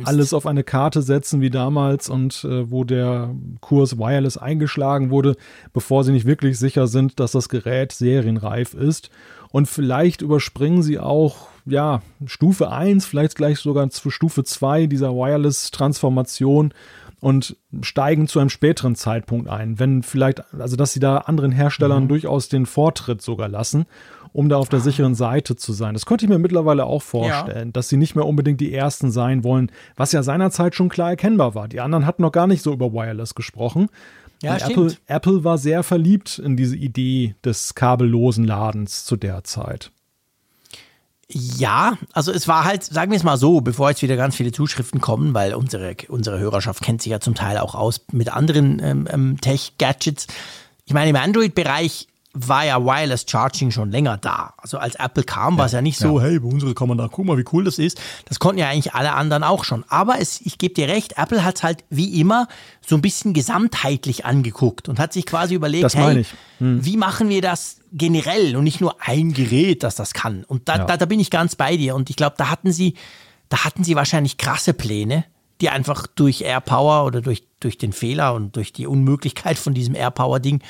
alles 0.06 0.34
auf 0.34 0.46
eine 0.46 0.64
Karte 0.64 1.02
setzen 1.02 1.42
wie 1.42 1.50
damals 1.50 2.10
und 2.10 2.46
äh, 2.46 2.72
wo 2.72 2.86
der 2.86 3.36
Kurs 3.60 3.98
Wireless 3.98 4.38
eingeschlagen 4.38 5.10
wurde, 5.10 5.36
bevor 5.74 6.06
sie 6.06 6.14
nicht 6.14 6.26
wirklich 6.26 6.58
sicher 6.58 6.88
sind, 6.88 7.20
dass 7.20 7.34
das 7.34 7.50
Gerät 7.50 7.92
serienreif 7.92 8.74
ist. 8.74 9.10
Und 9.52 9.68
vielleicht 9.68 10.22
überspringen 10.22 10.82
sie 10.82 10.98
auch 10.98 11.50
ja, 11.66 12.02
Stufe 12.26 12.72
1, 12.72 13.06
vielleicht 13.06 13.36
gleich 13.36 13.60
sogar 13.60 13.90
zu 13.90 14.10
Stufe 14.10 14.44
2 14.44 14.88
dieser 14.88 15.14
Wireless-Transformation 15.14 16.74
und 17.22 17.58
steigen 17.82 18.28
zu 18.28 18.40
einem 18.40 18.50
späteren 18.50 18.96
Zeitpunkt 18.96 19.50
ein, 19.50 19.80
wenn 19.80 20.04
vielleicht, 20.04 20.44
also 20.54 20.76
dass 20.76 20.94
sie 20.94 21.00
da 21.00 21.18
anderen 21.18 21.52
Herstellern 21.52 22.04
mhm. 22.04 22.10
durchaus 22.10 22.50
den 22.50 22.66
Vortritt 22.66 23.22
sogar 23.22 23.50
lassen, 23.50 23.86
um 24.32 24.50
da 24.50 24.58
auf 24.58 24.70
der 24.70 24.80
ah. 24.80 24.84
sicheren 24.84 25.16
Seite 25.16 25.56
zu 25.56 25.74
sein. 25.74 25.94
Das 25.94 26.06
könnte 26.06 26.26
ich 26.26 26.30
mir 26.30 26.38
mittlerweile 26.38 26.86
auch 26.86 27.02
vorstellen, 27.02 27.70
ja. 27.70 27.72
dass 27.72 27.90
sie 27.90 27.98
nicht 27.98 28.16
mehr 28.16 28.26
unbedingt 28.26 28.62
die 28.62 28.74
Ersten 28.74 29.10
sein 29.12 29.44
wollen, 29.44 29.72
was 29.96 30.12
ja 30.12 30.24
seinerzeit 30.24 30.76
schon 30.76 30.90
klar 30.90 31.12
erkennbar 31.12 31.56
war. 31.56 31.68
Die 31.68 31.82
anderen 31.82 32.06
hatten 32.06 32.22
noch 32.22 32.32
gar 32.32 32.46
nicht 32.46 32.62
so 32.62 32.74
über 32.74 32.94
Wireless 32.94 33.34
gesprochen. 33.34 33.90
Ja, 34.44 34.58
Apple, 34.58 34.94
Apple 35.08 35.44
war 35.44 35.58
sehr 35.58 35.82
verliebt 35.82 36.38
in 36.38 36.58
diese 36.58 36.76
Idee 36.76 37.36
des 37.44 37.74
kabellosen 37.74 38.44
Ladens 38.44 39.06
zu 39.06 39.16
der 39.16 39.44
Zeit. 39.44 39.92
Ja, 41.28 41.98
also 42.14 42.32
es 42.32 42.48
war 42.48 42.66
halt, 42.66 42.84
sagen 42.84 43.12
wir 43.12 43.18
es 43.18 43.24
mal 43.24 43.38
so, 43.38 43.60
bevor 43.62 43.90
jetzt 43.90 44.04
wieder 44.04 44.16
ganz 44.16 44.36
viele 44.36 44.52
Zuschriften 44.52 45.02
kommen, 45.02 45.34
weil 45.34 45.56
unsere, 45.56 45.96
unsere 46.08 46.38
Hörerschaft 46.38 46.84
kennt 46.84 47.02
sich 47.02 47.12
ja 47.12 47.20
zum 47.20 47.34
Teil 47.34 47.58
auch 47.58 47.74
aus 47.74 48.02
mit 48.12 48.32
anderen 48.32 48.80
ähm, 48.84 49.08
ähm 49.12 49.42
Tech-Gadgets. 49.42 50.28
Ich 50.86 50.94
meine, 50.94 51.10
im 51.10 51.16
Android-Bereich 51.16 52.08
war 52.36 52.66
ja 52.66 52.84
Wireless 52.84 53.26
Charging 53.28 53.72
schon 53.72 53.90
länger 53.90 54.18
da. 54.18 54.54
Also 54.58 54.78
als 54.78 54.96
Apple 54.96 55.24
kam, 55.24 55.58
war 55.58 55.68
es 55.68 55.72
ja 55.72 55.82
nicht 55.82 55.98
so, 55.98 56.20
ja. 56.20 56.26
hey, 56.26 56.40
bei 56.40 56.48
unsere 56.48 56.74
kann 56.74 56.90
man 56.90 56.98
da, 56.98 57.08
guck 57.10 57.26
mal, 57.26 57.38
wie 57.38 57.46
cool 57.54 57.64
das 57.64 57.80
ist. 57.80 58.00
Das 58.26 58.40
konnten 58.40 58.60
ja 58.60 58.68
eigentlich 58.68 58.94
alle 58.94 59.14
anderen 59.14 59.44
auch 59.44 59.64
schon. 59.64 59.86
Aber 59.88 60.20
es, 60.20 60.42
ich 60.42 60.58
gebe 60.58 60.74
dir 60.74 60.90
recht, 60.90 61.18
Apple 61.18 61.46
hat 61.46 61.56
es 61.56 61.64
halt 61.64 61.86
wie 61.90 62.20
immer 62.20 62.48
so 62.86 62.96
ein 62.96 63.02
bisschen 63.02 63.34
gesamtheitlich 63.34 64.26
angeguckt 64.26 64.90
und 64.90 65.00
hat 65.00 65.14
sich 65.14 65.26
quasi 65.26 65.56
überlegt, 65.56 65.96
hey, 65.96 66.26
hm. 66.60 66.84
wie 66.84 66.98
machen 66.98 67.30
wir 67.30 67.42
das 67.42 67.78
generell 67.94 68.58
und 68.58 68.66
nicht 68.66 68.82
nur 68.82 68.98
ein 69.00 69.34
Gerät, 69.34 69.84
das 69.84 69.96
das 69.96 70.14
kann. 70.14 70.44
Und 70.44 70.68
da, 70.68 70.78
ja. 70.78 70.86
da, 70.86 70.98
da 70.98 71.06
bin 71.06 71.22
ich 71.22 71.32
ganz 71.32 71.56
bei 71.56 71.78
dir. 71.78 71.96
Und 71.96 72.10
ich 72.10 72.18
glaube, 72.18 72.36
da 72.38 72.50
hatten 72.50 72.74
sie, 72.74 72.96
da 73.48 73.64
hatten 73.64 73.86
sie 73.86 73.96
wahrscheinlich 73.96 74.38
krasse 74.38 74.74
Pläne, 74.74 75.24
die 75.62 75.70
einfach 75.70 76.06
durch 76.06 76.42
AirPower 76.42 77.06
oder 77.06 77.22
durch, 77.22 77.48
durch 77.62 77.78
den 77.78 77.94
Fehler 77.94 78.34
und 78.34 78.58
durch 78.58 78.74
die 78.74 78.88
Unmöglichkeit 78.88 79.58
von 79.58 79.74
diesem 79.74 79.96
AirPower-Ding 79.96 80.62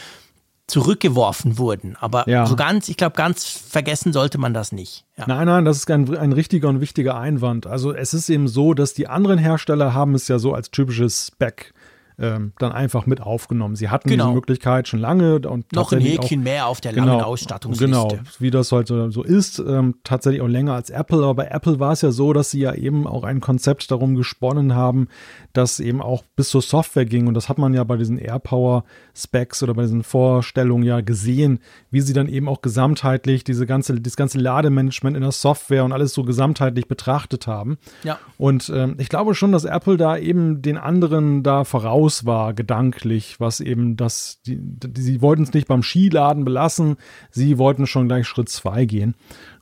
zurückgeworfen 0.67 1.57
wurden. 1.57 1.95
Aber 1.99 2.27
ja. 2.27 2.45
so 2.45 2.55
ganz, 2.55 2.89
ich 2.89 2.97
glaube, 2.97 3.15
ganz 3.15 3.45
vergessen 3.45 4.13
sollte 4.13 4.37
man 4.39 4.53
das 4.53 4.71
nicht. 4.71 5.05
Ja. 5.15 5.25
Nein, 5.27 5.45
nein, 5.45 5.65
das 5.65 5.77
ist 5.77 5.91
ein, 5.91 6.17
ein 6.17 6.31
richtiger 6.31 6.69
und 6.69 6.81
wichtiger 6.81 7.17
Einwand. 7.17 7.67
Also 7.67 7.93
es 7.93 8.13
ist 8.13 8.29
eben 8.29 8.47
so, 8.47 8.73
dass 8.73 8.93
die 8.93 9.07
anderen 9.07 9.37
Hersteller 9.37 9.93
haben 9.93 10.15
es 10.15 10.27
ja 10.27 10.39
so 10.39 10.53
als 10.53 10.71
typisches 10.71 11.27
Spec 11.27 11.73
ähm, 12.17 12.53
dann 12.59 12.71
einfach 12.71 13.05
mit 13.05 13.21
aufgenommen. 13.21 13.75
Sie 13.75 13.89
hatten 13.89 14.09
genau. 14.09 14.25
diese 14.25 14.35
Möglichkeit 14.35 14.87
schon 14.87 14.99
lange 14.99 15.39
und 15.39 15.71
noch 15.73 15.91
ein 15.91 15.99
Häkchen 15.99 16.39
auch, 16.39 16.43
mehr 16.43 16.67
auf 16.67 16.81
der 16.81 16.93
genau, 16.93 17.07
langen 17.07 17.21
Ausstattungsliste. 17.21 17.85
Genau, 17.85 18.17
wie 18.39 18.51
das 18.51 18.71
halt 18.71 18.87
so 18.87 19.23
ist, 19.23 19.59
ähm, 19.59 19.95
tatsächlich 20.03 20.41
auch 20.41 20.47
länger 20.47 20.73
als 20.73 20.89
Apple. 20.89 21.17
Aber 21.17 21.35
bei 21.35 21.47
Apple 21.47 21.79
war 21.79 21.91
es 21.91 22.01
ja 22.01 22.11
so, 22.11 22.31
dass 22.31 22.51
sie 22.51 22.61
ja 22.61 22.73
eben 22.73 23.05
auch 23.05 23.23
ein 23.23 23.41
Konzept 23.41 23.91
darum 23.91 24.15
gesponnen 24.15 24.75
haben, 24.75 25.07
das 25.53 25.79
eben 25.79 26.01
auch 26.01 26.23
bis 26.35 26.49
zur 26.49 26.61
Software 26.61 27.05
ging. 27.05 27.27
Und 27.27 27.33
das 27.33 27.49
hat 27.49 27.57
man 27.57 27.73
ja 27.73 27.83
bei 27.83 27.97
diesen 27.97 28.17
AirPower 28.17 28.85
Specs 29.13 29.61
oder 29.63 29.73
bei 29.73 29.83
diesen 29.83 30.03
Vorstellungen 30.03 30.83
ja 30.83 31.01
gesehen, 31.01 31.59
wie 31.91 32.01
sie 32.01 32.13
dann 32.13 32.27
eben 32.27 32.47
auch 32.47 32.61
gesamtheitlich 32.61 33.43
diese 33.43 33.65
ganze, 33.65 33.99
das 33.99 34.15
ganze 34.15 34.37
Lademanagement 34.37 35.17
in 35.17 35.23
der 35.23 35.31
Software 35.31 35.83
und 35.83 35.91
alles 35.91 36.13
so 36.13 36.23
gesamtheitlich 36.23 36.87
betrachtet 36.87 37.47
haben. 37.47 37.77
Ja. 38.03 38.19
Und 38.37 38.71
ähm, 38.73 38.95
ich 38.99 39.09
glaube 39.09 39.35
schon, 39.35 39.51
dass 39.51 39.65
Apple 39.65 39.97
da 39.97 40.17
eben 40.17 40.61
den 40.61 40.77
anderen 40.77 41.43
da 41.43 41.63
voraus 41.63 42.04
war, 42.25 42.53
gedanklich, 42.53 43.39
was 43.39 43.59
eben 43.59 43.95
das, 43.97 44.41
die, 44.45 44.57
die, 44.59 45.01
sie 45.01 45.21
wollten 45.21 45.43
es 45.43 45.53
nicht 45.53 45.67
beim 45.67 45.83
Skiladen 45.83 46.45
belassen, 46.45 46.97
sie 47.31 47.57
wollten 47.57 47.87
schon 47.87 48.07
gleich 48.07 48.27
Schritt 48.27 48.49
zwei 48.49 48.85
gehen. 48.85 49.15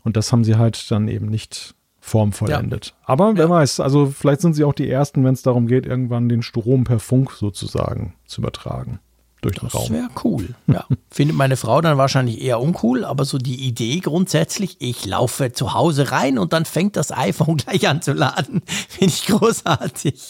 Und 0.03 0.17
das 0.17 0.31
haben 0.31 0.43
sie 0.43 0.55
halt 0.55 0.91
dann 0.91 1.07
eben 1.07 1.27
nicht 1.27 1.75
formvollendet. 1.99 2.87
Ja. 2.87 2.93
Aber 3.05 3.35
wer 3.35 3.45
ja. 3.45 3.49
weiß, 3.49 3.79
also 3.79 4.07
vielleicht 4.07 4.41
sind 4.41 4.53
sie 4.53 4.65
auch 4.65 4.73
die 4.73 4.89
Ersten, 4.89 5.23
wenn 5.23 5.33
es 5.33 5.41
darum 5.41 5.67
geht, 5.67 5.85
irgendwann 5.85 6.27
den 6.27 6.41
Strom 6.41 6.83
per 6.83 6.99
Funk 6.99 7.31
sozusagen 7.31 8.13
zu 8.25 8.41
übertragen. 8.41 8.99
Durch 9.43 9.55
den 9.55 9.69
das 9.69 9.75
Raum. 9.75 9.83
Das 9.83 9.91
wäre 9.91 10.09
cool. 10.23 10.55
Ja. 10.67 10.85
Findet 11.09 11.37
meine 11.37 11.57
Frau 11.57 11.81
dann 11.81 11.97
wahrscheinlich 11.97 12.41
eher 12.41 12.59
uncool, 12.59 13.05
aber 13.05 13.25
so 13.25 13.37
die 13.37 13.67
Idee 13.67 13.99
grundsätzlich, 13.99 14.77
ich 14.79 15.05
laufe 15.05 15.51
zu 15.51 15.73
Hause 15.73 16.11
rein 16.11 16.39
und 16.39 16.53
dann 16.53 16.65
fängt 16.65 16.95
das 16.95 17.11
iPhone 17.11 17.57
gleich 17.57 17.87
an 17.87 18.01
zu 18.01 18.13
laden, 18.13 18.61
finde 18.65 19.13
ich 19.13 19.25
großartig. 19.27 20.29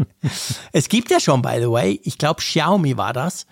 es 0.72 0.88
gibt 0.88 1.10
ja 1.10 1.20
schon, 1.20 1.42
by 1.42 1.56
the 1.60 1.70
way, 1.70 2.00
ich 2.04 2.18
glaube 2.18 2.40
Xiaomi 2.40 2.96
war 2.96 3.12
das, 3.12 3.46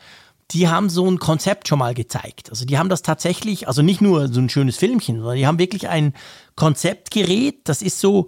die 0.52 0.68
haben 0.68 0.88
so 0.88 1.10
ein 1.10 1.18
Konzept 1.18 1.66
schon 1.68 1.78
mal 1.78 1.94
gezeigt. 1.94 2.50
Also 2.50 2.64
die 2.64 2.78
haben 2.78 2.88
das 2.88 3.02
tatsächlich, 3.02 3.66
also 3.66 3.82
nicht 3.82 4.00
nur 4.00 4.28
so 4.28 4.40
ein 4.40 4.48
schönes 4.48 4.76
Filmchen, 4.76 5.16
sondern 5.16 5.36
die 5.36 5.46
haben 5.46 5.58
wirklich 5.58 5.88
ein 5.88 6.14
Konzeptgerät, 6.54 7.68
das 7.68 7.82
ist 7.82 7.98
so, 8.00 8.26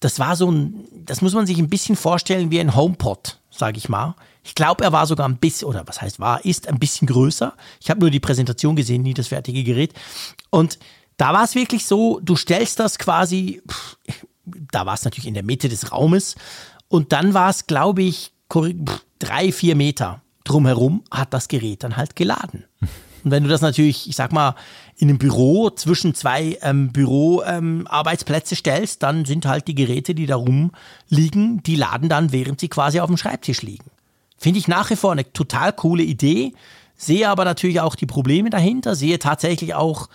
das 0.00 0.18
war 0.18 0.36
so 0.36 0.50
ein, 0.50 0.84
das 1.04 1.20
muss 1.20 1.34
man 1.34 1.46
sich 1.46 1.58
ein 1.58 1.68
bisschen 1.68 1.96
vorstellen 1.96 2.50
wie 2.50 2.60
ein 2.60 2.74
HomePod. 2.74 3.38
sage 3.50 3.76
ich 3.76 3.88
mal. 3.88 4.14
Ich 4.48 4.54
glaube, 4.54 4.82
er 4.82 4.92
war 4.92 5.06
sogar 5.06 5.28
ein 5.28 5.36
bisschen, 5.36 5.68
oder 5.68 5.86
was 5.86 6.00
heißt 6.00 6.20
war, 6.20 6.42
ist 6.42 6.68
ein 6.68 6.78
bisschen 6.78 7.06
größer. 7.06 7.52
Ich 7.82 7.90
habe 7.90 8.00
nur 8.00 8.10
die 8.10 8.18
Präsentation 8.18 8.76
gesehen, 8.76 9.02
nie 9.02 9.12
das 9.12 9.28
fertige 9.28 9.62
Gerät. 9.62 9.92
Und 10.48 10.78
da 11.18 11.34
war 11.34 11.44
es 11.44 11.54
wirklich 11.54 11.84
so, 11.84 12.18
du 12.20 12.34
stellst 12.34 12.80
das 12.80 12.98
quasi, 12.98 13.60
da 14.72 14.86
war 14.86 14.94
es 14.94 15.04
natürlich 15.04 15.26
in 15.26 15.34
der 15.34 15.42
Mitte 15.42 15.68
des 15.68 15.92
Raumes. 15.92 16.34
Und 16.88 17.12
dann 17.12 17.34
war 17.34 17.50
es, 17.50 17.66
glaube 17.66 18.02
ich, 18.02 18.32
drei, 19.18 19.52
vier 19.52 19.76
Meter 19.76 20.22
drumherum 20.44 21.04
hat 21.10 21.34
das 21.34 21.48
Gerät 21.48 21.84
dann 21.84 21.98
halt 21.98 22.16
geladen. 22.16 22.64
Und 23.24 23.32
wenn 23.32 23.42
du 23.42 23.50
das 23.50 23.60
natürlich, 23.60 24.08
ich 24.08 24.16
sag 24.16 24.32
mal, 24.32 24.54
in 24.96 25.10
einem 25.10 25.18
Büro 25.18 25.68
zwischen 25.68 26.14
zwei 26.14 26.56
ähm, 26.62 26.90
Büroarbeitsplätze 26.92 28.54
ähm, 28.54 28.58
stellst, 28.58 29.02
dann 29.02 29.26
sind 29.26 29.44
halt 29.44 29.68
die 29.68 29.74
Geräte, 29.74 30.14
die 30.14 30.24
da 30.24 30.36
rumliegen, 30.36 31.62
die 31.64 31.76
laden 31.76 32.08
dann, 32.08 32.32
während 32.32 32.60
sie 32.60 32.68
quasi 32.68 33.00
auf 33.00 33.08
dem 33.08 33.18
Schreibtisch 33.18 33.60
liegen. 33.60 33.90
Finde 34.38 34.58
ich 34.58 34.68
nach 34.68 34.90
wie 34.90 34.96
vor 34.96 35.12
eine 35.12 35.32
total 35.32 35.72
coole 35.72 36.02
Idee, 36.02 36.54
sehe 36.96 37.28
aber 37.28 37.44
natürlich 37.44 37.80
auch 37.80 37.94
die 37.94 38.06
Probleme 38.06 38.50
dahinter, 38.50 38.94
sehe 38.94 39.18
tatsächlich 39.18 39.74
auch, 39.74 40.08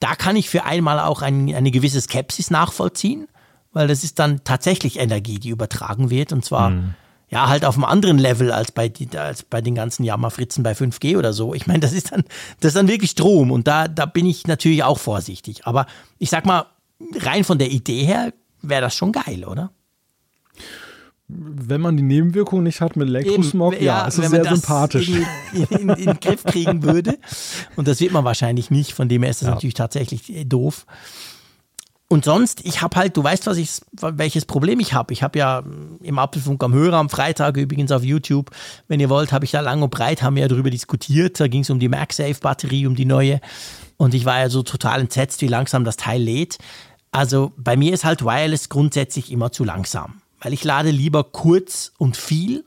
da 0.00 0.14
kann 0.14 0.36
ich 0.36 0.48
für 0.48 0.64
einmal 0.64 1.00
auch 1.00 1.22
ein, 1.22 1.54
eine 1.54 1.70
gewisse 1.70 2.00
Skepsis 2.00 2.50
nachvollziehen, 2.50 3.28
weil 3.72 3.88
das 3.88 4.04
ist 4.04 4.18
dann 4.18 4.42
tatsächlich 4.44 4.98
Energie, 4.98 5.38
die 5.38 5.50
übertragen 5.50 6.10
wird 6.10 6.32
und 6.32 6.44
zwar 6.44 6.70
mhm 6.70 6.94
ja, 7.34 7.48
halt 7.48 7.64
auf 7.64 7.74
einem 7.74 7.84
anderen 7.84 8.18
Level 8.18 8.52
als 8.52 8.70
bei, 8.70 8.92
als 9.16 9.42
bei 9.42 9.60
den 9.60 9.74
ganzen 9.74 10.04
Jammerfritzen 10.04 10.62
bei 10.62 10.72
5G 10.72 11.18
oder 11.18 11.32
so. 11.32 11.52
Ich 11.52 11.66
meine, 11.66 11.80
das 11.80 11.92
ist 11.92 12.12
dann, 12.12 12.22
das 12.60 12.70
ist 12.70 12.76
dann 12.76 12.86
wirklich 12.86 13.10
Strom 13.10 13.50
und 13.50 13.66
da, 13.66 13.88
da 13.88 14.06
bin 14.06 14.24
ich 14.24 14.46
natürlich 14.46 14.84
auch 14.84 15.00
vorsichtig. 15.00 15.66
Aber 15.66 15.86
ich 16.20 16.30
sag 16.30 16.46
mal, 16.46 16.66
rein 17.16 17.42
von 17.42 17.58
der 17.58 17.72
Idee 17.72 18.04
her 18.04 18.32
wäre 18.62 18.82
das 18.82 18.94
schon 18.94 19.10
geil, 19.10 19.44
oder? 19.44 19.72
Wenn 21.26 21.80
man 21.80 21.96
die 21.96 22.02
Nebenwirkungen 22.02 22.64
nicht 22.64 22.80
hat 22.80 22.96
mit 22.96 23.08
Elektrosmog, 23.08 23.74
Eben, 23.74 23.84
ja, 23.84 24.00
ja, 24.00 24.08
es 24.08 24.18
ist 24.18 24.30
sehr 24.30 24.44
sympathisch. 24.44 25.08
In, 25.08 25.26
in, 25.52 25.64
in, 25.64 25.88
in, 25.88 26.04
den 26.06 26.20
Griff 26.20 26.44
kriegen 26.44 26.82
würde. 26.82 27.18
Und 27.76 27.88
das 27.88 28.00
wird 28.00 28.12
man 28.12 28.24
wahrscheinlich 28.24 28.70
nicht, 28.70 28.92
von 28.92 29.08
dem 29.08 29.22
her 29.22 29.30
ist 29.30 29.40
das 29.40 29.48
ja. 29.48 29.54
natürlich 29.54 29.74
tatsächlich 29.74 30.30
äh, 30.34 30.44
doof. 30.44 30.86
Und 32.08 32.26
sonst, 32.26 32.64
ich 32.64 32.82
habe 32.82 32.96
halt, 32.96 33.16
du 33.16 33.24
weißt, 33.24 33.46
was 33.46 33.56
ich, 33.56 33.80
welches 33.92 34.44
Problem 34.44 34.78
ich 34.78 34.92
habe. 34.92 35.12
Ich 35.12 35.22
habe 35.22 35.38
ja 35.38 35.64
im 36.02 36.18
Apfelfunk 36.18 36.62
am 36.62 36.74
Hörer 36.74 36.98
am 36.98 37.08
Freitag 37.08 37.56
übrigens 37.56 37.90
auf 37.90 38.04
YouTube, 38.04 38.50
wenn 38.88 39.00
ihr 39.00 39.08
wollt, 39.08 39.32
habe 39.32 39.46
ich 39.46 39.50
da 39.50 39.60
lang 39.60 39.82
und 39.82 39.90
breit, 39.90 40.22
haben 40.22 40.36
wir 40.36 40.42
ja 40.42 40.48
darüber 40.48 40.70
diskutiert. 40.70 41.40
Da 41.40 41.48
ging 41.48 41.62
es 41.62 41.70
um 41.70 41.80
die 41.80 41.88
MagSafe-Batterie, 41.88 42.86
um 42.86 42.94
die 42.94 43.06
neue. 43.06 43.40
Und 43.96 44.12
ich 44.12 44.26
war 44.26 44.38
ja 44.38 44.50
so 44.50 44.62
total 44.62 45.00
entsetzt, 45.00 45.40
wie 45.40 45.48
langsam 45.48 45.84
das 45.84 45.96
Teil 45.96 46.22
lädt. 46.22 46.58
Also 47.10 47.52
bei 47.56 47.76
mir 47.76 47.94
ist 47.94 48.04
halt 48.04 48.24
Wireless 48.24 48.68
grundsätzlich 48.68 49.32
immer 49.32 49.50
zu 49.50 49.64
langsam, 49.64 50.20
weil 50.44 50.52
ich 50.52 50.62
lade 50.62 50.90
lieber 50.90 51.24
kurz 51.24 51.92
und 51.98 52.16
viel 52.16 52.64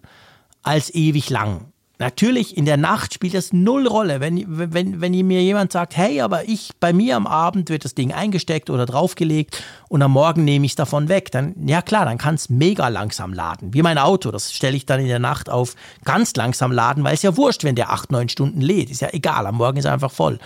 als 0.64 0.94
ewig 0.94 1.30
lang. 1.30 1.72
Natürlich, 2.00 2.56
in 2.56 2.66
der 2.66 2.78
Nacht 2.78 3.16
spielt 3.16 3.34
das 3.34 3.54
null 3.54 3.88
Rolle. 3.88 4.20
Wenn, 4.20 4.44
wenn, 4.48 5.02
wenn 5.02 5.12
mir 5.26 5.42
jemand 5.42 5.72
sagt, 5.72 5.98
hey, 5.98 6.22
aber 6.22 6.48
ich, 6.48 6.72
bei 6.80 6.94
mir 6.94 7.16
am 7.16 7.26
Abend 7.26 7.70
wird 7.70 7.86
das 7.86 7.96
Ding 7.96 8.14
eingesteckt 8.14 8.70
oder 8.70 8.86
draufgelegt 8.86 9.64
und 9.90 10.04
am 10.04 10.12
Morgen 10.12 10.44
nehme 10.44 10.66
ich 10.66 10.74
es 10.74 10.76
davon 10.76 11.10
weg, 11.10 11.32
dann, 11.32 11.56
ja 11.68 11.82
klar, 11.82 12.06
dann 12.06 12.20
kann 12.20 12.36
es 12.36 12.50
mega 12.50 12.88
langsam 12.90 13.34
laden. 13.34 13.74
Wie 13.74 13.82
mein 13.82 13.98
Auto, 13.98 14.30
das 14.30 14.54
stelle 14.54 14.78
ich 14.78 14.86
dann 14.86 15.00
in 15.00 15.08
der 15.08 15.18
Nacht 15.18 15.50
auf 15.50 15.76
ganz 16.04 16.36
langsam 16.36 16.72
laden, 16.72 17.04
weil 17.04 17.16
es 17.16 17.24
ja 17.24 17.36
wurscht, 17.36 17.64
wenn 17.64 17.76
der 17.76 17.92
acht, 17.92 18.12
neun 18.12 18.30
Stunden 18.30 18.62
lädt. 18.62 18.92
Ist 18.92 19.02
ja 19.02 19.10
egal, 19.12 19.48
am 19.48 19.56
Morgen 19.56 19.78
ist 19.78 19.86
er 19.86 19.94
einfach 19.94 20.12
voll. 20.12 20.38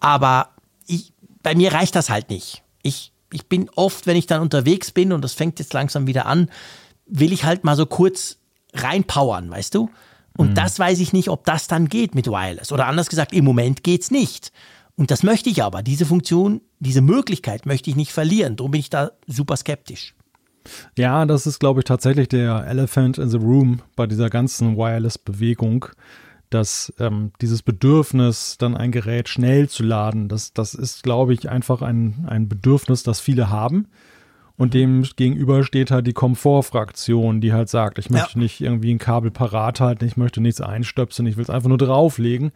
Aber 0.00 0.48
ich, 0.86 1.12
bei 1.42 1.54
mir 1.54 1.74
reicht 1.74 1.94
das 1.94 2.08
halt 2.08 2.30
nicht. 2.30 2.62
Ich, 2.82 3.12
ich 3.36 3.48
bin 3.48 3.68
oft, 3.76 4.06
wenn 4.06 4.16
ich 4.16 4.26
dann 4.26 4.40
unterwegs 4.40 4.90
bin 4.90 5.12
und 5.12 5.22
das 5.22 5.34
fängt 5.34 5.58
jetzt 5.58 5.74
langsam 5.74 6.06
wieder 6.06 6.24
an, 6.24 6.50
will 7.06 7.32
ich 7.32 7.44
halt 7.44 7.64
mal 7.64 7.76
so 7.76 7.84
kurz 7.84 8.38
reinpowern, 8.72 9.50
weißt 9.50 9.74
du? 9.74 9.90
Und 10.38 10.50
mhm. 10.50 10.54
das 10.54 10.78
weiß 10.78 10.98
ich 11.00 11.12
nicht, 11.12 11.28
ob 11.28 11.44
das 11.44 11.68
dann 11.68 11.88
geht 11.88 12.14
mit 12.14 12.26
Wireless. 12.26 12.72
Oder 12.72 12.86
anders 12.86 13.10
gesagt, 13.10 13.34
im 13.34 13.44
Moment 13.44 13.84
geht's 13.84 14.10
nicht. 14.10 14.52
Und 14.96 15.10
das 15.10 15.22
möchte 15.22 15.50
ich 15.50 15.62
aber. 15.62 15.82
Diese 15.82 16.06
Funktion, 16.06 16.62
diese 16.78 17.02
Möglichkeit 17.02 17.66
möchte 17.66 17.90
ich 17.90 17.96
nicht 17.96 18.12
verlieren. 18.12 18.56
Darum 18.56 18.70
bin 18.70 18.80
ich 18.80 18.88
da 18.88 19.12
super 19.26 19.56
skeptisch. 19.56 20.14
Ja, 20.96 21.26
das 21.26 21.46
ist, 21.46 21.58
glaube 21.58 21.80
ich, 21.80 21.84
tatsächlich 21.84 22.28
der 22.28 22.66
Elephant 22.66 23.18
in 23.18 23.28
the 23.28 23.36
Room 23.36 23.82
bei 23.94 24.06
dieser 24.06 24.30
ganzen 24.30 24.76
Wireless-Bewegung, 24.78 25.86
dass 26.56 26.92
ähm, 26.98 27.32
dieses 27.42 27.62
Bedürfnis, 27.62 28.56
dann 28.58 28.76
ein 28.76 28.90
Gerät 28.90 29.28
schnell 29.28 29.68
zu 29.68 29.82
laden, 29.82 30.28
das, 30.28 30.54
das 30.54 30.72
ist, 30.74 31.02
glaube 31.02 31.34
ich, 31.34 31.50
einfach 31.50 31.82
ein, 31.82 32.26
ein 32.26 32.48
Bedürfnis, 32.48 33.02
das 33.02 33.20
viele 33.20 33.50
haben. 33.50 33.88
Und 34.56 34.72
dem 34.72 35.02
gegenüber 35.02 35.64
steht 35.64 35.90
halt 35.90 36.06
die 36.06 36.14
Komfortfraktion, 36.14 37.42
die 37.42 37.52
halt 37.52 37.68
sagt, 37.68 37.98
ich 37.98 38.08
möchte 38.08 38.34
ja. 38.36 38.40
nicht 38.40 38.62
irgendwie 38.62 38.94
ein 38.94 38.98
Kabel 38.98 39.30
parat 39.30 39.80
halten, 39.80 40.06
ich 40.06 40.16
möchte 40.16 40.40
nichts 40.40 40.62
einstöpseln, 40.62 41.28
ich 41.28 41.36
will 41.36 41.42
es 41.42 41.50
einfach 41.50 41.68
nur 41.68 41.76
drauflegen. 41.76 42.52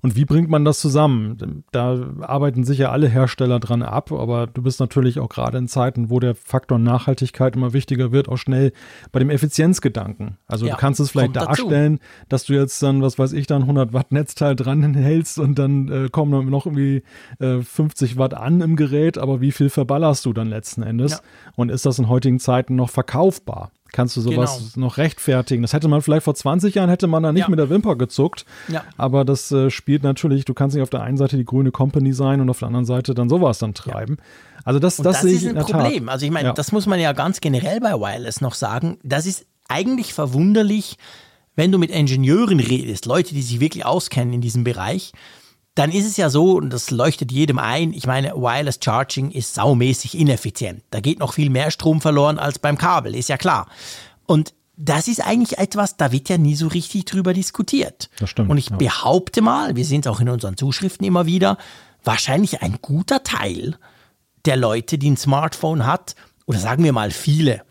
Und 0.00 0.16
wie 0.16 0.24
bringt 0.24 0.48
man 0.48 0.64
das 0.64 0.80
zusammen? 0.80 1.64
Da 1.72 1.98
arbeiten 2.20 2.64
sicher 2.64 2.92
alle 2.92 3.08
Hersteller 3.08 3.60
dran 3.60 3.82
ab, 3.82 4.12
aber 4.12 4.46
du 4.46 4.62
bist 4.62 4.80
natürlich 4.80 5.18
auch 5.18 5.28
gerade 5.28 5.58
in 5.58 5.68
Zeiten, 5.68 6.10
wo 6.10 6.20
der 6.20 6.34
Faktor 6.34 6.78
Nachhaltigkeit 6.78 7.56
immer 7.56 7.72
wichtiger 7.72 8.12
wird, 8.12 8.28
auch 8.28 8.36
schnell 8.36 8.72
bei 9.12 9.18
dem 9.18 9.30
Effizienzgedanken. 9.30 10.38
Also 10.46 10.66
ja, 10.66 10.74
du 10.74 10.80
kannst 10.80 11.00
es 11.00 11.10
vielleicht 11.10 11.36
darstellen, 11.36 11.98
dazu. 11.98 12.26
dass 12.28 12.44
du 12.44 12.54
jetzt 12.54 12.82
dann, 12.82 13.02
was 13.02 13.18
weiß 13.18 13.32
ich, 13.32 13.46
dann 13.46 13.62
100 13.62 13.92
Watt 13.92 14.12
Netzteil 14.12 14.54
dran 14.54 14.94
hältst 14.94 15.38
und 15.38 15.58
dann 15.58 15.88
äh, 15.88 16.08
kommen 16.10 16.32
dann 16.32 16.46
noch 16.46 16.66
irgendwie 16.66 17.02
äh, 17.40 17.60
50 17.60 18.16
Watt 18.16 18.34
an 18.34 18.60
im 18.60 18.76
Gerät, 18.76 19.18
aber 19.18 19.40
wie 19.40 19.52
viel 19.52 19.70
verballerst 19.70 20.24
du 20.26 20.32
dann 20.32 20.48
letzten 20.48 20.82
Endes? 20.82 21.12
Ja. 21.12 21.18
Und 21.56 21.70
ist 21.70 21.86
das 21.86 21.98
in 21.98 22.08
heutigen 22.08 22.38
Zeiten 22.38 22.76
noch 22.76 22.90
verkaufbar? 22.90 23.72
Kannst 23.92 24.16
du 24.16 24.20
sowas 24.20 24.72
genau. 24.74 24.86
noch 24.86 24.96
rechtfertigen. 24.98 25.62
Das 25.62 25.72
hätte 25.72 25.88
man 25.88 26.02
vielleicht 26.02 26.24
vor 26.24 26.34
20 26.34 26.74
Jahren, 26.74 26.88
hätte 26.88 27.06
man 27.06 27.22
da 27.22 27.32
nicht 27.32 27.42
ja. 27.42 27.48
mit 27.48 27.58
der 27.58 27.70
Wimper 27.70 27.96
gezuckt. 27.96 28.44
Ja. 28.68 28.84
Aber 28.96 29.24
das 29.24 29.50
äh, 29.52 29.70
spielt 29.70 30.02
natürlich, 30.02 30.44
du 30.44 30.54
kannst 30.54 30.74
nicht 30.74 30.82
auf 30.82 30.90
der 30.90 31.02
einen 31.02 31.16
Seite 31.16 31.36
die 31.36 31.44
grüne 31.44 31.70
Company 31.70 32.12
sein 32.12 32.40
und 32.40 32.50
auf 32.50 32.58
der 32.58 32.68
anderen 32.68 32.84
Seite 32.84 33.14
dann 33.14 33.28
sowas 33.28 33.58
dann 33.58 33.74
treiben. 33.74 34.16
Ja. 34.18 34.60
Also 34.64 34.80
das, 34.80 34.98
und 34.98 35.04
das, 35.04 35.16
das 35.16 35.22
sehe 35.22 35.34
ich 35.34 35.44
in 35.44 35.54
der 35.54 35.62
Problem. 35.62 36.06
Tat. 36.06 36.12
Also 36.12 36.26
ich 36.26 36.32
meine, 36.32 36.52
das 36.54 36.72
muss 36.72 36.86
man 36.86 37.00
ja 37.00 37.12
ganz 37.12 37.40
generell 37.40 37.80
bei 37.80 37.92
Wireless 37.92 38.40
noch 38.40 38.54
sagen. 38.54 38.98
Das 39.02 39.26
ist 39.26 39.46
eigentlich 39.68 40.12
verwunderlich, 40.14 40.96
wenn 41.56 41.72
du 41.72 41.78
mit 41.78 41.90
Ingenieuren 41.90 42.60
redest, 42.60 43.06
Leute, 43.06 43.34
die 43.34 43.42
sich 43.42 43.60
wirklich 43.60 43.84
auskennen 43.84 44.34
in 44.34 44.40
diesem 44.40 44.64
Bereich, 44.64 45.12
dann 45.78 45.92
ist 45.92 46.06
es 46.06 46.16
ja 46.16 46.28
so, 46.28 46.56
und 46.56 46.70
das 46.70 46.90
leuchtet 46.90 47.30
jedem 47.30 47.60
ein, 47.60 47.92
ich 47.92 48.04
meine, 48.04 48.32
Wireless 48.34 48.80
Charging 48.82 49.30
ist 49.30 49.54
saumäßig 49.54 50.18
ineffizient. 50.18 50.82
Da 50.90 50.98
geht 50.98 51.20
noch 51.20 51.34
viel 51.34 51.50
mehr 51.50 51.70
Strom 51.70 52.00
verloren 52.00 52.40
als 52.40 52.58
beim 52.58 52.76
Kabel, 52.76 53.14
ist 53.14 53.28
ja 53.28 53.36
klar. 53.36 53.68
Und 54.26 54.54
das 54.76 55.06
ist 55.06 55.24
eigentlich 55.24 55.58
etwas, 55.58 55.96
da 55.96 56.10
wird 56.10 56.28
ja 56.28 56.36
nie 56.36 56.56
so 56.56 56.66
richtig 56.66 57.04
drüber 57.04 57.32
diskutiert. 57.32 58.10
Das 58.18 58.30
stimmt. 58.30 58.50
Und 58.50 58.58
ich 58.58 58.70
ja. 58.70 58.76
behaupte 58.76 59.40
mal, 59.40 59.76
wir 59.76 59.84
sehen 59.84 60.00
es 60.00 60.08
auch 60.08 60.20
in 60.20 60.28
unseren 60.28 60.56
Zuschriften 60.56 61.06
immer 61.06 61.26
wieder, 61.26 61.58
wahrscheinlich 62.02 62.60
ein 62.60 62.78
guter 62.82 63.22
Teil 63.22 63.76
der 64.46 64.56
Leute, 64.56 64.98
die 64.98 65.10
ein 65.10 65.16
Smartphone 65.16 65.86
hat, 65.86 66.16
oder 66.46 66.58
sagen 66.58 66.82
wir 66.82 66.92
mal 66.92 67.12
viele, 67.12 67.62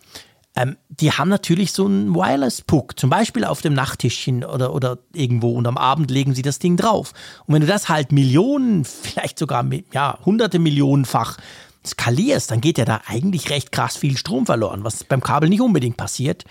ähm, 0.58 0.76
die 0.90 1.12
haben 1.12 1.30
natürlich 1.30 1.72
so 1.72 1.86
einen 1.86 2.16
Wireless-Puck, 2.16 3.00
zum 3.00 3.12
Beispiel 3.12 3.46
auf 3.46 3.62
dem 3.62 3.74
Nachttischchen 3.74 4.44
oder, 4.44 4.74
oder 4.74 4.98
irgendwo 5.14 5.52
und 5.52 5.68
am 5.68 5.78
Abend 5.78 6.10
legen 6.10 6.34
sie 6.34 6.42
das 6.42 6.58
Ding 6.58 6.78
drauf. 6.78 7.14
Und 7.46 7.54
wenn 7.54 7.62
du 7.62 7.68
das 7.68 7.90
halt 7.90 8.12
Millionen, 8.12 8.84
vielleicht 8.84 9.38
sogar 9.38 9.64
ja, 9.94 10.18
hunderte 10.26 10.58
Millionenfach 10.58 11.38
skalierst, 11.86 12.50
dann 12.50 12.60
geht 12.60 12.80
ja 12.80 12.86
da 12.86 13.02
eigentlich 13.06 13.52
recht 13.52 13.72
krass 13.72 13.98
viel 13.98 14.18
Strom 14.18 14.48
verloren, 14.48 14.84
was 14.84 15.04
beim 15.04 15.22
Kabel 15.22 15.48
nicht 15.48 15.62
unbedingt 15.62 15.96
passiert. 15.96 16.44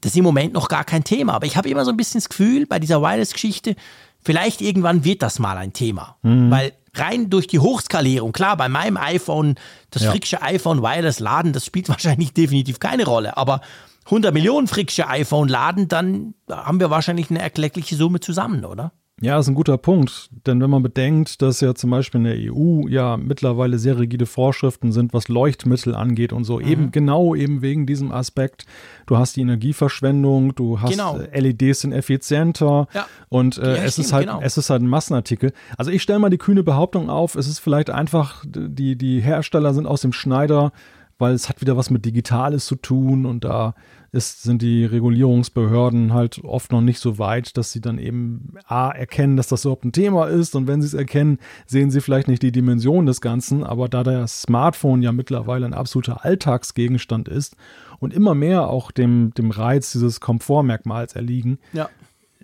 Das 0.00 0.12
ist 0.12 0.18
im 0.18 0.24
Moment 0.24 0.52
noch 0.52 0.68
gar 0.68 0.84
kein 0.84 1.04
Thema. 1.04 1.34
Aber 1.34 1.46
ich 1.46 1.56
habe 1.56 1.68
immer 1.68 1.84
so 1.84 1.92
ein 1.92 1.96
bisschen 1.96 2.18
das 2.18 2.28
Gefühl, 2.28 2.66
bei 2.66 2.80
dieser 2.80 3.00
Wireless-Geschichte, 3.00 3.76
vielleicht 4.24 4.60
irgendwann 4.60 5.04
wird 5.04 5.22
das 5.22 5.38
mal 5.38 5.56
ein 5.56 5.72
Thema. 5.72 6.16
Mhm. 6.22 6.50
Weil 6.50 6.72
rein 6.98 7.30
durch 7.30 7.46
die 7.46 7.58
Hochskalierung, 7.58 8.32
klar, 8.32 8.56
bei 8.56 8.68
meinem 8.68 8.96
iPhone, 8.96 9.56
das 9.90 10.02
ja. 10.02 10.10
frickische 10.10 10.42
iPhone 10.42 10.82
Wireless 10.82 11.20
laden, 11.20 11.52
das 11.52 11.64
spielt 11.64 11.88
wahrscheinlich 11.90 12.32
definitiv 12.32 12.80
keine 12.80 13.04
Rolle, 13.04 13.36
aber 13.36 13.60
100 14.06 14.32
Millionen 14.32 14.68
frickische 14.68 15.08
iPhone 15.08 15.48
laden, 15.48 15.88
dann 15.88 16.34
haben 16.48 16.80
wir 16.80 16.90
wahrscheinlich 16.90 17.30
eine 17.30 17.40
erkleckliche 17.40 17.96
Summe 17.96 18.20
zusammen, 18.20 18.64
oder? 18.64 18.92
Ja, 19.22 19.38
ist 19.38 19.48
ein 19.48 19.54
guter 19.54 19.78
Punkt. 19.78 20.28
Denn 20.46 20.60
wenn 20.60 20.68
man 20.68 20.82
bedenkt, 20.82 21.40
dass 21.40 21.62
ja 21.62 21.74
zum 21.74 21.88
Beispiel 21.88 22.18
in 22.18 22.24
der 22.24 22.52
EU 22.52 22.86
ja 22.86 23.16
mittlerweile 23.16 23.78
sehr 23.78 23.98
rigide 23.98 24.26
Vorschriften 24.26 24.92
sind, 24.92 25.14
was 25.14 25.28
Leuchtmittel 25.28 25.94
angeht 25.94 26.34
und 26.34 26.44
so, 26.44 26.58
mhm. 26.58 26.66
eben 26.66 26.90
genau 26.90 27.34
eben 27.34 27.62
wegen 27.62 27.86
diesem 27.86 28.12
Aspekt. 28.12 28.66
Du 29.06 29.16
hast 29.16 29.36
die 29.36 29.40
Energieverschwendung, 29.40 30.54
du 30.54 30.82
hast 30.82 30.90
genau. 30.90 31.18
Äh, 31.18 31.40
LEDs 31.40 31.80
sind 31.80 31.92
effizienter 31.92 32.88
ja. 32.92 33.06
und 33.30 33.56
äh, 33.56 33.78
es 33.84 33.98
ist 33.98 34.12
halt, 34.12 34.26
genau. 34.26 34.40
es 34.42 34.58
ist 34.58 34.68
halt 34.68 34.82
ein 34.82 34.88
Massenartikel. 34.88 35.52
Also 35.78 35.90
ich 35.90 36.02
stelle 36.02 36.18
mal 36.18 36.28
die 36.28 36.36
kühne 36.36 36.62
Behauptung 36.62 37.08
auf, 37.08 37.36
es 37.36 37.48
ist 37.48 37.58
vielleicht 37.58 37.88
einfach, 37.88 38.44
die, 38.46 38.96
die 38.96 39.20
Hersteller 39.20 39.72
sind 39.72 39.86
aus 39.86 40.02
dem 40.02 40.12
Schneider 40.12 40.72
weil 41.18 41.32
es 41.32 41.48
hat 41.48 41.60
wieder 41.60 41.76
was 41.76 41.90
mit 41.90 42.04
Digitales 42.04 42.66
zu 42.66 42.76
tun 42.76 43.24
und 43.26 43.44
da 43.44 43.74
ist, 44.16 44.42
sind 44.42 44.62
die 44.62 44.84
Regulierungsbehörden 44.84 46.12
halt 46.12 46.40
oft 46.42 46.72
noch 46.72 46.80
nicht 46.80 46.98
so 46.98 47.18
weit, 47.18 47.56
dass 47.56 47.70
sie 47.70 47.80
dann 47.80 47.98
eben 47.98 48.54
A, 48.66 48.90
erkennen, 48.90 49.36
dass 49.36 49.48
das 49.48 49.64
überhaupt 49.64 49.84
ein 49.84 49.92
Thema 49.92 50.26
ist 50.26 50.56
und 50.56 50.66
wenn 50.66 50.80
sie 50.80 50.88
es 50.88 50.94
erkennen, 50.94 51.38
sehen 51.66 51.90
sie 51.90 52.00
vielleicht 52.00 52.26
nicht 52.28 52.42
die 52.42 52.52
Dimension 52.52 53.06
des 53.06 53.20
Ganzen, 53.20 53.62
aber 53.62 53.88
da 53.88 54.02
das 54.02 54.42
Smartphone 54.42 55.02
ja 55.02 55.12
mittlerweile 55.12 55.66
ein 55.66 55.74
absoluter 55.74 56.24
Alltagsgegenstand 56.24 57.28
ist 57.28 57.56
und 57.98 58.12
immer 58.12 58.34
mehr 58.34 58.68
auch 58.68 58.90
dem, 58.90 59.32
dem 59.34 59.50
Reiz 59.50 59.92
dieses 59.92 60.20
Komfortmerkmals 60.20 61.14
erliegen, 61.14 61.58
Ja. 61.72 61.88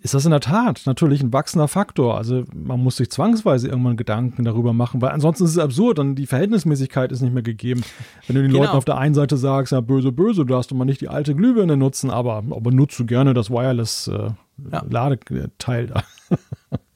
Ist 0.03 0.15
das 0.15 0.25
in 0.25 0.33
der 0.33 0.41
Tat 0.41 0.83
natürlich 0.85 1.23
ein 1.23 1.33
wachsender 1.33 1.69
Faktor. 1.69 2.17
Also 2.17 2.43
man 2.53 2.81
muss 2.83 2.97
sich 2.97 3.11
zwangsweise 3.11 3.69
irgendwann 3.69 3.97
Gedanken 3.97 4.45
darüber 4.45 4.73
machen, 4.73 5.01
weil 5.01 5.11
ansonsten 5.11 5.45
ist 5.45 5.53
es 5.53 5.59
absurd 5.59 5.99
und 6.01 6.17
die 6.17 6.27
Verhältnismäßigkeit 6.27 7.13
ist 7.13 7.21
nicht 7.21 7.33
mehr 7.33 7.45
gegeben. 7.45 7.85
Wenn 8.27 8.35
du 8.37 8.43
den 8.43 8.51
Genau. 8.51 8.65
Leuten 8.65 8.77
auf 8.77 8.85
der 8.85 8.99
einen 8.99 9.15
Seite 9.15 9.37
sagst, 9.37 9.73
ja 9.73 9.81
böse, 9.81 10.11
böse, 10.11 10.45
du 10.45 10.53
darfst 10.53 10.73
doch 10.73 10.77
mal 10.77 10.85
nicht 10.85 11.01
die 11.01 11.09
alte 11.09 11.35
Glühbirne 11.37 11.77
nutzen, 11.77 12.11
aber, 12.11 12.43
aber 12.51 12.73
nutzt 12.73 12.99
du 12.99 13.07
gerne 13.07 13.33
das 13.33 13.49
Wireless 13.51 14.09
äh, 14.09 14.31
Ja. 14.73 14.83
Da. 15.87 16.03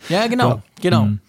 Ja, 0.09 0.27
genau, 0.27 0.49
Ja. 0.49 0.63
genau. 0.83 1.05
Mhm. 1.07 1.21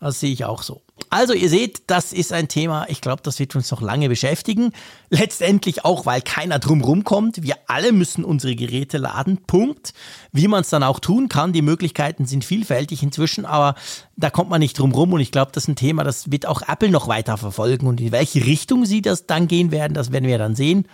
Das 0.00 0.20
sehe 0.20 0.32
ich 0.32 0.44
auch 0.44 0.62
so. 0.62 0.82
Also 1.14 1.32
ihr 1.32 1.48
seht, 1.48 1.82
das 1.86 2.12
ist 2.12 2.32
ein 2.32 2.48
Thema, 2.48 2.86
ich 2.88 3.00
glaube, 3.00 3.22
das 3.22 3.38
wird 3.38 3.54
uns 3.54 3.70
noch 3.70 3.80
lange 3.80 4.08
beschäftigen. 4.08 4.72
Letztendlich 5.10 5.84
auch, 5.84 6.06
weil 6.06 6.20
keiner 6.20 6.58
drum 6.58 7.04
kommt. 7.04 7.40
Wir 7.40 7.54
alle 7.68 7.92
müssen 7.92 8.24
unsere 8.24 8.56
Geräte 8.56 8.98
laden. 8.98 9.38
Punkt. 9.46 9.94
Wie 10.32 10.48
man 10.48 10.62
es 10.62 10.70
dann 10.70 10.82
auch 10.82 10.98
tun 10.98 11.28
kann, 11.28 11.52
die 11.52 11.62
Möglichkeiten 11.62 12.26
sind 12.26 12.44
vielfältig 12.44 13.04
inzwischen, 13.04 13.46
aber 13.46 13.76
da 14.16 14.28
kommt 14.28 14.50
man 14.50 14.58
nicht 14.58 14.76
drum 14.76 14.90
rum. 14.90 15.12
Und 15.12 15.20
ich 15.20 15.30
glaube, 15.30 15.52
das 15.52 15.62
ist 15.62 15.68
ein 15.68 15.76
Thema, 15.76 16.02
das 16.02 16.32
wird 16.32 16.46
auch 16.46 16.62
Apple 16.62 16.90
noch 16.90 17.06
weiter 17.06 17.36
verfolgen. 17.36 17.86
Und 17.86 18.00
in 18.00 18.10
welche 18.10 18.44
Richtung 18.44 18.84
sie 18.84 19.00
das 19.00 19.24
dann 19.24 19.46
gehen 19.46 19.70
werden, 19.70 19.94
das 19.94 20.10
werden 20.10 20.26
wir 20.26 20.38
dann 20.38 20.56
sehen. 20.56 20.88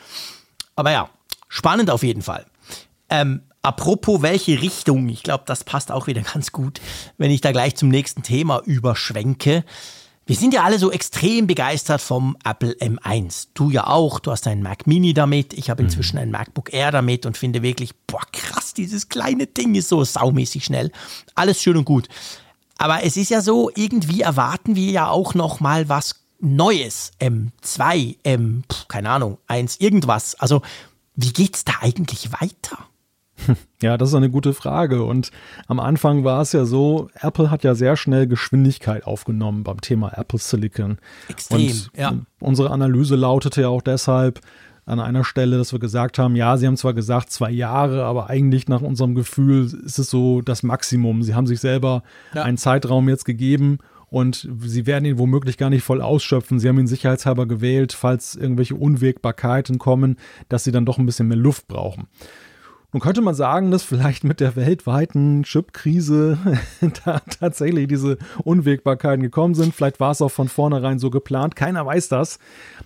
Aber 0.77 0.91
ja, 0.91 1.09
spannend 1.49 1.91
auf 1.91 2.03
jeden 2.03 2.21
Fall. 2.21 2.45
Ähm, 3.09 3.41
apropos 3.63 4.21
welche 4.21 4.61
Richtung, 4.61 5.09
ich 5.09 5.23
glaube, 5.23 5.45
das 5.47 5.65
passt 5.65 5.91
auch 5.91 6.09
wieder 6.09 6.21
ganz 6.21 6.53
gut, 6.53 6.79
wenn 7.17 7.31
ich 7.31 7.41
da 7.41 7.53
gleich 7.53 7.75
zum 7.75 7.89
nächsten 7.89 8.23
Thema 8.23 8.61
überschwenke. 8.67 9.65
Wir 10.31 10.37
sind 10.37 10.55
ja 10.55 10.63
alle 10.63 10.79
so 10.79 10.93
extrem 10.93 11.49
begeistert 11.49 12.01
vom 12.01 12.37
Apple 12.45 12.75
M1. 12.75 13.49
Du 13.53 13.69
ja 13.69 13.89
auch, 13.89 14.21
du 14.21 14.31
hast 14.31 14.47
einen 14.47 14.63
Mac 14.63 14.87
Mini 14.87 15.13
damit, 15.13 15.53
ich 15.55 15.71
habe 15.71 15.83
inzwischen 15.83 16.19
ein 16.19 16.31
MacBook 16.31 16.73
Air 16.73 16.93
damit 16.93 17.27
und 17.27 17.37
finde 17.37 17.65
wirklich, 17.65 17.97
boah, 18.07 18.23
krass, 18.33 18.73
dieses 18.73 19.09
kleine 19.09 19.49
Ding 19.49 19.75
ist 19.75 19.89
so 19.89 20.05
saumäßig 20.05 20.65
schnell. 20.65 20.93
Alles 21.35 21.61
schön 21.61 21.77
und 21.77 21.85
gut. 21.85 22.09
Aber 22.79 23.03
es 23.03 23.17
ist 23.17 23.31
ja 23.31 23.41
so, 23.41 23.73
irgendwie 23.75 24.21
erwarten 24.21 24.77
wir 24.77 24.93
ja 24.93 25.09
auch 25.09 25.35
noch 25.35 25.59
mal 25.59 25.89
was 25.89 26.15
Neues. 26.39 27.11
M2, 27.19 28.19
M, 28.23 28.63
keine 28.87 29.11
Ahnung, 29.11 29.39
1, 29.49 29.81
irgendwas. 29.81 30.37
Also, 30.37 30.63
wie 31.17 31.33
geht's 31.33 31.65
da 31.65 31.73
eigentlich 31.81 32.31
weiter? 32.41 32.79
Ja, 33.83 33.97
das 33.97 34.11
ist 34.11 34.15
eine 34.15 34.29
gute 34.31 34.53
Frage. 34.53 35.05
Und 35.05 35.31
am 35.67 35.81
Anfang 35.81 36.23
war 36.23 36.43
es 36.43 36.53
ja 36.53 36.65
so, 36.67 37.09
Apple 37.21 37.51
hat 37.51 37.65
ja 37.65 37.75
sehr 37.75 37.97
schnell 37.97 38.27
Geschwindigkeit 38.27 39.05
aufgenommen 39.07 39.65
beim 39.65 39.81
Thema 39.81 40.13
Apple 40.19 40.39
Silicon. 40.39 40.99
Extrem, 41.29 41.61
Und 41.63 41.91
ja. 41.97 42.13
unsere 42.41 42.71
Analyse 42.71 43.17
lautete 43.17 43.63
ja 43.63 43.69
auch 43.69 43.81
deshalb 43.83 44.41
an 44.87 45.01
einer 45.01 45.25
Stelle, 45.25 45.57
dass 45.57 45.73
wir 45.73 45.79
gesagt 45.79 46.19
haben, 46.19 46.37
ja, 46.37 46.57
sie 46.59 46.67
haben 46.67 46.77
zwar 46.77 46.95
gesagt 46.95 47.31
zwei 47.31 47.51
Jahre, 47.51 48.05
aber 48.05 48.29
eigentlich 48.29 48.69
nach 48.69 48.81
unserem 48.83 49.15
Gefühl 49.15 49.65
ist 49.85 49.99
es 49.99 50.11
so 50.11 50.41
das 50.43 50.63
Maximum. 50.63 51.23
Sie 51.23 51.35
haben 51.35 51.47
sich 51.47 51.61
selber 51.61 52.03
Ja. 52.35 52.43
einen 52.43 52.59
Zeitraum 52.59 53.09
jetzt 53.09 53.25
gegeben 53.25 53.79
und 54.09 54.49
sie 54.65 54.87
werden 54.87 55.05
ihn 55.05 55.19
womöglich 55.19 55.57
gar 55.59 55.71
nicht 55.71 55.85
voll 55.85 56.03
ausschöpfen. 56.03 56.59
Sie 56.59 56.69
haben 56.69 56.79
ihn 56.81 56.89
sicherheitshalber 56.89 57.47
gewählt, 57.47 57.93
falls 57.93 58.35
irgendwelche 58.35 58.75
Unwägbarkeiten 58.75 59.79
kommen, 59.79 60.17
dass 60.49 60.65
sie 60.65 60.73
dann 60.73 60.85
doch 60.85 60.99
ein 60.99 61.07
bisschen 61.07 61.29
mehr 61.29 61.37
Luft 61.39 61.69
brauchen. 61.69 62.09
Nun 62.93 63.01
könnte 63.01 63.21
man 63.21 63.35
sagen, 63.35 63.71
dass 63.71 63.85
vielleicht 63.85 64.25
mit 64.25 64.41
der 64.41 64.57
weltweiten 64.57 65.45
Chip-Krise 65.45 66.39
da 67.05 67.21
tatsächlich 67.21 67.87
diese 67.87 68.19
Unwägbarkeiten 68.43 69.23
gekommen 69.23 69.55
sind. 69.55 69.75
Vielleicht 69.75 70.01
war 70.01 70.11
es 70.11 70.23
auch 70.23 70.31
von 70.31 70.49
vornherein 70.49 70.99
so 70.99 71.11
geplant. 71.11 71.55
Keiner 71.55 71.87
weiß 71.87 72.09
das. 72.09 72.39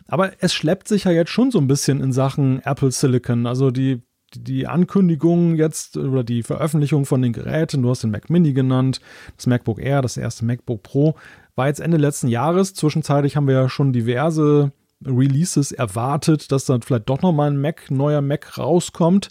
Aber 0.07 0.33
es 0.41 0.53
schleppt 0.53 0.89
sich 0.89 1.05
ja 1.05 1.11
jetzt 1.11 1.31
schon 1.31 1.51
so 1.51 1.59
ein 1.59 1.69
bisschen 1.69 2.03
in 2.03 2.13
Sachen 2.13 2.61
Apple 2.65 2.91
Silicon. 2.91 3.47
Also 3.47 3.71
die, 3.71 4.03
die 4.35 4.67
Ankündigung 4.67 5.57
jetzt 5.57 5.97
oder 5.97 6.23
die 6.23 6.43
Veröffentlichung 6.43 7.07
von 7.07 7.23
den 7.23 7.33
Geräten, 7.33 7.81
du 7.81 7.89
hast 7.89 8.03
den 8.03 8.11
Mac 8.11 8.29
Mini 8.29 8.53
genannt, 8.53 9.01
das 9.37 9.47
MacBook 9.47 9.81
Air, 9.81 10.03
das 10.03 10.19
erste 10.19 10.45
MacBook 10.45 10.83
Pro, 10.83 11.15
war 11.55 11.69
jetzt 11.69 11.81
Ende 11.81 11.97
letzten 11.97 12.29
Jahres. 12.29 12.75
Zwischenzeitlich 12.75 13.37
haben 13.37 13.47
wir 13.47 13.55
ja 13.55 13.69
schon 13.71 13.95
diverse 13.95 14.73
Releases 15.07 15.73
erwartet, 15.73 16.53
dass 16.53 16.67
dann 16.67 16.83
vielleicht 16.83 17.09
doch 17.09 17.23
nochmal 17.23 17.51
ein 17.51 17.61
Mac, 17.61 17.91
neuer 17.91 18.21
Mac 18.21 18.59
rauskommt. 18.59 19.29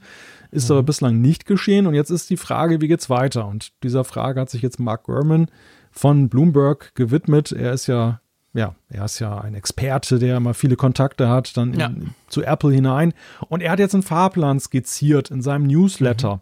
Ist 0.54 0.70
aber 0.72 0.84
bislang 0.84 1.20
nicht 1.22 1.46
geschehen. 1.46 1.88
Und 1.88 1.94
jetzt 1.96 2.10
ist 2.10 2.30
die 2.30 2.38
Frage, 2.38 2.80
wie 2.82 2.88
geht's 2.88 3.10
weiter? 3.10 3.48
Und 3.48 3.72
dieser 3.84 4.04
Frage 4.04 4.40
hat 4.42 4.50
sich 4.50 4.62
jetzt 4.62 4.80
Mark 4.80 5.04
Gurman 5.04 5.48
von 5.92 6.30
Bloomberg 6.30 6.94
gewidmet. 6.96 7.52
Er 7.52 7.74
ist 7.74 7.88
ja, 7.88 8.20
ja, 8.54 8.76
er 8.90 9.06
ist 9.06 9.20
ja 9.20 9.40
ein 9.42 9.56
Experte, 9.56 10.20
der 10.20 10.40
mal 10.40 10.54
viele 10.54 10.76
Kontakte 10.76 11.28
hat, 11.30 11.58
dann 11.58 11.74
in, 11.74 11.80
Ja. 11.80 11.92
zu 12.28 12.44
Apple 12.44 12.72
hinein. 12.72 13.14
Und 13.50 13.62
er 13.62 13.72
hat 13.72 13.80
jetzt 13.80 13.94
einen 13.96 14.04
Fahrplan 14.04 14.60
skizziert 14.60 15.32
in 15.32 15.42
seinem 15.42 15.66
Newsletter, 15.68 16.40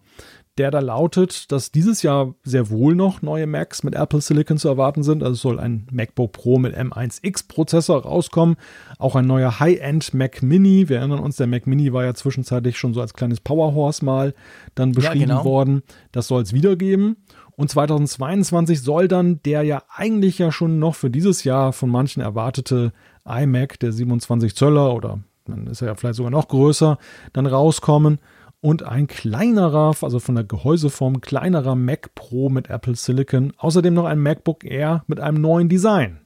der 0.58 0.70
da 0.70 0.80
lautet, 0.80 1.52
dass 1.52 1.72
dieses 1.72 2.04
Jahr 2.04 2.36
sehr 2.44 2.70
wohl 2.70 2.94
noch 2.94 3.22
neue 3.22 3.48
Macs 3.48 3.84
mit 3.84 3.96
Apple 3.96 4.20
Silicon 4.20 4.58
zu 4.58 4.68
erwarten 4.68 5.02
sind. 5.02 5.24
Also 5.24 5.36
soll 5.36 5.60
ein 5.60 5.88
MacBook 5.92 6.34
Pro 6.34 6.60
mit 6.60 6.78
M1X 6.78 7.48
Prozessor 7.48 8.04
rauskommen, 8.04 8.58
auch 9.00 9.16
ein 9.16 9.26
neuer 9.26 9.60
High-End 9.60 10.14
Mac 10.14 10.44
Mini. 10.44 10.90
Wir 10.90 10.98
erinnern 10.98 11.20
uns, 11.20 11.38
der 11.38 11.48
Mac 11.48 11.68
Mini 11.68 11.94
war 11.94 12.04
ja 12.04 12.14
zwischenzeitlich 12.14 12.78
schon 12.78 12.94
so 12.94 13.02
als 13.02 13.14
kleines 13.14 13.40
Powerhorse 13.40 14.04
mal 14.04 14.34
dann 14.76 14.92
beschrieben 14.92 15.28
genau. 15.28 15.46
worden. 15.46 15.84
Das 16.12 16.28
soll 16.28 16.42
es 16.42 16.54
wieder 16.54 16.76
geben. 16.76 17.18
Und 17.56 17.70
2022 17.70 18.82
soll 18.82 19.08
dann 19.08 19.42
der 19.44 19.64
ja 19.64 19.84
eigentlich 19.90 20.38
ja 20.38 20.52
schon 20.52 20.80
noch 20.80 20.96
für 20.96 21.10
dieses 21.10 21.44
Jahr 21.44 21.74
von 21.74 21.90
manchen 21.90 22.22
erwartete 22.22 22.92
iMac, 23.26 23.80
der 23.80 23.92
27 23.92 24.56
Zöller 24.56 24.94
oder 24.94 25.20
dann 25.46 25.68
ist 25.68 25.82
er 25.82 25.90
ja 25.90 25.96
vielleicht 25.96 26.16
sogar 26.16 26.32
noch 26.32 26.48
größer, 26.48 26.98
dann 27.34 27.46
rauskommen. 27.46 28.20
Und 28.62 28.84
ein 28.84 29.08
kleinerer, 29.08 29.96
also 30.02 30.20
von 30.20 30.36
der 30.36 30.44
Gehäuseform 30.44 31.20
kleinerer 31.20 31.76
Mac 31.76 32.14
Pro 32.14 32.50
mit 32.50 32.70
Apple 32.70 32.96
Silicon. 32.96 33.54
Außerdem 33.58 33.94
noch 33.94 34.06
ein 34.06 34.20
MacBook 34.20 34.64
Air 34.64 35.04
mit 35.08 35.20
einem 35.20 35.42
neuen 35.42 35.68
Design. 35.68 36.22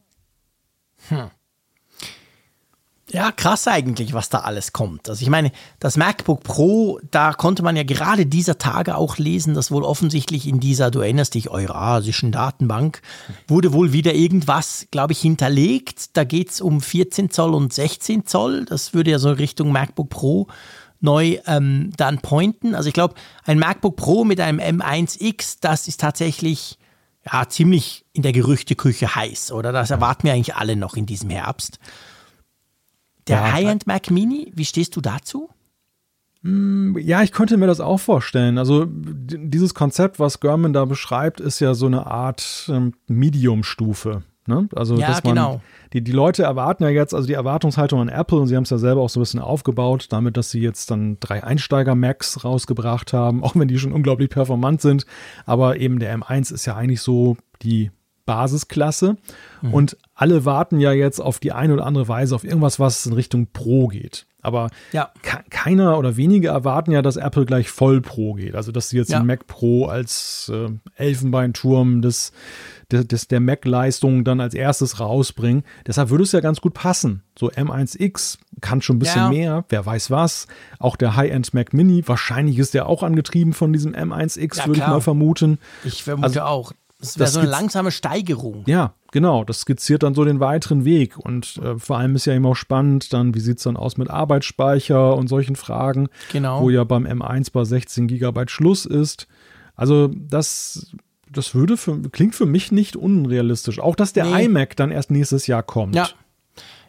Ja, 3.11 3.31
krass 3.31 3.67
eigentlich, 3.67 4.13
was 4.13 4.29
da 4.29 4.39
alles 4.39 4.73
kommt. 4.73 5.09
Also 5.09 5.21
ich 5.21 5.29
meine, 5.29 5.51
das 5.79 5.95
MacBook 5.95 6.43
Pro, 6.43 6.99
da 7.11 7.33
konnte 7.33 7.61
man 7.61 7.75
ja 7.75 7.83
gerade 7.83 8.25
dieser 8.25 8.57
Tage 8.57 8.97
auch 8.97 9.17
lesen, 9.17 9.53
dass 9.53 9.69
wohl 9.69 9.83
offensichtlich 9.83 10.47
in 10.47 10.59
dieser, 10.59 10.89
du 10.89 11.01
erinnerst 11.01 11.35
dich, 11.35 11.49
eurasischen 11.49 12.31
Datenbank, 12.31 13.01
wurde 13.47 13.73
wohl 13.73 13.93
wieder 13.93 14.15
irgendwas, 14.15 14.87
glaube 14.89 15.13
ich, 15.13 15.19
hinterlegt. 15.19 16.17
Da 16.17 16.23
geht's 16.23 16.59
um 16.59 16.81
14 16.81 17.29
Zoll 17.29 17.53
und 17.53 17.71
16 17.71 18.25
Zoll. 18.25 18.65
Das 18.65 18.95
würde 18.95 19.11
ja 19.11 19.19
so 19.19 19.31
Richtung 19.31 19.71
MacBook 19.71 20.09
Pro 20.09 20.47
neu 21.05 21.39
ähm, 21.45 21.91
dann 21.95 22.19
pointen. 22.19 22.75
Also 22.75 22.89
ich 22.89 22.93
glaube, 22.93 23.15
ein 23.45 23.57
MacBook 23.57 23.95
Pro 23.95 24.25
mit 24.25 24.41
einem 24.41 24.59
M1X, 24.59 25.59
das 25.61 25.87
ist 25.87 26.01
tatsächlich 26.01 26.77
ja 27.31 27.47
ziemlich 27.47 28.05
in 28.11 28.23
der 28.23 28.33
Gerüchteküche 28.33 29.15
heiß, 29.15 29.53
oder? 29.53 29.71
Das 29.71 29.91
erwarten 29.91 30.23
wir 30.23 30.33
eigentlich 30.33 30.55
alle 30.55 30.75
noch 30.75 30.95
in 30.95 31.05
diesem 31.05 31.29
Herbst. 31.29 31.79
Der 33.27 33.37
Ja, 33.37 33.53
High-End 33.53 33.87
Mac 33.87 34.11
Mini, 34.11 34.51
wie 34.53 34.65
stehst 34.65 34.95
du 34.95 35.01
dazu? 35.01 35.49
Ja, 36.43 37.23
ich 37.23 37.31
könnte 37.31 37.57
mir 37.57 37.65
das 37.65 37.79
auch 37.79 37.99
vorstellen. 37.99 38.59
Also 38.59 38.85
dieses 38.87 39.73
Konzept, 39.73 40.19
was 40.19 40.39
Gurman 40.39 40.73
da 40.73 40.85
beschreibt, 40.85 41.39
ist 41.39 41.59
ja 41.59 41.73
so 41.73 41.87
eine 41.87 42.05
Art 42.05 42.69
ähm, 42.71 42.93
Medium-Stufe. 43.07 44.21
Ne? 44.47 44.69
Also 44.75 44.95
Ja, 44.97 45.07
dass 45.07 45.23
man, 45.23 45.35
genau. 45.35 45.61
Die, 45.93 46.01
die 46.03 46.11
Leute 46.11 46.43
erwarten 46.43 46.83
ja 46.83 46.89
jetzt, 46.89 47.13
also 47.13 47.25
die 47.27 47.33
Erwartungshaltung 47.33 47.99
an 48.01 48.09
Apple, 48.09 48.37
und 48.39 48.47
sie 48.47 48.55
haben 48.55 48.63
es 48.63 48.69
ja 48.69 48.77
selber 48.77 49.01
auch 49.01 49.09
so 49.09 49.19
ein 49.19 49.23
bisschen 49.23 49.39
aufgebaut, 49.39 50.07
damit, 50.09 50.37
dass 50.37 50.51
sie 50.51 50.59
jetzt 50.61 50.91
dann 50.91 51.17
drei 51.19 51.43
Einsteiger-Macs 51.43 52.43
rausgebracht 52.43 53.11
haben, 53.13 53.43
auch 53.43 53.55
wenn 53.55 53.67
die 53.67 53.79
schon 53.79 53.91
unglaublich 53.93 54.29
performant 54.29 54.81
sind. 54.81 55.05
Aber 55.45 55.77
eben 55.77 55.99
der 55.99 56.15
M1 56.17 56.53
ist 56.53 56.65
ja 56.65 56.75
eigentlich 56.75 57.01
so 57.01 57.37
die 57.61 57.91
Basisklasse. 58.25 59.17
Mhm. 59.61 59.73
Und 59.73 59.97
alle 60.15 60.45
warten 60.45 60.79
ja 60.79 60.91
jetzt 60.91 61.19
auf 61.19 61.39
die 61.39 61.51
eine 61.51 61.73
oder 61.73 61.85
andere 61.85 62.07
Weise 62.07 62.33
auf 62.35 62.43
irgendwas, 62.43 62.79
was 62.79 63.05
in 63.05 63.13
Richtung 63.13 63.47
Pro 63.53 63.87
geht. 63.87 64.25
Aber 64.41 64.69
Ja. 64.91 65.09
ke- 65.23 65.43
keiner 65.49 65.97
oder 65.97 66.17
wenige 66.17 66.47
erwarten 66.49 66.91
ja, 66.91 67.01
dass 67.01 67.17
Apple 67.17 67.45
gleich 67.45 67.69
voll 67.69 68.01
Pro 68.01 68.33
geht. 68.33 68.55
Also, 68.55 68.71
dass 68.71 68.89
sie 68.89 68.97
jetzt 68.97 69.11
Ja. 69.11 69.19
den 69.19 69.27
Mac 69.27 69.47
Pro 69.47 69.85
als 69.85 70.51
äh, 70.53 70.69
Elfenbeinturm 70.95 72.01
des, 72.01 72.31
des, 72.91 73.07
des, 73.07 73.27
der 73.27 73.39
Mac-Leistung 73.39 74.23
dann 74.23 74.39
als 74.39 74.53
erstes 74.53 74.99
rausbringen. 74.99 75.63
Deshalb 75.87 76.09
würde 76.09 76.23
es 76.23 76.31
ja 76.31 76.39
ganz 76.39 76.61
gut 76.61 76.73
passen. 76.73 77.23
So 77.37 77.49
M1X 77.49 78.37
kann 78.61 78.81
schon 78.81 78.97
ein 78.97 78.99
bisschen 78.99 79.21
Ja. 79.23 79.29
mehr, 79.29 79.65
wer 79.69 79.85
weiß 79.85 80.11
was. 80.11 80.47
Auch 80.79 80.95
der 80.95 81.15
High-End 81.15 81.53
Mac 81.53 81.73
Mini, 81.73 82.03
wahrscheinlich 82.07 82.57
ist 82.59 82.73
der 82.73 82.87
auch 82.87 83.03
angetrieben 83.03 83.53
von 83.53 83.73
diesem 83.73 83.93
M1X, 83.93 84.57
Ja, 84.57 84.67
würde 84.67 84.79
ich 84.79 84.87
mal 84.87 85.01
vermuten. 85.01 85.59
Ich 85.83 86.03
vermute 86.03 86.25
Also, 86.27 86.41
auch. 86.41 86.71
Das 86.99 87.19
wäre 87.19 87.29
so 87.29 87.41
eine 87.41 87.49
langsame 87.49 87.91
Steigerung. 87.91 88.63
Ja, 88.67 88.93
genau, 89.11 89.43
das 89.43 89.59
skizziert 89.59 90.01
dann 90.01 90.15
so 90.15 90.23
den 90.23 90.39
weiteren 90.39 90.85
Weg. 90.85 91.17
Und 91.17 91.57
äh, 91.57 91.77
vor 91.77 91.97
allem 91.97 92.15
ist 92.15 92.25
ja 92.25 92.33
immer 92.33 92.49
auch 92.49 92.55
spannend, 92.55 93.11
dann, 93.11 93.35
wie 93.35 93.41
sieht 93.41 93.57
es 93.57 93.63
dann 93.65 93.75
aus 93.75 93.97
mit 93.97 94.09
Arbeitsspeicher 94.09 95.15
und 95.15 95.27
solchen 95.27 95.55
Fragen, 95.57 96.07
Genau. 96.31 96.61
wo 96.61 96.69
ja 96.69 96.83
beim 96.85 97.05
M1 97.05 97.51
bei 97.51 97.63
16 97.65 98.07
Gigabyte 98.07 98.49
Schluss 98.49 98.85
ist. 98.85 99.27
Also 99.75 100.07
das, 100.07 100.95
das 101.37 101.53
würde 101.53 101.77
für, 101.77 102.01
klingt 102.09 102.35
für 102.35 102.45
mich 102.45 102.71
nicht 102.71 102.95
unrealistisch. 102.95 103.79
Auch, 103.79 103.95
dass 103.95 104.13
der 104.13 104.25
Nee. 104.25 104.45
iMac 104.45 104.75
dann 104.75 104.91
erst 104.91 105.11
nächstes 105.11 105.47
Jahr 105.47 105.63
kommt. 105.63 105.95
Ja. 105.95 106.09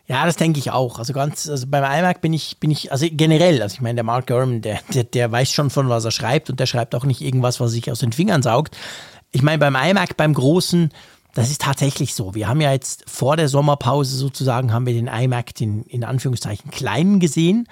Ja, 0.09 0.25
das 0.25 0.37
denke 0.37 0.61
ich 0.61 0.71
auch. 0.71 1.01
Also 1.01 1.13
ganz, 1.13 1.49
also 1.49 1.67
beim 1.67 1.83
iMac 1.83 2.21
bin 2.21 2.33
ich, 2.33 2.59
bin 2.59 2.71
ich, 2.71 2.93
also 2.93 3.07
generell, 3.11 3.61
also 3.61 3.75
ich 3.75 3.81
meine, 3.81 3.97
der 3.97 4.05
Mark 4.05 4.29
Gurman, 4.29 4.63
der, 4.63 4.79
der, 4.95 5.03
der 5.03 5.33
weiß 5.33 5.51
schon 5.51 5.69
von 5.69 5.89
was 5.89 6.05
er 6.05 6.13
schreibt 6.13 6.49
und 6.49 6.61
der 6.61 6.67
schreibt 6.67 6.95
auch 6.95 7.05
nicht 7.05 7.23
irgendwas, 7.23 7.59
was 7.59 7.73
sich 7.73 7.91
aus 7.91 7.99
den 7.99 8.13
Fingern 8.13 8.41
saugt. 8.41 8.77
Ich 9.33 9.43
meine, 9.43 9.59
beim 9.59 9.75
iMac, 9.75 10.17
beim 10.17 10.33
Großen, 10.33 10.91
das 11.35 11.51
ist 11.51 11.61
tatsächlich 11.63 12.15
so. 12.15 12.37
Wir 12.37 12.47
haben 12.47 12.61
ja 12.61 12.71
jetzt 12.71 13.03
vor 13.11 13.37
der 13.37 13.49
Sommerpause 13.49 14.17
sozusagen, 14.17 14.73
haben 14.73 14.87
wir 14.87 14.95
den 14.95 15.09
iMac, 15.09 15.57
den 15.57 15.83
in 15.83 16.05
Anführungszeichen 16.05 16.71
kleinen 16.71 17.19
gesehen. 17.19 17.69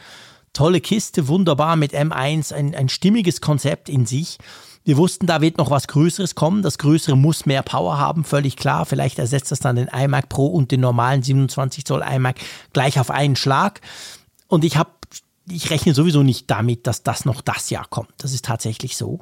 Tolle 0.53 0.81
Kiste, 0.81 1.29
wunderbar 1.29 1.77
mit 1.77 1.95
M1, 1.95 2.53
ein, 2.53 2.75
ein 2.75 2.89
stimmiges 2.89 3.41
Konzept 3.41 3.89
in 3.89 4.07
sich. 4.07 4.39
Wir 4.87 4.99
wussten, 4.99 5.27
da 5.27 5.41
wird 5.41 5.57
noch 5.57 5.71
was 5.71 5.89
Größeres 5.89 6.35
kommen. 6.35 6.61
Das 6.63 6.77
Größere 6.77 7.17
muss 7.17 7.47
mehr 7.47 7.63
Power 7.63 7.97
haben, 7.97 8.23
völlig 8.23 8.57
klar. 8.57 8.85
Vielleicht 8.85 9.19
ersetzt 9.19 9.51
das 9.51 9.61
dann 9.61 9.77
den 9.77 9.89
iMac 9.89 10.29
Pro 10.29 10.47
und 10.47 10.71
den 10.71 10.81
normalen 10.81 11.23
27 11.23 11.87
Zoll 11.87 12.05
iMac 12.07 12.37
gleich 12.75 13.01
auf 13.01 13.11
einen 13.11 13.35
Schlag. 13.35 13.81
Und 14.47 14.63
ich 14.63 14.77
habe, 14.77 14.91
ich 15.49 15.71
rechne 15.71 15.95
sowieso 15.95 16.23
nicht 16.23 16.51
damit, 16.51 16.87
dass 16.87 17.03
das 17.03 17.25
noch 17.25 17.41
das 17.41 17.71
Jahr 17.71 17.87
kommt. 17.89 18.13
Das 18.19 18.35
ist 18.35 18.45
tatsächlich 18.45 18.99
so. 18.99 19.21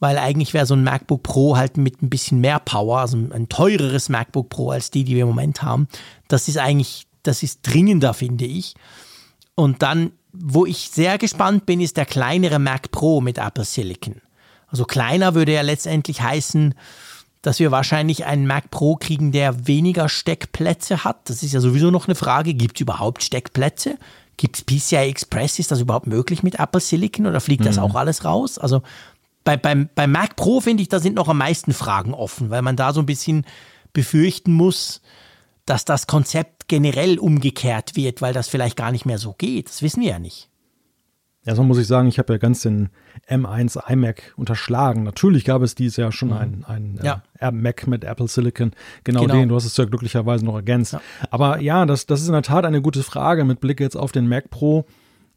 Weil 0.00 0.18
eigentlich 0.18 0.52
wäre 0.52 0.66
so 0.66 0.74
ein 0.74 0.84
MacBook 0.84 1.22
Pro 1.22 1.56
halt 1.56 1.78
mit 1.78 2.02
ein 2.02 2.10
bisschen 2.10 2.40
mehr 2.40 2.58
Power, 2.58 3.00
also 3.00 3.16
ein 3.16 3.48
teureres 3.48 4.10
MacBook 4.10 4.50
Pro 4.50 4.70
als 4.70 4.90
die, 4.90 5.04
die 5.04 5.14
wir 5.14 5.22
im 5.22 5.28
Moment 5.28 5.62
haben. 5.62 5.88
Das 6.28 6.46
ist 6.46 6.58
eigentlich, 6.58 7.06
das 7.22 7.42
ist 7.42 7.60
dringender, 7.62 8.12
finde 8.12 8.44
ich. 8.44 8.74
Und 9.54 9.82
dann, 9.82 10.12
wo 10.32 10.66
ich 10.66 10.90
sehr 10.90 11.16
gespannt 11.16 11.64
bin, 11.64 11.80
ist 11.80 11.96
der 11.96 12.06
kleinere 12.06 12.58
Mac 12.58 12.90
Pro 12.90 13.22
mit 13.22 13.38
Apple 13.38 13.64
Silicon. 13.64 14.20
Also 14.70 14.84
kleiner 14.84 15.34
würde 15.34 15.52
ja 15.52 15.62
letztendlich 15.62 16.22
heißen, 16.22 16.74
dass 17.42 17.58
wir 17.58 17.70
wahrscheinlich 17.70 18.26
einen 18.26 18.46
Mac 18.46 18.70
Pro 18.70 18.96
kriegen, 18.96 19.32
der 19.32 19.66
weniger 19.66 20.08
Steckplätze 20.08 21.04
hat. 21.04 21.28
Das 21.28 21.42
ist 21.42 21.52
ja 21.52 21.60
sowieso 21.60 21.90
noch 21.90 22.06
eine 22.06 22.14
Frage. 22.14 22.54
Gibt 22.54 22.76
es 22.76 22.82
überhaupt 22.82 23.22
Steckplätze? 23.22 23.96
Gibt 24.36 24.56
es 24.56 24.64
PCI 24.64 25.08
Express? 25.08 25.58
Ist 25.58 25.70
das 25.70 25.80
überhaupt 25.80 26.06
möglich 26.06 26.42
mit 26.42 26.58
Apple 26.58 26.80
Silicon 26.80 27.26
oder 27.26 27.40
fliegt 27.40 27.64
das 27.64 27.78
auch 27.78 27.94
alles 27.94 28.24
raus? 28.24 28.58
Also 28.58 28.82
bei, 29.44 29.56
beim, 29.56 29.88
beim 29.94 30.12
Mac 30.12 30.36
Pro 30.36 30.60
finde 30.60 30.82
ich, 30.82 30.88
da 30.88 31.00
sind 31.00 31.14
noch 31.14 31.28
am 31.28 31.38
meisten 31.38 31.72
Fragen 31.72 32.14
offen, 32.14 32.50
weil 32.50 32.62
man 32.62 32.76
da 32.76 32.92
so 32.92 33.00
ein 33.00 33.06
bisschen 33.06 33.46
befürchten 33.92 34.52
muss, 34.52 35.00
dass 35.64 35.84
das 35.84 36.06
Konzept 36.06 36.68
generell 36.68 37.18
umgekehrt 37.18 37.96
wird, 37.96 38.22
weil 38.22 38.34
das 38.34 38.48
vielleicht 38.48 38.76
gar 38.76 38.92
nicht 38.92 39.06
mehr 39.06 39.18
so 39.18 39.34
geht. 39.36 39.68
Das 39.68 39.82
wissen 39.82 40.02
wir 40.02 40.10
ja 40.10 40.18
nicht. 40.18 40.49
Erstmal 41.44 41.66
muss 41.66 41.78
ich 41.78 41.86
sagen, 41.86 42.06
ich 42.08 42.18
habe 42.18 42.34
ja 42.34 42.38
ganz 42.38 42.60
den 42.62 42.90
M1 43.28 43.80
iMac 43.90 44.34
unterschlagen. 44.36 45.04
Natürlich 45.04 45.44
gab 45.46 45.62
es 45.62 45.74
dieses 45.74 45.96
Jahr 45.96 46.12
schon 46.12 46.32
einen, 46.34 46.64
einen 46.64 46.92
Mhm. 46.92 46.98
Ja. 47.02 47.22
äh, 47.38 47.50
Mac 47.50 47.86
mit 47.86 48.04
Apple 48.04 48.28
Silicon. 48.28 48.72
Genau, 49.04 49.22
Genau. 49.22 49.34
den, 49.34 49.48
du 49.48 49.54
hast 49.56 49.64
es 49.64 49.76
ja 49.76 49.86
glücklicherweise 49.86 50.44
noch 50.44 50.54
ergänzt. 50.56 50.96
Aber 51.30 51.60
ja, 51.60 51.86
das, 51.86 52.04
das 52.06 52.20
ist 52.20 52.26
in 52.26 52.34
der 52.34 52.42
Tat 52.42 52.66
eine 52.66 52.82
gute 52.82 53.02
Frage 53.02 53.44
mit 53.44 53.60
Blick 53.60 53.80
jetzt 53.80 53.96
auf 53.96 54.12
den 54.12 54.28
Mac 54.28 54.50
Pro. 54.50 54.84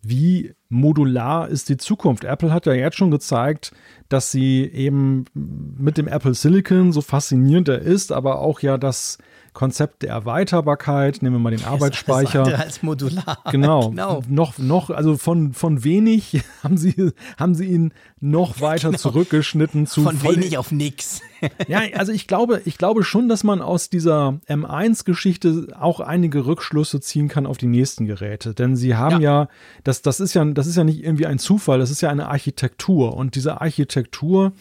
Wie 0.06 0.54
modular 0.68 1.48
ist 1.48 1.70
die 1.70 1.78
Zukunft? 1.78 2.26
Apple 2.26 2.52
hat 2.52 2.66
ja 2.66 2.74
jetzt 2.74 2.98
schon 2.98 3.10
gezeigt, 3.10 3.72
dass 4.10 4.30
sie 4.32 4.66
eben 4.66 5.24
mit 5.34 5.98
dem 5.98 6.10
Apple 6.10 6.34
Silicon 6.34 6.92
so 6.92 7.00
faszinierend 7.00 7.70
er 7.70 7.80
ist, 7.80 8.12
aber 8.12 8.40
auch 8.40 8.60
ja 8.60 8.78
das 8.78 9.18
Konzept 9.54 10.02
der 10.02 10.10
Erweiterbarkeit, 10.10 11.22
nehmen 11.22 11.36
wir 11.36 11.40
mal 11.40 11.56
den 11.56 11.64
Arbeitsspeicher. 11.64 12.44
Das 12.44 12.60
als 12.60 12.84
modular. 12.84 13.40
Genau. 13.52 13.90
genau. 13.90 14.24
Noch, 14.28 14.58
noch, 14.58 14.90
also 14.90 15.18
von, 15.18 15.54
von 15.54 15.84
wenig 15.84 16.42
haben 16.64 16.78
sie, 16.78 17.12
haben 17.38 17.54
sie 17.54 17.66
ihn 17.66 17.94
noch 18.20 18.62
weiter 18.62 18.94
zurückgeschnitten 18.94 19.86
zu 19.86 20.04
Genau. 20.04 20.18
Von 20.18 20.36
wenig 20.36 20.58
auf 20.58 20.72
nix. 20.72 21.22
Ja, 21.68 21.82
also 21.96 22.12
ich 22.12 22.28
glaube, 22.28 22.62
ich 22.66 22.78
glaube 22.78 23.04
schon, 23.04 23.28
dass 23.28 23.44
man 23.44 23.62
aus 23.62 23.90
dieser 23.90 24.40
M1-Geschichte 24.48 25.68
auch 25.78 26.00
einige 26.00 26.46
Rückschlüsse 26.46 27.02
ziehen 27.02 27.28
kann 27.28 27.46
auf 27.46 27.58
die 27.58 27.68
nächsten 27.68 28.06
Geräte. 28.06 28.54
Denn 28.54 28.76
sie 28.76 28.96
haben 28.96 29.22
ja, 29.22 29.50
das, 29.84 30.02
das 30.02 30.20
ist 30.20 30.34
ja, 30.34 30.46
das 30.46 30.68
ist 30.68 30.78
ja 30.78 30.84
nicht 30.84 31.04
irgendwie 31.04 31.26
ein 31.26 31.40
Zufall, 31.40 31.80
das 31.80 31.92
ist 31.92 32.02
ja 32.02 32.10
eine 32.10 32.30
Architektur. 32.30 33.16
Und 33.16 33.36
diese 33.36 33.62
Architektur 33.62 34.54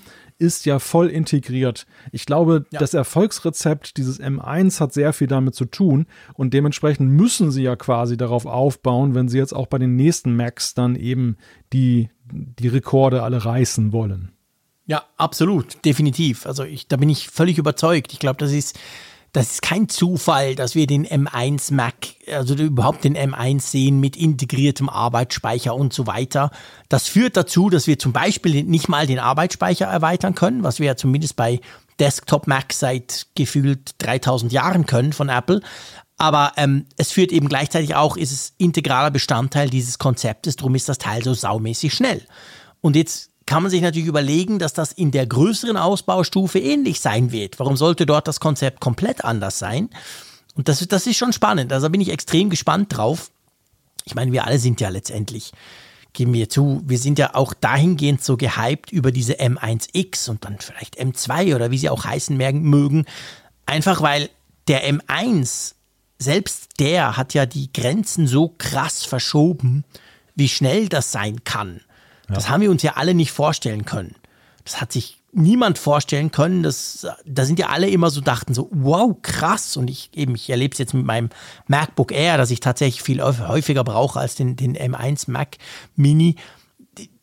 ist 0.42 0.66
ja 0.66 0.78
voll 0.78 1.08
integriert. 1.08 1.86
Ich 2.10 2.26
glaube, 2.26 2.66
Ja. 2.70 2.80
das 2.80 2.92
Erfolgsrezept 2.92 3.96
dieses 3.96 4.20
M1 4.20 4.80
hat 4.80 4.92
sehr 4.92 5.12
viel 5.12 5.28
damit 5.28 5.54
zu 5.54 5.64
tun 5.64 6.06
und 6.34 6.52
dementsprechend 6.52 7.10
müssen 7.10 7.50
sie 7.50 7.62
ja 7.62 7.76
quasi 7.76 8.16
darauf 8.16 8.44
aufbauen, 8.44 9.14
wenn 9.14 9.28
sie 9.28 9.38
jetzt 9.38 9.54
auch 9.54 9.68
bei 9.68 9.78
den 9.78 9.96
nächsten 9.96 10.36
Macs 10.36 10.74
dann 10.74 10.96
eben 10.96 11.36
die, 11.72 12.10
die 12.30 12.68
Rekorde 12.68 13.22
alle 13.22 13.44
reißen 13.44 13.92
wollen. 13.92 14.32
Ja, 14.84 15.04
absolut, 15.16 15.82
definitiv. 15.84 16.44
Also 16.44 16.64
ich, 16.64 16.88
da 16.88 16.96
bin 16.96 17.08
ich 17.08 17.28
völlig 17.28 17.56
überzeugt. 17.56 18.12
Ich 18.12 18.18
glaube, 18.18 18.38
das 18.38 18.50
ist, 18.52 18.78
das 19.32 19.52
ist 19.52 19.62
kein 19.62 19.88
Zufall, 19.88 20.54
dass 20.54 20.74
wir 20.74 20.86
den 20.86 21.06
M1 21.06 21.72
Mac, 21.72 21.94
also 22.30 22.54
überhaupt 22.54 23.04
den 23.04 23.16
M1 23.16 23.60
sehen 23.60 23.98
mit 23.98 24.14
integriertem 24.14 24.90
Arbeitsspeicher 24.90 25.74
und 25.74 25.94
so 25.94 26.06
weiter. 26.06 26.50
Das 26.90 27.08
führt 27.08 27.38
dazu, 27.38 27.70
dass 27.70 27.86
wir 27.86 27.98
zum 27.98 28.12
Beispiel 28.12 28.62
nicht 28.64 28.88
mal 28.88 29.06
den 29.06 29.18
Arbeitsspeicher 29.18 29.86
erweitern 29.86 30.34
können, 30.34 30.62
was 30.64 30.80
wir 30.80 30.86
ja 30.86 30.96
zumindest 30.96 31.36
bei 31.36 31.60
Desktop 31.98 32.46
Mac 32.46 32.74
seit 32.74 33.26
gefühlt 33.34 33.94
3000 33.98 34.52
Jahren 34.52 34.84
können 34.84 35.14
von 35.14 35.30
Apple. 35.30 35.62
Aber 36.18 36.52
ähm, 36.56 36.84
es 36.98 37.10
führt 37.10 37.32
eben 37.32 37.48
gleichzeitig 37.48 37.94
auch, 37.94 38.18
ist 38.18 38.32
es 38.32 38.52
integraler 38.58 39.10
Bestandteil 39.10 39.70
dieses 39.70 39.98
Konzeptes, 39.98 40.56
darum 40.56 40.74
ist 40.74 40.90
das 40.90 40.98
Teil 40.98 41.24
so 41.24 41.32
saumäßig 41.32 41.94
schnell. 41.94 42.22
Und 42.82 42.96
jetzt 42.96 43.31
kann 43.52 43.64
man 43.64 43.70
sich 43.70 43.82
natürlich 43.82 44.08
überlegen, 44.08 44.58
dass 44.58 44.72
das 44.72 44.92
in 44.92 45.10
der 45.10 45.26
größeren 45.26 45.76
Ausbaustufe 45.76 46.58
ähnlich 46.58 47.02
sein 47.02 47.32
wird. 47.32 47.58
Warum 47.58 47.76
sollte 47.76 48.06
dort 48.06 48.26
das 48.26 48.40
Konzept 48.40 48.80
komplett 48.80 49.26
anders 49.26 49.58
sein? 49.58 49.90
Und 50.54 50.68
das, 50.68 50.88
das 50.88 51.06
ist 51.06 51.18
schon 51.18 51.34
spannend. 51.34 51.70
Also 51.70 51.84
da 51.84 51.90
bin 51.90 52.00
ich 52.00 52.08
extrem 52.08 52.48
gespannt 52.48 52.96
drauf. 52.96 53.30
Ich 54.06 54.14
meine, 54.14 54.32
wir 54.32 54.46
alle 54.46 54.58
sind 54.58 54.80
ja 54.80 54.88
letztendlich, 54.88 55.52
geben 56.14 56.32
wir 56.32 56.48
zu, 56.48 56.80
wir 56.86 56.98
sind 56.98 57.18
ja 57.18 57.34
auch 57.34 57.52
dahingehend 57.52 58.24
so 58.24 58.38
gehypt 58.38 58.90
über 58.90 59.12
diese 59.12 59.34
M1X 59.34 60.30
und 60.30 60.46
dann 60.46 60.56
vielleicht 60.58 60.98
M2 60.98 61.54
oder 61.54 61.70
wie 61.70 61.76
sie 61.76 61.90
auch 61.90 62.06
heißen 62.06 62.34
mögen. 62.34 63.04
Einfach 63.66 64.00
weil 64.00 64.30
der 64.66 64.90
M1, 64.90 65.74
selbst 66.18 66.80
der 66.80 67.18
hat 67.18 67.34
ja 67.34 67.44
die 67.44 67.70
Grenzen 67.70 68.26
so 68.26 68.54
krass 68.56 69.04
verschoben, 69.04 69.84
wie 70.34 70.48
schnell 70.48 70.88
das 70.88 71.12
sein 71.12 71.44
kann. 71.44 71.82
Das 72.34 72.48
haben 72.48 72.60
wir 72.60 72.70
uns 72.70 72.82
ja 72.82 72.92
alle 72.96 73.14
nicht 73.14 73.32
vorstellen 73.32 73.84
können. 73.84 74.14
Das 74.64 74.80
hat 74.80 74.92
sich 74.92 75.18
niemand 75.32 75.78
vorstellen 75.78 76.30
können. 76.30 76.62
Das, 76.62 77.06
da 77.24 77.44
sind 77.44 77.58
ja 77.58 77.68
alle 77.68 77.88
immer 77.88 78.10
so 78.10 78.20
dachten 78.20 78.54
so, 78.54 78.68
wow, 78.70 79.16
krass. 79.22 79.76
Und 79.76 79.88
ich 79.88 80.10
eben, 80.14 80.34
ich 80.34 80.50
erlebe 80.50 80.72
es 80.72 80.78
jetzt 80.78 80.94
mit 80.94 81.04
meinem 81.04 81.30
MacBook 81.66 82.12
Air, 82.12 82.36
dass 82.36 82.50
ich 82.50 82.60
tatsächlich 82.60 83.02
viel 83.02 83.22
häufiger 83.22 83.82
brauche 83.82 84.20
als 84.20 84.34
den, 84.34 84.56
den 84.56 84.76
M1 84.76 85.30
Mac 85.30 85.56
Mini. 85.96 86.36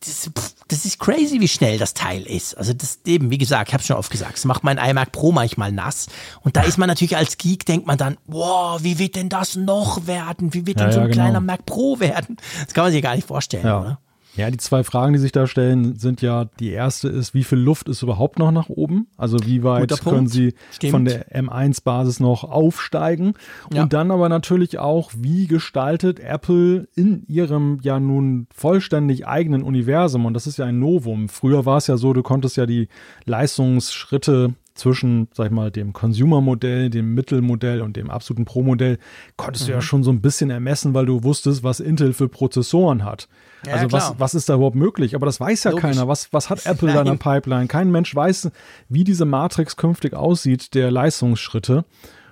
Das, 0.04 0.28
das 0.66 0.84
ist 0.84 0.98
crazy, 0.98 1.40
wie 1.40 1.46
schnell 1.46 1.78
das 1.78 1.94
Teil 1.94 2.22
ist. 2.22 2.58
Also 2.58 2.72
das 2.72 2.98
eben, 3.06 3.30
wie 3.30 3.38
gesagt, 3.38 3.68
ich 3.68 3.74
habe 3.74 3.84
schon 3.84 3.96
oft 3.96 4.10
gesagt, 4.10 4.36
es 4.36 4.44
macht 4.44 4.64
mein 4.64 4.78
iMac 4.78 5.12
Pro 5.12 5.30
manchmal 5.30 5.70
nass. 5.70 6.08
Und 6.40 6.56
da 6.56 6.62
ist 6.62 6.76
man 6.76 6.88
natürlich 6.88 7.16
als 7.16 7.38
Geek, 7.38 7.64
denkt 7.66 7.86
man 7.86 7.96
dann, 7.96 8.16
wow, 8.26 8.82
wie 8.82 8.98
wird 8.98 9.14
denn 9.14 9.28
das 9.28 9.54
noch 9.54 10.08
werden? 10.08 10.52
Wie 10.52 10.66
wird 10.66 10.80
Ja, 10.80 10.86
denn 10.86 10.92
so 10.92 10.98
ja, 10.98 11.04
ein 11.04 11.10
genau. 11.12 11.22
kleiner 11.22 11.40
Mac 11.40 11.64
Pro 11.66 12.00
werden? 12.00 12.36
Das 12.64 12.74
kann 12.74 12.82
man 12.82 12.92
sich 12.92 13.00
gar 13.02 13.14
nicht 13.14 13.28
vorstellen, 13.28 13.64
Ja. 13.66 13.80
oder? 13.80 14.00
Ja, 14.36 14.50
die 14.50 14.58
zwei 14.58 14.84
Fragen, 14.84 15.12
die 15.12 15.18
sich 15.18 15.32
da 15.32 15.46
stellen, 15.46 15.96
sind 15.96 16.22
ja, 16.22 16.46
die 16.60 16.70
erste 16.70 17.08
ist, 17.08 17.34
wie 17.34 17.44
viel 17.44 17.58
Luft 17.58 17.88
ist 17.88 18.02
überhaupt 18.02 18.38
noch 18.38 18.52
nach 18.52 18.68
oben? 18.68 19.08
Also 19.16 19.38
wie 19.44 19.64
weit 19.64 19.90
können. 20.02 20.28
Sie 20.28 20.54
Stimmt. 20.70 20.90
von 20.92 21.04
der 21.04 21.28
M1-Basis 21.32 22.20
noch 22.20 22.44
aufsteigen? 22.44 23.34
Ja. 23.72 23.82
Und 23.82 23.92
dann 23.92 24.10
aber 24.10 24.28
natürlich 24.28 24.78
auch, 24.78 25.10
wie 25.16 25.46
gestaltet 25.46 26.20
Apple 26.20 26.88
in 26.94 27.24
ihrem 27.26 27.80
ja 27.82 27.98
nun 27.98 28.46
vollständig 28.54 29.26
eigenen 29.26 29.62
Universum? 29.62 30.26
Und 30.26 30.34
das 30.34 30.46
ist 30.46 30.58
ja 30.58 30.66
ein 30.66 30.78
Novum. 30.78 31.28
Früher 31.28 31.66
war 31.66 31.78
es 31.78 31.88
ja 31.88 31.96
so, 31.96 32.12
du 32.12 32.22
konntest 32.22 32.56
ja 32.56 32.66
die 32.66 32.88
Leistungsschritte 33.24 34.54
zwischen, 34.80 35.28
sag 35.32 35.46
ich 35.46 35.52
mal, 35.52 35.70
dem 35.70 35.92
Consumer-Modell, 35.92 36.90
dem 36.90 37.14
Mittelmodell 37.14 37.80
und 37.82 37.96
dem 37.96 38.10
absoluten 38.10 38.44
Pro-Modell 38.44 38.98
konntest 39.36 39.64
Mhm. 39.64 39.68
du 39.68 39.72
ja 39.74 39.82
schon 39.82 40.02
so 40.02 40.10
ein 40.10 40.20
bisschen 40.20 40.50
ermessen, 40.50 40.92
weil 40.94 41.06
du 41.06 41.22
wusstest, 41.22 41.62
was 41.62 41.78
Intel 41.80 42.12
für 42.12 42.28
Prozessoren 42.28 43.04
hat. 43.04 43.28
Ja, 43.66 43.74
also 43.74 43.92
was, 43.92 44.14
was 44.18 44.34
ist 44.34 44.48
da 44.48 44.54
überhaupt 44.54 44.76
möglich? 44.76 45.14
Aber 45.14 45.26
das 45.26 45.38
weiß 45.38 45.64
ja 45.64 45.70
Logisch. 45.70 45.82
keiner. 45.82 46.08
Was, 46.08 46.32
was 46.32 46.50
hat 46.50 46.64
Apple 46.66 46.92
da 46.92 47.00
in 47.00 47.04
der. 47.06 47.14
Pipeline? 47.14 47.66
Kein 47.68 47.90
Mensch 47.92 48.14
weiß, 48.14 48.50
wie 48.88 49.04
diese 49.04 49.26
Matrix 49.26 49.76
künftig 49.76 50.14
aussieht, 50.14 50.74
der 50.74 50.90
Leistungsschritte. 50.90 51.84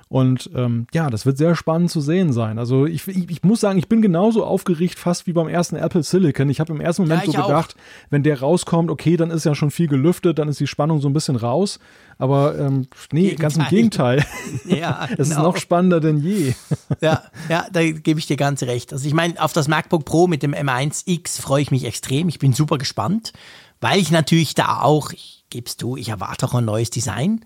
Und 0.09 0.51
ähm, 0.55 0.87
ja, 0.95 1.11
das 1.11 1.27
wird 1.27 1.37
sehr 1.37 1.55
spannend 1.55 1.91
zu 1.91 2.01
sehen 2.01 2.33
sein. 2.33 2.59
Also 2.59 2.87
ich, 2.87 3.07
ich, 3.09 3.29
ich, 3.31 3.43
muss 3.43 3.61
sagen, 3.61 3.79
ich 3.79 3.89
bin 3.89 4.01
genauso 4.01 4.43
aufgeregt 4.43 4.99
fast 4.99 5.27
wie 5.27 5.35
beim 5.35 5.49
ersten 5.49 5.77
Apple 5.77 6.03
Silicon. 6.03 6.49
Ich 6.49 6.61
habe 6.61 6.73
im 6.73 6.81
ersten 6.81 7.03
Moment 7.03 7.27
ja, 7.27 7.33
so 7.33 7.43
gedacht, 7.43 7.75
auch. 7.77 8.11
wenn 8.11 8.23
der 8.23 8.41
rauskommt, 8.41 8.91
okay, 8.91 9.19
dann 9.19 9.31
ist 9.31 9.45
ja 9.45 9.55
schon 9.55 9.71
viel 9.71 9.87
gelüftet, 9.87 10.39
dann 10.39 10.49
ist 10.49 10.61
die 10.61 10.67
Spannung 10.67 11.03
so 11.03 11.09
ein 11.11 11.13
bisschen 11.13 11.37
raus. 11.37 11.79
Aber 12.17 12.59
ähm, 12.59 12.87
nee, 13.13 13.31
Gegenteil. 13.31 13.43
ganz 13.43 13.57
im 13.57 13.65
Gegenteil. 13.69 14.25
Ja, 14.65 15.07
es 15.19 15.29
genau. 15.29 15.41
ist 15.41 15.43
noch 15.43 15.57
spannender 15.59 16.01
denn 16.01 16.19
je. 16.19 16.55
Ja, 17.01 17.25
ja, 17.49 17.67
da 17.71 17.83
gebe 17.83 18.19
ich 18.19 18.27
dir 18.27 18.37
ganz 18.37 18.63
recht. 18.63 18.93
Also 18.93 19.07
ich 19.07 19.15
meine, 19.15 19.41
auf 19.43 19.53
das 19.53 19.69
MacBook 19.69 20.05
Pro 20.05 20.27
mit 20.27 20.43
dem 20.43 20.55
M1X 20.55 21.41
freue 21.41 21.63
ich 21.63 21.71
mich 21.71 21.85
extrem. 21.85 22.29
Ich 22.29 22.39
bin 22.39 22.55
super 22.55 22.79
gespannt, 22.79 23.33
weil 23.81 24.01
ich 24.01 24.11
natürlich 24.11 24.55
da 24.55 24.81
auch, 24.81 25.13
ich 25.13 25.45
gebe 25.51 25.67
es 25.67 25.77
du, 25.77 25.97
ich 25.97 26.09
erwarte 26.09 26.47
auch 26.47 26.55
ein 26.55 26.65
neues 26.65 26.91
Design. 26.91 27.45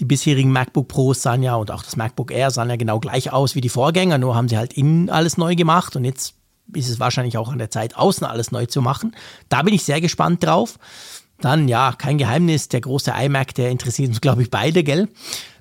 Die 0.00 0.04
bisherigen 0.04 0.50
MacBook 0.50 0.88
Pros 0.88 1.22
sahen 1.22 1.42
ja 1.42 1.54
und 1.54 1.70
auch 1.70 1.82
das 1.82 1.96
MacBook 1.96 2.32
Air 2.32 2.50
sahen 2.50 2.70
ja 2.70 2.76
genau 2.76 2.98
gleich 2.98 3.32
aus 3.32 3.54
wie 3.54 3.60
die 3.60 3.68
Vorgänger, 3.68 4.18
nur 4.18 4.34
haben 4.34 4.48
sie 4.48 4.58
halt 4.58 4.72
innen 4.72 5.08
alles 5.08 5.36
neu 5.36 5.54
gemacht 5.54 5.94
und 5.96 6.04
jetzt 6.04 6.34
ist 6.72 6.88
es 6.88 6.98
wahrscheinlich 7.00 7.36
auch 7.36 7.52
an 7.52 7.58
der 7.58 7.70
Zeit, 7.70 7.96
außen 7.96 8.26
alles 8.26 8.50
neu 8.50 8.66
zu 8.66 8.82
machen. 8.82 9.14
Da 9.48 9.62
bin 9.62 9.74
ich 9.74 9.84
sehr 9.84 10.00
gespannt 10.00 10.44
drauf. 10.44 10.78
Dann, 11.40 11.68
ja, 11.68 11.92
kein 11.92 12.18
Geheimnis, 12.18 12.68
der 12.68 12.80
große 12.80 13.12
iMac, 13.12 13.54
der 13.54 13.70
interessiert 13.70 14.08
uns, 14.08 14.20
glaube 14.20 14.42
ich, 14.42 14.50
beide, 14.50 14.82
gell? 14.82 15.08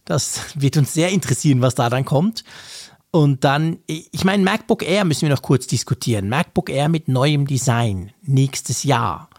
Das 0.06 0.42
wird 0.56 0.78
uns 0.78 0.94
sehr 0.94 1.10
interessieren, 1.10 1.62
was 1.62 1.76
da 1.76 1.90
dann 1.90 2.06
kommt. 2.06 2.44
Und 3.12 3.44
dann, 3.44 3.80
ich 3.88 4.24
meine, 4.24 4.44
MacBook 4.44 4.84
Air 4.84 5.06
müssen 5.06 5.24
wir 5.24 5.30
noch 5.30 5.42
kurz 5.42 5.68
diskutieren. 5.68 6.30
MacBook 6.30 6.70
Air 6.70 6.90
mit 6.90 7.08
neuem 7.08 7.46
Design 7.48 8.12
nächstes 8.22 8.84
Jahr. 8.84 9.30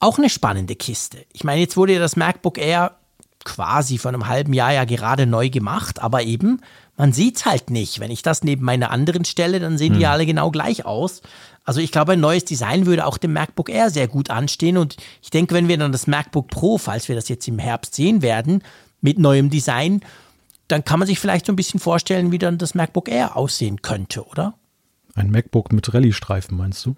Auch 0.00 0.18
eine 0.18 0.28
spannende 0.28 0.76
Kiste. 0.76 1.24
Ich 1.32 1.44
meine, 1.44 1.60
jetzt 1.60 1.76
wurde 1.76 1.94
ja 1.94 1.98
das 1.98 2.16
MacBook 2.16 2.58
Air 2.58 2.98
quasi 3.44 3.98
vor 3.98 4.10
einem 4.10 4.26
halben 4.26 4.52
Jahr 4.52 4.72
ja 4.72 4.84
gerade 4.84 5.26
neu 5.26 5.50
gemacht, 5.50 6.00
aber 6.02 6.22
eben, 6.22 6.60
man 6.96 7.12
sieht 7.12 7.36
es 7.36 7.46
halt 7.46 7.70
nicht. 7.70 8.00
Wenn 8.00 8.10
ich 8.10 8.22
das 8.22 8.42
neben 8.42 8.64
meiner 8.64 8.90
anderen 8.90 9.24
stelle, 9.24 9.60
dann 9.60 9.78
sehen 9.78 9.94
hm. 9.94 9.98
die 9.98 10.06
alle 10.06 10.26
genau 10.26 10.50
gleich 10.50 10.84
aus. 10.84 11.22
Also 11.64 11.80
ich 11.80 11.92
glaube, 11.92 12.12
ein 12.12 12.20
neues 12.20 12.44
Design 12.44 12.86
würde 12.86 13.06
auch 13.06 13.18
dem 13.18 13.32
MacBook 13.32 13.70
Air 13.70 13.90
sehr 13.90 14.06
gut 14.06 14.30
anstehen. 14.30 14.76
Und 14.76 14.96
ich 15.22 15.30
denke, 15.30 15.54
wenn 15.54 15.68
wir 15.68 15.78
dann 15.78 15.92
das 15.92 16.06
MacBook 16.06 16.48
Pro, 16.48 16.78
falls 16.78 17.08
wir 17.08 17.16
das 17.16 17.28
jetzt 17.28 17.48
im 17.48 17.58
Herbst 17.58 17.94
sehen 17.94 18.22
werden, 18.22 18.62
mit 19.00 19.18
neuem 19.18 19.50
Design, 19.50 20.02
dann 20.68 20.84
kann 20.84 20.98
man 20.98 21.06
sich 21.06 21.18
vielleicht 21.18 21.46
so 21.46 21.52
ein 21.52 21.56
bisschen 21.56 21.80
vorstellen, 21.80 22.32
wie 22.32 22.38
dann 22.38 22.58
das 22.58 22.74
MacBook 22.74 23.08
Air 23.08 23.36
aussehen 23.36 23.82
könnte, 23.82 24.26
oder? 24.26 24.54
Ein 25.14 25.30
MacBook 25.30 25.72
mit 25.72 25.92
Rallye-Streifen, 25.92 26.56
meinst 26.56 26.84
du? 26.86 26.96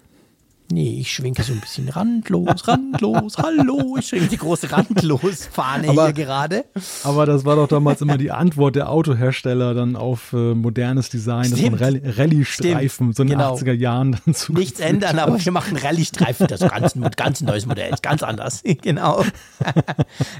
Nee, 0.69 0.97
ich 0.99 1.13
schwenke 1.13 1.43
so 1.43 1.53
ein 1.53 1.61
bisschen 1.61 1.87
randlos, 1.87 2.67
randlos, 2.67 3.37
hallo. 3.37 3.95
Ich 3.97 4.07
schwenke 4.07 4.27
die 4.27 4.37
große 4.37 4.69
Randlos-Fahne 4.69 5.93
hier 5.93 6.11
gerade. 6.11 6.65
Aber 7.05 7.25
das 7.25 7.45
war 7.45 7.55
doch 7.55 7.69
damals 7.69 8.01
immer 8.01 8.17
die 8.17 8.31
Antwort 8.31 8.75
der 8.75 8.89
Autohersteller 8.89 9.73
dann 9.73 9.95
auf 9.95 10.33
äh, 10.33 10.53
modernes 10.53 11.09
Design, 11.09 11.45
Stimmt. 11.45 11.79
dass 11.79 11.91
man 11.93 12.01
Rallye-Streifen 12.03 13.13
so 13.13 13.23
in 13.23 13.29
den 13.29 13.37
genau. 13.37 13.55
80er 13.55 13.71
Jahren 13.71 14.17
dann 14.25 14.33
zu. 14.33 14.51
Nichts 14.51 14.81
ändern, 14.81 15.17
aber 15.19 15.43
wir 15.43 15.51
machen 15.53 15.77
Rallye-Streifen, 15.77 16.47
das 16.47 16.59
ganz, 16.59 16.95
ein 16.95 17.09
ganz 17.15 17.39
neues 17.39 17.65
Modell, 17.65 17.93
ganz 18.01 18.21
anders. 18.21 18.61
genau. 18.81 19.23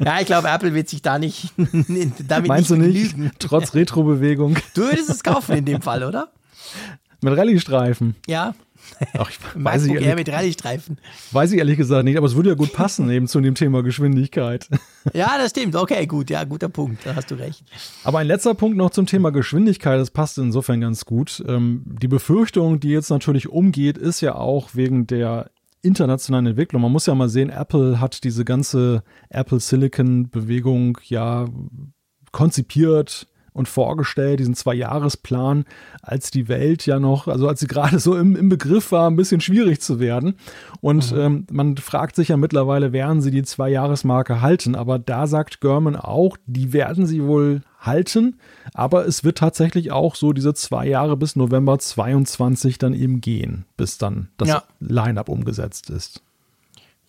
ja, 0.03 0.19
ich 0.19 0.25
glaube, 0.25 0.49
Apple 0.49 0.73
wird 0.73 0.89
sich 0.89 1.01
da 1.01 1.19
nicht 1.19 1.53
damit 1.57 2.49
Meinst 2.49 2.69
nicht 2.69 2.81
du 2.81 2.85
nicht? 2.85 3.11
Genügen. 3.13 3.31
Trotz 3.39 3.73
Retro-Bewegung. 3.73 4.57
Du 4.73 4.81
würdest 4.81 5.09
es 5.09 5.23
kaufen 5.23 5.55
in 5.55 5.63
dem 5.63 5.81
Fall, 5.81 6.03
oder? 6.03 6.33
Mit 7.21 7.35
Rallye-Streifen. 7.37 8.15
Ja, 8.27 8.53
Ach, 9.17 9.29
ich 9.29 9.39
weiß 9.55 9.85
ich 9.85 9.93
ehrlich, 9.93 10.15
mit 10.15 10.29
Rallye-Streifen. 10.29 10.97
Weiß 11.31 11.51
ich 11.51 11.59
ehrlich 11.59 11.77
gesagt 11.77 12.05
nicht, 12.05 12.17
aber 12.17 12.27
es 12.27 12.35
würde 12.35 12.49
ja 12.49 12.55
gut 12.55 12.73
passen 12.73 13.09
eben 13.09 13.27
zu 13.27 13.39
dem 13.41 13.55
Thema 13.55 13.83
Geschwindigkeit. 13.83 14.67
Ja, 15.13 15.37
das 15.37 15.51
stimmt. 15.51 15.73
Okay, 15.73 16.05
gut. 16.05 16.29
Ja, 16.29 16.43
guter 16.43 16.67
Punkt. 16.67 17.05
Da 17.05 17.15
hast 17.15 17.31
du 17.31 17.35
recht. 17.35 17.63
Aber 18.03 18.19
ein 18.19 18.27
letzter 18.27 18.53
Punkt 18.55 18.75
noch 18.75 18.89
zum 18.89 19.05
Thema 19.05 19.31
Geschwindigkeit. 19.31 20.01
Das 20.01 20.11
passt 20.11 20.37
insofern 20.37 20.81
ganz 20.81 21.05
gut. 21.05 21.41
Ähm, 21.47 21.83
die 21.85 22.09
Befürchtung, 22.09 22.81
die 22.81 22.89
jetzt 22.89 23.09
natürlich 23.09 23.47
umgeht, 23.47 23.97
ist 23.97 24.19
ja 24.19 24.35
auch 24.35 24.75
wegen 24.75 25.07
der 25.07 25.49
internationalen 25.81 26.47
Entwicklung. 26.47 26.81
Man 26.81 26.91
muss 26.91 27.05
ja 27.05 27.15
mal 27.15 27.29
sehen, 27.29 27.49
Apple 27.49 28.01
hat 28.01 28.25
diese 28.25 28.43
ganze 28.43 29.01
Apple 29.29 29.61
Silicon 29.61 30.29
Bewegung 30.29 30.97
ja 31.05 31.45
konzipiert, 32.31 33.27
und 33.57 33.67
vorgestellt, 33.67 34.39
diesen 34.39 34.55
Zwei-Jahres-Plan, 34.55 35.65
als 36.01 36.31
die 36.31 36.47
Welt 36.47 36.85
ja 36.85 36.99
noch, 36.99 37.27
also 37.27 37.47
als 37.47 37.59
sie 37.59 37.67
gerade 37.67 37.99
so 37.99 38.15
im, 38.15 38.35
im 38.35 38.49
Begriff 38.49 38.91
war, 38.91 39.09
ein 39.09 39.15
bisschen 39.15 39.41
schwierig 39.41 39.81
zu 39.81 39.99
werden. 39.99 40.35
Und 40.79 41.11
mhm. 41.11 41.19
ähm, 41.19 41.47
man 41.51 41.77
fragt 41.77 42.15
sich 42.15 42.29
ja 42.29 42.37
mittlerweile, 42.37 42.93
werden 42.93 43.21
sie 43.21 43.31
die 43.31 43.43
Zwei-Jahres-Marke 43.43 44.41
halten? 44.41 44.75
Aber 44.75 44.99
da 44.99 45.27
sagt 45.27 45.61
German 45.61 45.95
auch, 45.95 46.37
die 46.45 46.71
werden 46.73 47.05
sie 47.05 47.23
wohl 47.23 47.61
halten, 47.79 48.39
aber 48.73 49.05
es 49.05 49.23
wird 49.23 49.37
tatsächlich 49.37 49.91
auch 49.91 50.15
so 50.15 50.33
diese 50.33 50.53
zwei 50.53 50.87
Jahre 50.87 51.15
bis 51.15 51.35
November 51.35 51.77
22 51.77 52.77
dann 52.77 52.93
eben 52.93 53.21
gehen, 53.21 53.65
bis 53.77 53.97
dann 53.97 54.29
das 54.37 54.49
ja. 54.49 54.63
Line-up 54.79 55.29
umgesetzt 55.29 55.89
ist. 55.89 56.21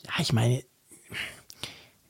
Ja, 0.04 0.12
ich 0.20 0.32
meine, 0.32 0.62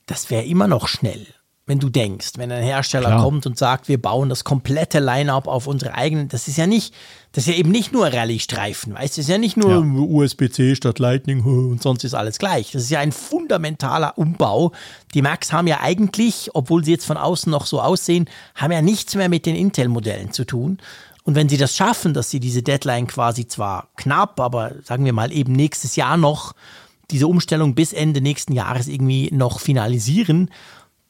das 0.05 0.29
wäre 0.29 0.43
immer 0.43 0.67
noch 0.67 0.87
schnell 0.87 1.25
wenn 1.69 1.77
du 1.77 1.89
denkst, 1.89 2.31
wenn 2.37 2.51
ein 2.51 2.63
Hersteller 2.63 3.09
Klar. 3.09 3.23
kommt 3.23 3.45
und 3.45 3.55
sagt, 3.55 3.89
wir 3.89 4.01
bauen 4.01 4.27
das 4.27 4.43
komplette 4.43 4.97
Line-up 4.97 5.47
auf 5.47 5.67
unsere 5.67 5.93
eigenen, 5.93 6.27
das 6.27 6.47
ist 6.47 6.57
ja 6.57 6.65
nicht, 6.65 6.95
das 7.31 7.45
ist 7.45 7.53
ja 7.53 7.59
eben 7.59 7.69
nicht 7.69 7.93
nur 7.93 8.07
Rallye-Streifen, 8.07 8.95
weißt 8.95 9.17
du, 9.17 9.21
das 9.21 9.27
ist 9.27 9.29
ja 9.29 9.37
nicht 9.37 9.55
nur 9.55 9.69
ja. 9.69 9.77
USB-C 9.77 10.75
statt 10.75 10.97
Lightning 10.97 11.43
und 11.69 11.83
sonst 11.83 12.03
ist 12.03 12.15
alles 12.15 12.39
gleich. 12.39 12.71
Das 12.71 12.81
ist 12.81 12.89
ja 12.89 12.99
ein 13.01 13.11
fundamentaler 13.11 14.17
Umbau. 14.17 14.71
Die 15.13 15.21
Macs 15.21 15.53
haben 15.53 15.67
ja 15.67 15.79
eigentlich, 15.79 16.49
obwohl 16.55 16.83
sie 16.83 16.89
jetzt 16.89 17.05
von 17.05 17.17
außen 17.17 17.51
noch 17.51 17.67
so 17.67 17.79
aussehen, 17.81 18.27
haben 18.55 18.71
ja 18.71 18.81
nichts 18.81 19.13
mehr 19.13 19.29
mit 19.29 19.45
den 19.45 19.55
Intel-Modellen 19.55 20.33
zu 20.33 20.45
tun. 20.45 20.79
Und 21.23 21.35
wenn 21.35 21.49
sie 21.49 21.57
das 21.57 21.75
schaffen, 21.75 22.15
dass 22.15 22.31
sie 22.31 22.39
diese 22.39 22.63
Deadline 22.63 23.05
quasi 23.05 23.47
zwar 23.47 23.89
knapp, 23.95 24.39
aber 24.39 24.71
sagen 24.83 25.05
wir 25.05 25.13
mal 25.13 25.31
eben 25.31 25.53
nächstes 25.53 25.95
Jahr 25.95 26.17
noch 26.17 26.55
diese 27.11 27.27
Umstellung 27.27 27.75
bis 27.75 27.93
Ende 27.93 28.21
nächsten 28.21 28.53
Jahres 28.53 28.87
irgendwie 28.87 29.29
noch 29.31 29.59
finalisieren 29.59 30.49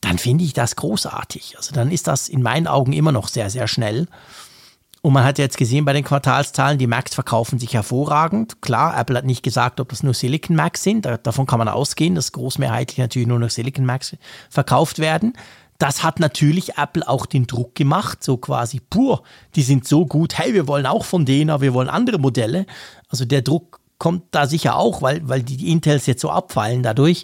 dann 0.02 0.18
finde 0.18 0.44
ich 0.44 0.54
das 0.54 0.76
großartig. 0.76 1.56
Also 1.58 1.74
dann 1.74 1.92
ist 1.92 2.08
das 2.08 2.30
in 2.30 2.42
meinen 2.42 2.68
Augen 2.68 2.94
immer 2.94 3.12
noch 3.12 3.28
sehr, 3.28 3.50
sehr 3.50 3.68
schnell. 3.68 4.08
Und 5.02 5.14
man 5.14 5.24
hat 5.24 5.38
jetzt 5.38 5.58
gesehen 5.58 5.86
bei 5.86 5.94
den 5.94 6.04
Quartalszahlen, 6.04 6.78
die 6.78 6.88
Macs 6.88 7.16
verkaufen 7.16 7.58
sich 7.58 7.74
hervorragend. 7.74 8.62
Klar, 8.62 9.00
Apple 9.00 9.18
hat 9.18 9.26
nicht 9.26 9.44
gesagt, 9.44 9.80
ob 9.80 9.90
das 9.90 10.04
nur 10.04 10.14
Silicon 10.14 10.56
Macs 10.56 10.84
sind. 10.84 11.06
davon 11.24 11.46
kann 11.46 11.60
man 11.60 11.70
ausgehen, 11.70 12.16
dass 12.16 12.34
großmehrheitlich 12.34 12.98
natürlich 12.98 13.28
nur 13.28 13.40
noch 13.40 13.50
Silicon 13.50 13.86
Macs 13.86 14.18
verkauft 14.50 15.00
werden. 15.00 15.34
Das 15.78 16.04
hat 16.04 16.20
natürlich 16.20 16.78
Apple 16.78 17.08
auch 17.08 17.26
den 17.26 17.48
Druck 17.48 17.76
gemacht, 17.76 18.22
so 18.22 18.36
quasi 18.36 18.82
pur, 18.82 19.24
die 19.56 19.62
sind 19.62 19.88
so 19.88 20.06
gut, 20.06 20.38
hey, 20.38 20.54
wir 20.54 20.68
wollen 20.68 20.86
auch 20.86 21.06
von 21.06 21.26
denen, 21.26 21.50
aber 21.50 21.62
wir 21.62 21.74
wollen 21.74 21.88
andere 21.88 22.18
Modelle. 22.20 22.66
Also 23.08 23.24
der 23.24 23.42
Druck 23.42 23.80
kommt 23.98 24.24
da 24.32 24.46
sicher 24.46 24.76
auch, 24.76 25.02
weil, 25.02 25.22
weil 25.30 25.42
die 25.42 25.72
Intels 25.72 26.06
jetzt 26.06 26.22
so 26.22 26.30
abfallen 26.30 26.84
dadurch. 26.84 27.24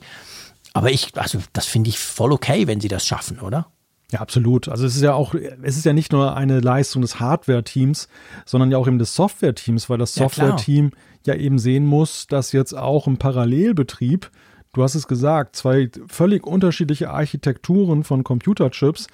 Aber 0.75 0.91
ich, 0.91 1.17
also 1.17 1.39
das 1.53 1.67
finde 1.67 1.89
ich 1.89 1.99
voll 1.99 2.33
okay, 2.33 2.67
wenn 2.67 2.81
sie 2.81 2.89
das 2.89 3.07
schaffen, 3.07 3.39
oder? 3.39 3.67
Ja, 4.11 4.19
absolut. 4.19 4.67
Also 4.67 4.85
es 4.85 4.97
ist 4.97 5.03
ja 5.03 5.13
auch, 5.13 5.33
es 5.33 5.77
ist 5.77 5.85
ja 5.85 5.93
nicht 5.93 6.11
nur 6.11 6.35
eine 6.35 6.59
Leistung 6.59 7.01
des 7.01 7.17
Hardware-Teams, 7.21 8.09
sondern 8.45 8.71
ja 8.71 8.77
auch 8.77 8.85
eben 8.85 8.99
des 8.99 9.15
Software-Teams, 9.15 9.89
weil 9.89 9.97
das 9.97 10.13
Software-Team 10.15 10.91
ja, 11.23 11.33
ja 11.33 11.39
eben 11.39 11.59
sehen 11.59 11.85
muss, 11.85 12.27
dass 12.27 12.51
jetzt 12.51 12.73
auch 12.73 13.07
im 13.07 13.15
Parallelbetrieb 13.15 14.29
du 14.75 14.83
hast 14.83 14.93
es 14.93 15.07
gesagt, 15.07 15.55
zwei 15.55 15.89
völlig 16.07 16.45
unterschiedliche 16.45 17.09
Architekturen 17.09 18.03
von 18.03 18.23
Computerchips 18.23 19.07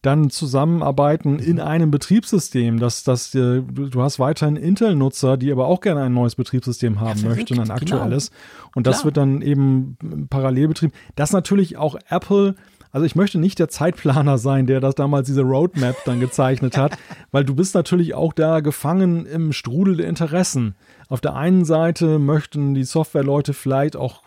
dann 0.00 0.30
zusammenarbeiten 0.30 1.40
in 1.40 1.58
einem 1.58 1.90
Betriebssystem. 1.90 2.78
Das, 2.78 3.02
das, 3.02 3.34
äh, 3.34 3.62
du 3.62 4.00
hast 4.00 4.20
weiterhin 4.20 4.54
Intel-Nutzer, 4.54 5.36
die 5.36 5.50
aber 5.50 5.66
auch 5.66 5.80
gerne 5.80 6.02
ein 6.02 6.14
neues 6.14 6.36
Betriebssystem 6.36 7.00
haben 7.00 7.20
ja, 7.20 7.30
möchten, 7.30 7.58
ein 7.58 7.64
genau. 7.64 7.74
aktuelles. 7.74 8.30
Genau. 8.30 8.70
Und 8.76 8.86
das 8.86 8.98
Klar. 8.98 9.04
wird 9.06 9.16
dann 9.16 9.42
eben 9.42 10.28
Parallelbetrieb. 10.30 10.92
Das 11.16 11.32
natürlich 11.32 11.76
auch 11.76 11.96
Apple 12.08 12.54
also 12.98 13.06
ich 13.06 13.14
möchte 13.14 13.38
nicht 13.38 13.60
der 13.60 13.68
Zeitplaner 13.68 14.38
sein, 14.38 14.66
der 14.66 14.80
das 14.80 14.96
damals 14.96 15.28
diese 15.28 15.42
Roadmap 15.42 15.94
dann 16.04 16.18
gezeichnet 16.18 16.76
hat, 16.76 16.98
weil 17.30 17.44
du 17.44 17.54
bist 17.54 17.76
natürlich 17.76 18.14
auch 18.14 18.32
da 18.32 18.58
gefangen 18.58 19.24
im 19.24 19.52
Strudel 19.52 19.98
der 19.98 20.08
Interessen. 20.08 20.74
Auf 21.08 21.20
der 21.20 21.36
einen 21.36 21.64
Seite 21.64 22.18
möchten 22.18 22.74
die 22.74 22.82
Softwareleute 22.82 23.54
vielleicht 23.54 23.94
auch 23.94 24.24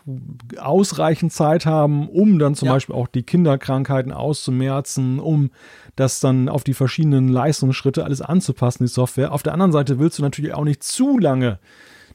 ausreichend 0.56 1.34
Zeit 1.34 1.66
haben, 1.66 2.08
um 2.08 2.38
dann 2.38 2.54
zum 2.54 2.64
ja. 2.64 2.72
Beispiel 2.72 2.94
auch 2.94 3.08
die 3.08 3.24
Kinderkrankheiten 3.24 4.10
auszumerzen, 4.10 5.20
um 5.20 5.50
das 5.94 6.20
dann 6.20 6.48
auf 6.48 6.64
die 6.64 6.72
verschiedenen 6.72 7.28
Leistungsschritte 7.28 8.04
alles 8.04 8.22
anzupassen, 8.22 8.84
die 8.84 8.90
Software. 8.90 9.32
Auf 9.32 9.42
der 9.42 9.52
anderen 9.52 9.72
Seite 9.72 9.98
willst 9.98 10.18
du 10.18 10.22
natürlich 10.22 10.54
auch 10.54 10.64
nicht 10.64 10.82
zu 10.82 11.18
lange 11.18 11.58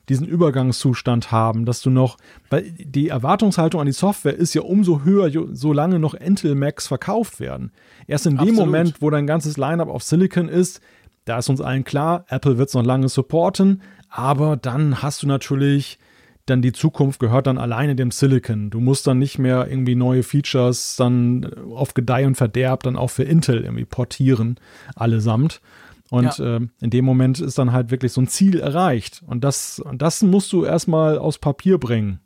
diesen 0.09 0.27
Übergangszustand 0.27 1.31
haben, 1.31 1.65
dass 1.65 1.81
du 1.81 1.89
noch, 1.89 2.17
weil 2.49 2.71
die 2.71 3.09
Erwartungshaltung 3.09 3.81
an 3.81 3.87
die 3.87 3.93
Software 3.93 4.35
ist 4.35 4.53
ja 4.53 4.61
umso 4.61 5.03
höher, 5.03 5.29
solange 5.51 5.99
noch 5.99 6.13
Intel 6.13 6.55
Macs 6.55 6.87
verkauft 6.87 7.39
werden. 7.39 7.71
Erst 8.07 8.25
in 8.25 8.37
dem 8.37 8.55
Moment, 8.55 9.01
wo 9.01 9.09
dein 9.09 9.27
ganzes 9.27 9.57
Lineup 9.57 9.89
auf 9.89 10.03
Silicon 10.03 10.47
ist, 10.47 10.81
da 11.25 11.39
ist 11.39 11.49
uns 11.49 11.59
allen 11.59 11.83
klar, 11.83 12.25
Apple 12.29 12.57
wird 12.57 12.69
es 12.69 12.73
noch 12.73 12.85
lange 12.85 13.09
supporten, 13.09 13.81
aber 14.09 14.55
dann 14.55 15.01
hast 15.01 15.23
du 15.23 15.27
natürlich 15.27 15.99
dann 16.47 16.61
die 16.61 16.71
Zukunft 16.71 17.19
gehört 17.19 17.45
dann 17.45 17.57
alleine 17.57 17.95
dem 17.95 18.09
Silicon. 18.09 18.69
Du 18.69 18.79
musst 18.79 19.05
dann 19.05 19.19
nicht 19.19 19.37
mehr 19.37 19.67
irgendwie 19.69 19.95
neue 19.95 20.23
Features 20.23 20.95
dann 20.95 21.45
auf 21.75 21.93
Gedeih 21.93 22.25
und 22.25 22.35
Verderb 22.35 22.83
dann 22.83 22.95
auch 22.95 23.09
für 23.09 23.23
Intel 23.23 23.63
irgendwie 23.63 23.85
portieren, 23.85 24.57
allesamt. 24.95 25.61
Und 26.09 26.37
ja. 26.37 26.57
äh, 26.57 26.67
in 26.79 26.89
dem 26.89 27.05
Moment 27.05 27.39
ist 27.39 27.57
dann 27.57 27.71
halt 27.71 27.91
wirklich 27.91 28.13
so 28.13 28.21
ein 28.21 28.27
Ziel 28.27 28.59
erreicht. 28.59 29.21
Und 29.25 29.43
das, 29.43 29.79
und 29.79 30.01
das 30.01 30.21
musst 30.21 30.53
du 30.53 30.63
erstmal 30.63 31.17
aus 31.17 31.37
Papier 31.37 31.77
bringen. 31.77 32.19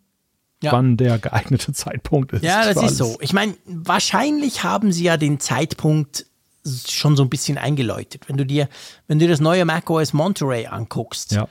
Ja. 0.63 0.73
Wann 0.73 0.95
der 0.95 1.17
geeignete 1.17 1.73
Zeitpunkt 1.73 2.33
ist. 2.33 2.43
Ja, 2.43 2.71
das 2.71 2.83
ist 2.83 2.97
so. 2.97 3.17
Ich 3.21 3.33
meine, 3.33 3.55
wahrscheinlich 3.65 4.63
haben 4.63 4.91
sie 4.91 5.05
ja 5.05 5.17
den 5.17 5.39
Zeitpunkt 5.39 6.27
schon 6.87 7.15
so 7.15 7.23
ein 7.23 7.29
bisschen 7.29 7.57
eingeläutet. 7.57 8.29
Wenn 8.29 8.37
du 8.37 8.45
dir, 8.45 8.69
wenn 9.07 9.17
du 9.17 9.27
das 9.27 9.39
neue 9.39 9.65
macOS 9.65 10.13
Monterey 10.13 10.67
anguckst, 10.67 11.31
ja. 11.31 11.47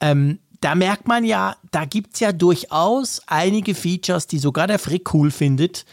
ähm, 0.00 0.40
da 0.60 0.74
merkt 0.74 1.08
man 1.08 1.24
ja, 1.24 1.56
da 1.70 1.84
gibt 1.84 2.14
es 2.14 2.20
ja 2.20 2.32
durchaus 2.32 3.22
einige 3.26 3.74
Features, 3.74 4.26
die 4.26 4.38
sogar 4.38 4.66
der 4.66 4.78
Frick 4.78 5.14
cool 5.14 5.30
findet, 5.30 5.86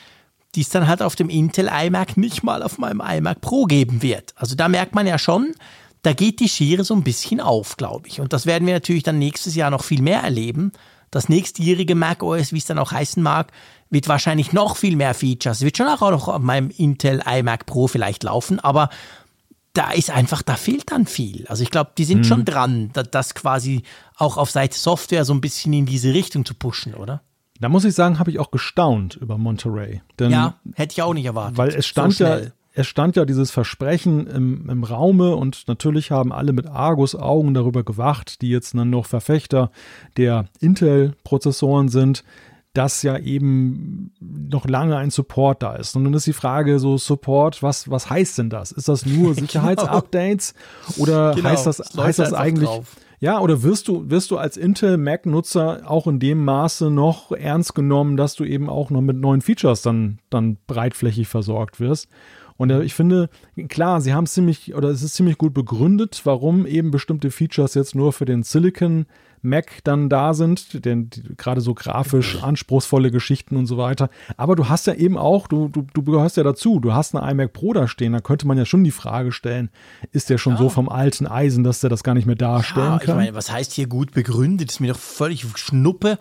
die 0.57 0.61
es 0.61 0.69
dann 0.69 0.87
halt 0.87 1.03
auf 1.03 1.15
dem 1.15 1.29
Intel 1.29 1.69
iMac 1.71 2.17
nicht 2.17 2.41
mal 2.41 2.63
auf 2.63 2.79
meinem 2.79 2.99
iMac 2.99 3.41
Pro 3.41 3.65
geben 3.65 4.01
wird. 4.01 4.33
Also 4.35 4.55
da 4.55 4.67
merkt 4.67 4.95
man 4.95 5.05
ja 5.05 5.19
schon, 5.19 5.53
da 6.01 6.13
geht 6.13 6.39
die 6.39 6.49
Schere 6.49 6.83
so 6.83 6.95
ein 6.95 7.03
bisschen 7.03 7.39
auf, 7.39 7.77
glaube 7.77 8.07
ich. 8.07 8.19
Und 8.19 8.33
das 8.33 8.47
werden 8.47 8.65
wir 8.65 8.73
natürlich 8.73 9.03
dann 9.03 9.19
nächstes 9.19 9.53
Jahr 9.53 9.69
noch 9.69 9.83
viel 9.83 10.01
mehr 10.01 10.23
erleben. 10.23 10.71
Das 11.11 11.29
nächstjährige 11.29 11.93
macOS, 11.93 12.53
wie 12.53 12.57
es 12.57 12.65
dann 12.65 12.79
auch 12.79 12.91
heißen 12.91 13.21
mag, 13.21 13.51
wird 13.91 14.07
wahrscheinlich 14.07 14.51
noch 14.51 14.77
viel 14.77 14.95
mehr 14.95 15.13
Features. 15.13 15.61
Wird 15.61 15.77
schon 15.77 15.87
auch 15.87 16.01
noch 16.01 16.27
auf 16.27 16.41
meinem 16.41 16.71
Intel 16.71 17.21
iMac 17.23 17.67
Pro 17.67 17.85
vielleicht 17.87 18.23
laufen, 18.23 18.59
aber 18.59 18.89
da 19.73 19.91
ist 19.91 20.09
einfach, 20.09 20.41
da 20.41 20.55
fehlt 20.55 20.91
dann 20.91 21.05
viel. 21.05 21.45
Also 21.49 21.61
ich 21.61 21.69
glaube, 21.69 21.91
die 21.99 22.05
sind 22.05 22.19
mhm. 22.19 22.23
schon 22.23 22.45
dran, 22.45 22.91
das 23.11 23.35
quasi 23.35 23.83
auch 24.15 24.37
auf 24.37 24.49
Seite 24.49 24.75
Software 24.75 25.23
so 25.23 25.35
ein 25.35 25.41
bisschen 25.41 25.71
in 25.73 25.85
diese 25.85 26.15
Richtung 26.15 26.45
zu 26.45 26.55
pushen, 26.55 26.95
oder? 26.95 27.21
Da 27.59 27.69
muss 27.69 27.85
ich 27.85 27.95
sagen, 27.95 28.19
habe 28.19 28.29
ich 28.29 28.39
auch 28.39 28.51
gestaunt 28.51 29.15
über 29.15 29.37
Monterey. 29.37 30.01
Denn, 30.19 30.31
ja, 30.31 30.55
hätte 30.75 30.93
ich 30.93 31.01
auch 31.01 31.13
nicht 31.13 31.25
erwartet. 31.25 31.57
Weil 31.57 31.69
es 31.69 31.87
stand 31.87 32.13
so 32.13 32.23
ja, 32.23 32.39
es 32.77 32.85
stand 32.85 33.15
ja 33.15 33.25
dieses 33.25 33.49
Versprechen 33.49 34.27
im, 34.27 34.69
im 34.69 34.83
Raume 34.83 35.35
und 35.35 35.67
natürlich 35.67 36.11
haben 36.11 36.31
alle 36.31 36.53
mit 36.53 36.67
Argus-Augen 36.67 37.55
darüber 37.55 37.83
gewacht, 37.83 38.43
die 38.43 38.49
jetzt 38.49 38.75
dann 38.75 38.91
noch 38.91 39.07
Verfechter 39.07 39.71
der 40.15 40.45
Intel-Prozessoren 40.59 41.89
sind, 41.89 42.23
dass 42.73 43.01
ja 43.01 43.17
eben 43.17 44.11
noch 44.19 44.67
lange 44.67 44.95
ein 44.95 45.09
Support 45.09 45.63
da 45.63 45.75
ist. 45.75 45.95
Und 45.95 46.03
dann 46.03 46.13
ist 46.13 46.27
die 46.27 46.33
Frage 46.33 46.77
so 46.77 46.99
Support, 46.99 47.63
was, 47.63 47.89
was 47.89 48.11
heißt 48.11 48.37
denn 48.37 48.51
das? 48.51 48.71
Ist 48.71 48.87
das 48.87 49.07
nur 49.07 49.29
genau. 49.33 49.47
Sicherheitsupdates 49.47 50.53
genau. 50.53 51.01
oder 51.01 51.33
genau. 51.33 51.49
heißt 51.49 51.65
das, 51.65 51.77
das 51.77 51.97
heißt 51.97 52.19
das 52.19 52.33
eigentlich, 52.33 52.69
drauf. 52.69 52.95
Ja, 53.19 53.39
oder 53.39 53.63
wirst 53.63 53.87
du, 53.87 54.09
wirst 54.09 54.29
du 54.31 54.37
als 54.37 54.57
Intel 54.57 54.97
Mac-Nutzer 54.97 55.89
auch 55.89 56.05
in 56.07 56.19
dem 56.19 56.45
Maße 56.45 56.91
noch 56.91 57.31
ernst 57.31 57.73
genommen, 57.73 58.15
dass 58.15 58.35
du 58.35 58.43
eben 58.43 58.69
auch 58.69 58.91
noch 58.91 59.01
mit 59.01 59.17
neuen 59.17 59.41
Features 59.41 59.81
dann, 59.81 60.19
dann 60.29 60.57
breitflächig 60.67 61.27
versorgt 61.27 61.79
wirst? 61.79 62.09
Und 62.57 62.69
äh, 62.69 62.83
ich 62.83 62.93
finde, 62.93 63.29
klar, 63.69 64.01
sie 64.01 64.13
haben 64.13 64.27
ziemlich, 64.27 64.75
oder 64.75 64.89
es 64.89 65.01
ist 65.01 65.15
ziemlich 65.15 65.37
gut 65.37 65.53
begründet, 65.53 66.21
warum 66.25 66.65
eben 66.65 66.91
bestimmte 66.91 67.31
Features 67.31 67.73
jetzt 67.73 67.95
nur 67.95 68.13
für 68.13 68.25
den 68.25 68.43
Silicon 68.43 69.05
Mac 69.47 69.83
dann 69.83 70.09
da 70.09 70.33
sind, 70.33 70.85
denn 70.85 71.09
gerade 71.37 71.61
so 71.61 71.73
grafisch 71.73 72.41
anspruchsvolle 72.43 73.11
Geschichten 73.11 73.57
und 73.57 73.65
so 73.65 73.77
weiter. 73.77 74.09
Aber 74.35 74.55
du 74.55 74.69
hast 74.69 74.87
ja 74.87 74.93
eben 74.93 75.17
auch, 75.17 75.47
du, 75.47 75.67
du, 75.69 75.85
du 75.93 76.03
gehörst 76.03 76.37
ja 76.37 76.43
dazu, 76.43 76.79
du 76.79 76.93
hast 76.93 77.15
eine 77.15 77.31
iMac 77.31 77.53
Pro 77.53 77.73
da 77.73 77.87
stehen, 77.87 78.13
da 78.13 78.19
könnte 78.19 78.47
man 78.47 78.57
ja 78.57 78.65
schon 78.65 78.83
die 78.83 78.91
Frage 78.91 79.31
stellen, 79.31 79.69
ist 80.11 80.29
der 80.29 80.37
schon 80.37 80.53
ja. 80.53 80.59
so 80.59 80.69
vom 80.69 80.89
alten 80.89 81.27
Eisen, 81.27 81.63
dass 81.63 81.79
der 81.79 81.89
das 81.89 82.03
gar 82.03 82.13
nicht 82.13 82.25
mehr 82.25 82.35
darstellen 82.35 82.93
ja, 82.93 82.99
kann? 82.99 83.19
Ich 83.19 83.25
meine, 83.25 83.35
was 83.35 83.51
heißt 83.51 83.73
hier 83.73 83.87
gut 83.87 84.11
begründet? 84.11 84.71
ist 84.71 84.79
mir 84.79 84.93
doch 84.93 84.99
völlig 84.99 85.45
Schnuppe 85.55 86.17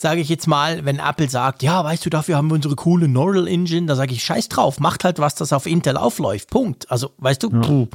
sage 0.00 0.20
ich 0.20 0.28
jetzt 0.28 0.46
mal, 0.46 0.84
wenn 0.84 1.00
Apple 1.00 1.28
sagt, 1.28 1.64
ja, 1.64 1.82
weißt 1.82 2.06
du, 2.06 2.10
dafür 2.10 2.36
haben 2.36 2.48
wir 2.48 2.54
unsere 2.54 2.76
coole 2.76 3.08
Neural 3.08 3.48
Engine, 3.48 3.86
da 3.86 3.96
sage 3.96 4.12
ich, 4.12 4.22
scheiß 4.22 4.48
drauf, 4.48 4.78
macht 4.78 5.02
halt 5.02 5.18
was, 5.18 5.34
das 5.34 5.52
auf 5.52 5.66
Intel 5.66 5.96
aufläuft. 5.96 6.50
Punkt. 6.50 6.88
Also, 6.88 7.10
weißt 7.18 7.42
du, 7.42 7.88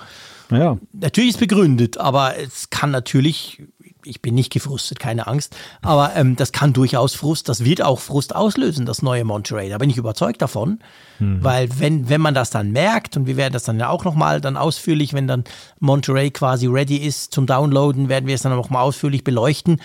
ja. 0.52 0.58
ja. 0.58 0.78
natürlich 0.92 1.30
ist 1.30 1.40
begründet, 1.40 1.98
aber 1.98 2.38
es 2.38 2.70
kann 2.70 2.92
natürlich, 2.92 3.64
ich 4.06 4.22
bin 4.22 4.36
nicht 4.36 4.52
gefrustet, 4.52 5.00
keine 5.00 5.28
Angst, 5.28 5.56
aber 5.82 6.16
ähm, 6.16 6.36
das 6.36 6.52
kann 6.52 6.74
durchaus 6.74 7.16
Frust, 7.16 7.50
das 7.50 7.64
wird 7.64 7.82
auch 7.82 8.00
Frust 8.00 8.36
auslösen, 8.36 8.86
das 8.86 9.02
neue 9.02 9.24
Monterey. 9.24 9.70
Da 9.70 9.78
bin 9.78 9.90
ich 9.90 9.98
überzeugt 9.98 10.42
davon, 10.42 10.80
mhm. 11.20 11.44
weil 11.44 11.70
wenn, 11.80 12.10
wenn 12.10 12.22
man 12.22 12.34
das 12.34 12.50
dann 12.50 12.72
merkt, 12.72 13.18
und 13.18 13.28
wir 13.28 13.38
werden 13.38 13.54
das 13.54 13.64
dann 13.64 13.80
ja 13.80 13.90
auch 13.90 14.04
nochmal 14.04 14.42
dann 14.42 14.58
ausführlich, 14.58 15.14
wenn 15.14 15.28
dann 15.28 15.44
Monterey 15.80 16.32
quasi 16.32 16.68
ready 16.68 16.98
ist 16.98 17.34
zum 17.34 17.46
Downloaden, 17.46 18.10
werden 18.10 18.28
wir 18.28 18.36
es 18.36 18.42
dann 18.42 18.56
nochmal 18.56 18.84
ausführlich 18.84 19.24
beleuchten 19.24 19.80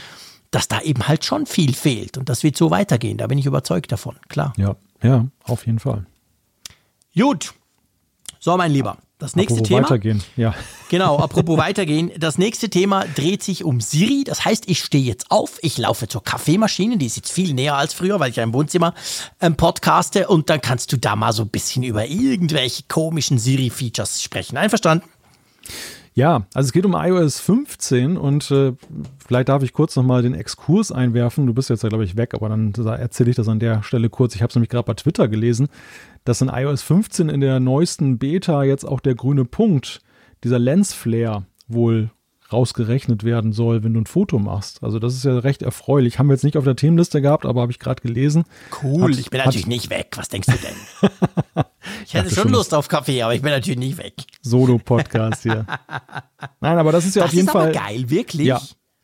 dass 0.51 0.67
da 0.67 0.81
eben 0.81 1.07
halt 1.07 1.27
schon 1.27 1.47
viel 1.47 1.75
fehlt. 1.75 2.17
Und 2.17 2.29
das 2.29 2.43
wird 2.43 2.57
so 2.57 2.71
weitergehen. 2.71 3.19
Da 3.19 3.27
bin 3.27 3.37
ich 3.37 3.47
überzeugt 3.47 3.93
davon, 3.93 4.17
klar. 4.29 4.53
Ja, 4.57 4.77
ja, 5.03 5.27
auf 5.45 5.67
jeden 5.67 5.79
Fall. 5.79 6.07
Gut. 7.15 7.53
So, 8.41 8.57
mein 8.57 8.73
Lieber. 8.73 8.99
Das 9.19 9.35
nächste 9.35 9.55
apropos 9.55 9.69
Thema. 9.69 9.83
Weitergehen, 9.83 10.23
ja. 10.37 10.55
Genau, 10.91 11.19
apropos 11.19 11.59
weitergehen. 11.59 12.13
Das 12.19 12.39
nächste 12.39 12.71
Thema 12.71 13.05
dreht 13.17 13.43
sich 13.43 13.65
um 13.65 13.81
Siri. 13.81 14.23
Das 14.25 14.45
heißt, 14.45 14.69
ich 14.71 14.79
stehe 14.79 15.03
jetzt 15.03 15.33
auf, 15.33 15.59
ich 15.63 15.77
laufe 15.77 16.07
zur 16.07 16.23
Kaffeemaschine, 16.23 16.99
die 16.99 17.07
ist 17.07 17.17
jetzt 17.17 17.33
viel 17.33 17.53
näher 17.53 17.75
als 17.75 17.95
früher, 17.95 18.21
weil 18.21 18.31
ich 18.31 18.37
ja 18.37 18.45
im 18.45 18.55
Wohnzimmer 18.55 18.95
ähm, 19.41 19.57
podcaste 19.57 20.29
und 20.29 20.51
dann 20.51 20.61
kannst 20.61 20.93
du 20.93 20.99
da 20.99 21.17
mal 21.17 21.33
so 21.33 21.43
ein 21.43 21.49
bisschen 21.49 21.83
über 21.83 22.07
irgendwelche 22.07 22.85
komischen 22.87 23.39
Siri-Features 23.39 24.23
sprechen. 24.23 24.57
Einverstanden? 24.57 25.05
Ja, 26.19 26.47
also 26.53 26.67
es 26.67 26.73
geht 26.73 26.85
um 26.85 26.95
iOS 26.95 27.39
15 27.39 28.17
und 28.17 28.51
äh, 28.51 28.73
vielleicht 29.25 29.49
darf 29.49 29.63
ich 29.63 29.73
kurz 29.73 29.95
nochmal 29.95 30.23
den 30.23 30.35
Exkurs 30.35 30.91
einwerfen. 30.91 31.47
Du 31.47 31.55
bist 31.55 31.71
jetzt 31.71 31.85
ja, 31.85 31.89
glaube 31.89 32.05
ich, 32.05 32.17
weg, 32.17 32.35
aber 32.35 32.49
dann 32.49 32.73
erzähle 32.75 33.31
ich 33.31 33.37
das 33.37 33.47
an 33.47 33.61
der 33.61 33.85
Stelle 33.85 34.11
kurz. 34.11 34.35
Ich 34.35 34.43
habe 34.43 34.49
es 34.51 34.57
nämlich 34.57 34.69
gerade 34.69 34.85
bei 34.85 34.95
Twitter 34.95 35.29
gelesen, 35.29 35.69
dass 36.29 36.43
in 36.43 36.49
iOS 36.49 36.83
15 36.83 37.31
in 37.31 37.41
der 37.41 37.59
neuesten 37.59 38.19
Beta 38.19 38.63
jetzt 38.63 38.85
auch 38.85 39.01
der 39.01 39.15
grüne 39.15 39.47
Punkt, 39.47 40.03
dieser 40.45 40.59
Lensflare, 40.59 41.47
wohl 41.69 42.11
rausgerechnet 42.53 43.25
werden 43.25 43.53
soll, 43.53 43.83
wenn 43.83 43.95
du 43.95 44.01
ein 44.01 44.07
Foto 44.07 44.39
machst. 44.39 44.83
Also 44.83 44.99
das 44.99 45.15
ist 45.15 45.25
ja 45.25 45.39
recht 45.39 45.63
erfreulich. 45.63 46.19
Haben 46.19 46.29
wir 46.29 46.35
jetzt 46.35 46.45
nicht 46.45 46.57
auf 46.57 46.65
der 46.65 46.77
Themenliste 46.77 47.21
gehabt, 47.23 47.47
aber 47.47 47.63
habe 47.63 47.73
ich 47.73 47.79
gerade 47.79 48.03
gelesen. 48.03 48.45
Cool, 48.83 49.13
hat, 49.13 49.19
ich 49.19 49.31
bin 49.31 49.39
natürlich 49.39 49.67
nicht 49.67 49.91
weg. 49.91 50.13
Was 50.17 50.29
denkst 50.29 50.49
du 50.49 50.57
denn? 50.57 51.65
ich 52.05 52.15
hätte 52.15 52.35
schon 52.35 52.51
Lust 52.51 52.75
auf 52.75 52.89
Kaffee, 52.89 53.23
aber 53.23 53.35
ich 53.35 53.43
bin 53.43 53.51
natürlich 53.51 53.79
nicht 53.79 53.99
weg. 53.99 54.15
Solo-Podcast 54.43 55.43
hier. 55.43 55.67
Nein, 56.61 56.79
aber 56.79 56.93
das 56.93 57.07
ist 57.07 57.17
ja 57.17 57.23
das 57.23 57.31
auf 57.31 57.35
jeden 57.35 57.49
Fall. 57.49 57.73
geil, 57.73 58.11
wirklich. 58.11 58.47
Ja. 58.47 58.61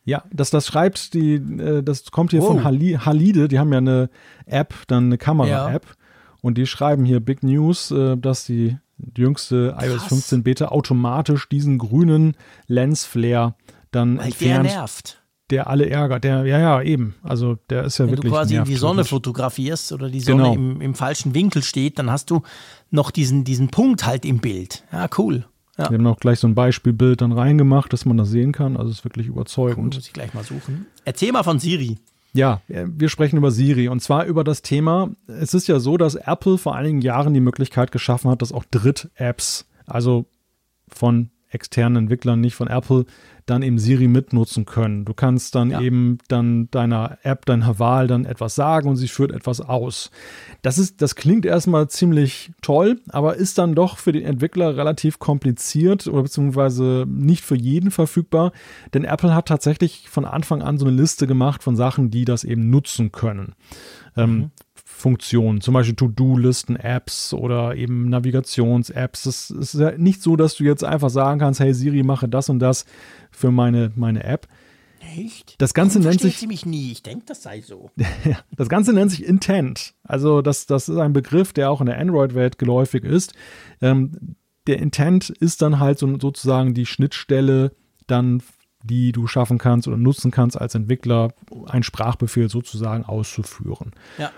Ja, 0.06 0.22
das, 0.30 0.50
das 0.50 0.66
schreibt 0.66 1.14
die, 1.14 1.36
äh, 1.36 1.82
das 1.82 2.10
kommt 2.10 2.32
hier 2.32 2.42
wow. 2.42 2.48
von 2.48 2.64
Halide, 2.64 3.48
die 3.48 3.58
haben 3.58 3.72
ja 3.72 3.78
eine 3.78 4.10
App, 4.44 4.74
dann 4.88 5.06
eine 5.06 5.16
Kamera-App. 5.16 5.86
Ja. 5.86 5.94
Und 6.44 6.58
die 6.58 6.66
schreiben 6.66 7.06
hier 7.06 7.20
Big 7.20 7.42
News, 7.42 7.90
äh, 7.90 8.18
dass 8.18 8.44
die 8.44 8.76
jüngste 9.16 9.70
Krass. 9.70 9.86
iOS 9.86 10.02
15 10.04 10.42
Beta 10.42 10.66
automatisch 10.66 11.48
diesen 11.48 11.78
grünen 11.78 12.36
Lensflare 12.66 13.54
dann 13.92 14.18
Weil 14.18 14.26
entfernt. 14.26 14.66
Der 14.66 14.76
nervt. 14.76 15.22
Der 15.48 15.68
alle 15.68 15.88
ärgert. 15.88 16.22
Der, 16.22 16.44
ja, 16.44 16.58
ja, 16.58 16.82
eben. 16.82 17.14
Also 17.22 17.56
der 17.70 17.84
ist 17.84 17.96
ja 17.96 18.04
Wenn 18.04 18.12
wirklich. 18.12 18.24
Wenn 18.24 18.30
du 18.30 18.36
quasi 18.36 18.62
die 18.62 18.76
Sonne 18.76 19.06
fotografierst 19.06 19.92
oder 19.92 20.10
die 20.10 20.20
Sonne 20.20 20.42
genau. 20.42 20.52
im, 20.52 20.82
im, 20.82 20.94
falschen 20.94 21.32
Winkel 21.32 21.62
steht, 21.62 21.98
dann 21.98 22.10
hast 22.10 22.30
du 22.30 22.42
noch 22.90 23.10
diesen, 23.10 23.44
diesen 23.44 23.68
Punkt 23.68 24.04
halt 24.04 24.26
im 24.26 24.40
Bild. 24.40 24.84
Ja, 24.92 25.08
cool. 25.16 25.46
Ja. 25.78 25.88
Wir 25.88 25.96
haben 25.96 26.06
auch 26.06 26.20
gleich 26.20 26.40
so 26.40 26.46
ein 26.46 26.54
Beispielbild 26.54 27.22
dann 27.22 27.32
reingemacht, 27.32 27.90
dass 27.90 28.04
man 28.04 28.18
das 28.18 28.28
sehen 28.28 28.52
kann. 28.52 28.76
Also 28.76 28.90
es 28.90 28.98
ist 28.98 29.04
wirklich 29.04 29.28
überzeugend. 29.28 29.78
Cool, 29.78 29.98
muss 29.98 30.06
ich 30.06 30.12
gleich 30.12 30.34
mal 30.34 30.44
suchen. 30.44 30.88
Erzähl 31.06 31.32
mal 31.32 31.42
von 31.42 31.58
Siri. 31.58 31.96
Ja, 32.34 32.62
wir 32.66 33.08
sprechen 33.08 33.36
über 33.36 33.52
Siri 33.52 33.88
und 33.88 34.00
zwar 34.00 34.24
über 34.24 34.42
das 34.42 34.60
Thema, 34.60 35.10
es 35.28 35.54
ist 35.54 35.68
ja 35.68 35.78
so, 35.78 35.96
dass 35.96 36.16
Apple 36.16 36.58
vor 36.58 36.74
einigen 36.74 37.00
Jahren 37.00 37.32
die 37.32 37.40
Möglichkeit 37.40 37.92
geschaffen 37.92 38.28
hat, 38.28 38.42
dass 38.42 38.52
auch 38.52 38.64
Dritt-Apps, 38.64 39.66
also 39.86 40.26
von 40.88 41.30
externen 41.54 42.04
Entwicklern, 42.04 42.40
nicht 42.40 42.54
von 42.54 42.68
Apple, 42.68 43.06
dann 43.46 43.62
eben 43.62 43.78
Siri 43.78 44.08
mitnutzen 44.08 44.64
können. 44.64 45.04
Du 45.04 45.12
kannst 45.12 45.54
dann 45.54 45.70
ja. 45.70 45.80
eben 45.80 46.18
dann 46.28 46.70
deiner 46.70 47.18
App, 47.22 47.44
deiner 47.44 47.78
Wahl 47.78 48.06
dann 48.06 48.24
etwas 48.24 48.54
sagen 48.54 48.88
und 48.88 48.96
sie 48.96 49.08
führt 49.08 49.32
etwas 49.32 49.60
aus. 49.60 50.10
Das 50.62 50.78
ist, 50.78 51.02
das 51.02 51.14
klingt 51.14 51.44
erstmal 51.44 51.88
ziemlich 51.88 52.52
toll, 52.62 53.00
aber 53.10 53.36
ist 53.36 53.58
dann 53.58 53.74
doch 53.74 53.98
für 53.98 54.12
den 54.12 54.24
Entwickler 54.24 54.76
relativ 54.76 55.18
kompliziert 55.18 56.06
oder 56.06 56.22
beziehungsweise 56.22 57.04
nicht 57.06 57.44
für 57.44 57.56
jeden 57.56 57.90
verfügbar, 57.90 58.52
denn 58.94 59.04
Apple 59.04 59.34
hat 59.34 59.46
tatsächlich 59.46 60.08
von 60.08 60.24
Anfang 60.24 60.62
an 60.62 60.78
so 60.78 60.86
eine 60.86 60.96
Liste 60.96 61.26
gemacht 61.26 61.62
von 61.62 61.76
Sachen, 61.76 62.10
die 62.10 62.24
das 62.24 62.44
eben 62.44 62.70
nutzen 62.70 63.12
können. 63.12 63.54
Ähm, 64.16 64.30
mhm. 64.30 64.50
Funktionen, 64.96 65.60
zum 65.60 65.74
Beispiel 65.74 65.96
To-Do-Listen, 65.96 66.76
Apps 66.76 67.34
oder 67.34 67.74
eben 67.74 68.08
Navigations-Apps. 68.08 69.26
Es 69.26 69.50
ist 69.50 69.74
ja 69.74 69.98
nicht 69.98 70.22
so, 70.22 70.36
dass 70.36 70.54
du 70.54 70.64
jetzt 70.64 70.84
einfach 70.84 71.10
sagen 71.10 71.40
kannst, 71.40 71.60
hey 71.60 71.74
Siri, 71.74 72.02
mache 72.02 72.28
das 72.28 72.48
und 72.48 72.60
das 72.60 72.86
für 73.30 73.50
meine, 73.50 73.92
meine 73.96 74.22
App. 74.22 74.46
Echt? 75.16 75.56
Das 75.58 75.74
Ganze 75.74 75.98
Warum 75.98 76.10
nennt 76.10 76.20
sich. 76.22 76.38
Sie 76.38 76.46
mich 76.46 76.64
nie. 76.64 76.92
Ich 76.92 77.02
denke, 77.02 77.24
das 77.26 77.42
sei 77.42 77.60
so. 77.60 77.90
das 78.56 78.68
Ganze 78.68 78.92
nennt 78.92 79.10
sich 79.10 79.24
Intent. 79.26 79.94
Also, 80.04 80.40
das, 80.40 80.66
das 80.66 80.88
ist 80.88 80.96
ein 80.96 81.12
Begriff, 81.12 81.52
der 81.52 81.70
auch 81.70 81.80
in 81.80 81.86
der 81.86 81.98
Android-Welt 81.98 82.58
geläufig 82.58 83.04
ist. 83.04 83.34
Ähm, 83.82 84.36
der 84.66 84.78
Intent 84.78 85.28
ist 85.28 85.60
dann 85.60 85.80
halt 85.80 85.98
so, 85.98 86.18
sozusagen 86.18 86.72
die 86.72 86.86
Schnittstelle 86.86 87.72
dann 88.06 88.42
die 88.84 89.12
du 89.12 89.26
schaffen 89.26 89.56
kannst 89.56 89.88
oder 89.88 89.96
nutzen 89.96 90.30
kannst 90.30 90.60
als 90.60 90.74
Entwickler, 90.74 91.32
einen 91.66 91.82
Sprachbefehl 91.82 92.50
sozusagen 92.50 93.04
auszuführen. 93.04 93.92
Ja. 94.18 94.30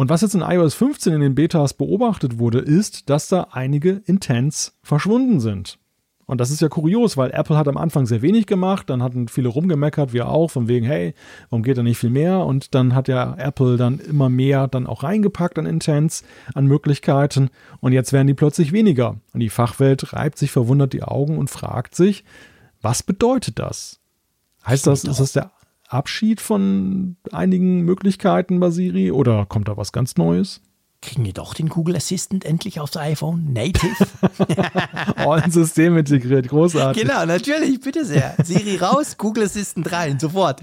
Und 0.00 0.08
was 0.08 0.22
jetzt 0.22 0.34
in 0.34 0.40
iOS 0.40 0.72
15 0.76 1.12
in 1.12 1.20
den 1.20 1.34
Betas 1.34 1.74
beobachtet 1.74 2.38
wurde, 2.38 2.60
ist, 2.60 3.10
dass 3.10 3.28
da 3.28 3.48
einige 3.50 4.00
Intents 4.06 4.74
verschwunden 4.82 5.40
sind. 5.40 5.78
Und 6.24 6.40
das 6.40 6.50
ist 6.50 6.62
ja 6.62 6.70
kurios, 6.70 7.18
weil 7.18 7.32
Apple 7.32 7.58
hat 7.58 7.68
am 7.68 7.76
Anfang 7.76 8.06
sehr 8.06 8.22
wenig 8.22 8.46
gemacht, 8.46 8.88
dann 8.88 9.02
hatten 9.02 9.28
viele 9.28 9.50
rumgemeckert, 9.50 10.14
wir 10.14 10.30
auch, 10.30 10.50
von 10.50 10.68
wegen, 10.68 10.86
hey, 10.86 11.12
warum 11.50 11.62
geht 11.62 11.76
da 11.76 11.82
nicht 11.82 11.98
viel 11.98 12.08
mehr? 12.08 12.46
Und 12.46 12.74
dann 12.74 12.94
hat 12.94 13.08
ja 13.08 13.34
Apple 13.36 13.76
dann 13.76 13.98
immer 13.98 14.30
mehr 14.30 14.68
dann 14.68 14.86
auch 14.86 15.02
reingepackt 15.02 15.58
an 15.58 15.66
Intents, 15.66 16.24
an 16.54 16.64
Möglichkeiten. 16.64 17.50
Und 17.80 17.92
jetzt 17.92 18.14
werden 18.14 18.26
die 18.26 18.32
plötzlich 18.32 18.72
weniger. 18.72 19.16
Und 19.34 19.40
die 19.40 19.50
Fachwelt 19.50 20.14
reibt 20.14 20.38
sich 20.38 20.50
verwundert 20.50 20.94
die 20.94 21.02
Augen 21.02 21.36
und 21.36 21.50
fragt 21.50 21.94
sich, 21.94 22.24
was 22.80 23.02
bedeutet 23.02 23.58
das? 23.58 24.00
Heißt 24.66 24.86
das, 24.86 25.04
ist 25.04 25.20
das 25.20 25.32
der 25.32 25.50
Abschied 25.90 26.40
von 26.40 27.16
einigen 27.32 27.80
Möglichkeiten 27.80 28.60
bei 28.60 28.70
Siri 28.70 29.10
oder 29.10 29.46
kommt 29.46 29.68
da 29.68 29.76
was 29.76 29.92
ganz 29.92 30.16
Neues? 30.16 30.60
Kriegen 31.02 31.24
wir 31.24 31.32
doch 31.32 31.54
den 31.54 31.70
Google 31.70 31.96
Assistant 31.96 32.44
endlich 32.44 32.78
aufs 32.78 32.94
iPhone 32.98 33.54
native? 33.54 34.06
oh, 35.24 35.30
ein 35.30 35.50
System 35.50 35.96
integriert, 35.96 36.46
großartig. 36.48 37.02
Genau, 37.02 37.24
natürlich, 37.24 37.80
bitte 37.80 38.04
sehr. 38.04 38.36
Siri 38.44 38.76
raus, 38.76 39.16
Google 39.16 39.44
Assistant 39.44 39.90
rein, 39.90 40.20
sofort. 40.20 40.60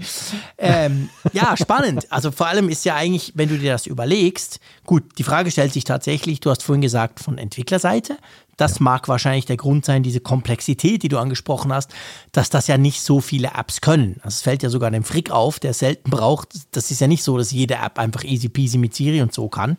Ähm, 0.56 1.08
ja, 1.32 1.56
spannend. 1.56 2.06
Also 2.10 2.30
vor 2.30 2.46
allem 2.46 2.68
ist 2.68 2.84
ja 2.84 2.94
eigentlich, 2.94 3.32
wenn 3.34 3.48
du 3.48 3.58
dir 3.58 3.72
das 3.72 3.86
überlegst, 3.86 4.60
gut, 4.86 5.02
die 5.18 5.24
Frage 5.24 5.50
stellt 5.50 5.72
sich 5.72 5.82
tatsächlich, 5.82 6.38
du 6.38 6.50
hast 6.50 6.62
vorhin 6.62 6.82
gesagt, 6.82 7.18
von 7.18 7.36
Entwicklerseite. 7.36 8.16
Das 8.58 8.80
mag 8.80 9.08
wahrscheinlich 9.08 9.46
der 9.46 9.56
Grund 9.56 9.86
sein, 9.86 10.02
diese 10.02 10.20
Komplexität, 10.20 11.02
die 11.02 11.08
du 11.08 11.18
angesprochen 11.18 11.72
hast, 11.72 11.94
dass 12.32 12.50
das 12.50 12.66
ja 12.66 12.76
nicht 12.76 13.00
so 13.00 13.20
viele 13.20 13.52
Apps 13.56 13.80
können. 13.80 14.16
Also 14.16 14.34
es 14.34 14.42
fällt 14.42 14.62
ja 14.62 14.68
sogar 14.68 14.90
dem 14.90 15.04
Frick 15.04 15.30
auf, 15.30 15.60
der 15.60 15.72
selten 15.72 16.10
braucht. 16.10 16.48
Das 16.72 16.90
ist 16.90 17.00
ja 17.00 17.06
nicht 17.06 17.22
so, 17.22 17.38
dass 17.38 17.52
jede 17.52 17.76
App 17.76 17.98
einfach 17.98 18.24
easy 18.24 18.48
peasy 18.48 18.76
mit 18.76 18.94
Siri 18.94 19.22
und 19.22 19.32
so 19.32 19.48
kann. 19.48 19.78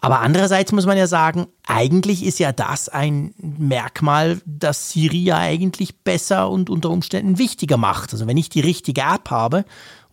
Aber 0.00 0.20
andererseits 0.20 0.72
muss 0.72 0.86
man 0.86 0.96
ja 0.96 1.06
sagen, 1.06 1.48
eigentlich 1.66 2.24
ist 2.24 2.38
ja 2.38 2.52
das 2.52 2.88
ein 2.88 3.34
Merkmal, 3.36 4.40
das 4.46 4.90
Siri 4.90 5.24
ja 5.24 5.36
eigentlich 5.36 5.98
besser 5.98 6.48
und 6.48 6.70
unter 6.70 6.90
Umständen 6.90 7.36
wichtiger 7.36 7.76
macht. 7.76 8.12
Also 8.12 8.26
wenn 8.26 8.36
ich 8.36 8.48
die 8.48 8.60
richtige 8.60 9.02
App 9.02 9.30
habe 9.30 9.64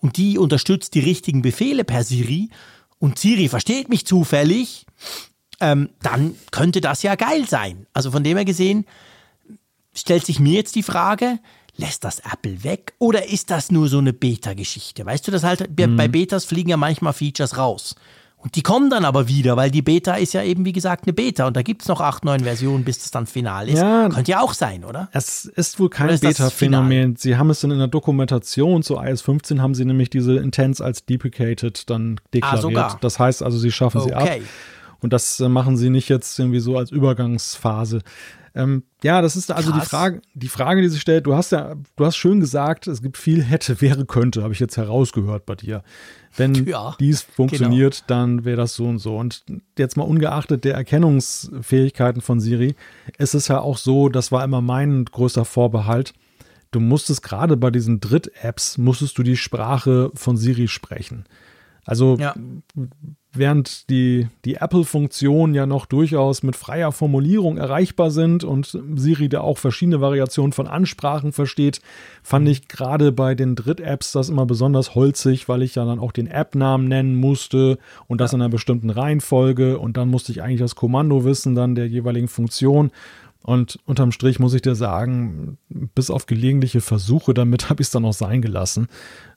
und 0.02 0.18
die 0.18 0.38
unterstützt 0.38 0.96
die 0.96 1.02
richtigen 1.02 1.42
Befehle 1.44 1.86
per 1.86 2.04
Siri 2.04 2.50
und 3.00 3.20
Siri 3.20 3.48
versteht 3.48 3.88
mich 3.88 4.06
zufällig, 4.06 4.86
ähm, 5.60 5.90
dann 6.02 6.36
könnte 6.52 6.82
das 6.82 7.04
ja 7.04 7.16
geil 7.16 7.48
sein. 7.48 7.88
Also 7.94 8.12
von 8.12 8.24
dem 8.24 8.38
her 8.38 8.46
gesehen 8.46 8.86
stellt 9.94 10.26
sich 10.26 10.40
mir 10.40 10.54
jetzt 10.54 10.76
die 10.76 10.84
Frage, 10.84 11.40
lässt 11.78 12.04
das 12.04 12.20
Apple 12.20 12.64
weg 12.64 12.94
oder 13.00 13.30
ist 13.30 13.50
das 13.50 13.72
nur 13.72 13.88
so 13.88 13.98
eine 13.98 14.14
Beta-Geschichte? 14.14 15.06
Weißt 15.06 15.28
du, 15.28 15.32
das 15.32 15.44
halt, 15.44 15.70
mhm. 15.78 15.96
bei 15.96 16.08
Betas 16.08 16.46
fliegen 16.46 16.70
ja 16.70 16.78
manchmal 16.78 17.14
Features 17.14 17.58
raus. 17.58 17.96
Und 18.38 18.56
die 18.56 18.62
kommen 18.62 18.92
dann 18.92 19.06
aber 19.06 19.28
wieder, 19.28 19.58
weil 19.58 19.72
die 19.72 19.82
Beta 19.82 20.14
ist 20.16 20.34
ja 20.34 20.44
eben, 20.44 20.66
wie 20.66 20.72
gesagt, 20.72 21.08
eine 21.08 21.14
Beta 21.14 21.48
und 21.48 21.58
da 21.58 21.64
gibt 21.64 21.82
es 21.82 21.88
noch 21.88 22.00
acht, 22.00 22.24
neun 22.24 22.42
Versionen, 22.42 22.84
bis 22.84 23.00
das 23.00 23.10
dann 23.10 23.26
final 23.26 23.68
ist. 23.68 23.80
Ja, 23.80 24.08
Könnte 24.08 24.30
ja 24.30 24.42
auch 24.42 24.54
sein, 24.54 24.86
oder? 24.86 25.10
Es 25.14 25.46
ist 25.46 25.80
wohl 25.80 25.90
kein 25.90 26.20
Beta-Phänomen. 26.20 27.16
Sie 27.16 27.38
haben 27.38 27.50
es 27.50 27.62
dann 27.62 27.72
in 27.72 27.80
der 27.80 27.88
Dokumentation 27.88 28.84
zu 28.84 28.98
iOS 28.98 29.24
15 29.24 29.64
haben 29.64 29.74
sie 29.74 29.84
nämlich 29.84 30.12
diese 30.12 30.36
Intents 30.36 30.80
als 30.80 31.08
deprecated 31.08 31.90
dann 31.90 32.20
deklariert. 32.36 32.78
Ah, 32.78 32.98
das 33.02 33.18
heißt 33.18 33.42
also, 33.42 33.58
sie 33.58 33.72
schaffen 33.72 34.02
okay. 34.02 34.10
sie 34.10 34.14
ab. 34.14 34.30
Und 35.00 35.14
das 35.14 35.40
äh, 35.40 35.50
machen 35.50 35.78
sie 35.78 35.90
nicht 35.90 36.10
jetzt 36.10 36.38
irgendwie 36.40 36.60
so 36.60 36.78
als 36.78 36.92
Übergangsphase. 36.92 38.02
Ähm, 38.56 38.84
ja, 39.04 39.22
das 39.22 39.36
ist 39.36 39.52
also 39.52 39.72
Krass. 39.72 39.84
die 39.84 39.90
Frage, 39.90 40.22
die 40.34 40.48
Frage, 40.48 40.82
die 40.82 40.88
sich 40.88 41.02
stellt. 41.02 41.26
Du 41.26 41.36
hast 41.36 41.52
ja, 41.52 41.76
du 41.98 42.06
hast 42.06 42.16
schön 42.16 42.40
gesagt, 42.40 42.88
es 42.88 43.02
gibt 43.02 43.18
viel 43.18 43.44
hätte, 43.44 43.82
wäre, 43.82 44.06
könnte, 44.06 44.44
habe 44.44 44.54
ich 44.54 44.62
jetzt 44.62 44.78
herausgehört 44.78 45.46
bei 45.46 45.56
dir. 45.56 45.84
Wenn 46.38 46.66
ja, 46.66 46.96
dies 47.00 47.22
funktioniert, 47.22 48.06
genau. 48.08 48.20
dann 48.20 48.46
wäre 48.46 48.56
das 48.56 48.76
so 48.76 48.86
und 48.86 49.00
so. 49.00 49.18
Und 49.18 49.44
jetzt 49.78 49.98
mal 49.98 50.04
ungeachtet 50.04 50.64
der 50.64 50.76
Erkennungsfähigkeiten 50.76 52.22
von 52.22 52.40
Siri, 52.40 52.76
ist 53.18 53.36
es 53.36 53.50
ja 53.50 53.60
auch 53.60 53.78
so, 53.78 54.08
das 54.08 54.32
war 54.32 54.44
immer 54.44 54.62
mein 54.62 55.04
größter 55.04 55.44
Vorbehalt. 55.44 56.14
Du 56.72 56.80
musstest 56.80 57.24
gerade 57.24 57.58
bei 57.58 57.72
diesen 57.72 58.00
Dritt-Apps, 58.00 58.78
musstest 58.78 59.18
du 59.18 59.24
die 59.24 59.38
Sprache 59.38 60.12
von 60.14 60.38
Siri 60.38 60.70
sprechen. 60.70 61.26
Also 61.86 62.18
ja 62.20 62.36
während 63.38 63.90
die, 63.90 64.28
die 64.46 64.56
Apple-Funktionen 64.56 65.54
ja 65.54 65.66
noch 65.66 65.86
durchaus 65.86 66.44
mit 66.44 66.56
freier 66.56 66.92
Formulierung 66.92 67.58
erreichbar 67.58 68.12
sind 68.12 68.44
und 68.44 68.80
Siri 68.96 69.30
da 69.30 69.42
auch 69.42 69.58
verschiedene 69.58 70.02
Variationen 70.02 70.54
von 70.54 70.68
Ansprachen 70.68 71.32
versteht, 71.32 71.82
fand 72.24 72.48
ich 72.48 72.68
gerade 72.68 73.12
bei 73.12 73.36
den 73.36 73.56
Dritt-Apps 73.56 74.12
das 74.12 74.30
immer 74.30 74.46
besonders 74.46 74.96
holzig, 74.96 75.48
weil 75.50 75.62
ich 75.62 75.76
ja 75.76 75.86
dann 75.86 76.00
auch 76.00 76.12
den 76.12 76.28
App-Namen 76.28 76.88
nennen 76.88 77.16
musste 77.16 77.78
und 78.08 78.22
das 78.22 78.32
ja. 78.32 78.38
in 78.38 78.42
einer 78.42 78.50
bestimmten 78.50 78.90
Reihenfolge 78.90 79.78
und 79.78 79.98
dann 79.98 80.10
musste 80.10 80.32
ich 80.32 80.42
eigentlich 80.42 80.62
das 80.62 80.76
Kommando 80.76 81.26
wissen, 81.26 81.56
dann 81.56 81.76
der 81.76 81.88
jeweiligen 81.88 82.28
Funktion. 82.28 82.92
Und 83.46 83.80
unterm 83.86 84.12
Strich 84.12 84.40
muss 84.40 84.56
ich 84.56 84.64
dir 84.64 84.76
sagen, 84.76 85.58
bis 85.70 86.10
auf 86.10 86.26
gelegentliche 86.26 86.82
Versuche 86.82 87.34
damit 87.34 87.70
habe 87.70 87.82
ich 87.82 87.88
es 87.88 87.92
dann 87.92 88.06
auch 88.06 88.14
sein 88.14 88.42
gelassen, 88.42 88.88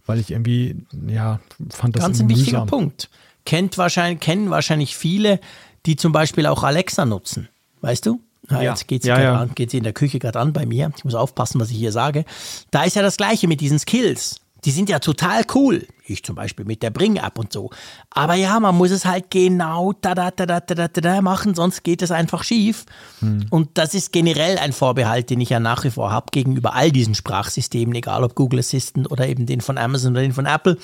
weil 0.07 0.19
ich 0.19 0.31
irgendwie, 0.31 0.77
ja, 1.07 1.41
fand 1.71 1.97
das 1.97 2.03
Ganz 2.03 2.21
ein 2.21 2.29
wichtiger 2.29 2.65
Punkt 2.65 3.11
kennt 3.49 3.79
wahrscheinlich, 3.79 4.21
kennen 4.21 4.51
wahrscheinlich 4.51 4.95
viele, 4.95 5.41
die 5.87 5.97
zum 5.97 6.13
Beispiel 6.13 6.45
auch 6.45 6.63
Alexa 6.63 7.07
nutzen. 7.07 7.49
Weißt 7.81 8.05
du? 8.05 8.21
Ja, 8.51 8.63
ja. 8.63 8.71
Jetzt 8.73 8.87
geht 8.87 9.03
sie 9.03 9.09
ja, 9.09 9.21
ja. 9.21 9.43
in 9.43 9.83
der 9.83 9.93
Küche 9.95 10.19
gerade 10.19 10.39
an 10.39 10.53
bei 10.53 10.67
mir. 10.67 10.93
Ich 10.97 11.05
muss 11.05 11.15
aufpassen, 11.15 11.59
was 11.59 11.71
ich 11.71 11.79
hier 11.79 11.93
sage. 11.93 12.27
Da 12.71 12.85
ist 12.85 12.95
ja 12.95 13.01
das 13.01 13.17
Gleiche 13.17 13.49
mit 13.49 13.63
diesen 13.63 13.79
Skills. 13.79 14.41
Die 14.65 14.71
sind 14.71 14.89
ja 14.89 14.99
total 14.99 15.45
cool. 15.55 15.87
Ich 16.05 16.25
zum 16.25 16.35
Beispiel 16.35 16.65
mit 16.65 16.83
der 16.83 16.91
Bring-App 16.91 17.39
und 17.39 17.53
so. 17.53 17.71
Aber 18.11 18.35
ja, 18.35 18.59
man 18.59 18.77
muss 18.77 18.91
es 18.91 19.05
halt 19.05 19.31
genau 19.31 19.93
da, 19.93 20.15
da, 20.15 20.31
da, 20.31 20.47
da, 20.47 20.61
da, 20.61 20.89
da 20.89 21.21
machen, 21.21 21.55
sonst 21.55 21.85
geht 21.85 22.03
es 22.03 22.11
einfach 22.11 22.43
schief. 22.43 22.87
Hm. 23.21 23.47
Und 23.51 23.79
das 23.79 23.95
ist 23.95 24.13
generell 24.13 24.59
ein 24.59 24.73
Vorbehalt, 24.73 25.31
den 25.31 25.41
ich 25.41 25.51
ja 25.51 25.61
nach 25.61 25.85
wie 25.85 25.91
vor 25.91 26.11
habe 26.11 26.27
gegenüber 26.33 26.75
all 26.75 26.91
diesen 26.91 27.15
Sprachsystemen, 27.15 27.95
egal 27.95 28.25
ob 28.25 28.35
Google 28.35 28.61
Assistant 28.61 29.11
oder 29.11 29.29
eben 29.29 29.47
den 29.47 29.61
von 29.61 29.79
Amazon 29.79 30.13
oder 30.13 30.23
den 30.23 30.33
von 30.33 30.47
Apple. 30.47 30.79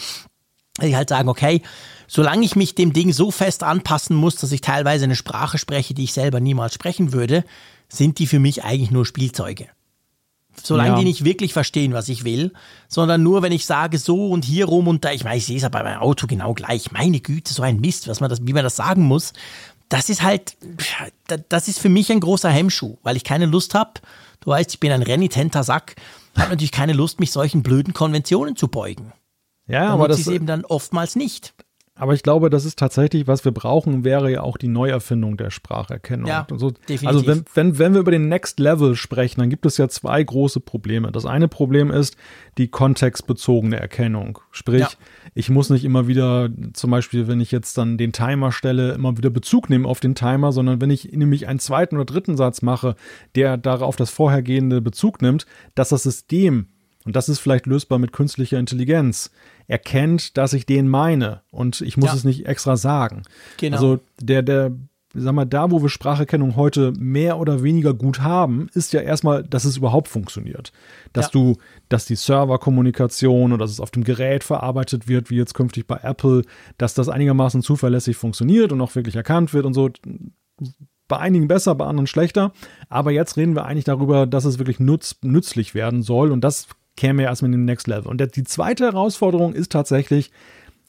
Ich 0.81 0.95
halt 0.95 1.09
sagen, 1.09 1.29
okay, 1.29 1.63
solange 2.07 2.45
ich 2.45 2.57
mich 2.57 2.75
dem 2.75 2.93
Ding 2.93 3.13
so 3.13 3.31
fest 3.31 3.63
anpassen 3.63 4.17
muss, 4.17 4.37
dass 4.37 4.53
ich 4.53 4.61
teilweise 4.61 5.05
eine 5.05 5.17
Sprache 5.17 5.59
spreche, 5.59 5.95
die 5.95 6.05
ich 6.05 6.13
selber 6.13 6.41
niemals 6.41 6.75
sprechen 6.75 7.13
würde, 7.13 7.45
sind 7.89 8.19
die 8.19 8.27
für 8.27 8.41
mich 8.41 8.65
eigentlich 8.65 8.91
nur 8.91 9.07
Spielzeuge. 9.07 9.69
Solange 10.63 10.91
ja. 10.91 10.99
die 10.99 11.05
nicht 11.05 11.25
wirklich 11.25 11.53
verstehen, 11.53 11.93
was 11.93 12.09
ich 12.09 12.25
will, 12.25 12.53
sondern 12.89 13.23
nur, 13.23 13.43
wenn 13.43 13.53
ich 13.53 13.67
sage 13.67 13.99
so 13.99 14.29
und 14.29 14.45
hier 14.45 14.67
rum 14.67 14.89
und 14.89 15.05
da, 15.05 15.13
ich 15.13 15.25
meine, 15.25 15.37
ich 15.37 15.47
sehe 15.47 15.57
es 15.57 15.63
ja 15.63 15.69
bei 15.69 15.83
meinem 15.83 16.01
Auto 16.01 16.27
genau 16.27 16.55
gleich. 16.55 16.93
Meine 16.93 17.21
Güte, 17.21 17.53
so 17.53 17.63
ein 17.63 17.81
Mist, 17.81 18.09
was 18.09 18.21
man 18.21 18.31
das, 18.31 18.47
wie 18.47 18.53
man 18.53 18.65
das 18.65 18.77
sagen 18.77 19.03
muss. 19.03 19.33
Das 19.89 20.09
ist 20.09 20.23
halt, 20.23 20.57
das 21.49 21.69
ist 21.69 21.79
für 21.79 21.89
mich 21.89 22.11
ein 22.11 22.21
großer 22.21 22.51
Hemmschuh, 22.51 22.97
weil 23.03 23.17
ich 23.17 23.25
keine 23.25 23.47
Lust 23.47 23.75
habe. 23.75 23.93
Du 24.41 24.51
weißt, 24.51 24.73
ich 24.75 24.81
bin 24.81 24.93
ein 24.93 25.03
renitenter 25.03 25.63
Sack, 25.63 25.97
habe 26.37 26.51
natürlich 26.51 26.73
keine 26.73 26.95
Lust, 26.95 27.21
mich 27.21 27.31
solchen 27.31 27.63
blöden 27.63 27.95
Konventionen 27.95 28.57
zu 28.57 28.69
beugen. 28.69 29.13
Ja, 29.67 29.89
aber 29.89 30.09
das 30.09 30.21
ist 30.21 30.29
eben 30.29 30.47
dann 30.47 30.65
oftmals 30.65 31.17
nicht. 31.17 31.55
Aber 31.97 32.13
ich 32.13 32.25
glaube, 32.25 32.51
das 32.51 32.65
ist 32.65 32.77
tatsächlich, 32.77 33.29
was 33.29 33.45
wir 33.45 33.53
brauchen, 33.53 34.03
wäre 34.03 34.29
ja 34.29 34.41
auch 34.41 34.57
die 34.57 34.67
Neuerfindung 34.67 35.37
der 35.37 35.51
Spracherkennung. 35.51 36.27
Ja, 36.27 36.45
so. 36.51 36.73
definitiv. 36.73 37.07
Also 37.07 37.27
wenn, 37.29 37.45
wenn, 37.55 37.79
wenn 37.79 37.93
wir 37.93 38.01
über 38.01 38.11
den 38.11 38.29
Next 38.29 38.59
Level 38.59 38.97
sprechen, 38.97 39.39
dann 39.39 39.49
gibt 39.49 39.65
es 39.65 39.77
ja 39.77 39.89
zwei 39.89 40.21
große 40.21 40.59
Probleme. 40.59 41.13
Das 41.13 41.25
eine 41.25 41.47
Problem 41.47 41.93
ist 41.93 42.17
die 42.59 42.67
kontextbezogene 42.67 43.79
Erkennung. 43.79 44.41
Sprich, 44.51 44.81
ja. 44.81 44.89
ich 45.35 45.51
muss 45.51 45.71
nicht 45.71 45.85
immer 45.85 46.09
wieder, 46.09 46.51
zum 46.73 46.91
Beispiel, 46.91 47.29
wenn 47.29 47.41
ich 47.41 47.53
jetzt 47.53 47.79
dann 47.79 47.97
den 47.97 48.13
Timer 48.13 48.51
stelle, 48.51 48.93
immer 48.95 49.17
wieder 49.17 49.31
Bezug 49.31 49.71
nehmen 49.71 49.87
auf 49.87 50.01
den 50.01 50.17
Timer, 50.17 50.51
sondern 50.51 50.81
wenn 50.81 50.91
ich 50.91 51.13
nämlich 51.13 51.47
einen 51.47 51.61
zweiten 51.61 51.95
oder 51.95 52.07
dritten 52.07 52.37
Satz 52.37 52.61
mache, 52.61 52.97
der 53.37 53.57
darauf 53.57 53.95
das 53.95 54.11
vorhergehende 54.11 54.81
Bezug 54.81 55.23
nimmt, 55.23 55.47
dass 55.77 55.91
das 55.91 56.03
System 56.03 56.67
und 57.05 57.17
das 57.17 57.29
ist 57.29 57.39
vielleicht 57.39 57.67
lösbar 57.67 57.99
mit 57.99 58.13
künstlicher 58.13 58.59
Intelligenz, 58.59 59.31
erkennt, 59.67 60.37
dass 60.37 60.53
ich 60.53 60.67
den 60.67 60.89
meine 60.89 61.43
und 61.51 61.81
ich 61.81 61.97
muss 61.97 62.11
ja. 62.11 62.17
es 62.17 62.25
nicht 62.25 62.47
extra 62.47 62.77
sagen. 62.77 63.23
Genau. 63.57 63.77
Also 63.77 64.01
der, 64.21 64.43
der, 64.43 64.73
sag 65.15 65.35
mal, 65.35 65.45
da, 65.45 65.71
wo 65.71 65.81
wir 65.83 65.89
Spracherkennung 65.89 66.57
heute 66.57 66.93
mehr 66.99 67.39
oder 67.39 67.63
weniger 67.63 67.95
gut 67.95 68.21
haben, 68.21 68.69
ist 68.75 68.93
ja 68.93 69.01
erstmal, 69.01 69.45
dass 69.45 69.65
es 69.65 69.77
überhaupt 69.77 70.09
funktioniert. 70.09 70.73
Dass 71.13 71.27
ja. 71.27 71.31
du, 71.33 71.57
dass 71.89 72.05
die 72.05 72.17
Serverkommunikation 72.17 73.53
oder 73.53 73.65
dass 73.65 73.71
es 73.71 73.81
auf 73.81 73.91
dem 73.91 74.05
Gerät 74.05 74.45
verarbeitet 74.45 75.09
wird, 75.09 75.31
wie 75.31 75.37
jetzt 75.37 75.55
künftig 75.55 75.87
bei 75.87 75.99
Apple, 76.03 76.43
dass 76.79 76.95
das 76.95 77.09
einigermaßen 77.09 77.63
zuverlässig 77.63 78.17
funktioniert 78.17 78.73
und 78.73 78.81
auch 78.81 78.95
wirklich 78.95 79.17
erkannt 79.17 79.55
wird 79.55 79.67
und 79.67 79.75
so. 79.75 79.91
Bei 81.07 81.19
einigen 81.19 81.49
besser, 81.49 81.75
bei 81.75 81.85
anderen 81.85 82.07
schlechter. 82.07 82.53
Aber 82.89 83.11
jetzt 83.11 83.37
reden 83.37 83.55
wir 83.55 83.67
eigentlich 83.67 83.85
darüber, 83.85 84.27
dass 84.27 84.47
es 84.47 84.59
wirklich 84.59 84.81
nutz, 84.81 85.17
nützlich 85.23 85.75
werden 85.75 86.03
soll. 86.03 86.33
Und 86.33 86.43
das 86.43 86.67
käme 86.97 87.23
ja 87.23 87.29
erstmal 87.29 87.49
in 87.49 87.59
den 87.59 87.65
Next 87.65 87.87
Level. 87.87 88.07
Und 88.07 88.37
die 88.37 88.45
zweite 88.45 88.85
Herausforderung 88.85 89.55
ist 89.55 89.73
tatsächlich, 89.73 90.31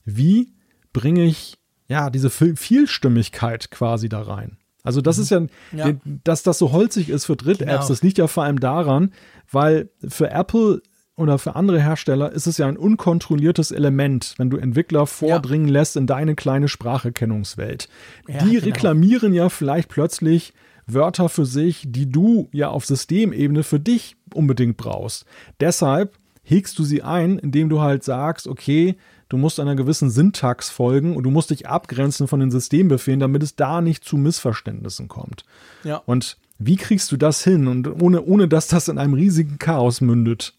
wie 0.04 0.54
bringe 0.94 1.24
ich 1.24 1.58
ja 1.88 2.10
diese 2.10 2.30
Vielstimmigkeit 2.30 3.72
quasi 3.72 4.10
da 4.10 4.22
rein? 4.22 4.58
Also 4.84 5.02
das 5.02 5.18
mhm. 5.18 5.24
ist 5.24 5.30
ja, 5.32 5.42
ja, 5.74 5.94
dass 6.24 6.44
das 6.44 6.60
so 6.60 6.72
holzig 6.72 7.10
ist 7.10 7.26
für 7.26 7.36
Dritt-Apps, 7.36 7.72
genau. 7.72 7.88
das 7.88 8.04
liegt 8.04 8.18
ja 8.20 8.28
vor 8.28 8.44
allem 8.44 8.60
daran, 8.60 9.12
weil 9.52 9.90
für 10.08 10.30
Apple 10.30 10.82
oder 11.18 11.40
für 11.40 11.56
andere 11.56 11.82
Hersteller 11.82 12.32
ist 12.32 12.46
es 12.46 12.58
ja 12.58 12.68
ein 12.68 12.78
unkontrolliertes 12.78 13.72
Element, 13.72 14.36
wenn 14.38 14.50
du 14.50 14.58
Entwickler 14.58 15.08
vordringen 15.08 15.68
ja. 15.68 15.74
lässt 15.74 15.96
in 15.96 16.08
deine 16.08 16.36
kleine 16.36 16.68
Spracherkennungswelt. 16.68 17.90
Ja, 18.28 18.44
die 18.44 18.52
genau. 18.52 18.66
reklamieren 18.66 19.34
ja 19.34 19.50
vielleicht 19.50 19.90
plötzlich 19.90 20.54
Wörter 20.88 21.30
für 21.30 21.46
sich, 21.46 21.84
die 21.88 22.12
du 22.12 22.50
ja 22.52 22.70
auf 22.70 22.86
Systemebene 22.86 23.64
für 23.64 23.80
dich 23.80 24.16
unbedingt 24.34 24.78
brauchst. 24.78 25.26
Deshalb 25.60 26.18
hegst 26.44 26.78
du 26.78 26.84
sie 26.84 27.02
ein, 27.02 27.40
indem 27.40 27.70
du 27.70 27.82
halt 27.82 28.04
sagst, 28.04 28.48
okay, 28.48 28.96
du 29.30 29.38
musst 29.38 29.60
einer 29.60 29.76
gewissen 29.76 30.10
Syntax 30.10 30.70
folgen 30.70 31.16
und 31.16 31.24
du 31.24 31.32
musst 31.32 31.50
dich 31.50 31.68
abgrenzen 31.68 32.28
von 32.28 32.40
den 32.40 32.52
Systembefehlen, 32.52 33.20
damit 33.20 33.44
es 33.44 33.56
da 33.56 33.82
nicht 33.82 34.04
zu 34.04 34.18
Missverständnissen 34.18 35.08
kommt. 35.08 35.44
Ja. 35.84 36.02
Und 36.06 36.38
wie 36.60 36.78
kriegst 36.78 37.12
du 37.12 37.18
das 37.18 37.44
hin 37.44 37.68
und 37.68 38.02
ohne, 38.02 38.22
ohne 38.22 38.48
dass 38.48 38.68
das 38.68 38.88
in 38.88 38.98
einem 38.98 39.14
riesigen 39.14 39.58
Chaos 39.60 40.02
mündet? 40.02 40.54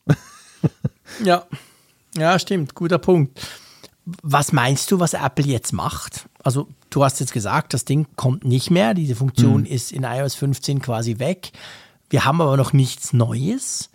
ja, 1.25 1.45
ja, 2.17 2.39
stimmt, 2.39 2.75
guter 2.75 2.99
Punkt. 2.99 3.41
Was 4.23 4.53
meinst 4.53 4.91
du, 4.91 5.01
was 5.01 5.15
Apple 5.15 5.47
jetzt 5.47 5.73
macht? 5.73 6.29
Also, 6.43 6.69
du 6.97 7.05
hast 7.05 7.21
jetzt 7.21 7.35
gesagt, 7.35 7.75
das 7.75 7.85
Ding 7.85 8.07
kommt 8.17 8.45
nicht 8.45 8.71
mehr. 8.71 8.95
Diese 8.95 9.15
Funktion 9.15 9.67
hm. 9.67 9.73
ist 9.73 9.93
in 9.93 10.05
iOS 10.05 10.35
15 10.35 10.81
quasi 10.81 11.19
weg. 11.19 11.53
Wir 12.09 12.25
haben 12.25 12.41
aber 12.41 12.57
noch 12.57 12.73
nichts 12.73 13.13
Neues. 13.13 13.91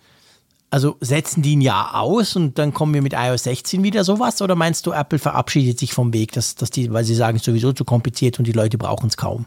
Also 0.70 0.96
setzen 1.00 1.42
die 1.42 1.56
ein 1.56 1.60
Jahr 1.60 2.00
aus 2.00 2.36
und 2.36 2.58
dann 2.58 2.72
kommen 2.72 2.94
wir 2.94 3.02
mit 3.02 3.12
iOS 3.12 3.42
16 3.42 3.82
wieder 3.82 4.04
sowas? 4.04 4.40
Oder 4.40 4.54
meinst 4.54 4.86
du, 4.86 4.92
Apple 4.92 5.18
verabschiedet 5.18 5.78
sich 5.78 5.92
vom 5.92 6.14
Weg, 6.14 6.32
dass, 6.32 6.54
dass 6.54 6.70
die, 6.70 6.92
weil 6.92 7.04
sie 7.04 7.14
sagen, 7.14 7.36
es 7.36 7.42
ist 7.42 7.46
sowieso 7.46 7.72
zu 7.72 7.84
kompliziert 7.84 8.38
und 8.38 8.46
die 8.46 8.52
Leute 8.52 8.78
brauchen 8.78 9.08
es 9.08 9.16
kaum? 9.16 9.46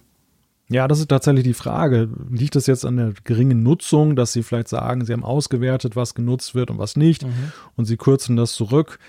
Ja, 0.67 0.87
das 0.87 0.99
ist 0.99 1.07
tatsächlich 1.07 1.43
die 1.43 1.53
Frage. 1.53 2.09
Liegt 2.29 2.55
das 2.55 2.67
jetzt 2.67 2.85
an 2.85 2.97
der 2.97 3.13
geringen 3.23 3.63
Nutzung, 3.63 4.15
dass 4.15 4.33
sie 4.33 4.43
vielleicht 4.43 4.67
sagen, 4.67 5.05
sie 5.05 5.13
haben 5.13 5.23
ausgewertet, 5.23 5.95
was 5.95 6.13
genutzt 6.13 6.55
wird 6.55 6.71
und 6.71 6.77
was 6.77 6.95
nicht 6.97 7.23
mhm. 7.23 7.51
und 7.75 7.85
sie 7.85 7.97
kürzen 7.97 8.35
das 8.35 8.51
zurück? 8.51 8.99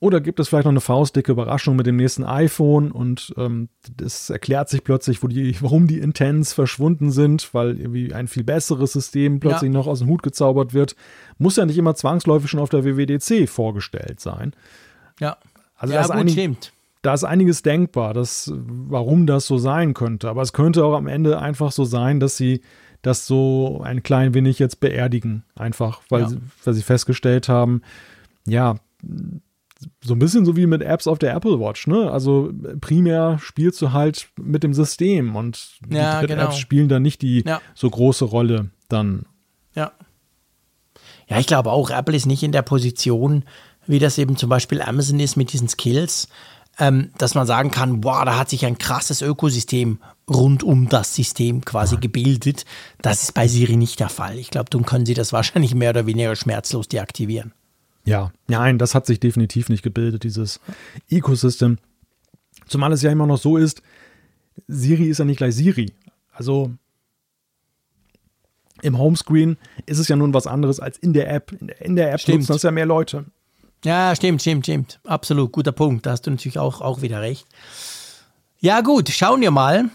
Oder 0.00 0.20
gibt 0.20 0.38
es 0.38 0.48
vielleicht 0.48 0.64
noch 0.64 0.72
eine 0.72 0.80
faustdicke 0.80 1.32
Überraschung 1.32 1.74
mit 1.74 1.86
dem 1.86 1.96
nächsten 1.96 2.22
iPhone 2.22 2.92
und 2.92 3.34
ähm, 3.36 3.68
es 4.00 4.30
erklärt 4.30 4.68
sich 4.68 4.84
plötzlich, 4.84 5.22
wo 5.22 5.26
die, 5.26 5.56
warum 5.60 5.86
die 5.88 5.98
Intents 5.98 6.52
verschwunden 6.52 7.10
sind, 7.10 7.52
weil 7.52 7.78
irgendwie 7.78 8.14
ein 8.14 8.28
viel 8.28 8.44
besseres 8.44 8.92
System 8.92 9.40
plötzlich 9.40 9.72
ja. 9.72 9.78
noch 9.78 9.86
aus 9.88 9.98
dem 9.98 10.08
Hut 10.08 10.22
gezaubert 10.22 10.72
wird. 10.72 10.94
Muss 11.38 11.56
ja 11.56 11.66
nicht 11.66 11.78
immer 11.78 11.94
zwangsläufig 11.94 12.50
schon 12.50 12.60
auf 12.60 12.70
der 12.70 12.84
WWDC 12.84 13.48
vorgestellt 13.48 14.20
sein. 14.20 14.52
Ja. 15.18 15.36
Also 15.76 15.94
ja, 15.94 16.02
das 16.02 16.12
gut, 16.12 16.30
stimmt 16.30 16.72
da 17.02 17.14
ist 17.14 17.24
einiges 17.24 17.62
denkbar, 17.62 18.12
dass, 18.12 18.52
warum 18.54 19.26
das 19.26 19.46
so 19.46 19.58
sein 19.58 19.94
könnte. 19.94 20.28
Aber 20.28 20.42
es 20.42 20.52
könnte 20.52 20.84
auch 20.84 20.94
am 20.96 21.06
Ende 21.06 21.38
einfach 21.38 21.72
so 21.72 21.84
sein, 21.84 22.20
dass 22.20 22.36
sie 22.36 22.62
das 23.02 23.26
so 23.26 23.80
ein 23.84 24.02
klein 24.02 24.34
wenig 24.34 24.58
jetzt 24.58 24.80
beerdigen. 24.80 25.44
Einfach, 25.54 26.00
weil, 26.08 26.22
ja. 26.22 26.28
sie, 26.28 26.38
weil 26.64 26.74
sie 26.74 26.82
festgestellt 26.82 27.48
haben, 27.48 27.82
ja, 28.46 28.76
so 30.02 30.14
ein 30.14 30.18
bisschen 30.18 30.44
so 30.44 30.56
wie 30.56 30.66
mit 30.66 30.82
Apps 30.82 31.06
auf 31.06 31.18
der 31.18 31.34
Apple 31.34 31.60
Watch, 31.60 31.86
ne? 31.86 32.10
Also 32.10 32.52
primär 32.80 33.38
spielst 33.40 33.80
du 33.80 33.92
halt 33.92 34.28
mit 34.36 34.62
dem 34.62 34.74
System 34.74 35.36
und 35.36 35.78
die 35.86 35.96
ja, 35.96 36.20
Apps 36.20 36.28
genau. 36.28 36.50
spielen 36.50 36.88
dann 36.88 37.02
nicht 37.02 37.22
die 37.22 37.44
ja. 37.46 37.60
so 37.74 37.88
große 37.88 38.24
Rolle 38.24 38.70
dann. 38.88 39.26
Ja. 39.74 39.92
Ja, 41.28 41.38
ich 41.38 41.46
glaube 41.46 41.70
auch, 41.70 41.90
Apple 41.90 42.16
ist 42.16 42.26
nicht 42.26 42.42
in 42.42 42.52
der 42.52 42.62
Position, 42.62 43.44
wie 43.86 43.98
das 43.98 44.18
eben 44.18 44.36
zum 44.36 44.48
Beispiel 44.48 44.82
Amazon 44.82 45.20
ist 45.20 45.36
mit 45.36 45.52
diesen 45.52 45.68
Skills, 45.68 46.28
ähm, 46.78 47.10
dass 47.18 47.34
man 47.34 47.46
sagen 47.46 47.70
kann, 47.70 48.02
wow, 48.02 48.24
da 48.24 48.38
hat 48.38 48.48
sich 48.48 48.64
ein 48.64 48.78
krasses 48.78 49.20
Ökosystem 49.20 49.98
rund 50.28 50.62
um 50.62 50.88
das 50.88 51.14
System 51.14 51.64
quasi 51.64 51.96
gebildet. 51.96 52.64
Das 53.02 53.22
ist 53.22 53.34
bei 53.34 53.48
Siri 53.48 53.76
nicht 53.76 54.00
der 54.00 54.08
Fall. 54.08 54.38
Ich 54.38 54.50
glaube, 54.50 54.70
dann 54.70 54.86
können 54.86 55.06
sie 55.06 55.14
das 55.14 55.32
wahrscheinlich 55.32 55.74
mehr 55.74 55.90
oder 55.90 56.06
weniger 56.06 56.34
schmerzlos 56.36 56.88
deaktivieren. 56.88 57.52
Ja, 58.04 58.32
nein, 58.46 58.78
das 58.78 58.94
hat 58.94 59.06
sich 59.06 59.20
definitiv 59.20 59.68
nicht 59.68 59.82
gebildet, 59.82 60.24
dieses 60.24 60.60
Ecosystem. 61.10 61.78
Zumal 62.66 62.92
es 62.92 63.02
ja 63.02 63.10
immer 63.10 63.26
noch 63.26 63.38
so 63.38 63.56
ist, 63.56 63.82
Siri 64.66 65.08
ist 65.08 65.18
ja 65.18 65.24
nicht 65.24 65.38
gleich 65.38 65.54
Siri. 65.54 65.92
Also 66.32 66.72
im 68.82 68.98
Homescreen 68.98 69.56
ist 69.86 69.98
es 69.98 70.08
ja 70.08 70.16
nun 70.16 70.34
was 70.34 70.46
anderes 70.46 70.80
als 70.80 70.98
in 70.98 71.12
der 71.12 71.30
App. 71.32 71.52
In 71.80 71.96
der 71.96 72.12
App 72.12 72.20
Stimmt. 72.20 72.38
nutzen 72.38 72.52
das 72.52 72.62
ja 72.62 72.70
mehr 72.70 72.86
Leute. 72.86 73.26
Ja, 73.84 74.14
stimmt, 74.14 74.40
stimmt, 74.40 74.66
stimmt. 74.66 75.00
Absolut, 75.04 75.52
guter 75.52 75.72
Punkt. 75.72 76.06
Da 76.06 76.10
hast 76.12 76.26
du 76.26 76.30
natürlich 76.30 76.58
auch, 76.58 76.80
auch 76.80 77.02
wieder 77.02 77.20
recht. 77.20 77.46
Ja, 78.60 78.80
gut, 78.80 79.08
schauen 79.08 79.40
wir 79.40 79.52
mal. 79.52 79.90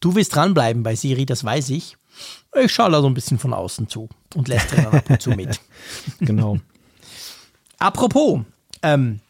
Du 0.00 0.14
willst 0.14 0.34
dranbleiben 0.34 0.82
bei 0.82 0.94
Siri, 0.94 1.26
das 1.26 1.42
weiß 1.42 1.70
ich. 1.70 1.96
Ich 2.54 2.72
schaue 2.72 2.90
da 2.90 3.00
so 3.00 3.08
ein 3.08 3.14
bisschen 3.14 3.38
von 3.38 3.52
außen 3.52 3.88
zu 3.88 4.08
und 4.34 4.48
lässt 4.48 4.72
dann 4.72 4.86
ab 4.86 5.10
und 5.10 5.20
zu 5.20 5.30
mit. 5.30 5.60
genau. 6.20 6.58
Apropos, 7.78 8.40
ähm, 8.82 9.20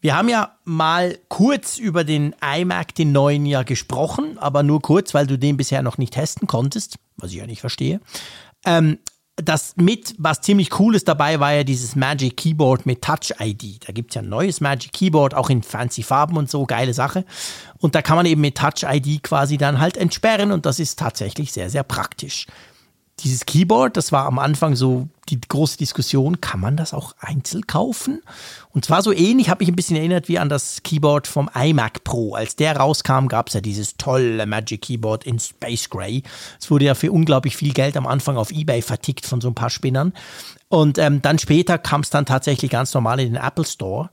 wir 0.00 0.16
haben 0.16 0.28
ja 0.28 0.56
mal 0.64 1.18
kurz 1.28 1.78
über 1.78 2.04
den 2.04 2.34
iMac, 2.42 2.94
den 2.94 3.12
neuen 3.12 3.44
ja 3.44 3.62
gesprochen, 3.62 4.38
aber 4.38 4.62
nur 4.62 4.80
kurz, 4.80 5.12
weil 5.12 5.26
du 5.26 5.38
den 5.38 5.56
bisher 5.56 5.82
noch 5.82 5.98
nicht 5.98 6.14
testen 6.14 6.48
konntest, 6.48 6.96
was 7.16 7.30
ich 7.30 7.36
ja 7.36 7.46
nicht 7.46 7.60
verstehe. 7.60 8.00
Ähm, 8.64 8.98
das 9.36 9.74
mit, 9.76 10.14
was 10.18 10.40
ziemlich 10.40 10.78
cool 10.78 10.94
ist 10.94 11.08
dabei, 11.08 11.40
war 11.40 11.52
ja 11.52 11.64
dieses 11.64 11.96
Magic 11.96 12.36
Keyboard 12.36 12.86
mit 12.86 13.02
Touch 13.02 13.32
ID. 13.38 13.88
Da 13.88 13.92
gibt 13.92 14.10
es 14.10 14.14
ja 14.14 14.22
ein 14.22 14.28
neues 14.28 14.60
Magic 14.60 14.92
Keyboard, 14.92 15.34
auch 15.34 15.50
in 15.50 15.62
fancy 15.62 16.02
Farben 16.02 16.36
und 16.36 16.50
so, 16.50 16.66
geile 16.66 16.94
Sache. 16.94 17.24
Und 17.78 17.94
da 17.94 18.02
kann 18.02 18.16
man 18.16 18.26
eben 18.26 18.40
mit 18.40 18.56
Touch 18.56 18.84
ID 18.84 19.22
quasi 19.22 19.56
dann 19.56 19.80
halt 19.80 19.96
entsperren 19.96 20.52
und 20.52 20.66
das 20.66 20.78
ist 20.78 20.98
tatsächlich 20.98 21.52
sehr, 21.52 21.70
sehr 21.70 21.82
praktisch 21.82 22.46
dieses 23.22 23.46
Keyboard, 23.46 23.96
das 23.96 24.12
war 24.12 24.26
am 24.26 24.38
Anfang 24.38 24.76
so 24.76 25.08
die 25.28 25.40
große 25.40 25.78
Diskussion, 25.78 26.40
kann 26.40 26.60
man 26.60 26.76
das 26.76 26.92
auch 26.92 27.14
einzeln 27.20 27.66
kaufen? 27.66 28.22
Und 28.70 28.84
zwar 28.84 29.02
so 29.02 29.12
ähnlich, 29.12 29.48
habe 29.48 29.62
ich 29.62 29.68
ein 29.68 29.76
bisschen 29.76 29.96
erinnert 29.96 30.28
wie 30.28 30.38
an 30.38 30.48
das 30.48 30.82
Keyboard 30.82 31.26
vom 31.26 31.48
iMac 31.54 32.04
Pro. 32.04 32.34
Als 32.34 32.56
der 32.56 32.76
rauskam, 32.76 33.28
gab 33.28 33.48
es 33.48 33.54
ja 33.54 33.60
dieses 33.60 33.96
tolle 33.96 34.44
Magic 34.46 34.82
Keyboard 34.82 35.24
in 35.24 35.38
Space 35.38 35.88
Gray. 35.88 36.22
Es 36.58 36.70
wurde 36.70 36.86
ja 36.86 36.94
für 36.94 37.12
unglaublich 37.12 37.56
viel 37.56 37.72
Geld 37.72 37.96
am 37.96 38.06
Anfang 38.06 38.36
auf 38.36 38.50
Ebay 38.50 38.82
vertickt 38.82 39.26
von 39.26 39.40
so 39.40 39.48
ein 39.48 39.54
paar 39.54 39.70
Spinnern. 39.70 40.12
Und 40.68 40.98
ähm, 40.98 41.22
dann 41.22 41.38
später 41.38 41.78
kam 41.78 42.00
es 42.02 42.10
dann 42.10 42.26
tatsächlich 42.26 42.70
ganz 42.70 42.92
normal 42.94 43.20
in 43.20 43.34
den 43.34 43.42
Apple 43.42 43.64
Store. 43.64 44.10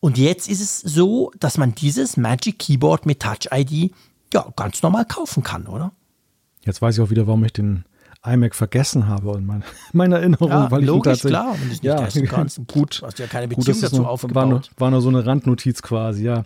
Und 0.00 0.18
jetzt 0.18 0.48
ist 0.48 0.60
es 0.60 0.80
so, 0.80 1.32
dass 1.38 1.58
man 1.58 1.74
dieses 1.74 2.16
Magic 2.16 2.58
Keyboard 2.58 3.06
mit 3.06 3.20
Touch 3.20 3.48
ID 3.52 3.92
ja 4.32 4.52
ganz 4.56 4.82
normal 4.82 5.04
kaufen 5.04 5.42
kann, 5.42 5.66
oder? 5.66 5.92
Jetzt 6.64 6.82
weiß 6.82 6.96
ich 6.96 7.02
auch 7.02 7.10
wieder, 7.10 7.26
warum 7.26 7.44
ich 7.44 7.52
den 7.52 7.84
iMac 8.26 8.54
vergessen 8.54 9.08
habe 9.08 9.36
in 9.38 9.46
meiner, 9.46 9.64
meiner 9.92 10.16
Erinnerung, 10.18 10.50
ja, 10.50 10.70
weil 10.70 10.84
logisch, 10.84 11.24
ich 11.24 11.30
klar, 11.30 11.54
wenn 11.58 11.68
du 11.68 11.74
es 11.74 11.82
nicht 11.82 11.84
ja, 11.84 11.96
testen 11.96 12.26
kannst. 12.28 12.60
gut, 12.66 13.02
hast 13.04 13.18
ja 13.18 13.26
keine 13.26 13.48
Beziehung 13.48 13.74
gut, 13.74 13.82
dazu 13.82 13.96
nur, 13.96 14.08
aufgebaut. 14.08 14.34
War 14.34 14.46
nur, 14.46 14.62
war 14.76 14.90
nur 14.90 15.00
so 15.00 15.08
eine 15.08 15.24
Randnotiz 15.26 15.82
quasi, 15.82 16.24
ja. 16.24 16.44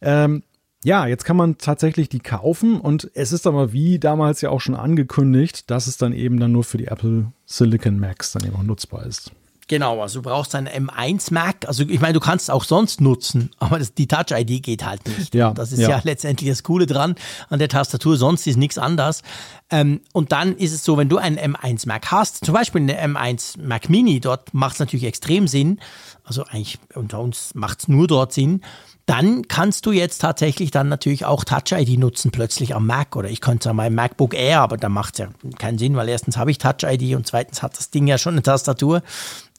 Ähm, 0.00 0.42
ja, 0.82 1.06
jetzt 1.06 1.24
kann 1.24 1.36
man 1.36 1.58
tatsächlich 1.58 2.08
die 2.08 2.20
kaufen 2.20 2.80
und 2.80 3.10
es 3.12 3.32
ist 3.32 3.46
aber 3.46 3.72
wie 3.72 3.98
damals 3.98 4.40
ja 4.40 4.48
auch 4.48 4.62
schon 4.62 4.74
angekündigt, 4.74 5.70
dass 5.70 5.86
es 5.86 5.98
dann 5.98 6.14
eben 6.14 6.40
dann 6.40 6.52
nur 6.52 6.64
für 6.64 6.78
die 6.78 6.86
Apple 6.86 7.32
Silicon 7.44 7.98
Macs 7.98 8.32
dann 8.32 8.44
eben 8.44 8.56
auch 8.56 8.62
nutzbar 8.62 9.04
ist. 9.04 9.32
Genau, 9.70 10.02
also 10.02 10.20
du 10.20 10.28
brauchst 10.28 10.56
ein 10.56 10.68
M1 10.68 11.32
Mac. 11.32 11.68
Also 11.68 11.84
ich 11.84 12.00
meine, 12.00 12.14
du 12.14 12.18
kannst 12.18 12.46
es 12.46 12.50
auch 12.50 12.64
sonst 12.64 13.00
nutzen, 13.00 13.52
aber 13.60 13.78
das, 13.78 13.94
die 13.94 14.08
Touch 14.08 14.32
ID 14.32 14.64
geht 14.64 14.84
halt 14.84 15.06
nicht. 15.06 15.32
Ja, 15.32 15.54
das 15.54 15.70
ist 15.70 15.78
ja. 15.78 15.90
ja. 15.90 16.00
letztendlich 16.02 16.50
das 16.50 16.64
Coole 16.64 16.86
dran 16.86 17.14
an 17.50 17.60
der 17.60 17.68
Tastatur. 17.68 18.16
Sonst 18.16 18.48
ist 18.48 18.56
nichts 18.56 18.78
anders. 18.78 19.22
Ähm, 19.70 20.00
und 20.12 20.32
dann 20.32 20.56
ist 20.56 20.72
es 20.72 20.82
so, 20.82 20.96
wenn 20.96 21.08
du 21.08 21.18
einen 21.18 21.38
M1 21.38 21.86
Mac 21.86 22.10
hast, 22.10 22.44
zum 22.44 22.52
Beispiel 22.52 22.80
eine 22.80 23.00
M1 23.00 23.62
Mac 23.62 23.88
Mini, 23.88 24.18
dort 24.18 24.52
macht 24.52 24.72
es 24.72 24.80
natürlich 24.80 25.04
extrem 25.04 25.46
Sinn. 25.46 25.78
Also 26.24 26.42
eigentlich 26.42 26.80
unter 26.96 27.20
uns 27.20 27.54
macht 27.54 27.82
es 27.82 27.86
nur 27.86 28.08
dort 28.08 28.32
Sinn 28.32 28.62
dann 29.10 29.48
kannst 29.48 29.86
du 29.86 29.90
jetzt 29.90 30.18
tatsächlich 30.18 30.70
dann 30.70 30.88
natürlich 30.88 31.24
auch 31.24 31.42
Touch 31.42 31.72
ID 31.72 31.98
nutzen, 31.98 32.30
plötzlich 32.30 32.76
am 32.76 32.86
Mac. 32.86 33.16
Oder 33.16 33.28
ich 33.28 33.40
könnte 33.40 33.62
es 33.62 33.66
an 33.66 33.74
meinem 33.74 33.96
MacBook 33.96 34.34
Air, 34.34 34.60
aber 34.60 34.76
da 34.76 34.88
macht 34.88 35.14
es 35.14 35.18
ja 35.18 35.28
keinen 35.58 35.78
Sinn, 35.78 35.96
weil 35.96 36.08
erstens 36.08 36.36
habe 36.36 36.52
ich 36.52 36.58
Touch 36.58 36.84
ID 36.84 37.16
und 37.16 37.26
zweitens 37.26 37.60
hat 37.60 37.76
das 37.76 37.90
Ding 37.90 38.06
ja 38.06 38.18
schon 38.18 38.34
eine 38.34 38.42
Tastatur. 38.44 39.02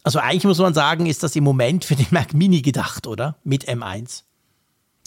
Also 0.04 0.20
eigentlich 0.20 0.46
muss 0.46 0.60
man 0.60 0.74
sagen, 0.74 1.06
ist 1.06 1.24
das 1.24 1.36
im 1.36 1.44
Moment 1.44 1.86
für 1.86 1.96
den 1.96 2.08
Mac 2.12 2.34
Mini 2.34 2.62
gedacht, 2.62 3.08
oder? 3.08 3.38
Mit 3.44 3.68
M1. 3.70 4.24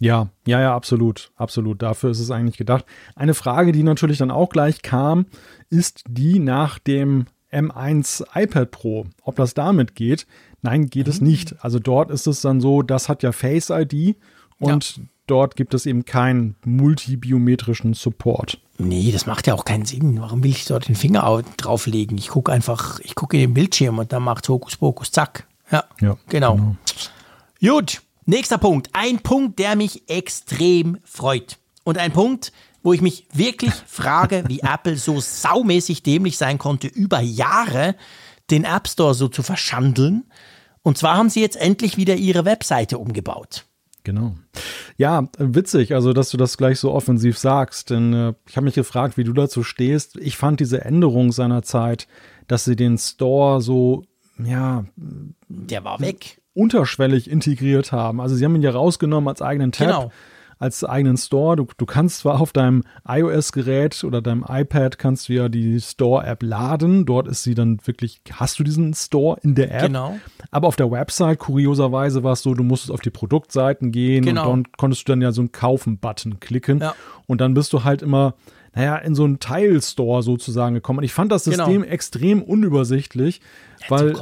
Ja, 0.01 0.29
ja, 0.47 0.61
ja, 0.61 0.75
absolut, 0.75 1.31
absolut. 1.37 1.83
Dafür 1.83 2.11
ist 2.11 2.21
es 2.21 2.31
eigentlich 2.31 2.57
gedacht. 2.57 2.85
Eine 3.15 3.35
Frage, 3.35 3.73
die 3.73 3.83
natürlich 3.83 4.19
dann 4.19 4.31
auch 4.31 4.49
gleich 4.49 4.83
kam, 4.83 5.27
ist 5.71 6.05
die 6.09 6.41
nach 6.41 6.79
dem 6.79 7.27
M1 7.53 8.25
iPad 8.35 8.71
Pro. 8.71 9.07
Ob 9.23 9.37
das 9.37 9.55
damit 9.55 9.95
geht? 9.95 10.27
Nein, 10.63 10.89
geht 10.89 11.07
mhm. 11.07 11.13
es 11.13 11.21
nicht. 11.21 11.65
Also 11.65 11.79
dort 11.79 12.11
ist 12.11 12.27
es 12.27 12.41
dann 12.41 12.61
so, 12.61 12.83
das 12.83 13.09
hat 13.09 13.23
ja 13.23 13.33
Face 13.33 13.71
ID 13.71 14.17
und 14.59 14.97
ja. 14.97 15.03
Dort 15.27 15.57
gibt 15.57 15.75
es 15.75 15.87
eben 15.87 16.05
keinen 16.05 16.57
multibiometrischen 16.65 17.95
Support. 17.95 18.59
Nee, 18.79 19.13
das 19.13 19.27
macht 19.27 19.47
ja 19.47 19.55
auch 19.55 19.65
keinen 19.65 19.85
Sinn. 19.85 20.21
Warum 20.21 20.43
will 20.43 20.51
ich 20.51 20.65
dort 20.65 20.89
den 20.89 20.97
Finger 20.97 21.43
drauflegen? 21.57 22.19
Ich 22.19 22.29
gucke 22.29 22.53
einfach, 22.53 23.01
ich 23.01 23.15
gucke 23.15 23.37
in 23.37 23.43
den 23.43 23.55
Bildschirm 23.55 23.99
und 23.99 24.13
dann 24.13 24.23
macht 24.23 24.49
Hokus 24.49 24.77
Pokus, 24.77 25.11
zack. 25.11 25.47
Ja, 25.71 25.85
ja 26.01 26.17
genau. 26.29 26.57
genau. 26.57 26.77
Gut, 27.77 28.03
nächster 28.27 28.59
Punkt. 28.59 28.91
Ein 28.93 29.21
Punkt, 29.21 29.59
der 29.59 29.77
mich 29.77 30.09
extrem 30.09 30.99
freut. 31.05 31.59
Und 31.85 31.99
ein 31.99 32.13
Punkt, 32.13 32.53
wo 32.83 32.93
ich 32.93 33.01
mich 33.01 33.27
wirklich 33.33 33.73
frage, 33.87 34.45
wie 34.49 34.61
Apple 34.61 34.97
so 34.97 35.21
saumäßig 35.21 36.03
dämlich 36.03 36.37
sein 36.37 36.59
konnte, 36.59 36.89
über 36.89 37.21
Jahre 37.21 37.95
den 38.51 38.65
App 38.65 38.89
Store 38.89 39.15
so 39.15 39.29
zu 39.29 39.43
verschandeln 39.43 40.25
Und 40.83 40.99
zwar 40.99 41.17
haben 41.17 41.31
sie 41.31 41.41
jetzt 41.41 41.57
endlich 41.57 41.97
wieder 41.97 42.17
ihre 42.17 42.45
Webseite 42.45 42.99
umgebaut. 42.99 43.65
Genau. 44.05 44.35
Ja, 44.97 45.29
witzig, 45.39 45.95
also 45.95 46.13
dass 46.13 46.31
du 46.31 46.37
das 46.37 46.57
gleich 46.57 46.79
so 46.79 46.93
offensiv 46.93 47.39
sagst, 47.39 47.91
denn 47.91 48.13
äh, 48.13 48.35
ich 48.47 48.57
habe 48.57 48.65
mich 48.65 48.75
gefragt, 48.75 49.17
wie 49.17 49.25
du 49.25 49.33
dazu 49.33 49.63
stehst. 49.63 50.17
Ich 50.19 50.37
fand 50.37 50.61
diese 50.61 50.85
Änderung 50.85 51.33
seiner 51.33 51.63
Zeit, 51.63 52.07
dass 52.47 52.65
sie 52.65 52.77
den 52.77 52.99
Store 52.99 53.61
so, 53.61 54.05
ja, 54.39 54.85
der 55.49 55.85
war 55.85 55.99
weg. 56.01 56.41
Unterschwellig 56.53 57.29
integriert 57.29 57.91
haben. 57.91 58.21
Also 58.21 58.37
sie 58.37 58.45
haben 58.45 58.55
ihn 58.55 58.63
ja 58.63 58.71
rausgenommen 58.71 59.27
als 59.27 59.43
eigenen 59.43 59.73
Tab. 59.73 59.87
Genau 59.89 60.13
als 60.59 60.85
eigenen 60.85 61.17
Store. 61.17 61.57
Du, 61.57 61.67
du 61.77 61.87
kannst 61.87 62.19
zwar 62.19 62.41
auf 62.41 62.53
deinem 62.53 62.83
iOS-Gerät 63.07 64.05
oder 64.05 64.23
deinem 64.23 64.45
iPad 64.49 64.99
kannst 64.99 65.29
du 65.29 65.35
ja 65.35 65.49
die 65.49 65.81
Store-App 65.81 66.43
laden. 66.43 67.07
Dort 67.07 67.29
ist 67.29 67.43
sie 67.43 67.55
dann 67.55 67.79
wirklich, 67.85 68.21
hast 68.33 68.59
du 68.59 68.65
diesen 68.65 68.95
Store 68.95 69.39
in 69.43 69.55
der 69.55 69.75
App. 69.75 69.87
Genau. 69.87 70.17
Aber 70.51 70.69
auf 70.69 70.77
der 70.77 70.91
Website, 70.91 71.39
kurioserweise 71.39 72.23
war 72.23 72.33
es 72.33 72.43
so, 72.43 72.55
du 72.55 72.63
musstest 72.63 72.93
auf 72.93 73.01
die 73.01 73.11
Produktseiten 73.11 73.93
gehen 73.93 74.25
genau. 74.25 74.51
und 74.51 74.65
dann 74.65 74.73
konntest 74.77 75.09
du 75.09 75.13
dann 75.13 75.21
ja 75.21 75.33
so 75.33 75.41
einen 75.41 75.53
Kaufen-Button 75.53 76.41
klicken. 76.41 76.81
Ja. 76.81 76.95
Und 77.27 77.41
dann 77.41 77.55
bist 77.55 77.73
du 77.73 77.85
halt 77.85 78.03
immer 78.03 78.35
naja, 78.75 78.97
in 78.97 79.15
so 79.15 79.25
einen 79.25 79.39
Teilstore 79.39 80.23
sozusagen 80.23 80.75
gekommen. 80.75 80.99
Und 80.99 81.05
ich 81.05 81.13
fand 81.13 81.31
das 81.31 81.45
genau. 81.45 81.59
System 81.59 81.83
genau. 81.83 81.93
extrem 81.93 82.43
unübersichtlich, 82.43 83.41
ja, 83.83 83.91
weil 83.91 84.17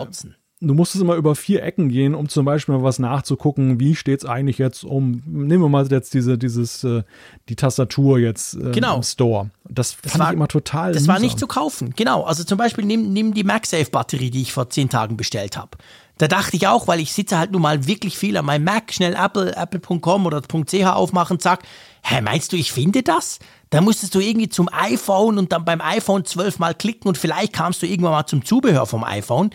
du 0.63 0.75
musstest 0.75 1.03
immer 1.03 1.17
über 1.17 1.35
vier 1.35 1.63
Ecken 1.63 1.89
gehen, 1.89 2.15
um 2.15 2.29
zum 2.29 2.45
Beispiel 2.45 2.75
mal 2.75 2.83
was 2.83 2.99
nachzugucken, 2.99 3.81
wie 3.81 3.95
steht 3.97 4.21
es 4.21 4.25
eigentlich 4.25 4.59
jetzt 4.59 4.85
um, 4.85 5.23
nehmen 5.27 5.63
wir 5.63 5.69
mal 5.69 5.87
jetzt 5.89 6.15
diese, 6.15 6.39
dieses, 6.39 6.85
äh, 6.85 7.03
die 7.49 7.57
Tastatur 7.57 8.19
jetzt 8.19 8.55
äh, 8.55 8.71
genau. 8.71 8.97
im 8.97 9.03
Store. 9.03 9.51
Das, 9.69 9.97
das 10.01 10.13
fand 10.13 10.25
war, 10.25 10.31
ich 10.31 10.35
immer 10.35 10.49
total 10.49 10.93
Das 10.93 11.03
mühsam. 11.03 11.15
war 11.15 11.21
nicht 11.21 11.39
zu 11.39 11.47
kaufen, 11.47 11.93
genau. 11.97 12.23
Also 12.23 12.45
zum 12.45 12.59
Beispiel 12.59 12.85
nimm, 12.85 13.13
nimm 13.13 13.35
die 13.35 13.45
MagSafe-Batterie, 13.45 14.31
die 14.31 14.43
ich 14.43 14.53
vor 14.53 14.71
zehn 14.71 14.89
Tagen 14.89 15.17
bestellt 15.17 15.57
habe. 15.57 15.77
Da 16.19 16.29
dachte 16.29 16.57
ich 16.57 16.69
auch, 16.69 16.87
weil 16.87 17.01
ich 17.01 17.13
sitze 17.13 17.39
halt 17.39 17.51
nun 17.51 17.63
mal 17.63 17.87
wirklich 17.87 18.17
viel 18.17 18.37
an 18.37 18.45
meinem 18.45 18.65
Mac, 18.65 18.93
schnell 18.93 19.15
Apple, 19.15 19.57
apple.com 19.57 20.27
oder 20.27 20.43
.ch 20.43 20.85
aufmachen, 20.85 21.41
zack. 21.41 21.63
Hä, 22.03 22.21
meinst 22.21 22.53
du, 22.53 22.57
ich 22.57 22.71
finde 22.73 23.03
das? 23.03 23.39
Da 23.71 23.81
musstest 23.81 24.15
du 24.15 24.21
irgendwie 24.21 24.49
zum 24.49 24.69
iPhone 24.71 25.39
und 25.39 25.51
dann 25.51 25.65
beim 25.65 25.81
iPhone 25.81 26.25
zwölfmal 26.25 26.75
klicken 26.75 27.09
und 27.09 27.17
vielleicht 27.19 27.53
kamst 27.55 27.83
du 27.83 27.87
irgendwann 27.87 28.13
mal 28.13 28.27
zum 28.27 28.45
Zubehör 28.45 28.87
vom 28.87 29.03
iPhone. 29.03 29.51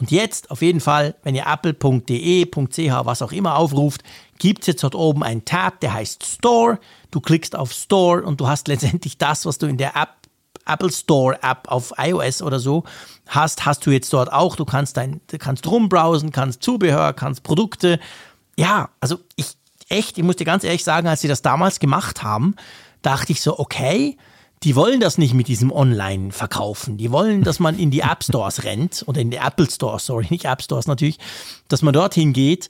Und 0.00 0.10
jetzt 0.10 0.50
auf 0.50 0.62
jeden 0.62 0.80
Fall, 0.80 1.14
wenn 1.22 1.34
ihr 1.34 1.44
apple.de, 1.46 2.46
.ch, 2.46 2.90
was 3.04 3.22
auch 3.22 3.32
immer 3.32 3.56
aufruft, 3.56 4.02
gibt 4.38 4.62
es 4.62 4.68
jetzt 4.68 4.84
dort 4.84 4.94
oben 4.94 5.24
einen 5.24 5.44
Tab, 5.44 5.80
der 5.80 5.94
heißt 5.94 6.24
Store. 6.24 6.78
Du 7.10 7.20
klickst 7.20 7.56
auf 7.56 7.72
Store 7.72 8.22
und 8.22 8.40
du 8.40 8.48
hast 8.48 8.68
letztendlich 8.68 9.18
das, 9.18 9.46
was 9.46 9.58
du 9.58 9.66
in 9.66 9.76
der 9.76 9.96
App 9.96 10.10
Apple 10.66 10.92
Store 10.92 11.38
App 11.42 11.66
auf 11.68 11.94
iOS 11.96 12.42
oder 12.42 12.60
so 12.60 12.84
hast, 13.26 13.64
hast 13.64 13.86
du 13.86 13.90
jetzt 13.90 14.12
dort 14.12 14.30
auch. 14.30 14.54
Du 14.54 14.66
kannst 14.66 14.98
dein, 14.98 15.22
du 15.28 15.38
kannst 15.38 15.66
rumbrowsen, 15.66 16.30
kannst 16.30 16.62
Zubehör, 16.62 17.14
kannst 17.14 17.42
Produkte. 17.42 17.98
Ja, 18.56 18.90
also 19.00 19.18
ich 19.36 19.56
echt, 19.88 20.18
ich 20.18 20.24
muss 20.24 20.36
dir 20.36 20.44
ganz 20.44 20.64
ehrlich 20.64 20.84
sagen, 20.84 21.08
als 21.08 21.22
sie 21.22 21.28
das 21.28 21.42
damals 21.42 21.80
gemacht 21.80 22.22
haben, 22.22 22.54
dachte 23.02 23.32
ich 23.32 23.40
so, 23.40 23.58
okay, 23.58 24.16
die 24.62 24.76
wollen 24.76 25.00
das 25.00 25.18
nicht 25.18 25.34
mit 25.34 25.48
diesem 25.48 25.70
Online-Verkaufen. 25.70 26.96
Die 26.96 27.10
wollen, 27.12 27.42
dass 27.42 27.60
man 27.60 27.78
in 27.78 27.90
die 27.90 28.00
App 28.00 28.24
Stores 28.24 28.64
rennt 28.64 29.04
oder 29.06 29.20
in 29.20 29.30
die 29.30 29.36
Apple 29.36 29.70
Stores, 29.70 30.06
sorry, 30.06 30.26
nicht 30.30 30.44
App 30.44 30.62
Stores 30.62 30.86
natürlich, 30.86 31.18
dass 31.68 31.82
man 31.82 31.94
dorthin 31.94 32.32
geht. 32.32 32.68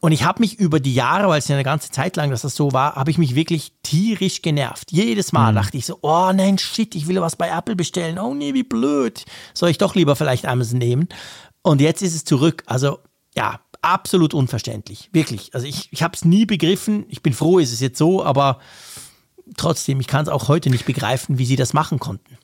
Und 0.00 0.12
ich 0.12 0.24
habe 0.24 0.40
mich 0.40 0.58
über 0.58 0.80
die 0.80 0.94
Jahre, 0.94 1.28
weil 1.28 1.38
es 1.38 1.48
ja 1.48 1.56
eine 1.56 1.64
ganze 1.64 1.90
Zeit 1.90 2.16
lang, 2.16 2.30
dass 2.30 2.40
das 2.40 2.56
so 2.56 2.72
war, 2.72 2.94
habe 2.94 3.10
ich 3.10 3.18
mich 3.18 3.34
wirklich 3.34 3.72
tierisch 3.82 4.40
genervt. 4.40 4.92
Jedes 4.92 5.32
Mal 5.32 5.52
mhm. 5.52 5.56
dachte 5.56 5.76
ich 5.76 5.84
so, 5.84 5.98
oh 6.00 6.32
nein, 6.32 6.56
shit, 6.56 6.94
ich 6.94 7.06
will 7.06 7.20
was 7.20 7.36
bei 7.36 7.50
Apple 7.50 7.76
bestellen. 7.76 8.18
Oh 8.18 8.32
nee, 8.32 8.54
wie 8.54 8.62
blöd. 8.62 9.26
Soll 9.52 9.68
ich 9.68 9.78
doch 9.78 9.94
lieber 9.94 10.16
vielleicht 10.16 10.46
Amazon 10.46 10.78
nehmen? 10.78 11.08
Und 11.62 11.82
jetzt 11.82 12.00
ist 12.00 12.14
es 12.14 12.24
zurück. 12.24 12.62
Also 12.64 13.00
ja, 13.36 13.60
absolut 13.82 14.32
unverständlich. 14.32 15.10
Wirklich. 15.12 15.54
Also 15.54 15.66
ich, 15.66 15.88
ich 15.92 16.02
habe 16.02 16.16
es 16.16 16.24
nie 16.24 16.46
begriffen. 16.46 17.04
Ich 17.08 17.22
bin 17.22 17.34
froh, 17.34 17.58
ist 17.58 17.72
es 17.72 17.80
jetzt 17.80 17.98
so, 17.98 18.24
aber 18.24 18.58
trotzdem, 19.56 20.00
ich 20.00 20.06
kann 20.06 20.22
es 20.22 20.28
auch 20.28 20.48
heute 20.48 20.70
nicht 20.70 20.86
begreifen, 20.86 21.38
wie 21.38 21.44
sie 21.44 21.56
das 21.56 21.72
machen 21.72 21.98
konnten. 21.98 22.38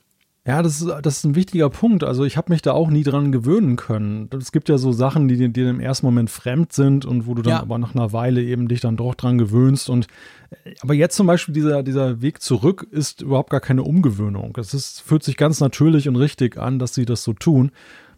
Ja, 0.47 0.63
das 0.63 0.81
ist, 0.81 0.89
das 1.03 1.19
ist 1.19 1.25
ein 1.25 1.35
wichtiger 1.35 1.69
Punkt. 1.71 2.05
Also 2.05 2.25
ich 2.25 2.37
habe 2.37 2.53
mich 2.53 2.63
da 2.63 2.71
auch 2.71 2.89
nie 2.89 3.03
dran 3.03 3.33
gewöhnen 3.33 3.75
können. 3.75 4.31
Es 4.39 4.53
gibt 4.53 4.69
ja 4.69 4.79
so 4.79 4.93
Sachen, 4.93 5.27
die 5.27 5.53
dir 5.53 5.69
im 5.69 5.81
ersten 5.81 6.07
Moment 6.07 6.31
fremd 6.31 6.73
sind 6.73 7.05
und 7.05 7.27
wo 7.27 7.35
du 7.35 7.43
dann 7.43 7.55
ja. 7.55 7.61
aber 7.61 7.79
nach 7.79 7.97
einer 7.97 8.13
Weile 8.13 8.41
eben 8.43 8.69
dich 8.69 8.81
dann 8.81 8.97
doch 8.97 9.17
dran 9.17 9.39
gewöhnst. 9.39 9.91
Und 9.91 10.07
aber 10.83 10.95
jetzt 10.95 11.17
zum 11.17 11.27
Beispiel 11.27 11.53
dieser, 11.53 11.83
dieser 11.83 12.23
Weg 12.23 12.41
zurück 12.43 12.87
ist 12.89 13.23
überhaupt 13.23 13.51
gar 13.51 13.61
keine 13.61 13.83
Umgewöhnung. 13.83 14.57
Es 14.57 14.73
ist, 14.73 15.01
fühlt 15.01 15.25
sich 15.25 15.37
ganz 15.37 15.59
natürlich 15.59 16.09
und 16.09 16.15
richtig 16.15 16.59
an, 16.59 16.79
dass 16.79 16.95
sie 16.95 17.07
das 17.07 17.25
so 17.25 17.33
tun. 17.33 17.73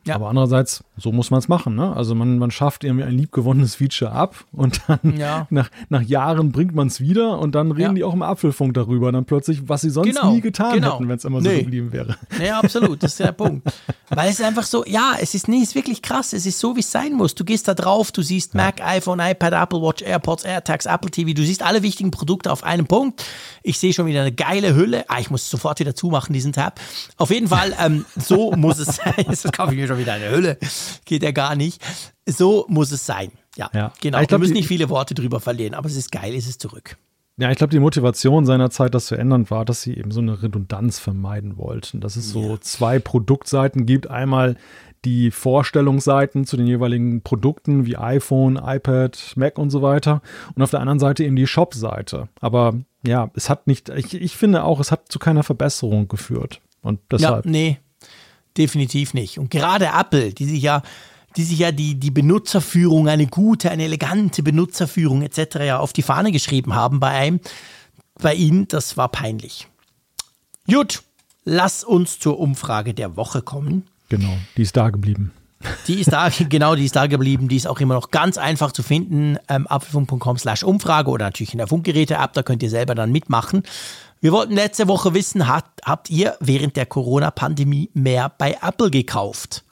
Ja. 0.07 0.17
Aber 0.17 0.29
andererseits, 0.29 0.85
so 0.99 1.13
muss 1.13 1.31
man 1.31 1.39
es 1.39 1.49
machen. 1.49 1.75
Ne? 1.75 1.95
Also 1.95 2.15
man, 2.15 2.39
man 2.39 2.51
schafft 2.51 2.85
irgendwie 2.85 3.05
ein 3.05 3.17
liebgewonnenes 3.17 3.77
Feature 3.77 4.13
ab 4.13 4.45
und 4.53 4.81
dann 4.89 5.17
ja. 5.17 5.47
nach, 5.51 5.71
nach 5.89 6.03
Jahren 6.03 6.53
bringt 6.53 6.75
man 6.75 6.89
es 6.89 7.01
wieder 7.01 7.39
und 7.39 7.55
dann 7.55 7.71
reden 7.73 7.91
ja. 7.91 7.95
die 7.95 8.05
auch 8.05 8.15
im 8.15 8.23
Apfelfunk 8.23 8.75
darüber. 8.75 9.13
Dann 9.13 9.25
plötzlich, 9.25 9.69
was 9.69 9.83
sie 9.83 9.91
sonst 9.91 10.09
genau. 10.09 10.33
nie 10.33 10.41
getan 10.41 10.75
genau. 10.75 10.95
hätten, 10.95 11.09
wenn 11.09 11.17
es 11.17 11.25
immer 11.25 11.41
nee. 11.41 11.57
so 11.57 11.63
geblieben 11.63 11.93
wäre. 11.93 12.17
Nee, 12.39 12.51
absolut, 12.51 13.03
das 13.03 13.13
ist 13.13 13.21
der 13.21 13.33
Punkt. 13.33 13.67
Weil 14.11 14.31
es 14.31 14.41
ist 14.41 14.45
einfach 14.45 14.65
so, 14.65 14.85
ja, 14.87 15.15
es 15.21 15.35
ist, 15.35 15.49
nee, 15.49 15.59
es 15.59 15.71
ist 15.71 15.75
wirklich 15.75 16.03
krass. 16.03 16.33
Es 16.33 16.47
ist 16.47 16.59
so, 16.59 16.77
wie 16.77 16.81
es 16.81 16.91
sein 16.91 17.13
muss. 17.13 17.35
Du 17.35 17.45
gehst 17.45 17.69
da 17.69 17.75
drauf, 17.75 18.11
du 18.13 18.23
siehst 18.23 18.55
Mac, 18.55 18.81
iPhone, 18.81 19.21
iPad, 19.21 19.53
Apple 19.53 19.81
Watch, 19.81 20.03
AirPods, 20.03 20.45
AirTags, 20.45 20.87
Apple 20.87 21.11
TV. 21.11 21.33
Du 21.33 21.45
siehst 21.45 21.63
alle 21.63 21.83
wichtigen 21.83 22.11
Produkte 22.11 22.51
auf 22.51 22.65
einem 22.65 22.87
Punkt. 22.87 23.25
Ich 23.63 23.79
sehe 23.79 23.93
schon 23.93 24.07
wieder 24.07 24.23
eine 24.23 24.33
geile 24.33 24.75
Hülle. 24.75 25.05
Ah, 25.09 25.21
ich 25.21 25.31
muss 25.31 25.49
sofort 25.49 25.79
wieder 25.81 25.95
zumachen, 25.95 26.33
diesen 26.33 26.53
Tab. 26.53 26.81
Auf 27.17 27.31
jeden 27.31 27.49
Fall, 27.49 27.75
ähm, 27.79 28.05
so 28.17 28.53
muss 28.53 28.79
es 28.79 28.97
sein. 28.97 29.15
Jetzt 29.29 29.53
kaufe 29.53 29.73
ich 29.73 29.79
mir 29.79 29.87
schon 29.87 29.99
wieder 29.99 30.15
eine 30.15 30.31
Hülle. 30.31 30.59
Geht 31.05 31.23
ja 31.23 31.31
gar 31.31 31.57
nicht. 31.57 31.83
So 32.27 32.67
muss 32.69 32.93
es 32.93 33.07
sein. 33.07 33.33
Ja, 33.57 33.71
ja. 33.75 33.93
genau. 34.01 34.21
Ich 34.21 34.29
glaub, 34.29 34.41
Wir 34.41 34.45
müssen 34.45 34.55
nicht 34.55 34.69
viele 34.69 34.89
Worte 34.89 35.15
drüber 35.15 35.41
verlieren, 35.41 35.75
aber 35.75 35.89
es 35.89 35.97
ist 35.97 36.13
geil, 36.13 36.35
es 36.35 36.47
ist 36.47 36.61
zurück. 36.61 36.97
Ja, 37.41 37.53
ich 37.53 37.59
glaube, 37.59 37.71
die 37.71 37.79
Motivation 37.79 38.45
seiner 38.47 38.69
Zeit, 38.71 38.95
das 38.95 39.07
zu 39.07 39.15
ändern, 39.15 39.49
war, 39.49 39.65
dass 39.65 39.83
sie 39.83 39.97
eben 39.97 40.11
so 40.11 40.21
eine 40.21 40.43
Redundanz 40.43 40.99
vermeiden 40.99 41.57
wollten. 41.57 42.01
Dass 42.01 42.17
es 42.17 42.31
so 42.31 42.53
ja. 42.53 42.61
zwei 42.61 42.99
Produktseiten 42.99 43.87
gibt. 43.87 44.11
Einmal 44.11 44.57
die 45.05 45.31
Vorstellungsseiten 45.31 46.47
zu 46.47 46.57
den 46.57 46.67
jeweiligen 46.67 47.23
Produkten 47.23 47.87
wie 47.87 47.97
iPhone, 47.97 48.57
iPad, 48.57 49.35
Mac 49.37 49.57
und 49.57 49.71
so 49.71 49.83
weiter. 49.83 50.21
Und 50.57 50.63
auf 50.63 50.71
der 50.71 50.81
anderen 50.81 50.99
Seite 50.99 51.25
eben 51.25 51.37
die 51.37 51.47
Shop-Seite. 51.47 52.29
Aber 52.41 52.75
ja, 53.07 53.31
es 53.35 53.49
hat 53.49 53.69
nicht, 53.69 53.89
ich, 53.91 54.15
ich 54.15 54.37
finde 54.37 54.65
auch, 54.65 54.81
es 54.81 54.91
hat 54.91 55.11
zu 55.11 55.21
keiner 55.21 55.45
Verbesserung 55.45 56.09
geführt. 56.09 56.61
Und 56.83 56.99
deshalb. 57.11 57.45
Ja, 57.45 57.51
nee, 57.51 57.79
definitiv 58.59 59.15
nicht. 59.15 59.39
Und 59.39 59.51
gerade 59.51 59.87
Apple, 59.99 60.33
die 60.35 60.45
sich 60.45 60.63
ja, 60.63 60.83
die 61.37 61.45
sich 61.45 61.59
ja 61.59 61.73
die, 61.73 61.95
die 61.95 62.11
Benutzerführung, 62.11 63.09
eine 63.09 63.27
gute, 63.27 63.71
eine 63.71 63.85
elegante 63.85 64.43
Benutzerführung 64.43 65.23
etc. 65.23 65.57
ja 65.61 65.79
auf 65.79 65.93
die 65.93 66.03
Fahne 66.03 66.33
geschrieben 66.33 66.75
haben 66.75 67.01
bei 67.01 67.11
einem, 67.11 67.41
bei 68.21 68.35
ihnen, 68.35 68.67
das 68.69 68.97
war 68.97 69.09
peinlich. 69.09 69.69
Gut, 70.69 71.03
lass 71.45 71.85
uns 71.85 72.19
zur 72.19 72.39
Umfrage 72.39 72.93
der 72.93 73.17
Woche 73.17 73.43
kommen. 73.43 73.87
Genau, 74.09 74.37
die 74.57 74.63
ist 74.63 74.77
da 74.77 74.91
geblieben. 74.91 75.33
Die 75.87 76.01
ist 76.01 76.13
da, 76.13 76.29
genau, 76.49 76.75
die 76.75 76.85
ist 76.85 76.97
da 76.97 77.07
geblieben. 77.07 77.49
Die 77.49 77.57
ist 77.57 77.67
auch 77.67 77.81
immer 77.81 77.95
noch 77.95 78.11
ganz 78.11 78.39
einfach 78.39 78.73
zu 78.73 78.83
finden. 78.83 79.39
Ähm, 79.49 79.67
apfelfunk.com 79.67 80.39
slash 80.39 80.63
Umfrage 80.63 81.11
oder 81.11 81.27
natürlich 81.27 81.53
in 81.53 81.59
der 81.59 81.67
Funkgeräte-App, 81.67 82.33
da 82.33 82.43
könnt 82.43 82.63
ihr 82.63 82.71
selber 82.71 82.95
dann 82.95 83.13
mitmachen. 83.13 83.63
Wir 84.21 84.33
wollten 84.33 84.55
letzte 84.55 84.89
Woche 84.89 85.15
wissen, 85.15 85.47
hat, 85.47 85.67
habt 85.85 86.11
ihr 86.11 86.37
während 86.41 86.77
der 86.77 86.87
Corona-Pandemie 86.87 87.91
mehr 87.95 88.33
bei 88.37 88.59
Apple 88.61 88.91
gekauft? 88.91 89.65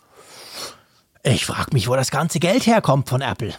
Ich 1.25 1.45
frage 1.45 1.73
mich, 1.73 1.89
wo 1.89 1.97
das 1.97 2.13
ganze 2.13 2.39
Geld 2.39 2.67
herkommt 2.67 3.09
von 3.09 3.21
Apple. 3.21 3.53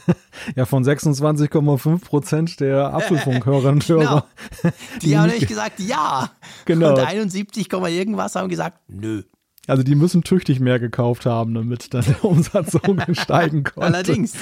ja, 0.56 0.66
von 0.66 0.84
26,5 0.84 2.00
Prozent 2.00 2.60
der 2.60 2.92
Apfelfunkhörerinnen 2.92 3.74
und 3.74 3.88
Hörer. 3.88 4.26
Genau. 4.60 4.74
Die, 5.00 5.06
die 5.06 5.18
haben 5.18 5.28
nämlich 5.28 5.48
gesagt, 5.48 5.78
ja. 5.78 6.30
Genau. 6.64 6.90
Und 6.90 6.98
71, 6.98 7.72
irgendwas 7.72 8.34
haben 8.34 8.48
gesagt, 8.48 8.80
nö. 8.88 9.22
Also 9.66 9.82
die 9.82 9.94
müssen 9.94 10.22
tüchtig 10.24 10.60
mehr 10.60 10.78
gekauft 10.78 11.24
haben, 11.24 11.54
damit 11.54 11.94
dann 11.94 12.04
der 12.04 12.24
Umsatz 12.24 12.72
so 12.72 12.80
steigen 13.12 13.62
konnte. 13.64 13.82
Allerdings. 13.82 14.34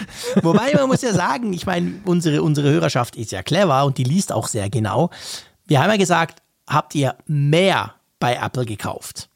Wobei 0.42 0.72
man 0.74 0.88
muss 0.88 1.02
ja 1.02 1.12
sagen, 1.12 1.52
ich 1.52 1.66
meine, 1.66 1.92
unsere, 2.04 2.42
unsere 2.42 2.70
Hörerschaft 2.70 3.16
ist 3.16 3.30
ja 3.30 3.42
clever 3.42 3.84
und 3.84 3.98
die 3.98 4.04
liest 4.04 4.32
auch 4.32 4.48
sehr 4.48 4.68
genau. 4.68 5.10
Wir 5.66 5.82
haben 5.82 5.90
ja 5.90 5.96
gesagt, 5.96 6.42
habt 6.66 6.94
ihr 6.94 7.16
mehr 7.26 7.94
bei 8.18 8.34
Apple 8.34 8.64
gekauft? 8.64 9.28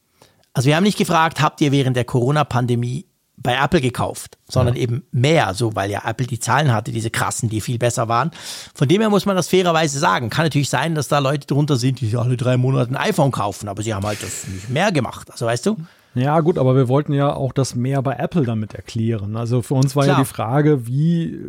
Also 0.53 0.67
wir 0.67 0.75
haben 0.75 0.83
nicht 0.83 0.97
gefragt, 0.97 1.41
habt 1.41 1.61
ihr 1.61 1.71
während 1.71 1.95
der 1.95 2.05
Corona-Pandemie 2.05 3.05
bei 3.37 3.55
Apple 3.55 3.81
gekauft, 3.81 4.39
sondern 4.49 4.75
ja. 4.75 4.81
eben 4.81 5.03
mehr, 5.11 5.53
so 5.53 5.75
weil 5.75 5.91
ja 5.91 6.01
Apple 6.03 6.25
die 6.25 6.39
Zahlen 6.39 6.73
hatte, 6.73 6.91
diese 6.91 7.11
krassen, 7.11 7.49
die 7.49 7.61
viel 7.61 7.77
besser 7.77 8.07
waren. 8.07 8.31
Von 8.73 8.87
dem 8.87 8.99
her 9.01 9.11
muss 9.11 9.27
man 9.27 9.35
das 9.35 9.47
fairerweise 9.47 9.99
sagen. 9.99 10.31
Kann 10.31 10.45
natürlich 10.45 10.69
sein, 10.69 10.95
dass 10.95 11.07
da 11.07 11.19
Leute 11.19 11.45
drunter 11.45 11.77
sind, 11.77 12.01
die 12.01 12.17
alle 12.17 12.35
drei 12.35 12.57
Monate 12.57 12.91
ein 12.91 12.97
iPhone 12.97 13.31
kaufen, 13.31 13.69
aber 13.69 13.83
sie 13.83 13.93
haben 13.93 14.05
halt 14.05 14.23
das 14.23 14.47
nicht 14.47 14.69
mehr 14.69 14.91
gemacht. 14.91 15.31
Also 15.31 15.45
weißt 15.45 15.67
du? 15.67 15.77
Ja, 16.15 16.39
gut, 16.39 16.57
aber 16.57 16.75
wir 16.75 16.87
wollten 16.87 17.13
ja 17.13 17.31
auch 17.31 17.53
das 17.53 17.75
mehr 17.75 18.01
bei 18.01 18.15
Apple 18.15 18.43
damit 18.43 18.73
erklären. 18.73 19.37
Also 19.37 19.61
für 19.61 19.75
uns 19.75 19.95
war 19.95 20.05
Klar. 20.05 20.17
ja 20.17 20.23
die 20.23 20.27
Frage, 20.27 20.87
wie 20.87 21.39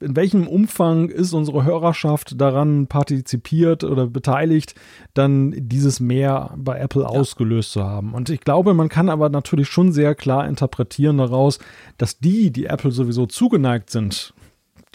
in 0.00 0.14
welchem 0.14 0.46
Umfang 0.46 1.08
ist 1.08 1.32
unsere 1.32 1.64
Hörerschaft 1.64 2.40
daran 2.40 2.86
partizipiert 2.86 3.82
oder 3.82 4.06
beteiligt, 4.06 4.74
dann 5.14 5.54
dieses 5.56 6.00
Mehr 6.00 6.52
bei 6.56 6.78
Apple 6.78 7.02
ja. 7.02 7.08
ausgelöst 7.08 7.72
zu 7.72 7.82
haben. 7.82 8.12
Und 8.12 8.28
ich 8.28 8.40
glaube, 8.40 8.74
man 8.74 8.88
kann 8.88 9.08
aber 9.08 9.30
natürlich 9.30 9.68
schon 9.68 9.92
sehr 9.92 10.14
klar 10.14 10.46
interpretieren 10.46 11.18
daraus, 11.18 11.58
dass 11.96 12.18
die, 12.18 12.50
die 12.50 12.66
Apple 12.66 12.92
sowieso 12.92 13.26
zugeneigt 13.26 13.88
sind, 13.90 14.34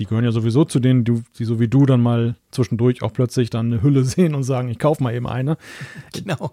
die 0.02 0.08
gehören 0.08 0.26
ja 0.26 0.32
sowieso 0.32 0.66
zu 0.66 0.80
denen, 0.80 1.04
die, 1.04 1.46
so 1.46 1.60
wie 1.60 1.68
du 1.68 1.86
dann 1.86 2.02
mal 2.02 2.36
zwischendurch 2.50 3.04
auch 3.04 3.14
plötzlich 3.14 3.52
dann 3.52 3.68
eine 3.68 3.84
Hülle 3.84 4.04
sehen 4.04 4.34
und 4.34 4.44
sagen, 4.44 4.70
ich 4.70 4.80
kaufe 4.80 5.02
mal 5.04 5.14
eben 5.14 5.28
eine. 5.28 5.58
Genau. 6.14 6.52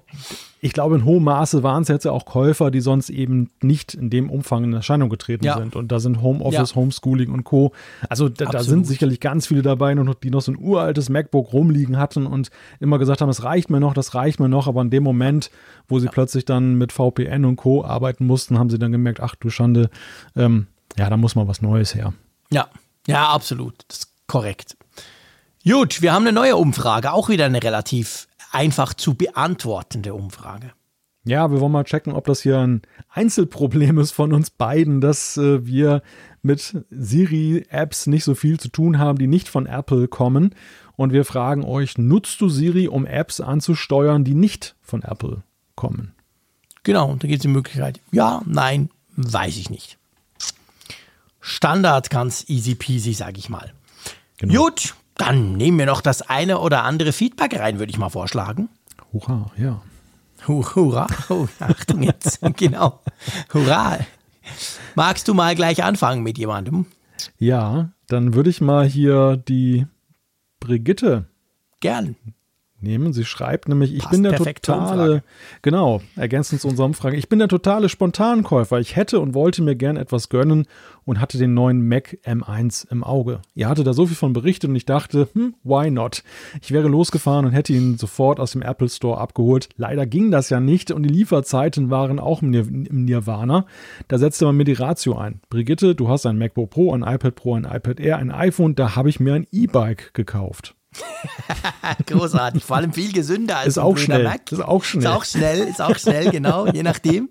Ich 0.60 0.72
glaube, 0.72 0.96
in 0.96 1.04
hohem 1.04 1.24
Maße 1.24 1.62
waren 1.62 1.82
es 1.82 1.88
jetzt 1.88 2.04
ja 2.04 2.12
auch 2.12 2.24
Käufer, 2.24 2.70
die 2.70 2.80
sonst 2.80 3.10
eben 3.10 3.50
nicht 3.62 3.94
in 3.94 4.10
dem 4.10 4.28
Umfang 4.30 4.64
in 4.64 4.72
Erscheinung 4.72 5.08
getreten 5.08 5.44
ja. 5.44 5.56
sind. 5.56 5.76
Und 5.76 5.92
da 5.92 6.00
sind 6.00 6.20
Homeoffice, 6.20 6.70
ja. 6.70 6.76
Homeschooling 6.76 7.30
und 7.30 7.44
Co. 7.44 7.72
Also 8.08 8.28
da, 8.28 8.46
da, 8.46 8.62
sind 8.62 8.86
sicherlich 8.86 9.20
ganz 9.20 9.46
viele 9.46 9.62
dabei, 9.62 9.94
die 9.94 10.30
noch 10.30 10.40
so 10.40 10.52
ein 10.52 10.58
uraltes 10.58 11.08
MacBook 11.08 11.52
rumliegen 11.52 11.96
hatten 11.96 12.26
und 12.26 12.50
immer 12.80 12.98
gesagt 12.98 13.20
haben, 13.20 13.28
es 13.28 13.44
reicht 13.44 13.70
mir 13.70 13.80
noch, 13.80 13.94
das 13.94 14.14
reicht 14.14 14.40
mir 14.40 14.48
noch. 14.48 14.66
Aber 14.66 14.82
in 14.82 14.90
dem 14.90 15.04
Moment, 15.04 15.50
wo 15.86 15.98
sie 15.98 16.06
ja. 16.06 16.12
plötzlich 16.12 16.44
dann 16.44 16.74
mit 16.74 16.92
VPN 16.92 17.44
und 17.44 17.56
Co. 17.56 17.84
arbeiten 17.84 18.26
mussten, 18.26 18.58
haben 18.58 18.70
sie 18.70 18.78
dann 18.78 18.92
gemerkt, 18.92 19.20
ach 19.20 19.36
du 19.36 19.50
Schande, 19.50 19.90
ähm, 20.34 20.66
ja, 20.96 21.08
da 21.08 21.16
muss 21.16 21.36
mal 21.36 21.46
was 21.46 21.62
Neues 21.62 21.94
her. 21.94 22.14
Ja, 22.50 22.68
ja, 23.08 23.28
absolut. 23.28 23.74
Das 23.88 23.98
ist 23.98 24.12
korrekt. 24.26 24.76
Gut, 25.64 26.02
wir 26.02 26.12
haben 26.12 26.22
eine 26.22 26.32
neue 26.32 26.56
Umfrage, 26.56 27.12
auch 27.12 27.28
wieder 27.28 27.46
eine 27.46 27.62
relativ 27.62 28.28
einfach 28.52 28.94
zu 28.94 29.14
beantwortende 29.14 30.14
Umfrage. 30.14 30.72
Ja, 31.24 31.50
wir 31.50 31.60
wollen 31.60 31.72
mal 31.72 31.84
checken, 31.84 32.12
ob 32.12 32.26
das 32.26 32.42
hier 32.42 32.58
ein 32.58 32.82
Einzelproblem 33.10 33.98
ist 33.98 34.12
von 34.12 34.32
uns 34.32 34.50
beiden, 34.50 35.00
dass 35.00 35.36
äh, 35.36 35.66
wir 35.66 36.02
mit 36.42 36.84
Siri-Apps 36.90 38.06
nicht 38.06 38.24
so 38.24 38.34
viel 38.34 38.58
zu 38.58 38.68
tun 38.68 38.98
haben, 38.98 39.18
die 39.18 39.26
nicht 39.26 39.48
von 39.48 39.66
Apple 39.66 40.08
kommen. 40.08 40.54
Und 40.96 41.12
wir 41.12 41.24
fragen 41.24 41.64
euch, 41.64 41.98
nutzt 41.98 42.40
du 42.40 42.48
Siri, 42.48 42.88
um 42.88 43.04
Apps 43.04 43.40
anzusteuern, 43.40 44.24
die 44.24 44.34
nicht 44.34 44.74
von 44.80 45.02
Apple 45.02 45.42
kommen? 45.74 46.14
Genau, 46.82 47.14
da 47.16 47.28
gibt 47.28 47.40
es 47.40 47.42
die 47.42 47.48
Möglichkeit, 47.48 48.00
ja, 48.10 48.40
nein, 48.46 48.88
weiß 49.16 49.56
ich 49.58 49.68
nicht. 49.68 49.98
Standard 51.48 52.10
ganz 52.10 52.44
easy 52.48 52.74
peasy, 52.74 53.14
sag 53.14 53.38
ich 53.38 53.48
mal. 53.48 53.72
Genau. 54.36 54.64
Gut, 54.64 54.94
dann 55.16 55.54
nehmen 55.54 55.78
wir 55.78 55.86
noch 55.86 56.02
das 56.02 56.22
eine 56.22 56.58
oder 56.58 56.84
andere 56.84 57.12
Feedback 57.12 57.58
rein, 57.58 57.78
würde 57.78 57.90
ich 57.90 57.98
mal 57.98 58.10
vorschlagen. 58.10 58.68
Hurra, 59.12 59.50
ja. 59.56 59.80
Hurra, 60.46 61.06
oh, 61.30 61.48
Achtung 61.58 62.02
jetzt, 62.02 62.40
genau. 62.56 63.00
Hurra. 63.52 63.98
Magst 64.94 65.26
du 65.26 65.34
mal 65.34 65.54
gleich 65.54 65.82
anfangen 65.82 66.22
mit 66.22 66.36
jemandem? 66.36 66.86
Ja, 67.38 67.92
dann 68.06 68.34
würde 68.34 68.50
ich 68.50 68.60
mal 68.60 68.86
hier 68.86 69.36
die 69.36 69.86
Brigitte 70.60 71.26
Gern 71.80 72.16
nehmen. 72.80 73.12
Sie 73.12 73.24
schreibt 73.24 73.68
nämlich, 73.68 73.92
ich 73.92 74.00
Passt 74.00 74.12
bin 74.12 74.22
der 74.22 74.36
totale, 74.36 75.22
genau, 75.62 76.00
ergänzend 76.16 76.60
zu 76.60 76.68
unserer 76.68 76.86
Umfrage, 76.86 77.16
ich 77.16 77.28
bin 77.28 77.38
der 77.38 77.48
totale 77.48 77.88
Spontankäufer. 77.88 78.78
Ich 78.78 78.96
hätte 78.96 79.20
und 79.20 79.34
wollte 79.34 79.62
mir 79.62 79.76
gern 79.76 79.96
etwas 79.96 80.28
gönnen 80.28 80.66
und 81.08 81.22
hatte 81.22 81.38
den 81.38 81.54
neuen 81.54 81.88
Mac 81.88 82.18
M1 82.26 82.86
im 82.90 83.02
Auge. 83.02 83.40
Ihr 83.54 83.66
hatte 83.66 83.82
da 83.82 83.94
so 83.94 84.04
viel 84.04 84.14
von 84.14 84.34
berichtet 84.34 84.68
und 84.68 84.76
ich 84.76 84.84
dachte, 84.84 85.26
hm, 85.32 85.54
why 85.64 85.90
not? 85.90 86.22
Ich 86.60 86.70
wäre 86.70 86.86
losgefahren 86.86 87.46
und 87.46 87.52
hätte 87.52 87.72
ihn 87.72 87.96
sofort 87.96 88.38
aus 88.38 88.52
dem 88.52 88.60
Apple 88.60 88.90
Store 88.90 89.16
abgeholt. 89.16 89.70
Leider 89.78 90.04
ging 90.04 90.30
das 90.30 90.50
ja 90.50 90.60
nicht 90.60 90.90
und 90.90 91.04
die 91.04 91.08
Lieferzeiten 91.08 91.88
waren 91.88 92.18
auch 92.18 92.42
im, 92.42 92.50
Nirvana. 92.50 93.64
Da 94.08 94.18
setzte 94.18 94.44
man 94.44 94.58
mir 94.58 94.64
die 94.64 94.74
Ratio 94.74 95.16
ein. 95.16 95.40
Brigitte, 95.48 95.94
du 95.94 96.10
hast 96.10 96.26
ein 96.26 96.36
MacBook 96.36 96.68
Pro, 96.68 96.92
ein 96.92 97.00
iPad 97.00 97.34
Pro, 97.34 97.54
ein 97.54 97.64
iPad 97.64 98.00
Air, 98.00 98.18
ein 98.18 98.30
iPhone, 98.30 98.74
da 98.74 98.94
habe 98.94 99.08
ich 99.08 99.18
mir 99.18 99.32
ein 99.32 99.46
E-Bike 99.50 100.12
gekauft. 100.12 100.74
Großartig, 102.06 102.64
vor 102.64 102.76
allem 102.76 102.92
viel 102.92 103.12
gesünder 103.12 103.58
als 103.58 103.68
ist 103.68 103.78
auch 103.78 103.96
schnell. 103.96 104.24
Mac. 104.24 104.50
Ist 104.50 104.60
auch 104.60 104.84
schnell. 104.84 105.04
Ist 105.04 105.10
auch 105.10 105.24
schnell, 105.24 105.58
ist 105.68 105.80
auch 105.80 105.98
schnell, 105.98 106.30
genau, 106.30 106.66
je 106.66 106.82
nachdem. 106.82 107.28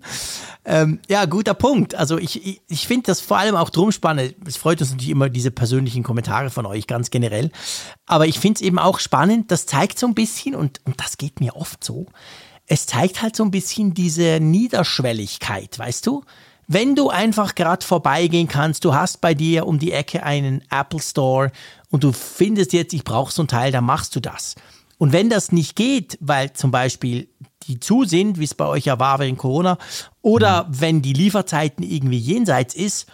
Ähm, 0.64 1.00
ja, 1.08 1.24
guter 1.24 1.54
Punkt. 1.54 1.94
Also 1.94 2.18
ich, 2.18 2.44
ich, 2.46 2.60
ich 2.68 2.86
finde 2.86 3.06
das 3.06 3.20
vor 3.20 3.38
allem 3.38 3.56
auch 3.56 3.70
drum 3.70 3.90
spannend. 3.90 4.34
Es 4.46 4.56
freut 4.56 4.80
uns 4.80 4.90
natürlich 4.90 5.10
immer 5.10 5.28
diese 5.28 5.50
persönlichen 5.50 6.02
Kommentare 6.02 6.50
von 6.50 6.66
euch 6.66 6.86
ganz 6.86 7.10
generell. 7.10 7.50
Aber 8.06 8.26
ich 8.26 8.38
finde 8.38 8.56
es 8.56 8.62
eben 8.62 8.78
auch 8.78 8.98
spannend. 8.98 9.50
Das 9.50 9.66
zeigt 9.66 9.98
so 9.98 10.06
ein 10.06 10.14
bisschen 10.14 10.54
und, 10.54 10.80
und 10.84 11.00
das 11.00 11.16
geht 11.16 11.40
mir 11.40 11.56
oft 11.56 11.82
so. 11.82 12.06
Es 12.66 12.86
zeigt 12.86 13.22
halt 13.22 13.34
so 13.34 13.44
ein 13.44 13.50
bisschen 13.50 13.94
diese 13.94 14.40
Niederschwelligkeit, 14.40 15.78
weißt 15.78 16.06
du? 16.06 16.22
wenn 16.68 16.94
du 16.94 17.08
einfach 17.08 17.54
gerade 17.54 17.84
vorbeigehen 17.84 18.46
kannst, 18.46 18.84
du 18.84 18.94
hast 18.94 19.22
bei 19.22 19.32
dir 19.32 19.66
um 19.66 19.78
die 19.78 19.90
Ecke 19.90 20.22
einen 20.22 20.62
Apple 20.70 21.00
Store 21.00 21.50
und 21.90 22.04
du 22.04 22.12
findest 22.12 22.72
jetzt, 22.72 22.92
ich 22.92 23.04
brauche 23.04 23.32
so 23.32 23.42
ein 23.42 23.48
Teil, 23.48 23.72
dann 23.72 23.84
machst 23.84 24.14
du 24.16 24.20
das. 24.20 24.54
Und 24.98 25.12
wenn 25.12 25.30
das 25.30 25.52
nicht 25.52 25.76
geht, 25.76 26.18
weil 26.20 26.52
zum 26.52 26.70
Beispiel 26.70 27.28
die 27.68 27.80
zu 27.80 28.04
sind, 28.04 28.38
wie 28.38 28.44
es 28.44 28.54
bei 28.54 28.66
euch 28.66 28.86
ja 28.86 28.98
war 28.98 29.18
wegen 29.20 29.36
Corona, 29.36 29.78
oder 30.22 30.64
mhm. 30.64 30.80
wenn 30.80 31.02
die 31.02 31.12
Lieferzeiten 31.12 31.84
irgendwie 31.84 32.18
jenseits 32.18 32.74
ist, 32.74 33.06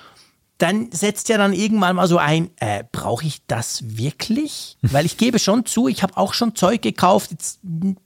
dann 0.59 0.90
setzt 0.92 1.28
ja 1.28 1.36
dann 1.36 1.52
irgendwann 1.52 1.96
mal 1.96 2.06
so 2.06 2.18
ein, 2.18 2.51
äh, 2.56 2.84
brauche 2.90 3.26
ich 3.26 3.44
das 3.46 3.98
wirklich? 3.98 4.78
Weil 4.82 5.05
ich 5.05 5.16
gebe 5.16 5.38
schon 5.38 5.66
zu, 5.66 5.88
ich 5.88 6.02
habe 6.02 6.16
auch 6.16 6.32
schon 6.32 6.55
Zeug 6.55 6.82
gekauft, 6.82 7.32
jetzt 7.32 7.60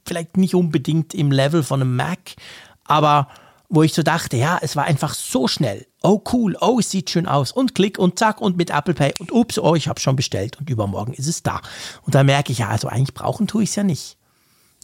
vielleicht 0.05 0.37
nicht 0.37 0.55
unbedingt 0.55 1.13
im 1.13 1.31
Level 1.31 1.63
von 1.63 1.81
einem 1.81 1.95
Mac, 1.95 2.35
aber 2.83 3.29
wo 3.69 3.83
ich 3.83 3.93
so 3.93 4.01
dachte, 4.01 4.35
ja, 4.35 4.59
es 4.61 4.75
war 4.75 4.85
einfach 4.85 5.13
so 5.13 5.47
schnell. 5.47 5.85
Oh 6.01 6.21
cool, 6.33 6.57
oh, 6.59 6.79
es 6.79 6.89
sieht 6.89 7.09
schön 7.09 7.27
aus 7.27 7.51
und 7.51 7.75
klick 7.75 7.99
und 7.99 8.17
zack 8.17 8.41
und 8.41 8.57
mit 8.57 8.71
Apple 8.71 8.95
Pay 8.95 9.13
und 9.19 9.31
ups, 9.31 9.59
oh, 9.59 9.75
ich 9.75 9.87
habe 9.87 9.99
schon 9.99 10.15
bestellt 10.15 10.59
und 10.59 10.69
übermorgen 10.69 11.13
ist 11.13 11.27
es 11.27 11.43
da. 11.43 11.61
Und 12.03 12.15
da 12.15 12.23
merke 12.23 12.51
ich, 12.51 12.59
ja, 12.59 12.69
also 12.69 12.87
eigentlich 12.87 13.13
brauchen 13.13 13.47
tue 13.47 13.63
ich 13.63 13.69
es 13.69 13.75
ja 13.75 13.83
nicht. 13.83 14.17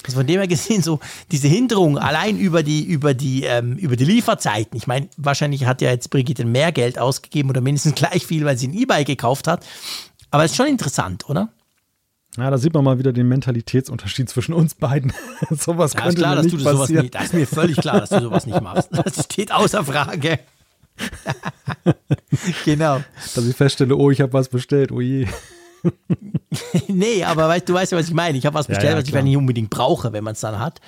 Also 0.03 0.17
von 0.17 0.27
dem 0.27 0.37
her 0.37 0.47
gesehen, 0.47 0.83
so 0.83 0.99
diese 1.31 1.47
Hinderung 1.47 1.97
allein 1.97 2.37
über 2.37 2.61
die, 2.61 2.83
über 2.83 3.15
die, 3.15 3.43
ähm, 3.43 3.75
über 3.77 3.95
die 3.95 4.05
Lieferzeiten. 4.05 4.77
Ich 4.77 4.85
meine, 4.85 5.09
wahrscheinlich 5.17 5.65
hat 5.65 5.81
ja 5.81 5.89
jetzt 5.89 6.11
Brigitte 6.11 6.45
mehr 6.45 6.71
Geld 6.71 6.99
ausgegeben 6.99 7.49
oder 7.49 7.61
mindestens 7.61 7.95
gleich 7.95 8.25
viel, 8.25 8.45
weil 8.45 8.57
sie 8.57 8.67
ein 8.67 8.73
E-Bike 8.73 9.07
gekauft 9.07 9.47
hat. 9.47 9.65
Aber 10.29 10.43
es 10.43 10.51
ist 10.51 10.57
schon 10.57 10.67
interessant, 10.67 11.27
oder? 11.27 11.49
Ja, 12.37 12.49
da 12.49 12.57
sieht 12.57 12.73
man 12.73 12.83
mal 12.83 12.99
wieder 12.99 13.13
den 13.13 13.27
Mentalitätsunterschied 13.27 14.29
zwischen 14.29 14.53
uns 14.53 14.75
beiden. 14.75 15.13
sowas 15.49 15.93
ja, 15.93 16.01
könnte 16.01 16.17
klar, 16.17 16.35
dass 16.35 16.47
du 16.47 16.57
sowas 16.57 16.89
nicht. 16.89 17.15
Das 17.15 17.25
ist 17.25 17.33
mir 17.33 17.47
völlig 17.47 17.77
klar, 17.77 18.01
dass 18.01 18.09
du 18.09 18.21
sowas 18.21 18.45
nicht 18.45 18.61
machst. 18.61 18.89
Das 19.05 19.25
steht 19.25 19.51
außer 19.51 19.83
Frage. 19.85 20.39
genau. 22.65 23.01
Dass 23.35 23.45
ich 23.45 23.55
feststelle, 23.55 23.95
oh, 23.95 24.11
ich 24.11 24.21
habe 24.21 24.33
was 24.33 24.49
bestellt, 24.49 24.91
oh 24.91 25.01
je. 25.01 25.27
nee, 26.87 27.23
aber 27.23 27.47
weißt, 27.47 27.69
du 27.69 27.73
weißt 27.73 27.91
ja, 27.91 27.97
was 27.97 28.07
ich 28.07 28.13
meine. 28.13 28.37
Ich 28.37 28.45
habe 28.45 28.55
was 28.55 28.67
bestellt, 28.67 28.85
ja, 28.85 28.91
ja, 28.97 29.01
was 29.01 29.07
ich 29.07 29.23
nicht 29.23 29.37
unbedingt 29.37 29.69
brauche, 29.69 30.13
wenn 30.13 30.23
man 30.23 30.33
es 30.33 30.39
dann 30.39 30.59
hat. 30.59 30.81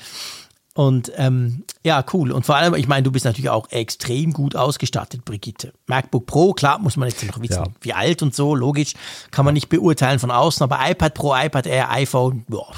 Und 0.77 1.11
ähm, 1.15 1.63
ja, 1.83 2.05
cool. 2.13 2.31
Und 2.31 2.45
vor 2.45 2.55
allem, 2.55 2.75
ich 2.75 2.87
meine, 2.87 3.01
du 3.01 3.11
bist 3.11 3.25
natürlich 3.25 3.49
auch 3.49 3.71
extrem 3.71 4.31
gut 4.31 4.55
ausgestattet, 4.55 5.25
Brigitte. 5.25 5.73
MacBook 5.87 6.27
Pro, 6.27 6.53
klar, 6.53 6.77
muss 6.77 6.97
man 6.97 7.09
jetzt 7.09 7.25
noch 7.25 7.41
wissen, 7.41 7.63
ja. 7.63 7.71
wie 7.81 7.93
alt 7.93 8.21
und 8.21 8.35
so, 8.35 8.53
logisch, 8.53 8.93
kann 9.31 9.43
man 9.43 9.55
nicht 9.55 9.69
beurteilen 9.69 10.19
von 10.19 10.29
außen, 10.29 10.61
aber 10.61 10.77
iPad 10.87 11.15
Pro, 11.15 11.35
iPad 11.35 11.65
Air, 11.65 11.89
iPhone, 11.89 12.45
boah, 12.47 12.71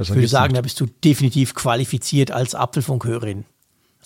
ich 0.00 0.10
würde 0.10 0.28
sagen, 0.28 0.52
nicht. 0.52 0.58
da 0.58 0.62
bist 0.62 0.78
du 0.78 0.86
definitiv 0.86 1.56
qualifiziert 1.56 2.30
als 2.30 2.54
Apfelfunkhörerin. 2.54 3.46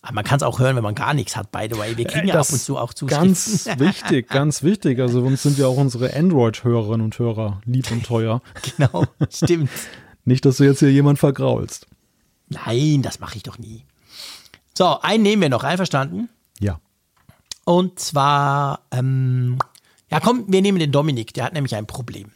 Aber 0.00 0.14
man 0.14 0.24
kann 0.24 0.38
es 0.38 0.42
auch 0.42 0.58
hören, 0.58 0.76
wenn 0.76 0.82
man 0.82 0.94
gar 0.94 1.12
nichts 1.12 1.36
hat, 1.36 1.52
by 1.52 1.68
the 1.70 1.78
way. 1.78 1.94
Wir 1.98 2.06
kriegen 2.06 2.28
ja 2.28 2.40
ab 2.40 2.50
und 2.50 2.62
zu 2.62 2.78
auch 2.78 2.94
Zuschriften. 2.94 3.26
Ganz 3.26 3.66
wichtig, 3.78 4.30
ganz 4.30 4.62
wichtig. 4.62 5.00
Also 5.00 5.20
uns 5.20 5.42
sind 5.42 5.58
ja 5.58 5.66
auch 5.66 5.76
unsere 5.76 6.16
Android-Hörerinnen 6.16 7.04
und 7.04 7.18
Hörer 7.18 7.60
lieb 7.66 7.90
und 7.90 8.06
teuer. 8.06 8.40
genau, 8.78 9.04
stimmt. 9.28 9.68
Nicht, 10.24 10.46
dass 10.46 10.56
du 10.56 10.64
jetzt 10.64 10.78
hier 10.78 10.90
jemand 10.90 11.18
vergraulst. 11.18 11.88
Nein, 12.52 13.02
das 13.02 13.20
mache 13.20 13.36
ich 13.36 13.42
doch 13.42 13.58
nie. 13.58 13.84
So, 14.74 15.00
einen 15.00 15.22
nehmen 15.22 15.42
wir 15.42 15.48
noch, 15.48 15.64
einverstanden? 15.64 16.28
Ja. 16.60 16.80
Und 17.64 17.98
zwar, 17.98 18.80
ähm, 18.90 19.58
ja 20.10 20.20
komm, 20.20 20.44
wir 20.48 20.62
nehmen 20.62 20.78
den 20.78 20.92
Dominik, 20.92 21.34
der 21.34 21.44
hat 21.44 21.52
nämlich 21.52 21.74
ein 21.74 21.86
Problem. 21.86 22.30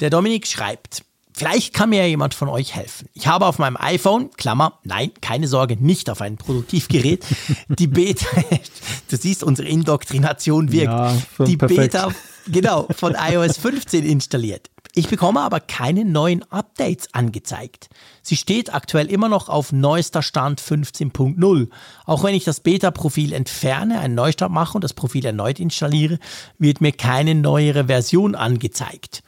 Der 0.00 0.10
Dominik 0.10 0.46
schreibt, 0.46 1.04
vielleicht 1.32 1.72
kann 1.74 1.90
mir 1.90 2.00
ja 2.00 2.06
jemand 2.06 2.34
von 2.34 2.48
euch 2.48 2.74
helfen. 2.74 3.08
Ich 3.14 3.26
habe 3.26 3.46
auf 3.46 3.58
meinem 3.58 3.76
iPhone, 3.76 4.30
Klammer, 4.32 4.78
nein, 4.84 5.10
keine 5.20 5.48
Sorge, 5.48 5.76
nicht 5.76 6.10
auf 6.10 6.20
ein 6.20 6.36
Produktivgerät, 6.36 7.24
die 7.68 7.86
Beta, 7.86 8.26
du 9.08 9.16
siehst, 9.16 9.42
unsere 9.42 9.68
Indoktrination 9.68 10.70
wirkt, 10.70 10.84
ja, 10.86 11.16
die 11.46 11.56
perfekt. 11.56 11.92
Beta, 11.92 12.08
genau, 12.46 12.86
von 12.96 13.16
iOS 13.18 13.58
15 13.58 14.04
installiert. 14.04 14.70
Ich 14.96 15.08
bekomme 15.08 15.40
aber 15.40 15.58
keine 15.58 16.04
neuen 16.04 16.44
Updates 16.52 17.12
angezeigt. 17.12 17.88
Sie 18.22 18.36
steht 18.36 18.72
aktuell 18.72 19.10
immer 19.10 19.28
noch 19.28 19.48
auf 19.48 19.72
neuester 19.72 20.22
Stand 20.22 20.60
15.0. 20.60 21.68
Auch 22.06 22.22
wenn 22.22 22.34
ich 22.34 22.44
das 22.44 22.60
Beta-Profil 22.60 23.32
entferne, 23.32 23.98
einen 23.98 24.14
Neustart 24.14 24.52
mache 24.52 24.76
und 24.76 24.84
das 24.84 24.94
Profil 24.94 25.26
erneut 25.26 25.58
installiere, 25.58 26.20
wird 26.58 26.80
mir 26.80 26.92
keine 26.92 27.34
neuere 27.34 27.86
Version 27.86 28.36
angezeigt. 28.36 29.24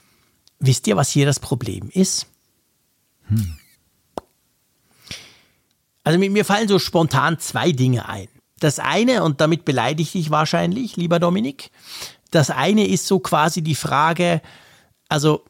Wisst 0.61 0.87
ihr, 0.87 0.97
was 0.97 1.11
hier 1.11 1.27
das 1.27 1.41
Problem 1.41 1.91
ist? 1.93 2.27
Hm. 3.27 3.59
Also 6.05 6.21
mir 6.21 6.45
fallen 6.45 6.69
so 6.69 6.79
spontan 6.79 7.41
zwei 7.41 7.73
Dinge 7.73 8.09
ein. 8.09 8.29
Das 8.61 8.79
eine, 8.79 9.25
und 9.25 9.41
damit 9.41 9.65
beleidige 9.65 10.03
ich 10.03 10.13
dich 10.13 10.31
wahrscheinlich, 10.31 10.97
lieber 10.97 11.19
Dominik, 11.19 11.73
das 12.31 12.51
eine 12.51 12.87
ist 12.87 13.09
so 13.09 13.19
quasi 13.19 13.63
die 13.63 13.75
Frage, 13.75 14.41
also 15.09 15.45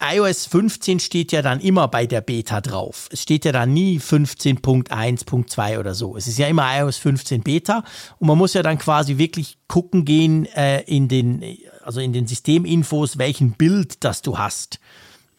iOS 0.00 0.46
15 0.46 1.00
steht 1.00 1.32
ja 1.32 1.40
dann 1.40 1.60
immer 1.60 1.88
bei 1.88 2.06
der 2.06 2.20
Beta 2.20 2.60
drauf. 2.60 3.08
Es 3.10 3.22
steht 3.22 3.46
ja 3.46 3.52
dann 3.52 3.72
nie 3.72 3.98
15.1.2 3.98 5.78
oder 5.78 5.94
so. 5.94 6.16
Es 6.16 6.26
ist 6.26 6.38
ja 6.38 6.48
immer 6.48 6.68
iOS 6.78 6.98
15 6.98 7.42
Beta 7.42 7.82
und 8.18 8.28
man 8.28 8.36
muss 8.36 8.52
ja 8.52 8.62
dann 8.62 8.78
quasi 8.78 9.16
wirklich 9.16 9.56
gucken 9.68 10.04
gehen 10.04 10.44
äh, 10.54 10.82
in 10.82 11.08
den, 11.08 11.42
also 11.82 12.00
in 12.00 12.12
den 12.12 12.26
Systeminfos, 12.26 13.16
welchen 13.16 13.52
Bild 13.52 14.04
das 14.04 14.20
du 14.20 14.38
hast. 14.38 14.80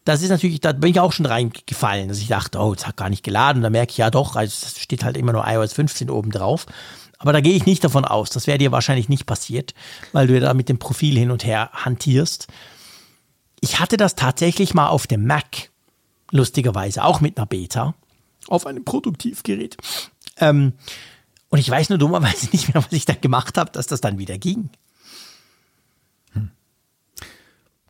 Das 0.05 0.23
ist 0.23 0.29
natürlich, 0.29 0.59
da 0.59 0.71
bin 0.71 0.89
ich 0.89 0.99
auch 0.99 1.11
schon 1.11 1.25
reingefallen, 1.27 2.07
dass 2.07 2.17
ich 2.17 2.27
dachte, 2.27 2.57
oh, 2.59 2.73
es 2.73 2.87
hat 2.87 2.97
gar 2.97 3.09
nicht 3.09 3.23
geladen. 3.23 3.61
Da 3.61 3.69
merke 3.69 3.91
ich 3.91 3.97
ja 3.97 4.09
doch, 4.09 4.35
also 4.35 4.65
es 4.65 4.79
steht 4.79 5.03
halt 5.03 5.17
immer 5.17 5.33
nur 5.33 5.45
iOS 5.47 5.73
15 5.73 6.09
oben 6.09 6.31
drauf. 6.31 6.65
Aber 7.19 7.33
da 7.33 7.41
gehe 7.41 7.55
ich 7.55 7.65
nicht 7.65 7.83
davon 7.83 8.05
aus. 8.05 8.29
Das 8.31 8.47
wäre 8.47 8.57
dir 8.57 8.71
wahrscheinlich 8.71 9.09
nicht 9.09 9.25
passiert, 9.25 9.73
weil 10.13 10.27
du 10.27 10.33
ja 10.33 10.39
da 10.39 10.53
mit 10.53 10.69
dem 10.69 10.79
Profil 10.79 11.17
hin 11.17 11.29
und 11.29 11.45
her 11.45 11.69
hantierst 11.73 12.47
ich 13.59 13.79
hatte 13.79 13.97
das 13.97 14.15
tatsächlich 14.15 14.73
mal 14.73 14.87
auf 14.87 15.07
dem 15.07 15.25
Mac, 15.25 15.71
lustigerweise, 16.31 17.03
auch 17.03 17.21
mit 17.21 17.37
einer 17.37 17.45
Beta, 17.45 17.95
auf 18.47 18.65
einem 18.65 18.85
Produktivgerät. 18.85 19.77
Ähm, 20.37 20.73
und 21.49 21.59
ich 21.59 21.69
weiß 21.69 21.89
nur 21.89 21.97
dummerweise 21.97 22.49
nicht 22.51 22.73
mehr, 22.73 22.83
was 22.83 22.91
ich 22.91 23.05
da 23.05 23.13
gemacht 23.13 23.57
habe, 23.57 23.71
dass 23.71 23.87
das 23.87 24.01
dann 24.01 24.17
wieder 24.17 24.37
ging. 24.37 24.69
Hm. 26.33 26.51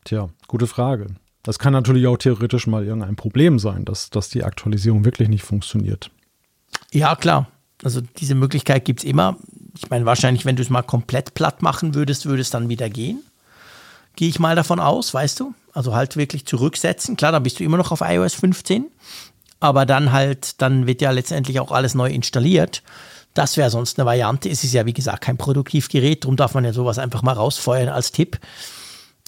Tja, 0.04 0.30
gute 0.46 0.66
Frage. 0.66 1.06
Das 1.42 1.58
kann 1.58 1.72
natürlich 1.72 2.06
auch 2.06 2.16
theoretisch 2.16 2.66
mal 2.66 2.84
irgendein 2.84 3.16
Problem 3.16 3.58
sein, 3.58 3.84
dass, 3.84 4.10
dass 4.10 4.28
die 4.28 4.44
Aktualisierung 4.44 5.04
wirklich 5.04 5.28
nicht 5.28 5.44
funktioniert. 5.44 6.10
Ja, 6.92 7.16
klar. 7.16 7.48
Also 7.84 8.00
diese 8.00 8.34
Möglichkeit 8.34 8.84
gibt 8.84 9.00
es 9.00 9.04
immer. 9.04 9.36
Ich 9.76 9.88
meine, 9.88 10.04
wahrscheinlich, 10.04 10.44
wenn 10.44 10.56
du 10.56 10.62
es 10.62 10.70
mal 10.70 10.82
komplett 10.82 11.34
platt 11.34 11.62
machen 11.62 11.94
würdest, 11.94 12.26
würde 12.26 12.42
es 12.42 12.50
dann 12.50 12.68
wieder 12.68 12.90
gehen 12.90 13.22
gehe 14.18 14.28
ich 14.28 14.40
mal 14.40 14.56
davon 14.56 14.80
aus, 14.80 15.14
weißt 15.14 15.38
du? 15.38 15.54
Also 15.72 15.94
halt 15.94 16.16
wirklich 16.16 16.44
zurücksetzen. 16.44 17.16
Klar, 17.16 17.30
dann 17.30 17.44
bist 17.44 17.60
du 17.60 17.64
immer 17.64 17.76
noch 17.76 17.92
auf 17.92 18.00
iOS 18.00 18.34
15, 18.34 18.86
aber 19.60 19.86
dann 19.86 20.10
halt, 20.10 20.60
dann 20.60 20.88
wird 20.88 21.00
ja 21.00 21.12
letztendlich 21.12 21.60
auch 21.60 21.70
alles 21.70 21.94
neu 21.94 22.10
installiert. 22.10 22.82
Das 23.32 23.56
wäre 23.56 23.70
sonst 23.70 23.96
eine 23.96 24.06
Variante. 24.06 24.48
Es 24.48 24.64
ist 24.64 24.74
ja, 24.74 24.86
wie 24.86 24.92
gesagt, 24.92 25.20
kein 25.20 25.36
Produktivgerät, 25.36 26.24
darum 26.24 26.34
darf 26.34 26.54
man 26.54 26.64
ja 26.64 26.72
sowas 26.72 26.98
einfach 26.98 27.22
mal 27.22 27.34
rausfeuern 27.34 27.88
als 27.88 28.10
Tipp. 28.10 28.40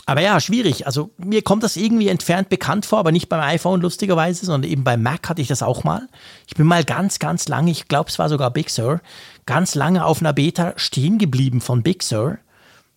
Aber 0.06 0.22
ja, 0.22 0.40
schwierig. 0.40 0.86
Also 0.86 1.10
mir 1.18 1.42
kommt 1.42 1.62
das 1.62 1.76
irgendwie 1.76 2.08
entfernt 2.08 2.48
bekannt 2.48 2.84
vor, 2.84 2.98
aber 2.98 3.12
nicht 3.12 3.28
beim 3.28 3.42
iPhone 3.42 3.80
lustigerweise, 3.80 4.44
sondern 4.44 4.68
eben 4.68 4.82
beim 4.82 5.04
Mac 5.04 5.28
hatte 5.28 5.40
ich 5.40 5.46
das 5.46 5.62
auch 5.62 5.84
mal. 5.84 6.08
Ich 6.48 6.54
bin 6.54 6.66
mal 6.66 6.82
ganz, 6.82 7.20
ganz 7.20 7.46
lange, 7.46 7.70
ich 7.70 7.86
glaube 7.86 8.10
es 8.10 8.18
war 8.18 8.28
sogar 8.28 8.50
Big 8.50 8.70
Sur, 8.70 9.00
ganz 9.46 9.76
lange 9.76 10.04
auf 10.04 10.20
einer 10.20 10.32
Beta 10.32 10.72
stehen 10.74 11.18
geblieben 11.18 11.60
von 11.60 11.84
Big 11.84 12.02
Sur. 12.02 12.38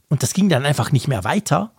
Und 0.09 0.23
das 0.23 0.33
ging 0.33 0.49
dann 0.49 0.65
einfach 0.65 0.91
nicht 0.91 1.07
mehr 1.07 1.23
weiter. 1.23 1.69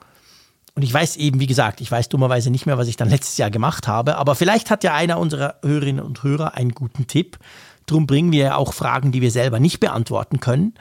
Und 0.76 0.82
ich 0.82 0.92
weiß 0.92 1.16
eben, 1.16 1.38
wie 1.38 1.46
gesagt, 1.46 1.80
ich 1.80 1.90
weiß 1.90 2.08
dummerweise 2.08 2.50
nicht 2.50 2.66
mehr, 2.66 2.78
was 2.78 2.88
ich 2.88 2.96
dann 2.96 3.08
letztes 3.08 3.38
Jahr 3.38 3.50
gemacht 3.50 3.86
habe, 3.86 4.16
aber 4.16 4.34
vielleicht 4.34 4.70
hat 4.70 4.82
ja 4.82 4.94
einer 4.94 5.18
unserer 5.18 5.56
Hörerinnen 5.62 6.04
und 6.04 6.22
Hörer 6.22 6.54
einen 6.54 6.72
guten 6.72 7.06
Tipp. 7.06 7.38
Drum 7.86 8.06
bringen 8.06 8.32
wir 8.32 8.44
ja 8.44 8.56
auch 8.56 8.72
Fragen, 8.72 9.12
die 9.12 9.20
wir 9.20 9.30
selber 9.30 9.60
nicht 9.60 9.78
beantworten 9.78 10.40
können, 10.40 10.74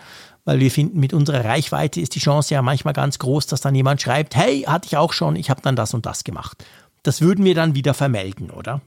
weil 0.46 0.60
wir 0.60 0.72
finden, 0.72 1.00
mit 1.00 1.14
unserer 1.14 1.46
Reichweite 1.46 2.02
ist 2.02 2.16
die 2.16 2.20
Chance 2.20 2.54
ja 2.54 2.62
manchmal 2.62 2.94
ganz 2.94 3.20
groß, 3.20 3.46
dass 3.46 3.62
dann 3.62 3.76
jemand 3.76 4.02
schreibt, 4.02 4.36
hey, 4.36 4.62
hatte 4.62 4.88
ich 4.88 4.98
auch 4.98 5.14
schon, 5.14 5.36
ich 5.36 5.50
habe 5.50 5.62
dann 5.62 5.76
das 5.76 5.94
und 5.94 6.06
das 6.06 6.24
gemacht. 6.24 6.66
Das 7.04 7.22
würden 7.22 7.46
wir 7.46 7.54
dann 7.54 7.76
wieder 7.76 7.94
vermelden, 7.94 8.50
oder? 8.50 8.82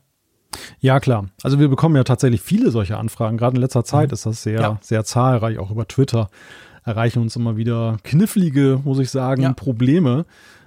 Ja, 0.80 1.00
klar. 1.00 1.26
Also 1.42 1.58
wir 1.58 1.68
bekommen 1.68 1.96
ja 1.96 2.04
tatsächlich 2.04 2.40
viele 2.40 2.70
solche 2.70 2.96
Anfragen. 2.96 3.36
Gerade 3.36 3.56
in 3.56 3.62
letzter 3.62 3.84
Zeit 3.84 4.08
mhm. 4.08 4.14
ist 4.14 4.26
das 4.26 4.42
sehr, 4.42 4.60
ja. 4.60 4.78
sehr 4.80 5.04
zahlreich. 5.04 5.58
Auch 5.58 5.70
über 5.70 5.86
Twitter 5.86 6.30
erreichen 6.84 7.20
uns 7.20 7.36
immer 7.36 7.56
wieder 7.56 7.98
knifflige, 8.02 8.80
muss 8.84 8.98
ich 8.98 9.10
sagen, 9.10 9.42
ja. 9.42 9.52
Probleme 9.52 10.24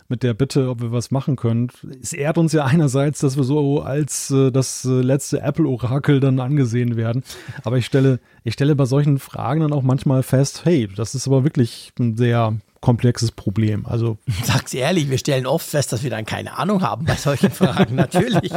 mit 0.10 0.24
der 0.24 0.34
Bitte, 0.34 0.70
ob 0.70 0.82
wir 0.82 0.92
was 0.92 1.12
machen 1.12 1.36
können. 1.36 1.70
Es 2.02 2.14
ehrt 2.14 2.38
uns 2.38 2.52
ja 2.52 2.66
einerseits, 2.66 3.20
dass 3.20 3.38
wir 3.38 3.44
so 3.44 3.82
als 3.82 4.32
äh, 4.32 4.52
das 4.52 4.84
äh, 4.84 5.02
letzte 5.02 5.42
Apple-Orakel 5.42 6.20
dann 6.20 6.40
angesehen 6.40 6.98
werden. 6.98 7.24
Aber 7.64 7.78
ich 7.78 7.86
stelle, 7.86 8.20
ich 8.44 8.54
stelle 8.54 8.76
bei 8.76 8.86
solchen 8.86 9.20
Fragen 9.20 9.62
dann 9.62 9.74
auch 9.74 9.84
manchmal 9.84 10.24
fest, 10.24 10.66
hey, 10.66 10.90
das 10.94 11.16
ist 11.16 11.28
aber 11.28 11.44
wirklich 11.44 11.94
ein 12.00 12.18
sehr 12.18 12.58
komplexes 12.82 13.32
Problem. 13.32 13.86
Also 13.86 14.18
sag's 14.44 14.74
ehrlich, 14.74 15.10
wir 15.10 15.18
stellen 15.18 15.46
oft 15.46 15.68
fest, 15.68 15.92
dass 15.92 16.04
wir 16.04 16.10
dann 16.10 16.26
keine 16.26 16.58
Ahnung 16.58 16.82
haben 16.82 17.06
bei 17.06 17.16
solchen 17.16 17.52
Fragen. 17.52 17.96
Natürlich. 17.96 18.52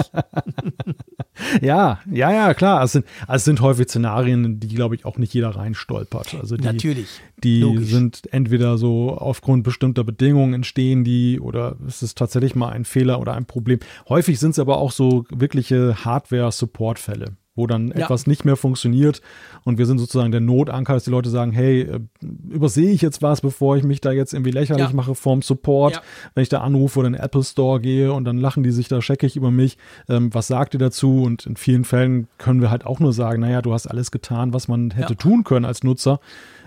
ja, 1.60 2.00
ja, 2.10 2.32
ja, 2.32 2.54
klar. 2.54 2.82
Es 2.82 2.92
sind, 2.92 3.06
es 3.28 3.44
sind 3.44 3.60
häufig 3.60 3.88
Szenarien, 3.88 4.60
die, 4.60 4.68
glaube 4.68 4.94
ich, 4.94 5.04
auch 5.04 5.18
nicht 5.18 5.34
jeder 5.34 5.50
reinstolpert. 5.50 6.34
Also 6.34 6.56
die, 6.56 6.64
Natürlich. 6.64 7.08
Die 7.42 7.60
Logisch. 7.60 7.88
sind 7.88 8.32
entweder 8.32 8.78
so 8.78 9.16
aufgrund 9.16 9.64
bestimmter 9.64 10.04
Bedingungen 10.04 10.54
entstehen 10.54 11.04
die 11.04 11.40
oder 11.40 11.76
es 11.86 12.02
ist 12.02 12.18
tatsächlich 12.18 12.54
mal 12.54 12.70
ein 12.70 12.84
Fehler 12.84 13.20
oder 13.20 13.34
ein 13.34 13.46
Problem. 13.46 13.80
Häufig 14.08 14.38
sind 14.38 14.50
es 14.50 14.58
aber 14.58 14.78
auch 14.78 14.92
so 14.92 15.24
wirkliche 15.30 16.04
Hardware-Support-Fälle 16.04 17.36
wo 17.54 17.66
dann 17.66 17.88
ja. 17.88 18.04
etwas 18.04 18.26
nicht 18.26 18.44
mehr 18.44 18.56
funktioniert 18.56 19.20
und 19.64 19.76
wir 19.76 19.84
sind 19.84 19.98
sozusagen 19.98 20.32
der 20.32 20.40
Notanker, 20.40 20.94
dass 20.94 21.04
die 21.04 21.10
Leute 21.10 21.28
sagen, 21.28 21.52
hey, 21.52 21.82
äh, 21.82 22.00
übersehe 22.48 22.90
ich 22.90 23.02
jetzt 23.02 23.20
was, 23.20 23.42
bevor 23.42 23.76
ich 23.76 23.84
mich 23.84 24.00
da 24.00 24.10
jetzt 24.10 24.32
irgendwie 24.32 24.52
lächerlich 24.52 24.88
ja. 24.88 24.92
mache 24.94 25.14
vorm 25.14 25.42
Support, 25.42 25.96
ja. 25.96 26.02
wenn 26.34 26.42
ich 26.42 26.48
da 26.48 26.62
anrufe 26.62 27.00
oder 27.00 27.08
in 27.08 27.14
den 27.14 27.22
Apple 27.22 27.42
Store 27.42 27.80
gehe 27.80 28.12
und 28.12 28.24
dann 28.24 28.38
lachen 28.38 28.62
die 28.62 28.70
sich 28.70 28.88
da 28.88 29.02
scheckig 29.02 29.36
über 29.36 29.50
mich, 29.50 29.76
ähm, 30.08 30.32
was 30.32 30.46
sagt 30.46 30.74
ihr 30.74 30.80
dazu? 30.80 31.22
Und 31.22 31.44
in 31.44 31.56
vielen 31.56 31.84
Fällen 31.84 32.28
können 32.38 32.62
wir 32.62 32.70
halt 32.70 32.86
auch 32.86 33.00
nur 33.00 33.12
sagen, 33.12 33.42
naja, 33.42 33.60
du 33.60 33.74
hast 33.74 33.86
alles 33.86 34.10
getan, 34.10 34.54
was 34.54 34.68
man 34.68 34.90
hätte 34.90 35.16
tun 35.16 35.44
können 35.44 35.66
als 35.66 35.82
Nutzer. 35.82 36.20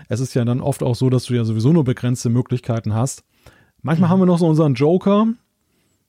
Es 0.08 0.20
ist 0.20 0.34
ja 0.34 0.44
dann 0.44 0.60
oft 0.60 0.84
auch 0.84 0.94
so, 0.94 1.10
dass 1.10 1.24
du 1.24 1.34
ja 1.34 1.44
sowieso 1.44 1.72
nur 1.72 1.82
begrenzte 1.82 2.30
Möglichkeiten 2.30 2.94
hast. 2.94 3.24
Manchmal 3.82 4.08
mhm. 4.08 4.12
haben 4.12 4.20
wir 4.20 4.26
noch 4.26 4.38
so 4.38 4.46
unseren 4.46 4.74
Joker, 4.74 5.26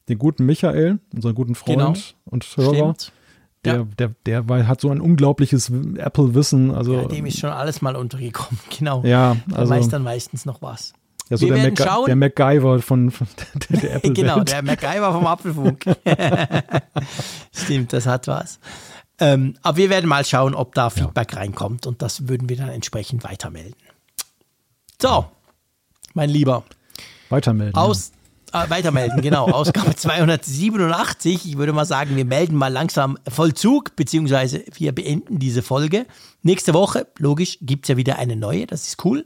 den 0.07 0.19
guten 0.19 0.45
Michael, 0.45 0.99
unseren 1.15 1.33
guten 1.33 1.55
Freund 1.55 1.79
genau. 1.79 1.93
und 2.25 2.45
Hörer. 2.55 2.93
Stimmt 2.95 3.13
der, 3.67 3.75
ja. 3.75 3.87
der, 3.97 4.11
der, 4.25 4.41
der 4.41 4.67
hat 4.67 4.81
so 4.81 4.89
ein 4.89 5.01
unglaubliches 5.01 5.71
Apple-Wissen. 5.97 6.73
Also, 6.73 6.93
ja, 6.93 7.05
dem 7.05 7.25
ist 7.25 7.39
schon 7.39 7.51
alles 7.51 7.81
mal 7.81 7.95
untergekommen, 7.95 8.59
genau. 8.77 9.03
Ja, 9.03 9.37
also. 9.51 9.71
Der 9.73 9.81
weiß 9.81 9.89
dann 9.89 10.03
meistens 10.03 10.45
noch 10.45 10.61
was. 10.61 10.93
Ja, 11.29 11.37
so 11.37 11.47
der, 11.47 11.57
Mac 11.57 11.75
der, 12.05 12.15
MacGyver 12.15 12.81
von, 12.81 13.11
von 13.11 13.27
der, 13.69 13.79
der 13.79 13.95
Apple. 13.95 14.13
genau, 14.13 14.39
der 14.41 14.63
MacGyver 14.63 15.11
vom 15.11 15.27
Apfelfunk. 15.27 15.83
Stimmt, 17.51 17.91
das 17.91 18.05
hat 18.05 18.27
was. 18.27 18.59
Ähm, 19.19 19.55
aber 19.61 19.77
wir 19.77 19.89
werden 19.89 20.07
mal 20.07 20.23
schauen, 20.23 20.55
ob 20.55 20.73
da 20.73 20.89
Feedback 20.89 21.33
ja. 21.33 21.39
reinkommt 21.39 21.85
und 21.85 22.01
das 22.01 22.29
würden 22.29 22.47
wir 22.47 22.55
dann 22.55 22.69
entsprechend 22.69 23.23
weitermelden. 23.23 23.75
So, 25.01 25.25
mein 26.13 26.29
Lieber. 26.29 26.63
Weitermelden. 27.29 27.75
Aus, 27.75 28.11
weitermelden, 28.69 29.21
genau. 29.21 29.45
Ausgabe 29.51 29.95
287. 29.95 31.45
Ich 31.45 31.57
würde 31.57 31.73
mal 31.73 31.85
sagen, 31.85 32.15
wir 32.15 32.25
melden 32.25 32.55
mal 32.55 32.71
langsam 32.71 33.17
Vollzug, 33.27 33.95
beziehungsweise 33.95 34.63
wir 34.73 34.93
beenden 34.93 35.39
diese 35.39 35.61
Folge. 35.61 36.05
Nächste 36.43 36.73
Woche, 36.73 37.07
logisch, 37.17 37.57
gibt 37.61 37.85
es 37.85 37.89
ja 37.89 37.97
wieder 37.97 38.19
eine 38.19 38.35
neue. 38.35 38.67
Das 38.67 38.87
ist 38.87 39.03
cool. 39.05 39.25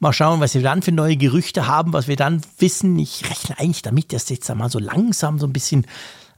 Mal 0.00 0.12
schauen, 0.12 0.40
was 0.40 0.54
wir 0.54 0.62
dann 0.62 0.82
für 0.82 0.92
neue 0.92 1.16
Gerüchte 1.16 1.66
haben, 1.66 1.92
was 1.92 2.08
wir 2.08 2.16
dann 2.16 2.42
wissen. 2.58 2.98
Ich 2.98 3.28
rechne 3.28 3.58
eigentlich 3.58 3.82
damit, 3.82 4.12
dass 4.12 4.28
jetzt 4.28 4.52
mal 4.54 4.70
so 4.70 4.78
langsam 4.78 5.38
so 5.38 5.46
ein 5.46 5.52
bisschen 5.52 5.86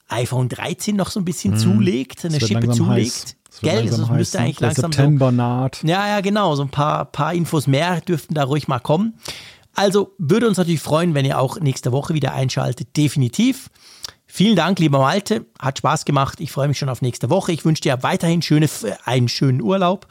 iPhone 0.09 0.49
13 0.49 0.97
noch 0.97 1.11
so 1.11 1.21
ein 1.21 1.25
bisschen 1.25 1.53
hm, 1.53 1.59
zulegt, 1.59 2.25
eine 2.25 2.41
Schippe 2.41 2.71
zulegt. 2.71 3.37
Gell, 3.62 3.87
das 3.87 4.09
müsste 4.09 4.39
ne? 4.39 4.45
eigentlich 4.45 4.61
langsam 4.61 4.93
September 4.93 5.27
so, 5.27 5.37
naht. 5.37 5.83
Ja, 5.83 6.07
ja, 6.07 6.21
genau. 6.21 6.55
So 6.55 6.62
ein 6.62 6.71
paar, 6.71 7.05
paar 7.05 7.35
Infos 7.35 7.67
mehr 7.67 8.01
dürften 8.01 8.35
da 8.35 8.45
ruhig 8.45 8.69
mal 8.69 8.79
kommen. 8.79 9.15
Also 9.75 10.15
würde 10.19 10.49
uns 10.49 10.59
natürlich 10.59 10.81
freuen, 10.81 11.15
wenn 11.15 11.25
ihr 11.25 11.39
auch 11.39 11.61
nächste 11.61 11.93
Woche 11.93 12.15
wieder 12.15 12.35
einschaltet. 12.35 12.97
Definitiv. 12.97 13.71
Vielen 14.27 14.57
Dank, 14.57 14.79
lieber 14.79 15.01
Malte. 15.01 15.47
Hat 15.59 15.79
Spaß 15.79 16.05
gemacht. 16.05 16.41
Ich 16.41 16.53
freue 16.53 16.69
mich 16.69 16.79
schon 16.79 16.89
auf 16.89 17.03
nächste 17.03 17.31
Woche. 17.31 17.53
Ich 17.53 17.65
wünsche 17.65 17.83
dir 17.83 18.03
weiterhin 18.03 18.43
schöne, 18.43 18.69
einen 19.05 19.29
schönen 19.29 19.61
Urlaub. 19.61 20.07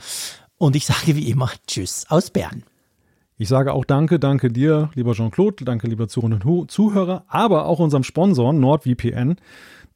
Und 0.57 0.75
ich 0.75 0.85
sage 0.87 1.15
wie 1.15 1.29
immer 1.29 1.49
Tschüss 1.67 2.05
aus 2.09 2.29
Bern. 2.29 2.63
Ich 3.37 3.47
sage 3.47 3.71
auch 3.71 3.85
Danke, 3.85 4.19
danke 4.19 4.51
dir, 4.51 4.89
lieber 4.95 5.13
Jean-Claude, 5.13 5.63
danke, 5.63 5.87
lieber 5.87 6.09
Zuhörer, 6.09 7.23
aber 7.29 7.67
auch 7.67 7.79
unserem 7.79 8.03
Sponsor 8.03 8.51
NordVPN. 8.51 9.37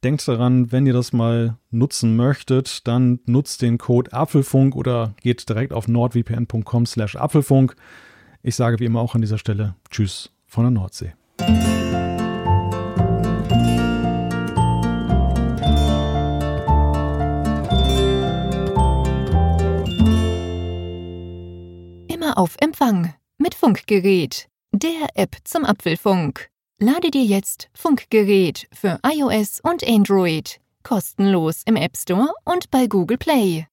Denkt 0.02 0.26
daran, 0.26 0.72
wenn 0.72 0.86
ihr 0.86 0.94
das 0.94 1.12
mal 1.12 1.58
nutzen 1.70 2.16
möchtet, 2.16 2.86
dann 2.86 3.20
nutzt 3.26 3.60
den 3.60 3.76
Code 3.76 4.14
Apfelfunk 4.14 4.74
oder 4.74 5.12
geht 5.22 5.46
direkt 5.46 5.74
auf 5.74 5.88
nordvpn.com 5.88 6.86
slash 6.86 7.16
Apfelfunk. 7.16 7.76
Ich 8.46 8.56
sage 8.56 8.78
wie 8.78 8.84
immer 8.84 9.00
auch 9.00 9.14
an 9.14 9.22
dieser 9.22 9.38
Stelle 9.38 9.74
Tschüss 9.90 10.30
von 10.44 10.64
der 10.64 10.70
Nordsee. 10.70 11.14
Immer 22.06 22.36
auf 22.36 22.56
Empfang 22.60 23.14
mit 23.38 23.54
Funkgerät, 23.54 24.46
der 24.72 25.08
App 25.14 25.36
zum 25.44 25.64
Apfelfunk. 25.64 26.50
Lade 26.78 27.10
dir 27.10 27.24
jetzt 27.24 27.70
Funkgerät 27.72 28.68
für 28.74 29.00
iOS 29.06 29.60
und 29.60 29.82
Android 29.88 30.60
kostenlos 30.82 31.62
im 31.64 31.76
App 31.76 31.96
Store 31.96 32.28
und 32.44 32.70
bei 32.70 32.88
Google 32.88 33.16
Play. 33.16 33.66